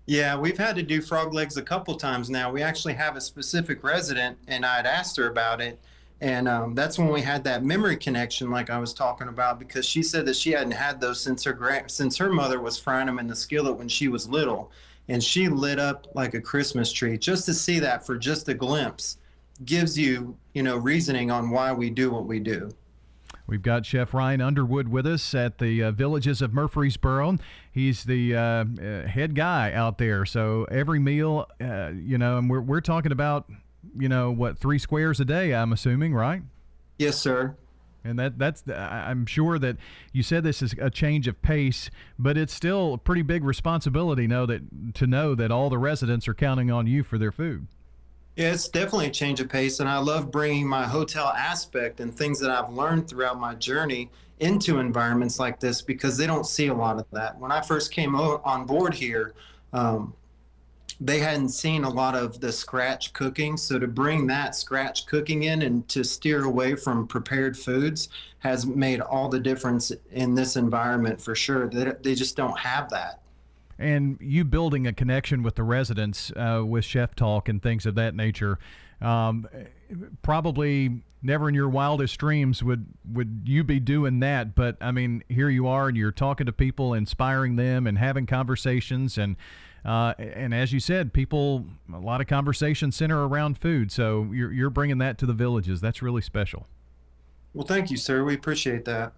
Yeah, 0.04 0.36
we've 0.36 0.58
had 0.58 0.74
to 0.76 0.82
do 0.82 1.00
frog 1.00 1.32
legs 1.32 1.56
a 1.56 1.62
couple 1.62 1.94
times 1.94 2.28
now. 2.28 2.50
We 2.50 2.60
actually 2.60 2.94
have 2.94 3.16
a 3.16 3.20
specific 3.20 3.84
resident, 3.84 4.36
and 4.48 4.66
I'd 4.66 4.84
asked 4.84 5.16
her 5.16 5.28
about 5.28 5.60
it, 5.60 5.80
and 6.22 6.46
um, 6.46 6.76
that's 6.76 7.00
when 7.00 7.08
we 7.08 7.20
had 7.20 7.42
that 7.44 7.64
memory 7.64 7.96
connection, 7.96 8.48
like 8.48 8.70
I 8.70 8.78
was 8.78 8.94
talking 8.94 9.26
about, 9.26 9.58
because 9.58 9.84
she 9.84 10.04
said 10.04 10.24
that 10.26 10.36
she 10.36 10.52
hadn't 10.52 10.70
had 10.70 11.00
those 11.00 11.20
since 11.20 11.42
her 11.42 11.52
grand, 11.52 11.90
since 11.90 12.16
her 12.16 12.32
mother 12.32 12.60
was 12.60 12.78
frying 12.78 13.06
them 13.06 13.18
in 13.18 13.26
the 13.26 13.34
skillet 13.34 13.76
when 13.76 13.88
she 13.88 14.06
was 14.06 14.28
little, 14.28 14.70
and 15.08 15.22
she 15.22 15.48
lit 15.48 15.80
up 15.80 16.06
like 16.14 16.34
a 16.34 16.40
Christmas 16.40 16.92
tree. 16.92 17.18
Just 17.18 17.44
to 17.46 17.52
see 17.52 17.80
that 17.80 18.06
for 18.06 18.16
just 18.16 18.48
a 18.48 18.54
glimpse 18.54 19.18
gives 19.64 19.98
you, 19.98 20.36
you 20.54 20.62
know, 20.62 20.76
reasoning 20.76 21.32
on 21.32 21.50
why 21.50 21.72
we 21.72 21.90
do 21.90 22.12
what 22.12 22.24
we 22.24 22.38
do. 22.38 22.70
We've 23.48 23.60
got 23.60 23.84
Chef 23.84 24.14
Ryan 24.14 24.40
Underwood 24.40 24.86
with 24.86 25.08
us 25.08 25.34
at 25.34 25.58
the 25.58 25.82
uh, 25.82 25.90
Villages 25.90 26.40
of 26.40 26.54
Murfreesboro. 26.54 27.38
He's 27.72 28.04
the 28.04 28.36
uh, 28.36 28.40
uh, 28.40 29.06
head 29.08 29.34
guy 29.34 29.72
out 29.72 29.98
there. 29.98 30.24
So 30.24 30.66
every 30.70 31.00
meal, 31.00 31.48
uh, 31.60 31.90
you 31.92 32.16
know, 32.16 32.38
and 32.38 32.48
we're, 32.48 32.60
we're 32.60 32.80
talking 32.80 33.10
about 33.10 33.50
you 33.98 34.08
know 34.08 34.30
what 34.30 34.58
three 34.58 34.78
squares 34.78 35.20
a 35.20 35.24
day 35.24 35.54
i'm 35.54 35.72
assuming 35.72 36.14
right? 36.14 36.42
Yes 36.98 37.18
sir. 37.18 37.56
And 38.04 38.18
that 38.18 38.38
that's 38.38 38.64
i'm 38.68 39.26
sure 39.26 39.58
that 39.58 39.76
you 40.12 40.22
said 40.22 40.42
this 40.44 40.62
is 40.62 40.74
a 40.80 40.90
change 40.90 41.28
of 41.28 41.40
pace 41.40 41.90
but 42.18 42.36
it's 42.36 42.52
still 42.52 42.94
a 42.94 42.98
pretty 42.98 43.22
big 43.22 43.44
responsibility 43.44 44.26
know 44.26 44.46
that 44.46 44.94
to 44.94 45.06
know 45.06 45.34
that 45.34 45.50
all 45.50 45.70
the 45.70 45.78
residents 45.78 46.26
are 46.26 46.34
counting 46.34 46.70
on 46.70 46.86
you 46.86 47.02
for 47.02 47.18
their 47.18 47.32
food. 47.32 47.66
Yeah, 48.36 48.52
it's 48.52 48.66
definitely 48.68 49.08
a 49.08 49.10
change 49.10 49.40
of 49.40 49.50
pace, 49.50 49.80
and 49.80 49.88
I 49.88 49.98
love 49.98 50.30
bringing 50.30 50.66
my 50.66 50.86
hotel 50.86 51.28
aspect 51.28 52.00
and 52.00 52.14
things 52.14 52.40
that 52.40 52.50
I've 52.50 52.72
learned 52.72 53.06
throughout 53.06 53.38
my 53.38 53.54
journey 53.54 54.10
into 54.40 54.78
environments 54.78 55.38
like 55.38 55.60
this 55.60 55.82
because 55.82 56.16
they 56.16 56.26
don't 56.26 56.46
see 56.46 56.68
a 56.68 56.74
lot 56.74 56.98
of 56.98 57.04
that. 57.12 57.38
When 57.38 57.52
I 57.52 57.60
first 57.60 57.92
came 57.92 58.16
on 58.16 58.64
board 58.64 58.94
here, 58.94 59.34
um, 59.74 60.14
they 61.00 61.18
hadn't 61.18 61.50
seen 61.50 61.84
a 61.84 61.88
lot 61.88 62.14
of 62.14 62.40
the 62.40 62.52
scratch 62.52 63.12
cooking. 63.12 63.56
So 63.56 63.78
to 63.78 63.86
bring 63.86 64.26
that 64.28 64.54
scratch 64.54 65.06
cooking 65.06 65.44
in 65.44 65.62
and 65.62 65.86
to 65.88 66.04
steer 66.04 66.44
away 66.44 66.74
from 66.74 67.06
prepared 67.06 67.56
foods 67.56 68.08
has 68.40 68.66
made 68.66 69.00
all 69.00 69.28
the 69.28 69.40
difference 69.40 69.92
in 70.10 70.34
this 70.34 70.56
environment 70.56 71.20
for 71.20 71.34
sure. 71.34 71.68
They, 71.68 71.92
they 72.02 72.14
just 72.14 72.36
don't 72.36 72.58
have 72.58 72.90
that. 72.90 73.20
And 73.78 74.18
you 74.20 74.44
building 74.44 74.86
a 74.86 74.92
connection 74.92 75.42
with 75.42 75.56
the 75.56 75.64
residents 75.64 76.30
uh, 76.36 76.62
with 76.64 76.84
Chef 76.84 77.14
Talk 77.16 77.48
and 77.48 77.62
things 77.62 77.86
of 77.86 77.94
that 77.96 78.14
nature. 78.14 78.58
Um, 79.00 79.48
probably 80.22 81.02
never 81.22 81.48
in 81.48 81.54
your 81.54 81.68
wildest 81.68 82.18
dreams 82.18 82.62
would 82.62 82.86
would 83.10 83.42
you 83.44 83.62
be 83.62 83.78
doing 83.78 84.20
that 84.20 84.54
but 84.54 84.76
i 84.80 84.90
mean 84.90 85.22
here 85.28 85.48
you 85.48 85.66
are 85.66 85.88
and 85.88 85.96
you're 85.96 86.10
talking 86.10 86.46
to 86.46 86.52
people 86.52 86.94
inspiring 86.94 87.56
them 87.56 87.86
and 87.86 87.98
having 87.98 88.26
conversations 88.26 89.16
and 89.16 89.36
uh, 89.84 90.14
and 90.18 90.54
as 90.54 90.72
you 90.72 90.80
said, 90.80 91.12
people, 91.12 91.66
a 91.92 91.98
lot 91.98 92.20
of 92.20 92.26
conversations 92.26 92.96
center 92.96 93.26
around 93.26 93.58
food. 93.58 93.90
So 93.90 94.28
you're, 94.32 94.52
you're 94.52 94.70
bringing 94.70 94.98
that 94.98 95.18
to 95.18 95.26
the 95.26 95.32
villages. 95.32 95.80
That's 95.80 96.02
really 96.02 96.22
special. 96.22 96.66
Well, 97.54 97.66
thank 97.66 97.90
you, 97.90 97.96
sir. 97.96 98.24
We 98.24 98.34
appreciate 98.34 98.84
that. 98.86 99.12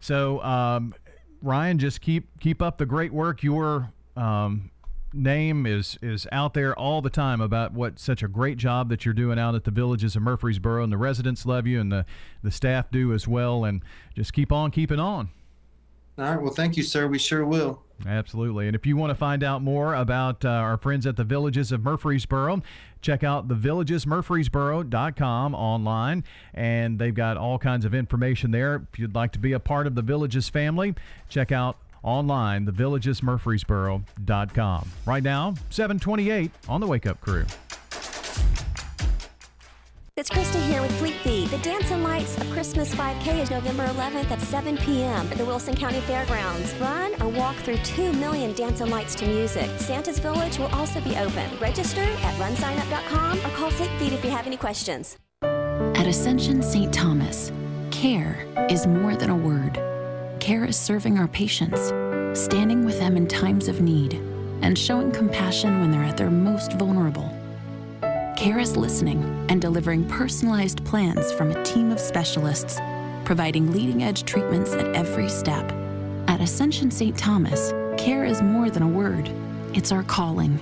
So, 0.00 0.42
um, 0.42 0.94
Ryan, 1.42 1.78
just 1.78 2.00
keep 2.00 2.28
keep 2.40 2.60
up 2.60 2.78
the 2.78 2.86
great 2.86 3.12
work. 3.12 3.42
Your 3.42 3.92
um, 4.16 4.70
name 5.12 5.64
is 5.66 5.98
is 6.02 6.26
out 6.30 6.54
there 6.54 6.78
all 6.78 7.00
the 7.00 7.10
time 7.10 7.40
about 7.40 7.72
what 7.72 7.98
such 7.98 8.22
a 8.22 8.28
great 8.28 8.58
job 8.58 8.90
that 8.90 9.04
you're 9.04 9.14
doing 9.14 9.38
out 9.38 9.54
at 9.54 9.64
the 9.64 9.70
villages 9.70 10.16
of 10.16 10.22
Murfreesboro, 10.22 10.82
and 10.82 10.92
the 10.92 10.98
residents 10.98 11.46
love 11.46 11.66
you, 11.66 11.80
and 11.80 11.90
the 11.90 12.04
the 12.42 12.50
staff 12.50 12.90
do 12.90 13.14
as 13.14 13.26
well. 13.26 13.64
And 13.64 13.82
just 14.14 14.32
keep 14.32 14.52
on 14.52 14.70
keeping 14.70 15.00
on. 15.00 15.30
All 16.18 16.24
right. 16.24 16.42
Well, 16.42 16.52
thank 16.52 16.76
you, 16.76 16.82
sir. 16.82 17.06
We 17.06 17.18
sure 17.18 17.46
will. 17.46 17.82
Absolutely. 18.06 18.66
And 18.66 18.74
if 18.74 18.86
you 18.86 18.96
want 18.96 19.10
to 19.10 19.14
find 19.14 19.44
out 19.44 19.62
more 19.62 19.94
about 19.94 20.44
uh, 20.44 20.48
our 20.48 20.76
friends 20.76 21.06
at 21.06 21.16
the 21.16 21.24
Villages 21.24 21.72
of 21.72 21.82
Murfreesboro, 21.82 22.60
check 23.02 23.22
out 23.22 23.46
thevillagesmurfreesboro.com 23.48 25.54
online. 25.54 26.24
And 26.54 26.98
they've 26.98 27.14
got 27.14 27.36
all 27.36 27.58
kinds 27.58 27.84
of 27.84 27.94
information 27.94 28.50
there. 28.50 28.86
If 28.92 28.98
you'd 28.98 29.14
like 29.14 29.32
to 29.32 29.38
be 29.38 29.52
a 29.52 29.60
part 29.60 29.86
of 29.86 29.94
the 29.94 30.02
Villages 30.02 30.48
family, 30.48 30.94
check 31.28 31.52
out 31.52 31.76
online 32.02 32.64
thevillagesmurfreesboro.com. 32.66 34.88
Right 35.06 35.22
now, 35.22 35.54
728 35.68 36.50
on 36.68 36.80
the 36.80 36.86
Wake 36.86 37.06
Up 37.06 37.20
Crew. 37.20 37.44
It's 40.20 40.28
Krista 40.28 40.62
here 40.68 40.82
with 40.82 40.94
Fleet 40.98 41.14
Feet. 41.14 41.50
The 41.50 41.56
Dancing 41.64 42.02
Lights 42.02 42.36
of 42.36 42.50
Christmas 42.50 42.94
5K 42.94 43.40
is 43.40 43.50
November 43.50 43.86
11th 43.86 44.30
at 44.30 44.42
7 44.42 44.76
p.m. 44.76 45.26
at 45.28 45.38
the 45.38 45.46
Wilson 45.46 45.74
County 45.74 46.00
Fairgrounds. 46.00 46.74
Run 46.74 47.14
or 47.22 47.28
walk 47.28 47.56
through 47.56 47.78
2 47.78 48.12
million 48.12 48.52
dancing 48.52 48.90
lights 48.90 49.14
to 49.14 49.26
music. 49.26 49.70
Santa's 49.78 50.18
Village 50.18 50.58
will 50.58 50.66
also 50.74 51.00
be 51.00 51.16
open. 51.16 51.48
Register 51.58 52.02
at 52.02 52.34
runsignup.com 52.34 53.38
or 53.38 53.56
call 53.56 53.70
Fleet 53.70 53.88
Feet 53.98 54.12
if 54.12 54.22
you 54.22 54.30
have 54.30 54.46
any 54.46 54.58
questions. 54.58 55.16
At 55.42 56.06
Ascension 56.06 56.62
St. 56.62 56.92
Thomas, 56.92 57.50
care 57.90 58.46
is 58.68 58.86
more 58.86 59.16
than 59.16 59.30
a 59.30 59.34
word. 59.34 59.80
Care 60.38 60.66
is 60.66 60.78
serving 60.78 61.18
our 61.18 61.28
patients, 61.28 61.80
standing 62.38 62.84
with 62.84 62.98
them 62.98 63.16
in 63.16 63.26
times 63.26 63.68
of 63.68 63.80
need, 63.80 64.20
and 64.60 64.76
showing 64.76 65.12
compassion 65.12 65.80
when 65.80 65.90
they're 65.90 66.04
at 66.04 66.18
their 66.18 66.30
most 66.30 66.74
vulnerable. 66.74 67.39
Care 68.40 68.58
is 68.58 68.74
listening 68.74 69.22
and 69.50 69.60
delivering 69.60 70.08
personalized 70.08 70.82
plans 70.86 71.30
from 71.30 71.50
a 71.50 71.62
team 71.62 71.90
of 71.90 72.00
specialists, 72.00 72.80
providing 73.26 73.70
leading 73.70 74.02
edge 74.02 74.24
treatments 74.24 74.72
at 74.72 74.96
every 74.96 75.28
step. 75.28 75.70
At 76.26 76.40
Ascension 76.40 76.90
St. 76.90 77.14
Thomas, 77.18 77.74
care 77.98 78.24
is 78.24 78.40
more 78.40 78.70
than 78.70 78.82
a 78.82 78.88
word, 78.88 79.30
it's 79.74 79.92
our 79.92 80.04
calling. 80.04 80.56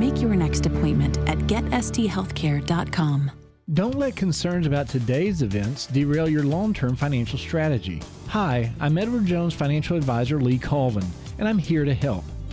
Make 0.00 0.20
your 0.20 0.34
next 0.34 0.66
appointment 0.66 1.16
at 1.28 1.38
getsthealthcare.com. 1.46 3.30
Don't 3.72 3.94
let 3.94 4.16
concerns 4.16 4.66
about 4.66 4.88
today's 4.88 5.42
events 5.42 5.86
derail 5.86 6.28
your 6.28 6.42
long 6.42 6.74
term 6.74 6.96
financial 6.96 7.38
strategy. 7.38 8.02
Hi, 8.30 8.72
I'm 8.80 8.98
Edward 8.98 9.26
Jones 9.26 9.54
financial 9.54 9.96
advisor 9.96 10.40
Lee 10.40 10.58
Colvin, 10.58 11.06
and 11.38 11.46
I'm 11.46 11.58
here 11.58 11.84
to 11.84 11.94
help. 11.94 12.24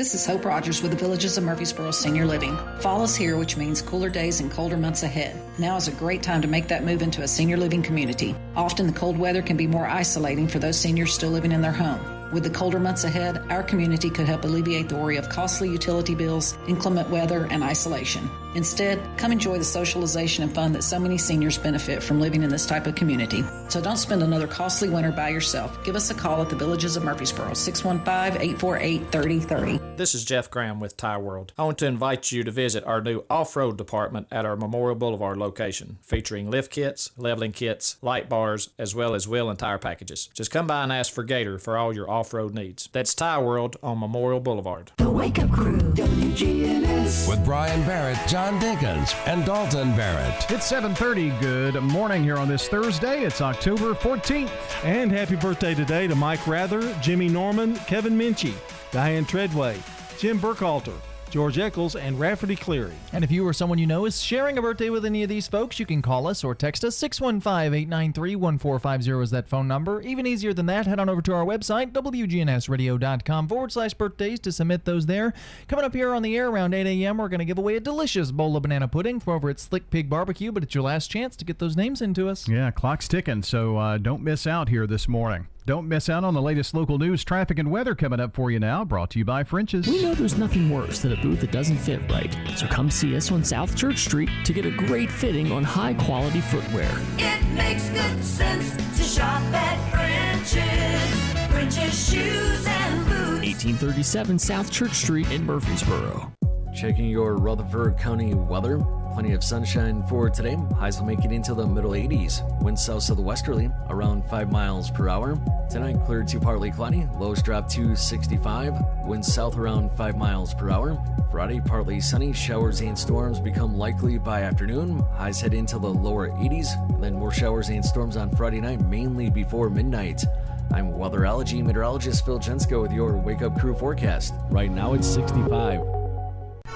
This 0.00 0.14
is 0.14 0.24
Hope 0.24 0.46
Rogers 0.46 0.80
with 0.80 0.92
the 0.92 0.96
Villages 0.96 1.36
of 1.36 1.44
Murfreesboro 1.44 1.90
Senior 1.90 2.24
Living. 2.24 2.56
Fall 2.78 3.02
is 3.02 3.14
here, 3.14 3.36
which 3.36 3.58
means 3.58 3.82
cooler 3.82 4.08
days 4.08 4.40
and 4.40 4.50
colder 4.50 4.78
months 4.78 5.02
ahead. 5.02 5.36
Now 5.58 5.76
is 5.76 5.88
a 5.88 5.92
great 5.92 6.22
time 6.22 6.40
to 6.40 6.48
make 6.48 6.68
that 6.68 6.84
move 6.84 7.02
into 7.02 7.20
a 7.20 7.28
senior 7.28 7.58
living 7.58 7.82
community. 7.82 8.34
Often 8.56 8.86
the 8.86 8.94
cold 8.94 9.18
weather 9.18 9.42
can 9.42 9.58
be 9.58 9.66
more 9.66 9.86
isolating 9.86 10.48
for 10.48 10.58
those 10.58 10.80
seniors 10.80 11.12
still 11.12 11.28
living 11.28 11.52
in 11.52 11.60
their 11.60 11.70
home. 11.70 12.00
With 12.32 12.44
the 12.44 12.48
colder 12.48 12.80
months 12.80 13.04
ahead, 13.04 13.42
our 13.50 13.62
community 13.62 14.08
could 14.08 14.26
help 14.26 14.44
alleviate 14.44 14.88
the 14.88 14.96
worry 14.96 15.18
of 15.18 15.28
costly 15.28 15.68
utility 15.68 16.14
bills, 16.14 16.56
inclement 16.66 17.10
weather, 17.10 17.46
and 17.50 17.62
isolation. 17.62 18.30
Instead, 18.54 19.00
come 19.16 19.30
enjoy 19.30 19.58
the 19.58 19.64
socialization 19.64 20.42
and 20.42 20.52
fun 20.52 20.72
that 20.72 20.82
so 20.82 20.98
many 20.98 21.16
seniors 21.16 21.56
benefit 21.56 22.02
from 22.02 22.20
living 22.20 22.42
in 22.42 22.50
this 22.50 22.66
type 22.66 22.86
of 22.86 22.96
community. 22.96 23.44
So 23.68 23.80
don't 23.80 23.96
spend 23.96 24.22
another 24.22 24.48
costly 24.48 24.88
winter 24.88 25.12
by 25.12 25.28
yourself. 25.28 25.82
Give 25.84 25.94
us 25.94 26.10
a 26.10 26.14
call 26.14 26.42
at 26.42 26.50
the 26.50 26.56
Villages 26.56 26.96
of 26.96 27.04
Murfreesboro, 27.04 27.54
615 27.54 28.42
848 28.42 29.12
3030. 29.12 29.96
This 29.96 30.14
is 30.14 30.24
Jeff 30.24 30.50
Graham 30.50 30.80
with 30.80 30.96
Tire 30.96 31.20
World. 31.20 31.52
I 31.56 31.62
want 31.62 31.78
to 31.78 31.86
invite 31.86 32.32
you 32.32 32.42
to 32.42 32.50
visit 32.50 32.84
our 32.84 33.00
new 33.00 33.22
off 33.30 33.54
road 33.54 33.78
department 33.78 34.26
at 34.32 34.44
our 34.44 34.56
Memorial 34.56 34.96
Boulevard 34.96 35.36
location, 35.36 35.98
featuring 36.02 36.50
lift 36.50 36.72
kits, 36.72 37.12
leveling 37.16 37.52
kits, 37.52 37.98
light 38.02 38.28
bars, 38.28 38.70
as 38.78 38.94
well 38.94 39.14
as 39.14 39.28
wheel 39.28 39.48
and 39.48 39.58
tire 39.58 39.78
packages. 39.78 40.28
Just 40.34 40.50
come 40.50 40.66
by 40.66 40.82
and 40.82 40.92
ask 40.92 41.12
for 41.12 41.22
Gator 41.22 41.58
for 41.58 41.78
all 41.78 41.94
your 41.94 42.10
off 42.10 42.34
road 42.34 42.54
needs. 42.54 42.88
That's 42.92 43.14
Tire 43.14 43.44
World 43.44 43.76
on 43.82 44.00
Memorial 44.00 44.40
Boulevard. 44.40 44.90
The 44.96 45.10
Wake 45.10 45.38
Up 45.38 45.52
Crew, 45.52 45.78
WGNS. 45.78 47.28
With 47.28 47.44
Brian 47.44 47.86
Barrett, 47.86 48.18
John 48.26 48.39
Dinkins, 48.40 49.14
and 49.26 49.44
Dalton 49.44 49.94
Barrett. 49.94 50.50
It's 50.50 50.66
7:30. 50.66 51.38
Good 51.40 51.74
morning 51.82 52.22
here 52.22 52.38
on 52.38 52.48
this 52.48 52.68
Thursday. 52.68 53.20
It's 53.22 53.42
October 53.42 53.92
14th. 53.92 54.50
And 54.82 55.12
happy 55.12 55.36
birthday 55.36 55.74
today 55.74 56.06
to 56.06 56.14
Mike 56.14 56.46
Rather, 56.46 56.80
Jimmy 57.02 57.28
Norman, 57.28 57.76
Kevin 57.80 58.16
Minchie, 58.16 58.54
Diane 58.92 59.26
Treadway, 59.26 59.76
Jim 60.18 60.40
Burkhalter, 60.40 60.96
George 61.30 61.58
Eccles, 61.58 61.96
and 61.96 62.18
Rafferty 62.18 62.56
Cleary. 62.56 62.92
And 63.12 63.24
if 63.24 63.30
you 63.30 63.46
or 63.46 63.52
someone 63.52 63.78
you 63.78 63.86
know 63.86 64.04
is 64.04 64.20
sharing 64.20 64.58
a 64.58 64.62
birthday 64.62 64.90
with 64.90 65.04
any 65.04 65.22
of 65.22 65.28
these 65.28 65.48
folks, 65.48 65.78
you 65.78 65.86
can 65.86 66.02
call 66.02 66.26
us 66.26 66.44
or 66.44 66.54
text 66.54 66.84
us 66.84 66.96
615 66.96 67.72
893 67.72 68.36
1450 68.36 69.22
is 69.22 69.30
that 69.30 69.48
phone 69.48 69.68
number. 69.68 70.00
Even 70.02 70.26
easier 70.26 70.52
than 70.52 70.66
that, 70.66 70.86
head 70.86 70.98
on 70.98 71.08
over 71.08 71.22
to 71.22 71.32
our 71.32 71.44
website, 71.44 71.92
WGNSradio.com 71.92 73.48
forward 73.48 73.72
slash 73.72 73.94
birthdays 73.94 74.40
to 74.40 74.52
submit 74.52 74.84
those 74.84 75.06
there. 75.06 75.32
Coming 75.68 75.84
up 75.84 75.94
here 75.94 76.14
on 76.14 76.22
the 76.22 76.36
air 76.36 76.48
around 76.48 76.74
8 76.74 76.86
a.m., 76.86 77.18
we're 77.18 77.28
going 77.28 77.38
to 77.38 77.44
give 77.44 77.58
away 77.58 77.76
a 77.76 77.80
delicious 77.80 78.30
bowl 78.30 78.56
of 78.56 78.62
banana 78.62 78.88
pudding 78.88 79.20
from 79.20 79.34
over 79.34 79.50
at 79.50 79.60
Slick 79.60 79.90
Pig 79.90 80.10
Barbecue, 80.10 80.52
but 80.52 80.62
it's 80.62 80.74
your 80.74 80.84
last 80.84 81.10
chance 81.10 81.36
to 81.36 81.44
get 81.44 81.58
those 81.58 81.76
names 81.76 82.02
into 82.02 82.28
us. 82.28 82.48
Yeah, 82.48 82.70
clock's 82.70 83.08
ticking, 83.08 83.42
so 83.42 83.76
uh, 83.76 83.98
don't 83.98 84.22
miss 84.22 84.46
out 84.46 84.68
here 84.68 84.86
this 84.86 85.08
morning. 85.08 85.46
Don't 85.70 85.86
miss 85.86 86.08
out 86.08 86.24
on 86.24 86.34
the 86.34 86.42
latest 86.42 86.74
local 86.74 86.98
news, 86.98 87.22
traffic, 87.22 87.60
and 87.60 87.70
weather 87.70 87.94
coming 87.94 88.18
up 88.18 88.34
for 88.34 88.50
you 88.50 88.58
now. 88.58 88.84
Brought 88.84 89.10
to 89.10 89.20
you 89.20 89.24
by 89.24 89.44
French's. 89.44 89.86
We 89.86 90.02
know 90.02 90.14
there's 90.16 90.36
nothing 90.36 90.68
worse 90.68 90.98
than 90.98 91.12
a 91.12 91.22
boot 91.22 91.38
that 91.42 91.52
doesn't 91.52 91.76
fit 91.76 92.00
right. 92.10 92.36
So 92.56 92.66
come 92.66 92.90
see 92.90 93.14
us 93.14 93.30
on 93.30 93.44
South 93.44 93.76
Church 93.76 93.98
Street 93.98 94.28
to 94.46 94.52
get 94.52 94.66
a 94.66 94.72
great 94.72 95.12
fitting 95.12 95.52
on 95.52 95.62
high 95.62 95.94
quality 95.94 96.40
footwear. 96.40 96.90
It 97.18 97.44
makes 97.54 97.88
good 97.90 98.24
sense 98.24 98.74
to 98.96 99.04
shop 99.04 99.40
at 99.54 99.90
French's. 99.92 101.52
French's 101.52 102.10
shoes 102.10 102.66
and 102.66 103.04
boots. 103.04 103.62
1837 103.62 104.40
South 104.40 104.72
Church 104.72 104.94
Street 104.94 105.30
in 105.30 105.46
Murfreesboro. 105.46 106.32
Checking 106.74 107.08
your 107.08 107.36
Rutherford 107.36 107.96
County 107.96 108.34
weather. 108.34 108.84
Plenty 109.20 109.34
of 109.34 109.44
sunshine 109.44 110.02
for 110.04 110.30
today. 110.30 110.56
Highs 110.78 110.98
will 110.98 111.04
make 111.04 111.26
it 111.26 111.30
into 111.30 111.52
the 111.52 111.66
middle 111.66 111.90
80s. 111.90 112.40
Winds 112.62 112.82
south 112.82 113.04
to 113.08 113.14
westerly, 113.16 113.70
around 113.90 114.24
5 114.30 114.50
miles 114.50 114.90
per 114.90 115.10
hour. 115.10 115.38
Tonight, 115.68 115.98
clear 116.06 116.22
to 116.24 116.40
partly 116.40 116.70
cloudy. 116.70 117.06
Lows 117.18 117.42
drop 117.42 117.68
to 117.72 117.94
65. 117.94 118.72
Winds 119.04 119.30
south 119.30 119.58
around 119.58 119.90
5 119.94 120.16
miles 120.16 120.54
per 120.54 120.70
hour. 120.70 120.96
Friday, 121.30 121.60
partly 121.60 122.00
sunny. 122.00 122.32
Showers 122.32 122.80
and 122.80 122.98
storms 122.98 123.40
become 123.40 123.76
likely 123.76 124.16
by 124.16 124.40
afternoon. 124.40 125.00
Highs 125.12 125.38
head 125.42 125.52
into 125.52 125.78
the 125.78 125.92
lower 125.92 126.30
80s. 126.30 126.68
Then 126.98 127.12
more 127.12 127.30
showers 127.30 127.68
and 127.68 127.84
storms 127.84 128.16
on 128.16 128.34
Friday 128.34 128.62
night, 128.62 128.80
mainly 128.86 129.28
before 129.28 129.68
midnight. 129.68 130.24
I'm 130.72 130.92
weatherology 130.92 131.62
meteorologist 131.62 132.24
Phil 132.24 132.38
Jensko 132.38 132.80
with 132.80 132.92
your 132.92 133.18
Wake 133.18 133.42
Up 133.42 133.60
Crew 133.60 133.74
forecast. 133.74 134.32
Right 134.48 134.70
now, 134.70 134.94
it's 134.94 135.06
65. 135.06 135.99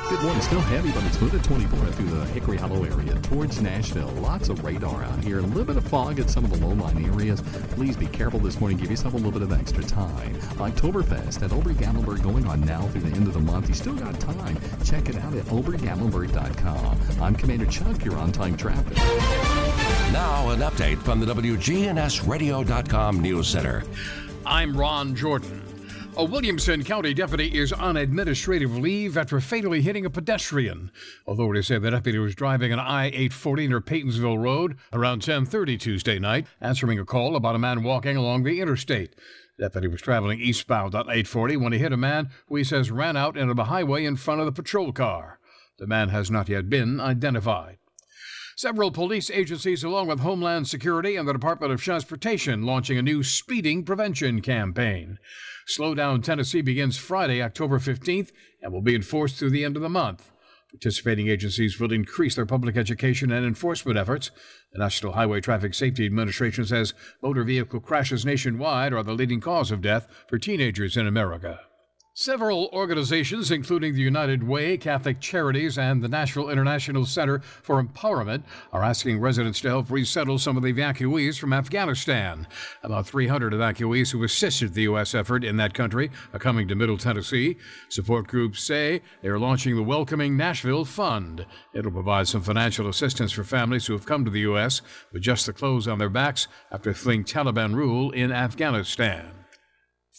Good 0.08 0.20
morning. 0.22 0.42
Still 0.42 0.60
heavy, 0.60 0.92
but 0.92 1.02
it's 1.04 1.18
moving 1.20 1.40
24 1.40 1.78
through 1.92 2.10
the 2.10 2.26
Hickory 2.26 2.58
Hollow 2.58 2.84
area 2.84 3.14
towards 3.22 3.62
Nashville. 3.62 4.10
Lots 4.20 4.50
of 4.50 4.62
radar 4.62 5.02
out 5.02 5.24
here. 5.24 5.38
A 5.38 5.42
little 5.42 5.64
bit 5.64 5.78
of 5.78 5.84
fog 5.88 6.20
at 6.20 6.28
some 6.28 6.44
of 6.44 6.50
the 6.50 6.66
low-lying 6.66 7.06
areas. 7.06 7.40
Please 7.70 7.96
be 7.96 8.06
careful 8.06 8.38
this 8.38 8.60
morning. 8.60 8.76
Give 8.76 8.90
yourself 8.90 9.14
a 9.14 9.16
little 9.16 9.32
bit 9.32 9.40
of 9.40 9.50
extra 9.52 9.82
time. 9.82 10.34
Oktoberfest 10.58 11.42
at 11.42 11.52
Ober 11.52 11.72
Gatlinburg 11.72 12.22
going 12.22 12.46
on 12.46 12.60
now 12.60 12.82
through 12.88 13.00
the 13.00 13.16
end 13.16 13.26
of 13.26 13.32
the 13.32 13.40
month. 13.40 13.68
You 13.68 13.74
still 13.74 13.94
got 13.94 14.20
time. 14.20 14.58
Check 14.84 15.08
it 15.08 15.16
out 15.16 15.32
at 15.34 15.46
obergatlinburg.com. 15.46 16.98
I'm 17.22 17.34
Commander 17.34 17.66
Chuck. 17.66 18.04
You're 18.04 18.18
on 18.18 18.30
time 18.30 18.58
traffic. 18.58 18.98
Now, 20.12 20.50
an 20.50 20.60
update 20.60 20.98
from 20.98 21.20
the 21.20 21.26
WGNSradio.com 21.26 23.20
News 23.20 23.48
Center. 23.48 23.84
I'm 24.44 24.76
Ron 24.76 25.14
Jordan. 25.16 25.63
A 26.16 26.24
Williamson 26.24 26.84
County 26.84 27.12
deputy 27.12 27.58
is 27.58 27.72
on 27.72 27.96
administrative 27.96 28.76
leave 28.76 29.16
after 29.16 29.40
fatally 29.40 29.82
hitting 29.82 30.06
a 30.06 30.10
pedestrian. 30.10 30.92
Authorities 31.26 31.66
say 31.66 31.78
the 31.78 31.90
deputy 31.90 32.18
was 32.18 32.36
driving 32.36 32.72
an 32.72 32.78
I-840 32.78 33.68
near 33.68 33.80
Peytonsville 33.80 34.40
Road 34.40 34.76
around 34.92 35.22
10:30 35.22 35.76
Tuesday 35.76 36.20
night, 36.20 36.46
answering 36.60 37.00
a 37.00 37.04
call 37.04 37.34
about 37.34 37.56
a 37.56 37.58
man 37.58 37.82
walking 37.82 38.16
along 38.16 38.44
the 38.44 38.60
interstate. 38.60 39.16
The 39.56 39.64
deputy 39.64 39.88
was 39.88 40.02
traveling 40.02 40.40
eastbound 40.40 40.94
on 40.94 41.10
840 41.10 41.56
when 41.56 41.72
he 41.72 41.80
hit 41.80 41.92
a 41.92 41.96
man 41.96 42.30
who 42.46 42.54
he 42.56 42.64
says 42.64 42.92
ran 42.92 43.16
out 43.16 43.36
into 43.36 43.54
the 43.54 43.64
highway 43.64 44.04
in 44.04 44.14
front 44.14 44.38
of 44.38 44.46
the 44.46 44.52
patrol 44.52 44.92
car. 44.92 45.40
The 45.78 45.88
man 45.88 46.10
has 46.10 46.30
not 46.30 46.48
yet 46.48 46.70
been 46.70 47.00
identified. 47.00 47.78
Several 48.56 48.92
police 48.92 49.30
agencies, 49.30 49.82
along 49.82 50.06
with 50.06 50.20
Homeland 50.20 50.68
Security 50.68 51.16
and 51.16 51.26
the 51.26 51.32
Department 51.32 51.72
of 51.72 51.82
Transportation, 51.82 52.62
launching 52.62 52.96
a 52.96 53.02
new 53.02 53.24
speeding 53.24 53.82
prevention 53.84 54.40
campaign. 54.40 55.18
Slow 55.66 55.92
Down 55.92 56.22
Tennessee 56.22 56.62
begins 56.62 56.96
Friday, 56.96 57.42
October 57.42 57.80
15th, 57.80 58.30
and 58.62 58.72
will 58.72 58.80
be 58.80 58.94
enforced 58.94 59.36
through 59.36 59.50
the 59.50 59.64
end 59.64 59.74
of 59.74 59.82
the 59.82 59.88
month. 59.88 60.30
Participating 60.70 61.26
agencies 61.26 61.80
will 61.80 61.92
increase 61.92 62.36
their 62.36 62.46
public 62.46 62.76
education 62.76 63.32
and 63.32 63.44
enforcement 63.44 63.98
efforts. 63.98 64.30
The 64.72 64.78
National 64.78 65.12
Highway 65.12 65.40
Traffic 65.40 65.74
Safety 65.74 66.06
Administration 66.06 66.64
says 66.64 66.94
motor 67.22 67.42
vehicle 67.42 67.80
crashes 67.80 68.24
nationwide 68.24 68.92
are 68.92 69.02
the 69.02 69.14
leading 69.14 69.40
cause 69.40 69.72
of 69.72 69.82
death 69.82 70.06
for 70.28 70.38
teenagers 70.38 70.96
in 70.96 71.08
America. 71.08 71.60
Several 72.16 72.70
organizations, 72.72 73.50
including 73.50 73.92
the 73.92 74.00
United 74.00 74.44
Way, 74.44 74.76
Catholic 74.76 75.18
Charities, 75.18 75.76
and 75.76 76.00
the 76.00 76.06
Nashville 76.06 76.48
International 76.48 77.04
Center 77.06 77.40
for 77.40 77.82
Empowerment, 77.82 78.44
are 78.72 78.84
asking 78.84 79.18
residents 79.18 79.60
to 79.62 79.68
help 79.68 79.90
resettle 79.90 80.38
some 80.38 80.56
of 80.56 80.62
the 80.62 80.72
evacuees 80.72 81.36
from 81.40 81.52
Afghanistan. 81.52 82.46
About 82.84 83.08
300 83.08 83.52
evacuees 83.52 84.12
who 84.12 84.22
assisted 84.22 84.74
the 84.74 84.82
U.S. 84.82 85.12
effort 85.12 85.42
in 85.42 85.56
that 85.56 85.74
country 85.74 86.08
are 86.32 86.38
coming 86.38 86.68
to 86.68 86.76
Middle 86.76 86.98
Tennessee. 86.98 87.56
Support 87.88 88.28
groups 88.28 88.62
say 88.62 89.02
they 89.20 89.28
are 89.28 89.40
launching 89.40 89.74
the 89.74 89.82
Welcoming 89.82 90.36
Nashville 90.36 90.84
Fund. 90.84 91.44
It'll 91.72 91.90
provide 91.90 92.28
some 92.28 92.42
financial 92.42 92.88
assistance 92.88 93.32
for 93.32 93.42
families 93.42 93.86
who 93.86 93.92
have 93.92 94.06
come 94.06 94.24
to 94.24 94.30
the 94.30 94.40
U.S. 94.42 94.82
with 95.12 95.22
just 95.22 95.46
the 95.46 95.52
clothes 95.52 95.88
on 95.88 95.98
their 95.98 96.08
backs 96.08 96.46
after 96.70 96.94
fleeing 96.94 97.24
Taliban 97.24 97.74
rule 97.74 98.12
in 98.12 98.30
Afghanistan. 98.30 99.43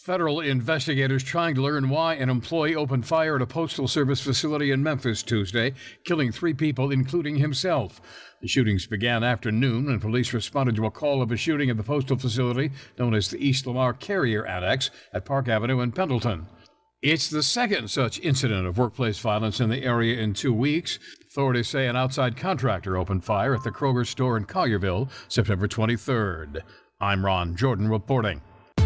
Federal 0.06 0.38
investigators 0.38 1.24
trying 1.24 1.56
to 1.56 1.62
learn 1.62 1.88
why 1.88 2.14
an 2.14 2.30
employee 2.30 2.76
opened 2.76 3.04
fire 3.04 3.34
at 3.34 3.42
a 3.42 3.46
postal 3.46 3.88
service 3.88 4.20
facility 4.20 4.70
in 4.70 4.80
Memphis 4.80 5.20
Tuesday, 5.20 5.74
killing 6.04 6.30
three 6.30 6.54
people, 6.54 6.92
including 6.92 7.34
himself. 7.34 8.00
The 8.40 8.46
shootings 8.46 8.86
began 8.86 9.24
after 9.24 9.50
noon 9.50 9.86
when 9.86 9.98
police 9.98 10.32
responded 10.32 10.76
to 10.76 10.86
a 10.86 10.92
call 10.92 11.22
of 11.22 11.32
a 11.32 11.36
shooting 11.36 11.70
at 11.70 11.76
the 11.76 11.82
postal 11.82 12.16
facility 12.16 12.70
known 12.96 13.16
as 13.16 13.30
the 13.30 13.44
East 13.44 13.66
Lamar 13.66 13.94
Carrier 13.94 14.46
Annex 14.46 14.92
at 15.12 15.24
Park 15.24 15.48
Avenue 15.48 15.80
in 15.80 15.90
Pendleton. 15.90 16.46
It's 17.02 17.28
the 17.28 17.42
second 17.42 17.90
such 17.90 18.20
incident 18.20 18.64
of 18.64 18.78
workplace 18.78 19.18
violence 19.18 19.58
in 19.58 19.70
the 19.70 19.82
area 19.82 20.20
in 20.20 20.34
two 20.34 20.54
weeks. 20.54 21.00
Authorities 21.26 21.66
say 21.66 21.88
an 21.88 21.96
outside 21.96 22.36
contractor 22.36 22.96
opened 22.96 23.24
fire 23.24 23.56
at 23.56 23.64
the 23.64 23.72
Kroger 23.72 24.06
store 24.06 24.36
in 24.36 24.44
Collierville 24.44 25.10
September 25.26 25.66
23rd. 25.66 26.60
I'm 27.00 27.26
Ron 27.26 27.56
Jordan 27.56 27.88
reporting. 27.88 28.40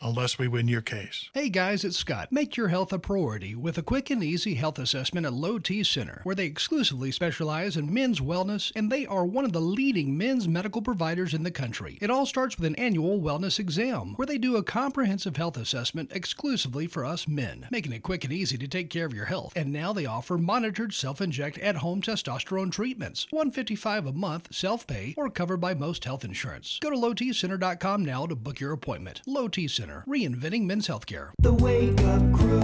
unless 0.00 0.38
we 0.38 0.48
win 0.48 0.68
your 0.68 0.80
case. 0.80 1.30
Hey 1.34 1.48
guys, 1.48 1.84
it's 1.84 1.96
Scott. 1.96 2.30
Make 2.30 2.56
your 2.56 2.68
health 2.68 2.92
a 2.92 2.98
priority 2.98 3.54
with 3.54 3.78
a 3.78 3.82
quick 3.82 4.10
and 4.10 4.22
easy 4.22 4.54
health 4.54 4.78
assessment 4.78 5.26
at 5.26 5.32
Low 5.32 5.58
T 5.58 5.82
Center, 5.82 6.20
where 6.24 6.34
they 6.34 6.44
exclusively 6.44 7.10
specialize 7.10 7.76
in 7.76 7.92
men's 7.92 8.20
wellness 8.20 8.72
and 8.76 8.90
they 8.90 9.06
are 9.06 9.24
one 9.24 9.44
of 9.44 9.52
the 9.52 9.60
leading 9.60 10.16
men's 10.16 10.46
medical 10.46 10.82
providers 10.82 11.34
in 11.34 11.42
the 11.42 11.50
country. 11.50 11.98
It 12.00 12.10
all 12.10 12.26
starts 12.26 12.56
with 12.56 12.66
an 12.66 12.74
annual 12.76 13.20
wellness 13.20 13.58
exam, 13.58 14.14
where 14.16 14.26
they 14.26 14.38
do 14.38 14.56
a 14.56 14.62
comprehensive 14.62 15.36
health 15.36 15.56
assessment 15.56 16.12
exclusively 16.12 16.86
for 16.86 17.04
us 17.04 17.26
men, 17.26 17.66
making 17.70 17.92
it 17.92 18.02
quick 18.02 18.24
and 18.24 18.32
easy 18.32 18.58
to 18.58 18.68
take 18.68 18.90
care 18.90 19.06
of 19.06 19.14
your 19.14 19.26
health. 19.26 19.52
And 19.56 19.72
now 19.72 19.92
they 19.92 20.06
offer 20.06 20.36
monitored 20.36 20.92
self-inject 20.92 21.58
at-home 21.58 22.02
testosterone 22.02 22.70
treatments, 22.70 23.26
155 23.30 24.06
a 24.06 24.12
month, 24.12 24.54
self-pay, 24.54 25.14
or 25.16 25.30
covered 25.30 25.58
by 25.58 25.74
most 25.74 26.04
health 26.04 26.24
insurance. 26.24 26.78
Go 26.80 26.90
to 26.90 26.96
lowtcenter.com 26.96 28.04
now 28.04 28.26
to 28.26 28.34
book 28.34 28.60
your 28.60 28.72
appointment. 28.72 29.22
Low 29.26 29.48
T 29.48 29.68
Center, 29.68 29.85
reinventing 30.06 30.64
men's 30.64 30.88
healthcare. 30.88 31.30
The 31.40 31.52
Wake 31.52 32.00
Up 32.00 32.20
Crew, 32.32 32.60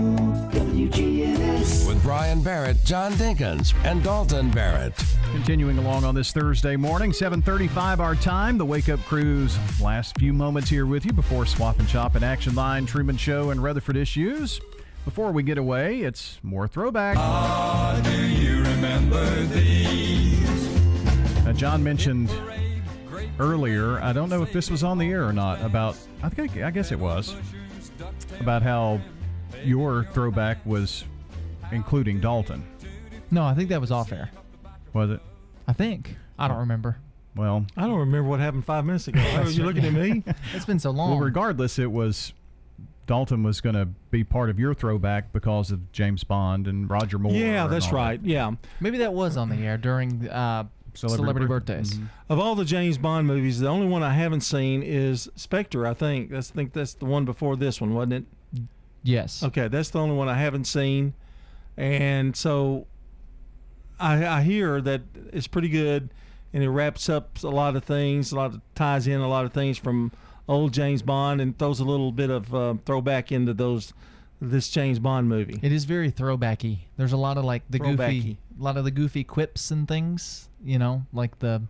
WGNS. 0.51 1.87
With 1.87 2.03
Brian 2.03 2.43
Barrett, 2.43 2.85
John 2.85 3.13
Dinkins, 3.13 3.75
and 3.85 4.03
Dalton 4.03 4.51
Barrett. 4.51 4.95
Continuing 5.33 5.79
along 5.79 6.05
on 6.05 6.15
this 6.15 6.33
Thursday 6.33 6.77
morning, 6.77 7.13
7:35 7.13 8.01
our 8.01 8.15
time. 8.15 8.59
The 8.59 8.65
Wake 8.65 8.89
Up 8.89 9.01
Crew's 9.01 9.59
last 9.81 10.19
few 10.19 10.33
moments 10.33 10.69
here 10.69 10.87
with 10.87 11.05
you 11.05 11.13
before 11.13 11.47
Swap 11.47 11.79
and 11.79 11.89
Chop 11.89 12.15
and 12.15 12.25
Action 12.25 12.55
Line, 12.55 12.87
Truman 12.87 13.17
Show, 13.17 13.51
and 13.51 13.63
Rutherford 13.63 13.97
issues. 13.97 14.61
Before 15.05 15.33
we 15.33 15.43
get 15.43 15.59
away, 15.59 16.01
it's 16.01 16.39
more 16.43 16.69
throwback. 16.69 17.17
Ah, 17.19 18.01
do 18.05 18.27
you 18.27 18.63
remember 18.63 19.25
these? 19.47 20.79
Now, 21.45 21.53
John 21.53 21.83
mentioned 21.83 22.31
earlier. 23.43 24.01
I 24.01 24.13
don't 24.13 24.29
know 24.29 24.43
if 24.43 24.53
this 24.53 24.71
was 24.71 24.85
on 24.85 24.99
the 24.99 25.11
air 25.11 25.25
or 25.27 25.33
not. 25.33 25.61
About 25.63 25.97
I 26.23 26.29
think 26.29 26.57
I 26.59 26.71
guess 26.71 26.93
it 26.93 26.99
was 26.99 27.35
about 28.41 28.63
how 28.63 29.01
your 29.65 30.05
throwback 30.13 30.65
was 30.65 31.05
including 31.73 32.21
Dalton. 32.21 32.65
No, 33.31 33.45
I 33.45 33.55
think 33.55 33.69
that 33.71 33.81
was 33.81 33.91
off 33.91 34.13
air. 34.13 34.31
Was 34.93 35.11
it? 35.11 35.21
I 35.67 35.73
think. 35.73 36.17
I 36.39 36.49
don't 36.49 36.59
remember. 36.59 36.99
Well, 37.35 37.67
I 37.77 37.83
don't 37.87 37.99
remember 37.99 38.29
what 38.29 38.41
happened 38.41 38.65
five 38.65 38.85
minutes 38.85 39.09
ago. 39.09 39.21
Are 39.35 39.49
you 39.49 39.65
looking 39.65 39.85
at 39.85 39.93
me? 39.93 40.23
It's 40.55 40.67
been 40.67 40.79
so 40.79 40.91
long. 40.91 41.11
Well, 41.13 41.21
regardless, 41.21 41.79
it 41.79 41.91
was 41.91 42.35
Dalton 43.07 43.43
was 43.43 43.61
going 43.61 43.75
to 43.75 43.87
be 44.11 44.23
part 44.23 44.51
of 44.51 44.59
your 44.59 44.75
throwback 44.75 45.33
because 45.33 45.71
of 45.71 45.93
James 45.93 46.25
Bond 46.25 46.69
and 46.69 46.89
Roger 46.91 47.19
Moore. 47.19 47.33
Yeah, 47.33 47.67
that's 47.67 47.87
all 47.87 47.93
that. 47.93 47.97
right. 47.97 48.21
Yeah. 48.23 48.53
Maybe 48.81 48.99
that 48.99 49.15
was 49.15 49.37
on 49.37 49.49
the 49.49 49.67
air 49.67 49.79
during 49.79 50.29
uh, 50.29 50.65
celebrity, 50.95 51.41
bir- 51.41 51.61
birthdays. 51.61 51.95
Mhm. 51.95 52.09
Of 52.29 52.39
all 52.39 52.55
the 52.55 52.65
James 52.65 52.99
Bond 52.99 53.27
movies, 53.27 53.61
the 53.61 53.69
only 53.69 53.87
one 53.87 54.03
I 54.03 54.13
haven't 54.15 54.43
seen 54.43 54.83
is 54.83 55.29
Spectre. 55.37 55.87
I 55.87 55.95
think 55.95 56.31
that's 56.31 56.51
I 56.51 56.55
think 56.55 56.73
that's 56.73 56.95
the 56.95 57.05
one 57.07 57.25
before 57.25 57.57
this 57.57 57.81
one, 57.81 57.95
wasn't 57.95 58.13
it? 58.15 58.25
Yes. 59.03 59.43
Okay, 59.43 59.69
that's 59.69 59.91
the 59.91 59.99
only 59.99 60.15
one 60.15 60.29
I 60.29 60.35
haven't 60.39 60.67
seen, 60.67 61.15
and 61.77 62.37
so 62.37 62.87
I, 63.99 64.25
I 64.27 64.43
hear 64.43 64.81
that 64.81 65.03
it's 65.33 65.47
pretty 65.47 65.69
good, 65.69 66.11
and 66.53 66.63
it 66.63 66.71
wraps 66.71 67.09
up 67.09 67.43
a 67.43 67.49
lot 67.49 67.77
of 67.77 67.85
things, 67.85 68.33
a 68.33 68.37
lot 68.37 68.55
of 68.55 68.61
ties 68.75 69.07
in 69.07 69.21
a 69.21 69.29
lot 69.29 69.45
of 69.45 69.53
things 69.53 69.79
from 69.79 70.13
old 70.49 70.73
James 70.73 71.03
Bond, 71.03 71.41
and 71.41 71.57
throws 71.59 71.81
a 71.81 71.85
little 71.85 72.13
bit 72.13 72.31
of 72.31 72.55
uh, 72.55 72.75
throwback 72.85 73.33
into 73.33 73.55
those 73.55 73.93
this 74.41 74.69
James 74.71 74.99
Bond 74.99 75.29
movie. 75.29 75.59
It 75.63 75.71
is 75.73 75.85
very 75.85 76.11
throwbacky. 76.11 76.79
There's 76.97 77.13
a 77.13 77.17
lot 77.17 77.39
of 77.39 77.45
like 77.45 77.63
the 77.71 77.79
goofy, 77.79 77.97
Throwbacky. 77.97 78.37
A 78.63 78.65
lot 78.65 78.77
of 78.77 78.85
the 78.85 78.91
goofy 78.93 79.25
quips 79.25 79.71
and 79.73 79.87
things. 79.89 80.49
You 80.65 80.79
know, 80.79 81.05
like 81.13 81.39
the 81.41 81.63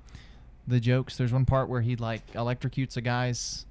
the 0.68 0.78
jokes. 0.78 1.16
There's 1.16 1.32
one 1.32 1.46
part 1.46 1.68
where 1.68 1.80
he 1.80 1.96
like 1.96 2.30
electrocutes 2.34 2.96
a 2.96 3.00
guy's 3.00 3.64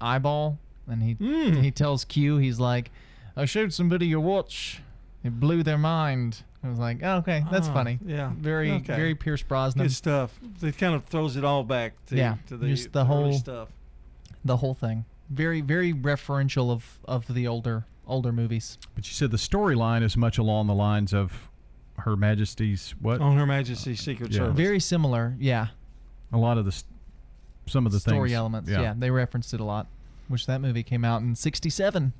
eyeball, 0.00 0.58
and 0.86 1.02
he 1.02 1.12
Hmm. 1.14 1.60
he 1.60 1.70
tells 1.72 2.04
Q, 2.04 2.36
he's 2.38 2.60
like, 2.60 2.90
"I 3.36 3.44
showed 3.44 3.72
somebody 3.72 4.06
your 4.06 4.20
watch. 4.20 4.80
It 5.24 5.38
blew 5.40 5.62
their 5.62 5.78
mind." 5.78 6.42
I 6.62 6.68
was 6.68 6.78
like, 6.78 6.98
oh, 7.02 7.16
"Okay, 7.18 7.44
that's 7.50 7.68
Ah, 7.68 7.72
funny." 7.74 7.98
yeah. 8.06 8.32
very 8.38 8.70
Okay. 8.72 8.94
very 8.94 9.14
Pierce 9.14 9.42
Brosnan. 9.42 9.86
Good 9.86 9.92
stuff. 9.92 10.38
It 10.62 10.78
kind 10.78 10.94
of 10.94 11.04
throws 11.06 11.36
it 11.36 11.44
all 11.44 11.64
back 11.64 11.94
to, 12.06 12.16
yeah, 12.16 12.36
to 12.48 12.56
the, 12.56 12.68
just 12.68 12.92
the 12.92 13.06
whole 13.06 13.32
stuff. 13.32 13.68
the 14.44 14.58
whole 14.58 14.74
thing. 14.74 15.04
Very 15.28 15.60
very 15.62 15.92
referential 15.92 16.70
of 16.70 16.98
of 17.06 17.26
the 17.34 17.46
older 17.48 17.84
older 18.06 18.30
movies. 18.32 18.78
But 18.94 19.08
you 19.08 19.14
said 19.14 19.30
the 19.32 19.36
storyline 19.36 20.02
is 20.02 20.16
much 20.16 20.38
along 20.38 20.66
the 20.68 20.74
lines 20.74 21.12
of 21.14 21.48
Her 22.00 22.16
Majesty's 22.16 22.94
what? 23.00 23.20
On 23.20 23.36
Her 23.36 23.46
Majesty's 23.46 24.00
Secret 24.00 24.30
Yeah. 24.32 24.38
Service. 24.38 24.56
Very 24.56 24.80
similar. 24.80 25.36
Yeah. 25.38 25.68
A 26.32 26.38
lot 26.38 26.58
of 26.58 26.64
the 26.64 26.70
s- 26.72 26.84
some 27.66 27.86
of 27.86 27.92
the 27.92 28.00
story 28.00 28.30
things, 28.30 28.36
elements. 28.36 28.68
Yeah. 28.70 28.94
they 28.96 29.10
referenced 29.10 29.54
it 29.54 29.60
a 29.60 29.64
lot. 29.64 29.86
Which 30.28 30.46
that 30.46 30.60
movie 30.60 30.82
came 30.82 31.04
out 31.04 31.22
in 31.22 31.34
'67. 31.34 32.12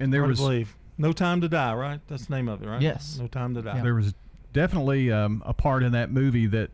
And 0.00 0.12
there 0.12 0.20
Hard 0.22 0.28
to 0.28 0.30
was 0.30 0.40
believe. 0.40 0.76
No 0.98 1.12
Time 1.12 1.40
to 1.40 1.48
Die, 1.48 1.74
right? 1.74 2.00
That's 2.08 2.26
the 2.26 2.34
name 2.36 2.48
of 2.48 2.62
it, 2.62 2.68
right? 2.68 2.82
Yes. 2.82 3.18
No 3.18 3.26
Time 3.26 3.54
to 3.54 3.62
Die. 3.62 3.80
There 3.80 3.94
was 3.94 4.14
definitely 4.52 5.10
um, 5.10 5.42
a 5.46 5.54
part 5.54 5.82
in 5.82 5.92
that 5.92 6.10
movie 6.10 6.46
that 6.48 6.70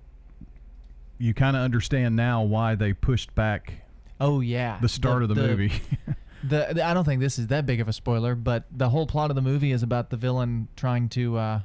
you 1.18 1.34
kind 1.34 1.56
of 1.56 1.62
understand 1.62 2.16
now 2.16 2.42
why 2.42 2.74
they 2.74 2.92
pushed 2.92 3.34
back 3.34 3.74
Oh 4.20 4.40
yeah, 4.40 4.78
the 4.80 4.88
start 4.88 5.22
of 5.22 5.28
the, 5.28 5.34
movie. 5.36 5.72
the, 6.42 6.68
the- 6.72 6.84
I 6.84 6.92
don't 6.94 7.04
think 7.04 7.20
this 7.20 7.38
is 7.38 7.46
that 7.48 7.66
big 7.66 7.80
of 7.80 7.86
a 7.88 7.92
spoiler, 7.92 8.34
but 8.34 8.64
the 8.76 8.88
whole 8.88 9.06
plot 9.06 9.30
of 9.30 9.36
the 9.36 9.42
movie 9.42 9.70
is 9.70 9.82
about 9.84 10.10
the 10.10 10.16
villain 10.16 10.66
trying 10.74 11.08
to 11.10 11.36
uh, 11.36 11.60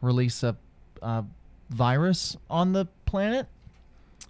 release 0.00 0.42
a, 0.42 0.56
a 1.02 1.24
virus 1.70 2.36
on 2.48 2.72
the 2.72 2.86
planet. 3.06 3.46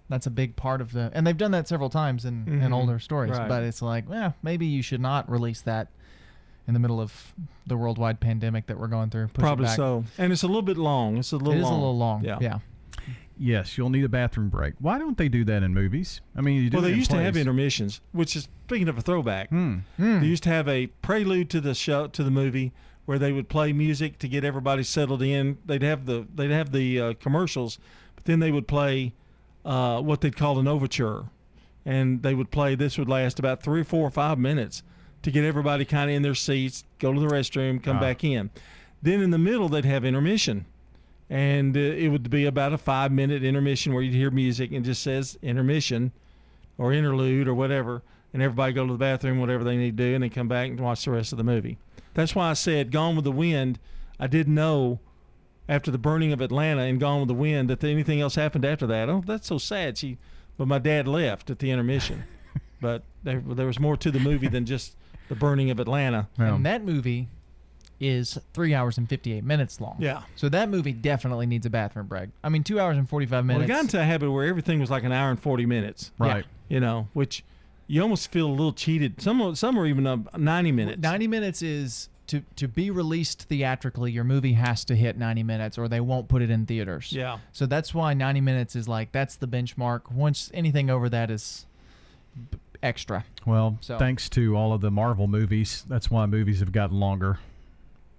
That's 0.09 0.27
a 0.27 0.31
big 0.31 0.57
part 0.57 0.81
of 0.81 0.93
the, 0.93 1.11
and 1.13 1.27
they've 1.27 1.37
done 1.37 1.51
that 1.51 1.69
several 1.69 1.91
times 1.91 2.25
in, 2.25 2.47
in 2.49 2.61
Mhm. 2.61 2.73
older 2.73 2.99
stories. 2.99 3.33
Right. 3.33 3.49
But 3.49 3.63
it's 3.63 3.83
like, 3.83 4.09
well, 4.09 4.35
maybe 4.43 4.65
you 4.67 4.81
should 4.83 5.01
not 5.03 5.31
release 5.31 5.61
that 5.63 5.89
in 6.67 6.73
the 6.75 6.81
middle 6.81 7.01
of 7.01 7.35
the 7.67 7.77
worldwide 7.77 8.19
pandemic 8.21 8.67
that 8.67 8.79
we're 8.79 8.87
going 8.89 9.11
through. 9.11 9.29
Probably 9.29 9.67
back. 9.67 9.77
so. 9.77 10.05
And 10.17 10.33
it's 10.33 10.43
a 10.43 10.47
little 10.47 10.63
bit 10.63 10.79
long. 10.79 11.19
It's 11.19 11.33
a 11.33 11.37
little 11.37 11.53
It 11.53 11.57
is 11.59 11.63
long. 11.65 11.73
a 11.73 11.77
little 11.77 11.99
long. 11.99 12.25
Yeah. 12.25 12.39
yeah. 12.41 12.59
yes, 13.39 13.77
you'll 13.79 13.91
need 13.91 14.05
a 14.05 14.09
bathroom 14.09 14.49
break. 14.49 14.75
Why 14.79 14.99
don't 14.99 15.17
they 15.19 15.29
do 15.29 15.45
that 15.45 15.63
in 15.63 15.73
movies? 15.75 16.21
I 16.37 16.41
mean, 16.41 16.63
you 16.63 16.71
do 16.71 16.77
Well, 16.79 16.85
they 16.85 16.93
in 16.93 16.99
used 16.99 17.11
to 17.11 17.19
have 17.23 17.37
intermissions, 17.37 18.01
which 18.13 18.35
is 18.35 18.49
speaking 18.67 18.89
of 18.89 18.97
a 18.99 19.01
throwback. 19.03 19.51
Hmm. 19.51 19.79
They 19.99 20.27
used 20.27 20.43
to 20.45 20.49
have 20.51 20.69
a 20.69 20.87
prelude 21.03 21.51
to 21.51 21.61
the 21.61 21.75
show 21.75 22.07
to 22.09 22.25
the 22.25 22.31
movie 22.31 22.73
where 23.09 23.19
they 23.19 23.33
would 23.33 23.49
play 23.49 23.73
music 23.73 24.19
to 24.19 24.29
get 24.29 24.45
everybody 24.45 24.83
settled 24.83 25.23
in. 25.23 25.57
They'd 25.65 25.81
have 25.83 26.05
the 26.05 26.27
they'd 26.35 26.51
have 26.51 26.73
the 26.73 27.01
uh, 27.01 27.15
commercials, 27.15 27.79
but 28.15 28.27
then 28.27 28.39
they 28.39 28.53
would 28.53 28.69
play 28.69 29.15
uh, 29.65 30.03
what 30.03 30.21
they'd 30.21 30.37
call 30.37 30.59
an 30.59 30.69
overture, 30.69 31.25
and 31.87 32.23
they 32.23 32.35
would 32.35 32.51
play. 32.51 32.75
This 32.75 32.99
would 32.99 33.09
last 33.09 33.39
about 33.39 33.63
three 33.63 33.81
or 33.81 33.85
four 33.85 34.07
or 34.07 34.11
five 34.11 34.39
minutes 34.39 34.83
to 35.23 35.31
get 35.31 35.43
everybody 35.43 35.87
kind 35.87 36.11
of 36.11 36.17
in 36.17 36.21
their 36.21 36.35
seats, 36.35 36.85
go 36.99 37.15
to 37.15 37.19
the 37.19 37.29
restroom, 37.29 37.83
come 37.83 37.97
Ah. 37.97 38.01
back 38.01 38.23
in. 38.25 38.51
Then 39.01 39.23
in 39.23 39.31
the 39.31 39.39
middle 39.39 39.71
they'd 39.71 39.87
have 39.87 40.05
intermission 40.05 40.67
and 41.31 41.77
uh, 41.77 41.81
it 41.81 42.09
would 42.09 42.29
be 42.29 42.45
about 42.45 42.75
a 42.75 42.79
five 42.79 43.11
minute 43.11 43.43
intermission 43.43 43.95
where 43.95 44.03
you'd 44.03 44.15
hear 44.15 44.31
music 44.31 44.71
and 44.71 44.85
it 44.85 44.89
just 44.89 45.03
says 45.03 45.39
intermission 45.43 46.13
or 46.77 46.93
interlude 46.93 47.49
or 47.49 47.55
whatever 47.55 48.03
and 48.35 48.43
everybody 48.43 48.73
go 48.73 48.87
to 48.87 48.93
the 48.93 48.99
bathroom 48.99 49.39
whatever 49.41 49.65
they 49.65 49.77
need 49.79 49.97
to 49.97 50.05
do 50.05 50.15
and 50.15 50.23
then 50.23 50.31
come 50.31 50.49
back 50.49 50.69
and 50.69 50.79
watch 50.81 51.05
the 51.05 51.11
rest 51.11 51.33
of 51.33 51.39
the 51.39 51.45
movie 51.45 51.79
that's 52.19 52.35
why 52.35 52.51
i 52.51 52.53
said 52.53 52.91
gone 52.91 53.15
with 53.17 53.25
the 53.25 53.33
wind 53.33 53.79
i 54.19 54.27
didn't 54.27 54.55
know 54.55 54.99
after 55.69 55.91
the 55.91 55.99
burning 55.99 56.33
of 56.33 56.41
atlanta 56.41 56.83
and 56.83 56.99
gone 57.01 57.21
with 57.21 57.29
the 57.29 57.35
wind 57.35 57.71
that 57.71 57.83
anything 57.85 58.21
else 58.21 58.35
happened 58.35 58.65
after 58.65 58.87
that 58.87 59.09
oh 59.09 59.23
that's 59.27 59.47
so 59.47 59.59
sad 59.59 59.97
she 59.97 60.19
but 60.57 60.67
my 60.67 60.79
dad 60.79 61.07
left 61.07 61.49
at 61.51 61.59
the 61.61 61.71
intermission 61.71 62.25
but 62.81 63.03
there, 63.23 63.41
there 63.41 63.67
was 63.67 63.79
more 63.79 63.97
to 63.97 64.11
the 64.11 64.21
movie 64.21 64.49
than 64.49 64.67
just 64.67 64.97
the 65.29 65.35
burning 65.35 65.71
of 65.71 65.79
atlanta 65.79 66.29
And 66.39 66.67
that 66.67 66.83
movie 66.85 67.29
is 68.01 68.39
three 68.55 68.75
hours 68.75 68.97
and 68.97 69.09
58 69.09 69.43
minutes 69.43 69.81
long. 69.81 69.97
Yeah. 69.99 70.23
So 70.37 70.49
that 70.51 70.69
movie 70.69 70.93
definitely 70.93 71.47
needs 71.47 71.67
a 71.67 71.71
bathroom 71.71 72.07
break. 72.07 72.29
I 72.45 72.49
mean, 72.49 72.63
two 72.63 72.79
hours 72.79 72.97
and 72.97 73.09
45 73.09 73.33
Well, 73.33 73.43
minutes. 73.43 73.65
it 73.65 73.73
got 73.73 73.81
into 73.81 74.01
a 74.01 74.05
habit 74.05 74.31
where 74.31 74.47
everything 74.47 74.79
was 74.79 74.89
like 74.89 75.03
an 75.03 75.11
hour 75.11 75.31
and 75.31 75.41
forty 75.41 75.67
minutes, 75.67 76.13
Right. 76.17 76.45
You 76.69 76.79
know, 76.79 77.09
which 77.13 77.43
you 77.89 78.01
almost 78.03 78.31
feel 78.31 78.47
a 78.47 78.53
little 78.53 78.73
cheated. 78.73 79.21
Some 79.21 79.55
some 79.57 79.77
are 79.79 79.87
even 79.87 80.07
uh, 80.07 80.19
ninety 80.37 80.71
minutes. 80.71 81.03
90 81.03 81.27
minutes 81.27 81.63
is 81.63 82.09
to 82.29 82.43
to 82.57 82.69
be 82.69 82.91
released 82.91 83.45
theatrically. 83.45 84.13
Your 84.13 84.25
movie 84.25 84.53
has 84.53 84.85
to 84.85 84.95
hit 84.95 85.17
90 85.19 85.43
minutes, 85.43 85.79
or 85.79 85.89
they 85.89 86.01
won't 86.01 86.29
put 86.29 86.43
it 86.43 86.51
in 86.51 86.67
theaters. 86.67 87.11
Yeah. 87.13 87.39
So 87.53 87.65
that's 87.67 87.93
why 87.95 88.13
90 88.15 88.41
minutes 88.43 88.77
is 88.77 88.87
like 88.87 89.11
that's 89.13 89.37
the 89.37 89.49
benchmark. 89.49 90.13
Once 90.13 90.51
anything 90.55 90.91
over 90.91 91.09
that 91.09 91.31
is 91.31 91.65
b- 92.51 92.59
extra. 92.83 93.25
Well, 93.47 93.79
So- 93.81 93.99
thanks 93.99 94.29
to 94.31 94.55
all 94.57 94.73
of 94.75 94.83
the 94.83 94.91
Marvel 94.91 95.27
movies, 95.27 95.85
that's 95.89 96.11
why 96.11 96.27
movies 96.27 96.61
have 96.61 96.71
gotten 96.73 97.01
longer. 97.01 97.39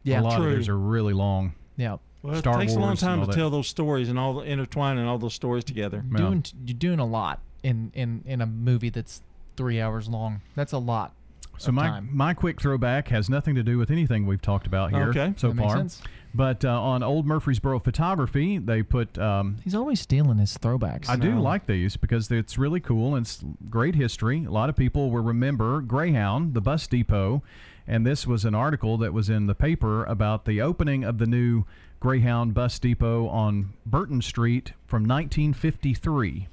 Yeah. 0.03 0.21
a 0.21 0.23
lot 0.23 0.37
True. 0.37 0.45
of 0.47 0.51
theirs 0.53 0.67
are 0.69 0.77
really 0.77 1.13
long. 1.13 1.53
Yeah. 1.77 1.97
Well, 2.23 2.33
it 2.33 2.39
Star 2.39 2.59
takes 2.59 2.73
a 2.73 2.79
long 2.79 2.97
time 2.97 3.21
to 3.21 3.27
that. 3.27 3.35
tell 3.35 3.49
those 3.49 3.67
stories 3.67 4.09
and 4.09 4.17
all 4.17 4.33
the 4.33 4.45
intertwining 4.45 5.05
all 5.05 5.17
those 5.19 5.33
stories 5.35 5.63
together. 5.63 5.99
Doing 6.15 6.43
you're 6.65 6.77
doing 6.77 6.99
a 6.99 7.05
lot 7.05 7.41
in 7.63 7.91
in 7.93 8.23
in 8.25 8.41
a 8.41 8.45
movie 8.47 8.89
that's 8.89 9.21
three 9.59 9.81
hours 9.81 10.07
long. 10.07 10.39
That's 10.55 10.71
a 10.71 10.77
lot. 10.77 11.13
So 11.57 11.67
of 11.69 11.73
my 11.75 11.87
time. 11.89 12.09
my 12.13 12.33
quick 12.33 12.61
throwback 12.61 13.09
has 13.09 13.29
nothing 13.29 13.53
to 13.55 13.63
do 13.63 13.77
with 13.77 13.91
anything 13.91 14.25
we've 14.25 14.41
talked 14.41 14.65
about 14.65 14.91
here 14.91 15.09
Okay. 15.09 15.33
so 15.35 15.49
That 15.49 15.55
makes 15.55 15.67
far. 15.67 15.77
sense. 15.77 16.01
But 16.33 16.63
uh, 16.63 16.81
on 16.81 17.03
Old 17.03 17.25
Murfreesboro 17.25 17.79
Photography, 17.79 18.57
they 18.59 18.81
put. 18.83 19.17
Um, 19.17 19.57
He's 19.63 19.75
always 19.75 19.99
stealing 19.99 20.37
his 20.37 20.57
throwbacks. 20.57 21.09
I 21.09 21.17
do 21.17 21.37
like 21.39 21.65
these 21.65 21.97
because 21.97 22.31
it's 22.31 22.57
really 22.57 22.79
cool 22.79 23.15
and 23.15 23.25
it's 23.25 23.43
great 23.69 23.95
history. 23.95 24.45
A 24.45 24.51
lot 24.51 24.69
of 24.69 24.77
people 24.77 25.11
will 25.11 25.21
remember 25.23 25.81
Greyhound, 25.81 26.53
the 26.53 26.61
bus 26.61 26.87
depot, 26.87 27.43
and 27.87 28.05
this 28.05 28.25
was 28.25 28.45
an 28.45 28.55
article 28.55 28.97
that 28.99 29.11
was 29.11 29.29
in 29.29 29.47
the 29.47 29.55
paper 29.55 30.05
about 30.05 30.45
the 30.45 30.61
opening 30.61 31.03
of 31.03 31.17
the 31.17 31.25
new 31.25 31.65
Greyhound 31.99 32.53
bus 32.53 32.79
depot 32.79 33.27
on 33.27 33.73
Burton 33.85 34.21
Street 34.21 34.71
from 34.87 35.05
1953. 35.05 36.47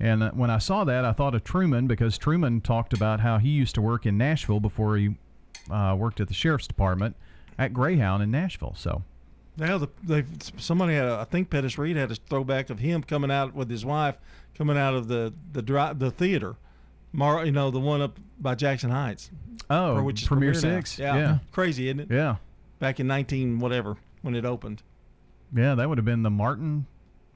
And 0.00 0.22
uh, 0.22 0.30
when 0.32 0.50
I 0.50 0.58
saw 0.58 0.84
that, 0.84 1.04
I 1.04 1.12
thought 1.12 1.34
of 1.34 1.44
Truman 1.44 1.86
because 1.86 2.18
Truman 2.18 2.60
talked 2.60 2.92
about 2.92 3.20
how 3.20 3.38
he 3.38 3.48
used 3.48 3.74
to 3.74 3.82
work 3.82 4.06
in 4.06 4.16
Nashville 4.16 4.60
before 4.60 4.96
he 4.96 5.16
uh, 5.70 5.96
worked 5.98 6.20
at 6.20 6.28
the 6.28 6.34
sheriff's 6.34 6.66
department 6.66 7.16
at 7.58 7.72
Greyhound 7.72 8.22
in 8.22 8.30
Nashville. 8.30 8.74
So 8.76 9.02
Now 9.56 9.78
the 9.78 9.88
they 10.04 10.24
somebody 10.56 10.94
had 10.94 11.06
a, 11.06 11.18
I 11.18 11.24
think 11.24 11.50
Pettis 11.50 11.76
Reed 11.78 11.96
had 11.96 12.10
a 12.12 12.14
throwback 12.14 12.70
of 12.70 12.78
him 12.78 13.02
coming 13.02 13.30
out 13.30 13.54
with 13.54 13.68
his 13.70 13.84
wife 13.84 14.16
coming 14.56 14.76
out 14.78 14.94
of 14.94 15.08
the 15.08 15.32
the 15.52 15.62
dri 15.62 15.92
the 15.94 16.10
theater, 16.10 16.56
Mar 17.12 17.44
you 17.44 17.52
know 17.52 17.70
the 17.70 17.80
one 17.80 18.00
up 18.00 18.18
by 18.40 18.54
Jackson 18.54 18.90
Heights. 18.90 19.30
Oh, 19.70 20.00
which 20.02 20.22
is 20.22 20.28
Premier 20.28 20.52
Premier. 20.52 20.76
Six? 20.76 20.98
Yeah. 20.98 21.16
Yeah. 21.16 21.38
crazy, 21.52 21.88
isn't 21.88 22.00
it? 22.00 22.10
Yeah. 22.10 22.36
back 22.78 23.00
in 23.00 23.06
nineteen 23.08 23.58
whatever 23.58 23.96
when 24.22 24.34
it 24.34 24.44
opened. 24.44 24.82
yeah, 25.54 25.74
that 25.74 25.88
would 25.88 25.98
have 25.98 26.04
been 26.04 26.22
the 26.22 26.30
Martin. 26.30 26.86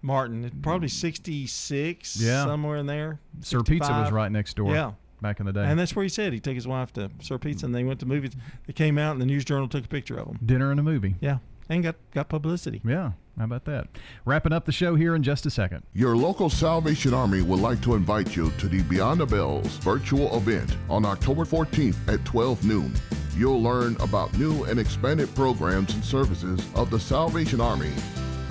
Martin, 0.02 0.50
probably 0.62 0.88
mm. 0.88 0.92
sixty 0.92 1.46
six, 1.46 2.16
Yeah. 2.20 2.44
somewhere 2.44 2.78
in 2.78 2.86
there. 2.86 3.20
Sir 3.40 3.62
Pizza 3.62 3.92
was 3.92 4.10
right 4.10 4.30
next 4.30 4.54
door. 4.56 4.74
Yeah. 4.74 4.92
back 5.20 5.38
in 5.38 5.46
the 5.46 5.52
day. 5.52 5.64
And 5.64 5.78
that's 5.78 5.94
where 5.94 6.02
he 6.02 6.08
said 6.08 6.32
he 6.32 6.40
took 6.40 6.56
his 6.56 6.66
wife 6.66 6.92
to 6.94 7.08
Sir 7.20 7.38
Pizza, 7.38 7.64
mm. 7.64 7.68
and 7.68 7.74
they 7.76 7.84
went 7.84 8.00
to 8.00 8.06
movies. 8.06 8.32
They 8.66 8.72
came 8.72 8.98
out, 8.98 9.12
and 9.12 9.20
the 9.20 9.26
News 9.26 9.44
Journal 9.44 9.68
took 9.68 9.84
a 9.84 9.88
picture 9.88 10.16
of 10.16 10.26
them. 10.26 10.38
Dinner 10.44 10.72
and 10.72 10.80
a 10.80 10.82
movie. 10.82 11.14
Yeah, 11.20 11.38
and 11.68 11.82
got 11.82 11.94
got 12.12 12.28
publicity. 12.28 12.80
Yeah, 12.84 13.12
how 13.38 13.44
about 13.44 13.64
that? 13.66 13.86
Wrapping 14.24 14.52
up 14.52 14.64
the 14.64 14.72
show 14.72 14.96
here 14.96 15.14
in 15.14 15.22
just 15.22 15.46
a 15.46 15.50
second. 15.50 15.84
Your 15.94 16.16
local 16.16 16.50
Salvation 16.50 17.14
Army 17.14 17.40
would 17.40 17.60
like 17.60 17.80
to 17.82 17.94
invite 17.94 18.34
you 18.36 18.50
to 18.58 18.68
the 18.68 18.82
Beyond 18.82 19.20
the 19.20 19.26
Bells 19.26 19.76
virtual 19.78 20.36
event 20.36 20.76
on 20.90 21.04
October 21.06 21.44
14th 21.44 21.96
at 22.12 22.24
12 22.24 22.64
noon. 22.64 22.92
You'll 23.36 23.62
learn 23.62 23.96
about 24.00 24.36
new 24.36 24.64
and 24.64 24.78
expanded 24.78 25.34
programs 25.34 25.94
and 25.94 26.04
services 26.04 26.60
of 26.74 26.90
the 26.90 27.00
Salvation 27.00 27.60
Army. 27.60 27.92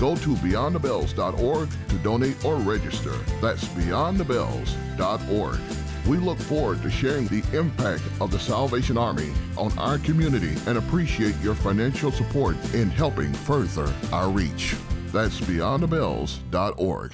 Go 0.02 0.16
to 0.16 0.34
beyondthebells.org 0.38 1.70
to 1.90 1.96
donate 2.00 2.44
or 2.44 2.56
register. 2.56 3.16
That's 3.40 3.64
beyondthebells.org. 3.66 5.60
We 6.08 6.18
look 6.18 6.40
forward 6.40 6.82
to 6.82 6.90
sharing 6.90 7.28
the 7.28 7.44
impact 7.56 8.02
of 8.20 8.32
the 8.32 8.40
Salvation 8.40 8.98
Army 8.98 9.32
on 9.60 9.78
our 9.78 10.00
community 10.00 10.56
and 10.66 10.80
appreciate 10.80 11.40
your 11.44 11.54
financial 11.54 12.12
support 12.12 12.56
in 12.74 12.90
helping 12.90 13.32
further 13.32 13.94
our 14.12 14.32
reach. 14.32 14.76
That's 15.12 15.40
beyondthebells.org. 15.42 17.14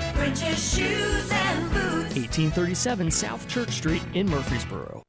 French's 0.21 0.75
shoes 0.75 1.31
and 1.31 1.67
boots. 1.71 2.13
1837 2.13 3.09
South 3.09 3.47
Church 3.47 3.71
Street 3.71 4.03
in 4.13 4.29
Murfreesboro. 4.29 5.01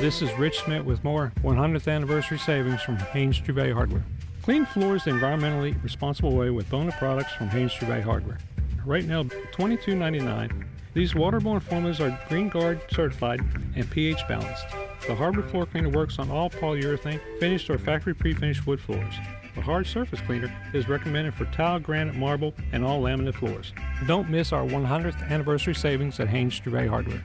This 0.00 0.20
is 0.20 0.36
Rich 0.36 0.64
Smith 0.64 0.84
with 0.84 1.04
more 1.04 1.32
100th 1.44 1.86
anniversary 1.86 2.40
savings 2.40 2.82
from 2.82 2.96
Haynes 2.96 3.40
Trouvé 3.40 3.72
Hardware. 3.72 4.02
Clean 4.42 4.66
floors 4.66 5.04
the 5.04 5.12
environmentally 5.12 5.80
responsible 5.84 6.34
way 6.34 6.50
with 6.50 6.68
Bona 6.70 6.90
products 6.98 7.32
from 7.34 7.48
Haynes 7.50 7.72
Trouvé 7.72 8.02
Hardware. 8.02 8.38
Right 8.84 9.04
now, 9.04 9.22
$22.99. 9.22 10.64
These 10.92 11.12
waterborne 11.12 11.62
formulas 11.62 12.00
are 12.00 12.18
GREENGUARD 12.28 12.80
certified 12.90 13.40
and 13.76 13.88
pH 13.88 14.26
balanced. 14.26 14.66
The 15.06 15.14
hardwood 15.14 15.48
floor 15.52 15.66
cleaner 15.66 15.90
works 15.90 16.18
on 16.18 16.32
all 16.32 16.50
polyurethane, 16.50 17.20
finished 17.38 17.70
or 17.70 17.78
factory 17.78 18.12
pre-finished 18.12 18.66
wood 18.66 18.80
floors. 18.80 19.14
The 19.58 19.64
hard 19.64 19.88
surface 19.88 20.20
cleaner 20.20 20.54
is 20.72 20.88
recommended 20.88 21.34
for 21.34 21.44
tile, 21.46 21.80
granite, 21.80 22.14
marble, 22.14 22.54
and 22.70 22.84
all 22.84 23.02
laminate 23.02 23.34
floors. 23.34 23.72
Don't 24.06 24.30
miss 24.30 24.52
our 24.52 24.62
100th 24.62 25.28
anniversary 25.28 25.74
savings 25.74 26.20
at 26.20 26.28
Haynes 26.28 26.60
Trouvé 26.60 26.88
Hardware. 26.88 27.24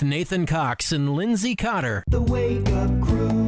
Nathan 0.00 0.46
Cox 0.46 0.92
and 0.92 1.12
Lindsay 1.12 1.56
Cotter. 1.56 2.04
The 2.06 2.22
Wake 2.22 2.68
Up 2.68 3.00
Crew, 3.02 3.41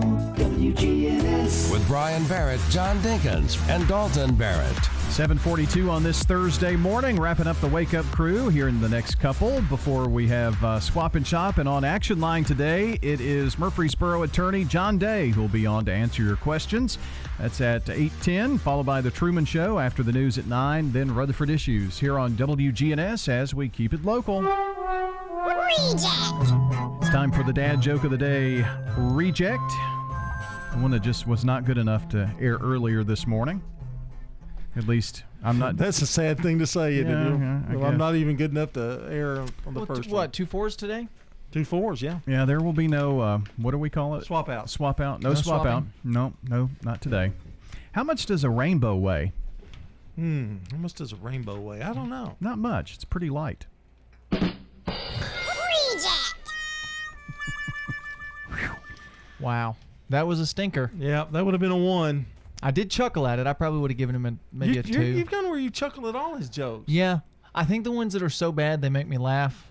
WGNS. 1.55 1.73
With 1.73 1.87
Brian 1.87 2.27
Barrett, 2.27 2.61
John 2.71 2.99
Dinkins, 2.99 3.59
and 3.69 3.87
Dalton 3.89 4.35
Barrett. 4.35 4.77
742 5.11 5.91
on 5.91 6.03
this 6.03 6.25
Thursday 6.25 6.75
morning, 6.75 7.21
wrapping 7.21 7.47
up 7.47 7.61
the 7.61 7.69
Wake 7.69 7.95
Up 7.95 8.05
crew 8.07 8.49
here 8.49 8.67
in 8.69 8.81
the 8.81 8.89
next 8.89 9.21
couple 9.21 9.61
before 9.63 10.09
we 10.09 10.27
have 10.27 10.63
uh, 10.65 10.81
Swap 10.81 11.15
and 11.15 11.27
Shop. 11.27 11.59
And 11.59 11.69
on 11.69 11.85
Action 11.85 12.21
Line 12.21 12.43
today, 12.43 12.99
it 13.01 13.21
is 13.21 13.59
Murfreesboro 13.59 14.23
attorney 14.23 14.65
John 14.65 14.99
Day 14.99 15.29
who 15.29 15.43
will 15.43 15.49
be 15.49 15.67
on 15.67 15.85
to 15.85 15.93
answer 15.93 16.23
your 16.23 16.37
questions. 16.37 16.99
That's 17.39 17.61
at 17.61 17.89
810, 17.89 18.59
followed 18.59 18.87
by 18.87 19.01
The 19.01 19.11
Truman 19.11 19.45
Show 19.45 19.79
after 19.79 20.03
the 20.03 20.13
news 20.13 20.39
at 20.39 20.47
9, 20.47 20.93
then 20.93 21.15
Rutherford 21.15 21.51
Issues 21.51 21.99
here 21.99 22.19
on 22.19 22.33
WGNS 22.33 23.29
as 23.29 23.55
we 23.55 23.69
keep 23.69 23.93
it 23.93 24.05
local. 24.05 24.43
Reject! 24.43 24.55
It's 27.01 27.11
time 27.11 27.31
for 27.31 27.43
the 27.45 27.53
dad 27.53 27.81
joke 27.81 28.05
of 28.05 28.11
the 28.11 28.19
day 28.19 28.65
reject. 28.97 29.73
One 30.81 30.91
that 30.91 31.01
just 31.01 31.27
was 31.27 31.45
not 31.45 31.65
good 31.65 31.79
enough 31.79 32.09
to 32.11 32.31
air 32.39 32.59
earlier 32.61 33.03
this 33.05 33.27
morning. 33.27 33.63
At 34.77 34.87
least 34.87 35.25
I'm 35.43 35.59
not. 35.59 35.77
That's 35.77 36.03
a 36.03 36.07
sad 36.07 36.41
thing 36.41 36.59
to 36.59 36.67
say. 36.67 36.95
isn't? 36.97 37.09
Yeah, 37.09 37.39
yeah, 37.39 37.61
I 37.71 37.77
well, 37.77 37.87
I'm 37.87 37.97
not 37.97 38.17
even 38.17 38.37
good 38.37 38.51
enough 38.51 38.73
to 38.75 39.07
air 39.11 39.39
on 39.67 39.75
the 39.75 39.85
Well, 39.85 39.87
t- 39.87 40.11
what, 40.11 40.33
two 40.33 40.45
fours 40.47 40.77
today? 40.77 41.09
Two 41.53 41.65
fours, 41.65 42.03
yeah. 42.03 42.19
Yeah, 42.27 42.45
there 42.45 42.61
will 42.61 42.73
be 42.73 42.89
no. 42.89 43.21
Uh, 43.21 43.39
what 43.57 43.71
do 43.71 43.79
we 43.79 43.89
call 43.89 44.17
it? 44.17 44.25
Swap 44.25 44.49
out. 44.49 44.69
Swap 44.69 45.01
out. 45.01 45.23
No, 45.23 45.31
No 45.31 45.35
swap 45.37 45.65
out. 45.65 45.85
No, 46.03 46.35
no, 46.49 46.69
not 46.83 47.01
today. 47.01 47.33
How 47.93 48.03
much 48.05 48.27
does 48.27 48.43
a 48.45 48.51
rainbow 48.51 48.97
weigh? 48.97 49.33
Hmm. 50.17 50.57
How 50.71 50.79
much 50.79 50.95
does 50.95 51.13
a 51.13 51.17
rainbow 51.17 51.59
weigh? 51.61 51.81
I 51.83 51.93
don't 51.95 52.11
know. 52.11 52.37
Not 52.41 52.59
much. 52.59 52.95
It's 52.95 53.05
pretty 53.05 53.31
light. 53.31 53.67
Wow. 59.41 59.77
That 60.11 60.27
was 60.27 60.41
a 60.41 60.47
stinker. 60.47 60.91
Yeah, 60.99 61.25
that 61.33 61.45
would 61.45 61.55
have 61.55 61.61
been 61.61 61.71
a 61.71 61.77
one. 61.77 62.27
I 62.63 62.71
did 62.71 62.91
chuckle 62.91 63.27
at 63.27 63.39
it. 63.39 63.47
I 63.47 63.53
probably 63.53 63.81
would 63.81 63.91
have 63.91 63.99
given 63.99 64.15
him 64.15 64.27
a, 64.27 64.35
maybe 64.53 64.75
you, 64.75 64.81
a 64.81 64.83
2 64.83 64.93
you're- 64.93 65.11
You've 65.19 65.31
gone 65.31 65.49
where 65.51 65.59
you 65.59 65.71
chuckle 65.71 66.09
at 66.09 66.15
all 66.17 66.37
his 66.37 66.49
jokes. 66.49 66.85
Yeah, 66.89 67.21
I 67.55 67.65
think 67.65 67.85
the 67.85 67.91
ones 67.93 68.13
that 68.15 68.23
are 68.23 68.31
so 68.31 68.53
bad 68.53 68.81
they 68.83 68.89
make 68.91 69.07
me 69.07 69.19
laugh. 69.19 69.69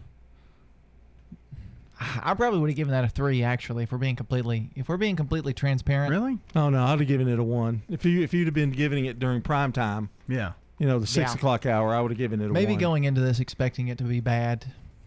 I 2.22 2.34
probably 2.34 2.60
would 2.60 2.70
have 2.70 2.76
given 2.76 2.92
that 2.92 3.06
a 3.06 3.08
three. 3.08 3.44
Actually, 3.44 3.84
if 3.84 3.92
we're 3.92 3.98
being 3.98 4.16
completely, 4.18 4.70
if 4.76 4.90
we're 4.90 4.98
being 4.98 5.16
completely 5.16 5.54
transparent. 5.54 6.12
Really? 6.12 6.38
Oh 6.56 6.70
no, 6.70 6.84
I'd 6.84 7.00
have 7.00 7.08
given 7.08 7.30
it 7.30 7.40
a 7.40 7.44
one. 7.44 7.82
If 7.90 8.04
you 8.04 8.22
if 8.24 8.34
you'd 8.34 8.48
have 8.48 8.54
been 8.54 8.72
giving 8.72 9.06
it 9.06 9.20
during 9.20 9.42
prime 9.42 9.72
time, 9.72 10.10
Yeah. 10.28 10.54
you 10.80 10.88
know, 10.88 11.00
the 11.00 11.08
six 11.08 11.32
Yeah. 11.32 11.36
o'clock 11.36 11.66
hour, 11.66 11.94
I 11.96 12.02
would 12.02 12.12
have 12.12 12.18
given 12.18 12.42
it 12.42 12.50
a 12.50 12.54
Maybe 12.54 12.74
one. 12.74 12.80
going 12.82 13.04
into 13.06 13.22
this 13.22 13.40
expecting 13.40 13.88
it 13.88 14.00
to 14.00 14.04
be 14.04 14.20
bad, 14.20 14.66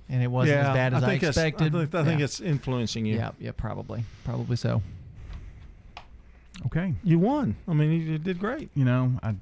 and 0.08 0.22
it 0.22 0.28
wasn't 0.28 0.56
yeah, 0.58 0.68
as 0.70 0.74
bad 0.74 0.94
as 0.94 1.02
I, 1.02 1.06
think 1.06 1.20
that's- 1.22 1.36
expected. 1.36 1.74
I 1.76 1.78
think, 1.80 1.94
I 1.94 2.04
think 2.04 2.18
yeah. 2.20 2.24
it's 2.24 2.40
influencing 2.40 3.04
you. 3.04 3.16
Yeah, 3.16 3.32
yeah, 3.40 3.52
probably, 3.54 4.04
probably 4.24 4.56
so. 4.56 4.80
Okay. 6.64 6.94
You 7.04 7.18
won. 7.18 7.56
I 7.68 7.74
mean, 7.74 7.92
you, 7.92 7.98
you 7.98 8.18
did 8.18 8.38
great. 8.38 8.70
You 8.74 8.84
know, 8.84 9.12
I 9.22 9.34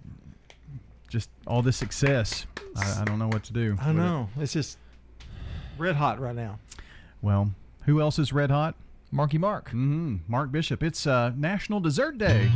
just 1.08 1.30
all 1.46 1.62
this 1.62 1.76
success. 1.76 2.46
I, 2.76 3.02
I 3.02 3.04
don't 3.04 3.18
know 3.20 3.28
what 3.28 3.44
to 3.44 3.52
do. 3.52 3.76
I 3.80 3.88
with 3.88 3.96
it. 3.96 4.00
know. 4.00 4.28
It's 4.38 4.52
just 4.52 4.78
red 5.78 5.94
hot 5.94 6.18
right 6.20 6.34
now. 6.34 6.58
Well, 7.22 7.52
who 7.86 8.00
else 8.00 8.18
is 8.18 8.32
red 8.32 8.50
hot? 8.50 8.74
Marky 9.12 9.38
Mark. 9.38 9.68
Mm-hmm. 9.68 10.16
Mark 10.26 10.50
Bishop. 10.50 10.82
It's 10.82 11.06
uh, 11.06 11.30
National 11.36 11.78
Dessert 11.78 12.18
Day. 12.18 12.50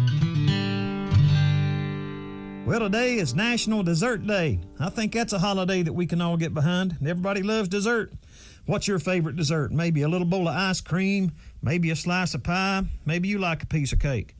Well, 2.66 2.80
today 2.80 3.14
is 3.14 3.35
National 3.35 3.82
Dessert 3.82 4.26
Day. 4.26 4.60
I 4.78 4.90
think 4.90 5.12
that's 5.14 5.32
a 5.32 5.39
holiday 5.39 5.82
that 5.82 5.93
we 5.93 6.06
can 6.06 6.20
all 6.20 6.36
get 6.36 6.52
behind. 6.52 6.97
Everybody 7.01 7.43
loves 7.43 7.68
dessert. 7.68 8.12
What's 8.66 8.86
your 8.86 8.98
favorite 8.98 9.36
dessert? 9.36 9.72
Maybe 9.72 10.02
a 10.02 10.09
little 10.09 10.26
bowl 10.26 10.48
of 10.48 10.55
ice 10.55 10.82
cream, 10.82 11.32
maybe 11.62 11.90
a 11.90 11.97
slice 11.97 12.35
of 12.35 12.43
pie, 12.43 12.82
maybe 13.06 13.28
you 13.28 13.39
like 13.39 13.62
a 13.62 13.66
piece 13.66 13.94
of 13.94 14.01
cake. 14.01 14.35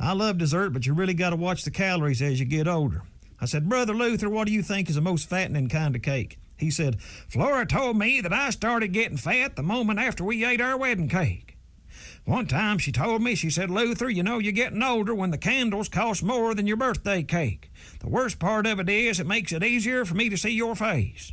I 0.00 0.12
love 0.12 0.38
dessert, 0.38 0.70
but 0.70 0.86
you 0.86 0.94
really 0.94 1.14
got 1.14 1.30
to 1.30 1.36
watch 1.36 1.64
the 1.64 1.70
calories 1.70 2.22
as 2.22 2.38
you 2.38 2.46
get 2.46 2.68
older. 2.68 3.02
I 3.40 3.46
said, 3.46 3.68
Brother 3.68 3.94
Luther, 3.94 4.28
what 4.28 4.46
do 4.46 4.52
you 4.52 4.62
think 4.62 4.88
is 4.88 4.94
the 4.94 5.00
most 5.00 5.28
fattening 5.28 5.68
kind 5.68 5.96
of 5.96 6.02
cake? 6.02 6.38
He 6.56 6.70
said, 6.70 7.00
Flora 7.00 7.66
told 7.66 7.96
me 7.96 8.20
that 8.20 8.32
I 8.32 8.50
started 8.50 8.92
getting 8.92 9.16
fat 9.16 9.56
the 9.56 9.62
moment 9.62 10.00
after 10.00 10.24
we 10.24 10.44
ate 10.44 10.60
our 10.60 10.76
wedding 10.76 11.08
cake. 11.08 11.56
One 12.24 12.46
time 12.46 12.78
she 12.78 12.92
told 12.92 13.22
me, 13.22 13.34
she 13.34 13.48
said, 13.48 13.70
Luther, 13.70 14.10
you 14.10 14.22
know 14.22 14.38
you're 14.38 14.52
getting 14.52 14.82
older 14.82 15.14
when 15.14 15.30
the 15.30 15.38
candles 15.38 15.88
cost 15.88 16.22
more 16.22 16.54
than 16.54 16.66
your 16.66 16.76
birthday 16.76 17.22
cake. 17.22 17.70
The 18.00 18.08
worst 18.08 18.38
part 18.38 18.66
of 18.66 18.78
it 18.80 18.88
is 18.88 19.18
it 19.18 19.26
makes 19.26 19.52
it 19.52 19.64
easier 19.64 20.04
for 20.04 20.14
me 20.14 20.28
to 20.28 20.36
see 20.36 20.50
your 20.50 20.76
face. 20.76 21.32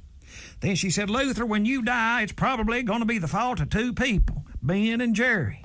Then 0.62 0.76
she 0.76 0.90
said, 0.90 1.10
Luther, 1.10 1.46
when 1.46 1.66
you 1.66 1.82
die, 1.82 2.22
it's 2.22 2.32
probably 2.32 2.82
going 2.84 3.02
to 3.02 3.06
be 3.06 3.18
the 3.18 3.28
fault 3.28 3.60
of 3.60 3.70
two 3.70 3.94
people, 3.94 4.46
Ben 4.62 5.02
and 5.02 5.16
Jerry. 5.16 5.62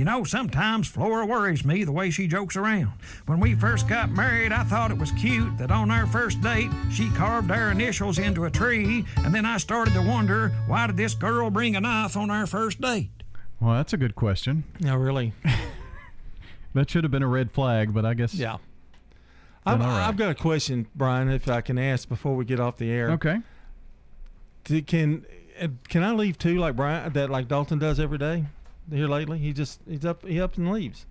You 0.00 0.06
know, 0.06 0.24
sometimes 0.24 0.88
Flora 0.88 1.26
worries 1.26 1.62
me 1.62 1.84
the 1.84 1.92
way 1.92 2.08
she 2.08 2.26
jokes 2.26 2.56
around. 2.56 2.92
When 3.26 3.38
we 3.38 3.54
first 3.54 3.86
got 3.86 4.10
married, 4.10 4.50
I 4.50 4.64
thought 4.64 4.90
it 4.90 4.96
was 4.96 5.12
cute 5.12 5.58
that 5.58 5.70
on 5.70 5.90
our 5.90 6.06
first 6.06 6.40
date, 6.40 6.70
she 6.90 7.10
carved 7.10 7.50
our 7.50 7.70
initials 7.70 8.18
into 8.18 8.46
a 8.46 8.50
tree, 8.50 9.04
and 9.18 9.34
then 9.34 9.44
I 9.44 9.58
started 9.58 9.92
to 9.92 10.00
wonder 10.00 10.54
why 10.66 10.86
did 10.86 10.96
this 10.96 11.12
girl 11.12 11.50
bring 11.50 11.76
a 11.76 11.82
knife 11.82 12.16
on 12.16 12.30
our 12.30 12.46
first 12.46 12.80
date? 12.80 13.10
Well, 13.60 13.74
that's 13.74 13.92
a 13.92 13.98
good 13.98 14.14
question. 14.14 14.64
No, 14.80 14.96
really. 14.96 15.34
That 16.72 16.88
should 16.88 17.02
have 17.02 17.10
been 17.10 17.24
a 17.24 17.28
red 17.28 17.50
flag, 17.50 17.92
but 17.92 18.06
I 18.06 18.14
guess. 18.14 18.32
Yeah. 18.32 18.58
I've, 19.66 19.82
all 19.82 19.88
right. 19.88 20.06
I've 20.08 20.16
got 20.16 20.30
a 20.30 20.36
question, 20.36 20.86
Brian, 20.94 21.28
if 21.28 21.48
I 21.48 21.60
can 21.62 21.78
ask 21.78 22.08
before 22.08 22.36
we 22.36 22.44
get 22.44 22.60
off 22.60 22.76
the 22.76 22.88
air. 22.90 23.10
Okay. 23.10 23.40
Do- 24.62 24.80
can 24.82 25.26
uh, 25.60 25.66
can 25.88 26.04
I 26.04 26.12
leave 26.12 26.38
too, 26.38 26.58
like 26.58 26.76
Brian, 26.76 27.12
that 27.12 27.28
like 27.28 27.48
Dalton 27.48 27.80
does 27.80 27.98
every 27.98 28.18
day 28.18 28.46
here 28.90 29.08
lately? 29.08 29.38
He 29.38 29.52
just 29.52 29.80
he's 29.88 30.04
up 30.04 30.26
he 30.26 30.40
up 30.40 30.56
and 30.56 30.70
leaves. 30.70 31.06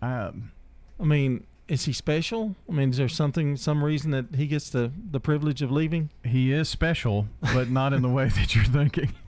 Um, 0.00 0.52
I 1.00 1.04
mean, 1.04 1.46
is 1.68 1.84
he 1.84 1.92
special? 1.92 2.56
I 2.68 2.72
mean, 2.72 2.90
is 2.90 2.96
there 2.96 3.08
something 3.08 3.56
some 3.56 3.82
reason 3.82 4.10
that 4.10 4.34
he 4.34 4.46
gets 4.46 4.70
the 4.70 4.92
the 5.10 5.20
privilege 5.20 5.62
of 5.62 5.70
leaving? 5.70 6.10
He 6.24 6.52
is 6.52 6.68
special, 6.68 7.26
but 7.40 7.70
not 7.70 7.92
in 7.92 8.02
the 8.02 8.08
way 8.08 8.28
that 8.28 8.54
you're 8.54 8.64
thinking. 8.64 9.12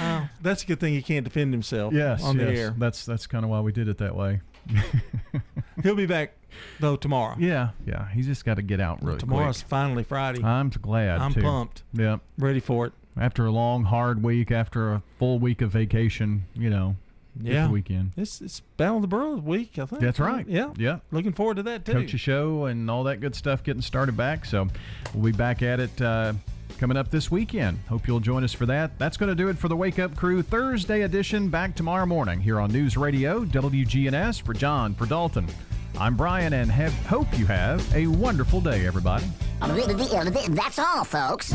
Oh, 0.00 0.28
that's 0.42 0.62
a 0.62 0.66
good 0.66 0.80
thing 0.80 0.92
he 0.92 1.02
can't 1.02 1.24
defend 1.24 1.52
himself. 1.52 1.92
Yes, 1.94 2.22
on 2.22 2.36
the 2.36 2.44
yes. 2.44 2.58
air. 2.58 2.74
That's 2.78 3.04
that's 3.04 3.26
kind 3.26 3.44
of 3.44 3.50
why 3.50 3.60
we 3.60 3.72
did 3.72 3.88
it 3.88 3.98
that 3.98 4.14
way. 4.14 4.40
He'll 5.82 5.94
be 5.94 6.06
back 6.06 6.34
though 6.80 6.96
tomorrow. 6.96 7.36
Yeah, 7.38 7.70
yeah. 7.86 8.08
He's 8.10 8.26
just 8.26 8.44
got 8.44 8.54
to 8.54 8.62
get 8.62 8.80
out 8.80 9.02
really 9.02 9.18
Tomorrow's 9.18 9.62
quick. 9.62 9.70
finally 9.70 10.04
Friday. 10.04 10.42
I'm 10.42 10.68
glad. 10.70 11.20
I'm 11.20 11.32
too. 11.32 11.42
pumped. 11.42 11.82
Yeah, 11.92 12.18
Ready 12.36 12.60
for 12.60 12.86
it. 12.86 12.92
After 13.20 13.46
a 13.46 13.50
long, 13.50 13.84
hard 13.84 14.22
week, 14.22 14.50
after 14.50 14.92
a 14.92 15.02
full 15.18 15.38
week 15.38 15.60
of 15.60 15.70
vacation, 15.70 16.44
you 16.54 16.70
know, 16.70 16.96
Yeah. 17.40 17.66
the 17.66 17.72
weekend. 17.72 18.12
It's 18.16 18.40
it's 18.40 18.60
Battle 18.76 18.96
of 18.96 19.02
the 19.02 19.08
Burrows 19.08 19.40
week, 19.42 19.78
I 19.78 19.86
think. 19.86 20.00
That's 20.02 20.18
right. 20.20 20.46
Yeah. 20.48 20.70
Yeah. 20.76 20.98
Looking 21.10 21.32
forward 21.32 21.56
to 21.58 21.62
that 21.64 21.84
too. 21.84 21.92
Coach 21.92 22.14
a 22.14 22.18
show 22.18 22.64
and 22.66 22.90
all 22.90 23.04
that 23.04 23.20
good 23.20 23.34
stuff 23.34 23.62
getting 23.62 23.82
started 23.82 24.16
back. 24.16 24.44
So 24.44 24.68
we'll 25.14 25.32
be 25.32 25.36
back 25.36 25.62
at 25.62 25.78
it 25.80 26.00
uh, 26.02 26.32
coming 26.78 26.96
up 26.96 27.10
this 27.10 27.30
weekend. 27.30 27.78
Hope 27.88 28.06
you'll 28.08 28.20
join 28.20 28.44
us 28.44 28.52
for 28.52 28.66
that. 28.66 28.98
That's 28.98 29.16
going 29.16 29.28
to 29.30 29.34
do 29.36 29.48
it 29.48 29.58
for 29.58 29.68
the 29.68 29.76
Wake 29.76 29.98
Up 29.98 30.16
Crew 30.16 30.42
Thursday 30.42 31.02
edition. 31.02 31.48
Back 31.48 31.74
tomorrow 31.76 32.06
morning 32.06 32.40
here 32.40 32.58
on 32.60 32.72
News 32.72 32.96
Radio 32.96 33.44
WGNS. 33.44 34.40
For 34.42 34.52
John, 34.54 34.94
for 34.94 35.06
Dalton, 35.06 35.46
I'm 35.96 36.16
Brian, 36.16 36.52
and 36.52 36.70
have 36.70 36.92
hope 37.06 37.26
you 37.38 37.46
have 37.46 37.94
a 37.94 38.06
wonderful 38.06 38.60
day, 38.60 38.86
everybody. 38.86 39.24
That's 39.60 40.78
all, 40.78 41.04
folks. 41.04 41.54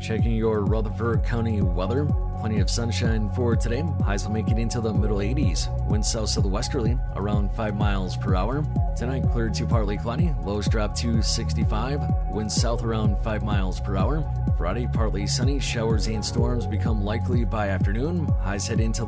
Checking 0.00 0.32
your 0.32 0.64
Rutherford 0.64 1.24
County 1.24 1.60
weather. 1.62 2.06
Plenty 2.40 2.60
of 2.60 2.70
sunshine 2.70 3.30
for 3.32 3.54
today. 3.54 3.84
Highs 4.02 4.24
will 4.24 4.32
make 4.32 4.48
it 4.48 4.58
into 4.58 4.80
the 4.80 4.92
middle 4.94 5.18
80s. 5.18 5.68
Winds 5.88 6.10
south 6.10 6.30
southwesterly 6.30 6.98
around 7.16 7.52
5 7.52 7.76
miles 7.76 8.16
per 8.16 8.34
hour. 8.34 8.64
Tonight 8.96 9.24
cleared 9.30 9.52
to 9.54 9.66
partly 9.66 9.98
cloudy. 9.98 10.34
Lows 10.42 10.66
drop 10.66 10.96
to 10.96 11.20
65. 11.22 12.00
Winds 12.30 12.54
south 12.54 12.82
around 12.82 13.22
5 13.22 13.42
miles 13.44 13.78
per 13.78 13.96
hour. 13.96 14.24
Friday 14.56 14.88
partly 14.90 15.26
sunny. 15.26 15.60
Showers 15.60 16.06
and 16.06 16.24
storms 16.24 16.66
become 16.66 17.04
likely 17.04 17.44
by 17.44 17.68
afternoon. 17.68 18.26
Highs 18.40 18.66
head 18.66 18.80
into 18.80 18.98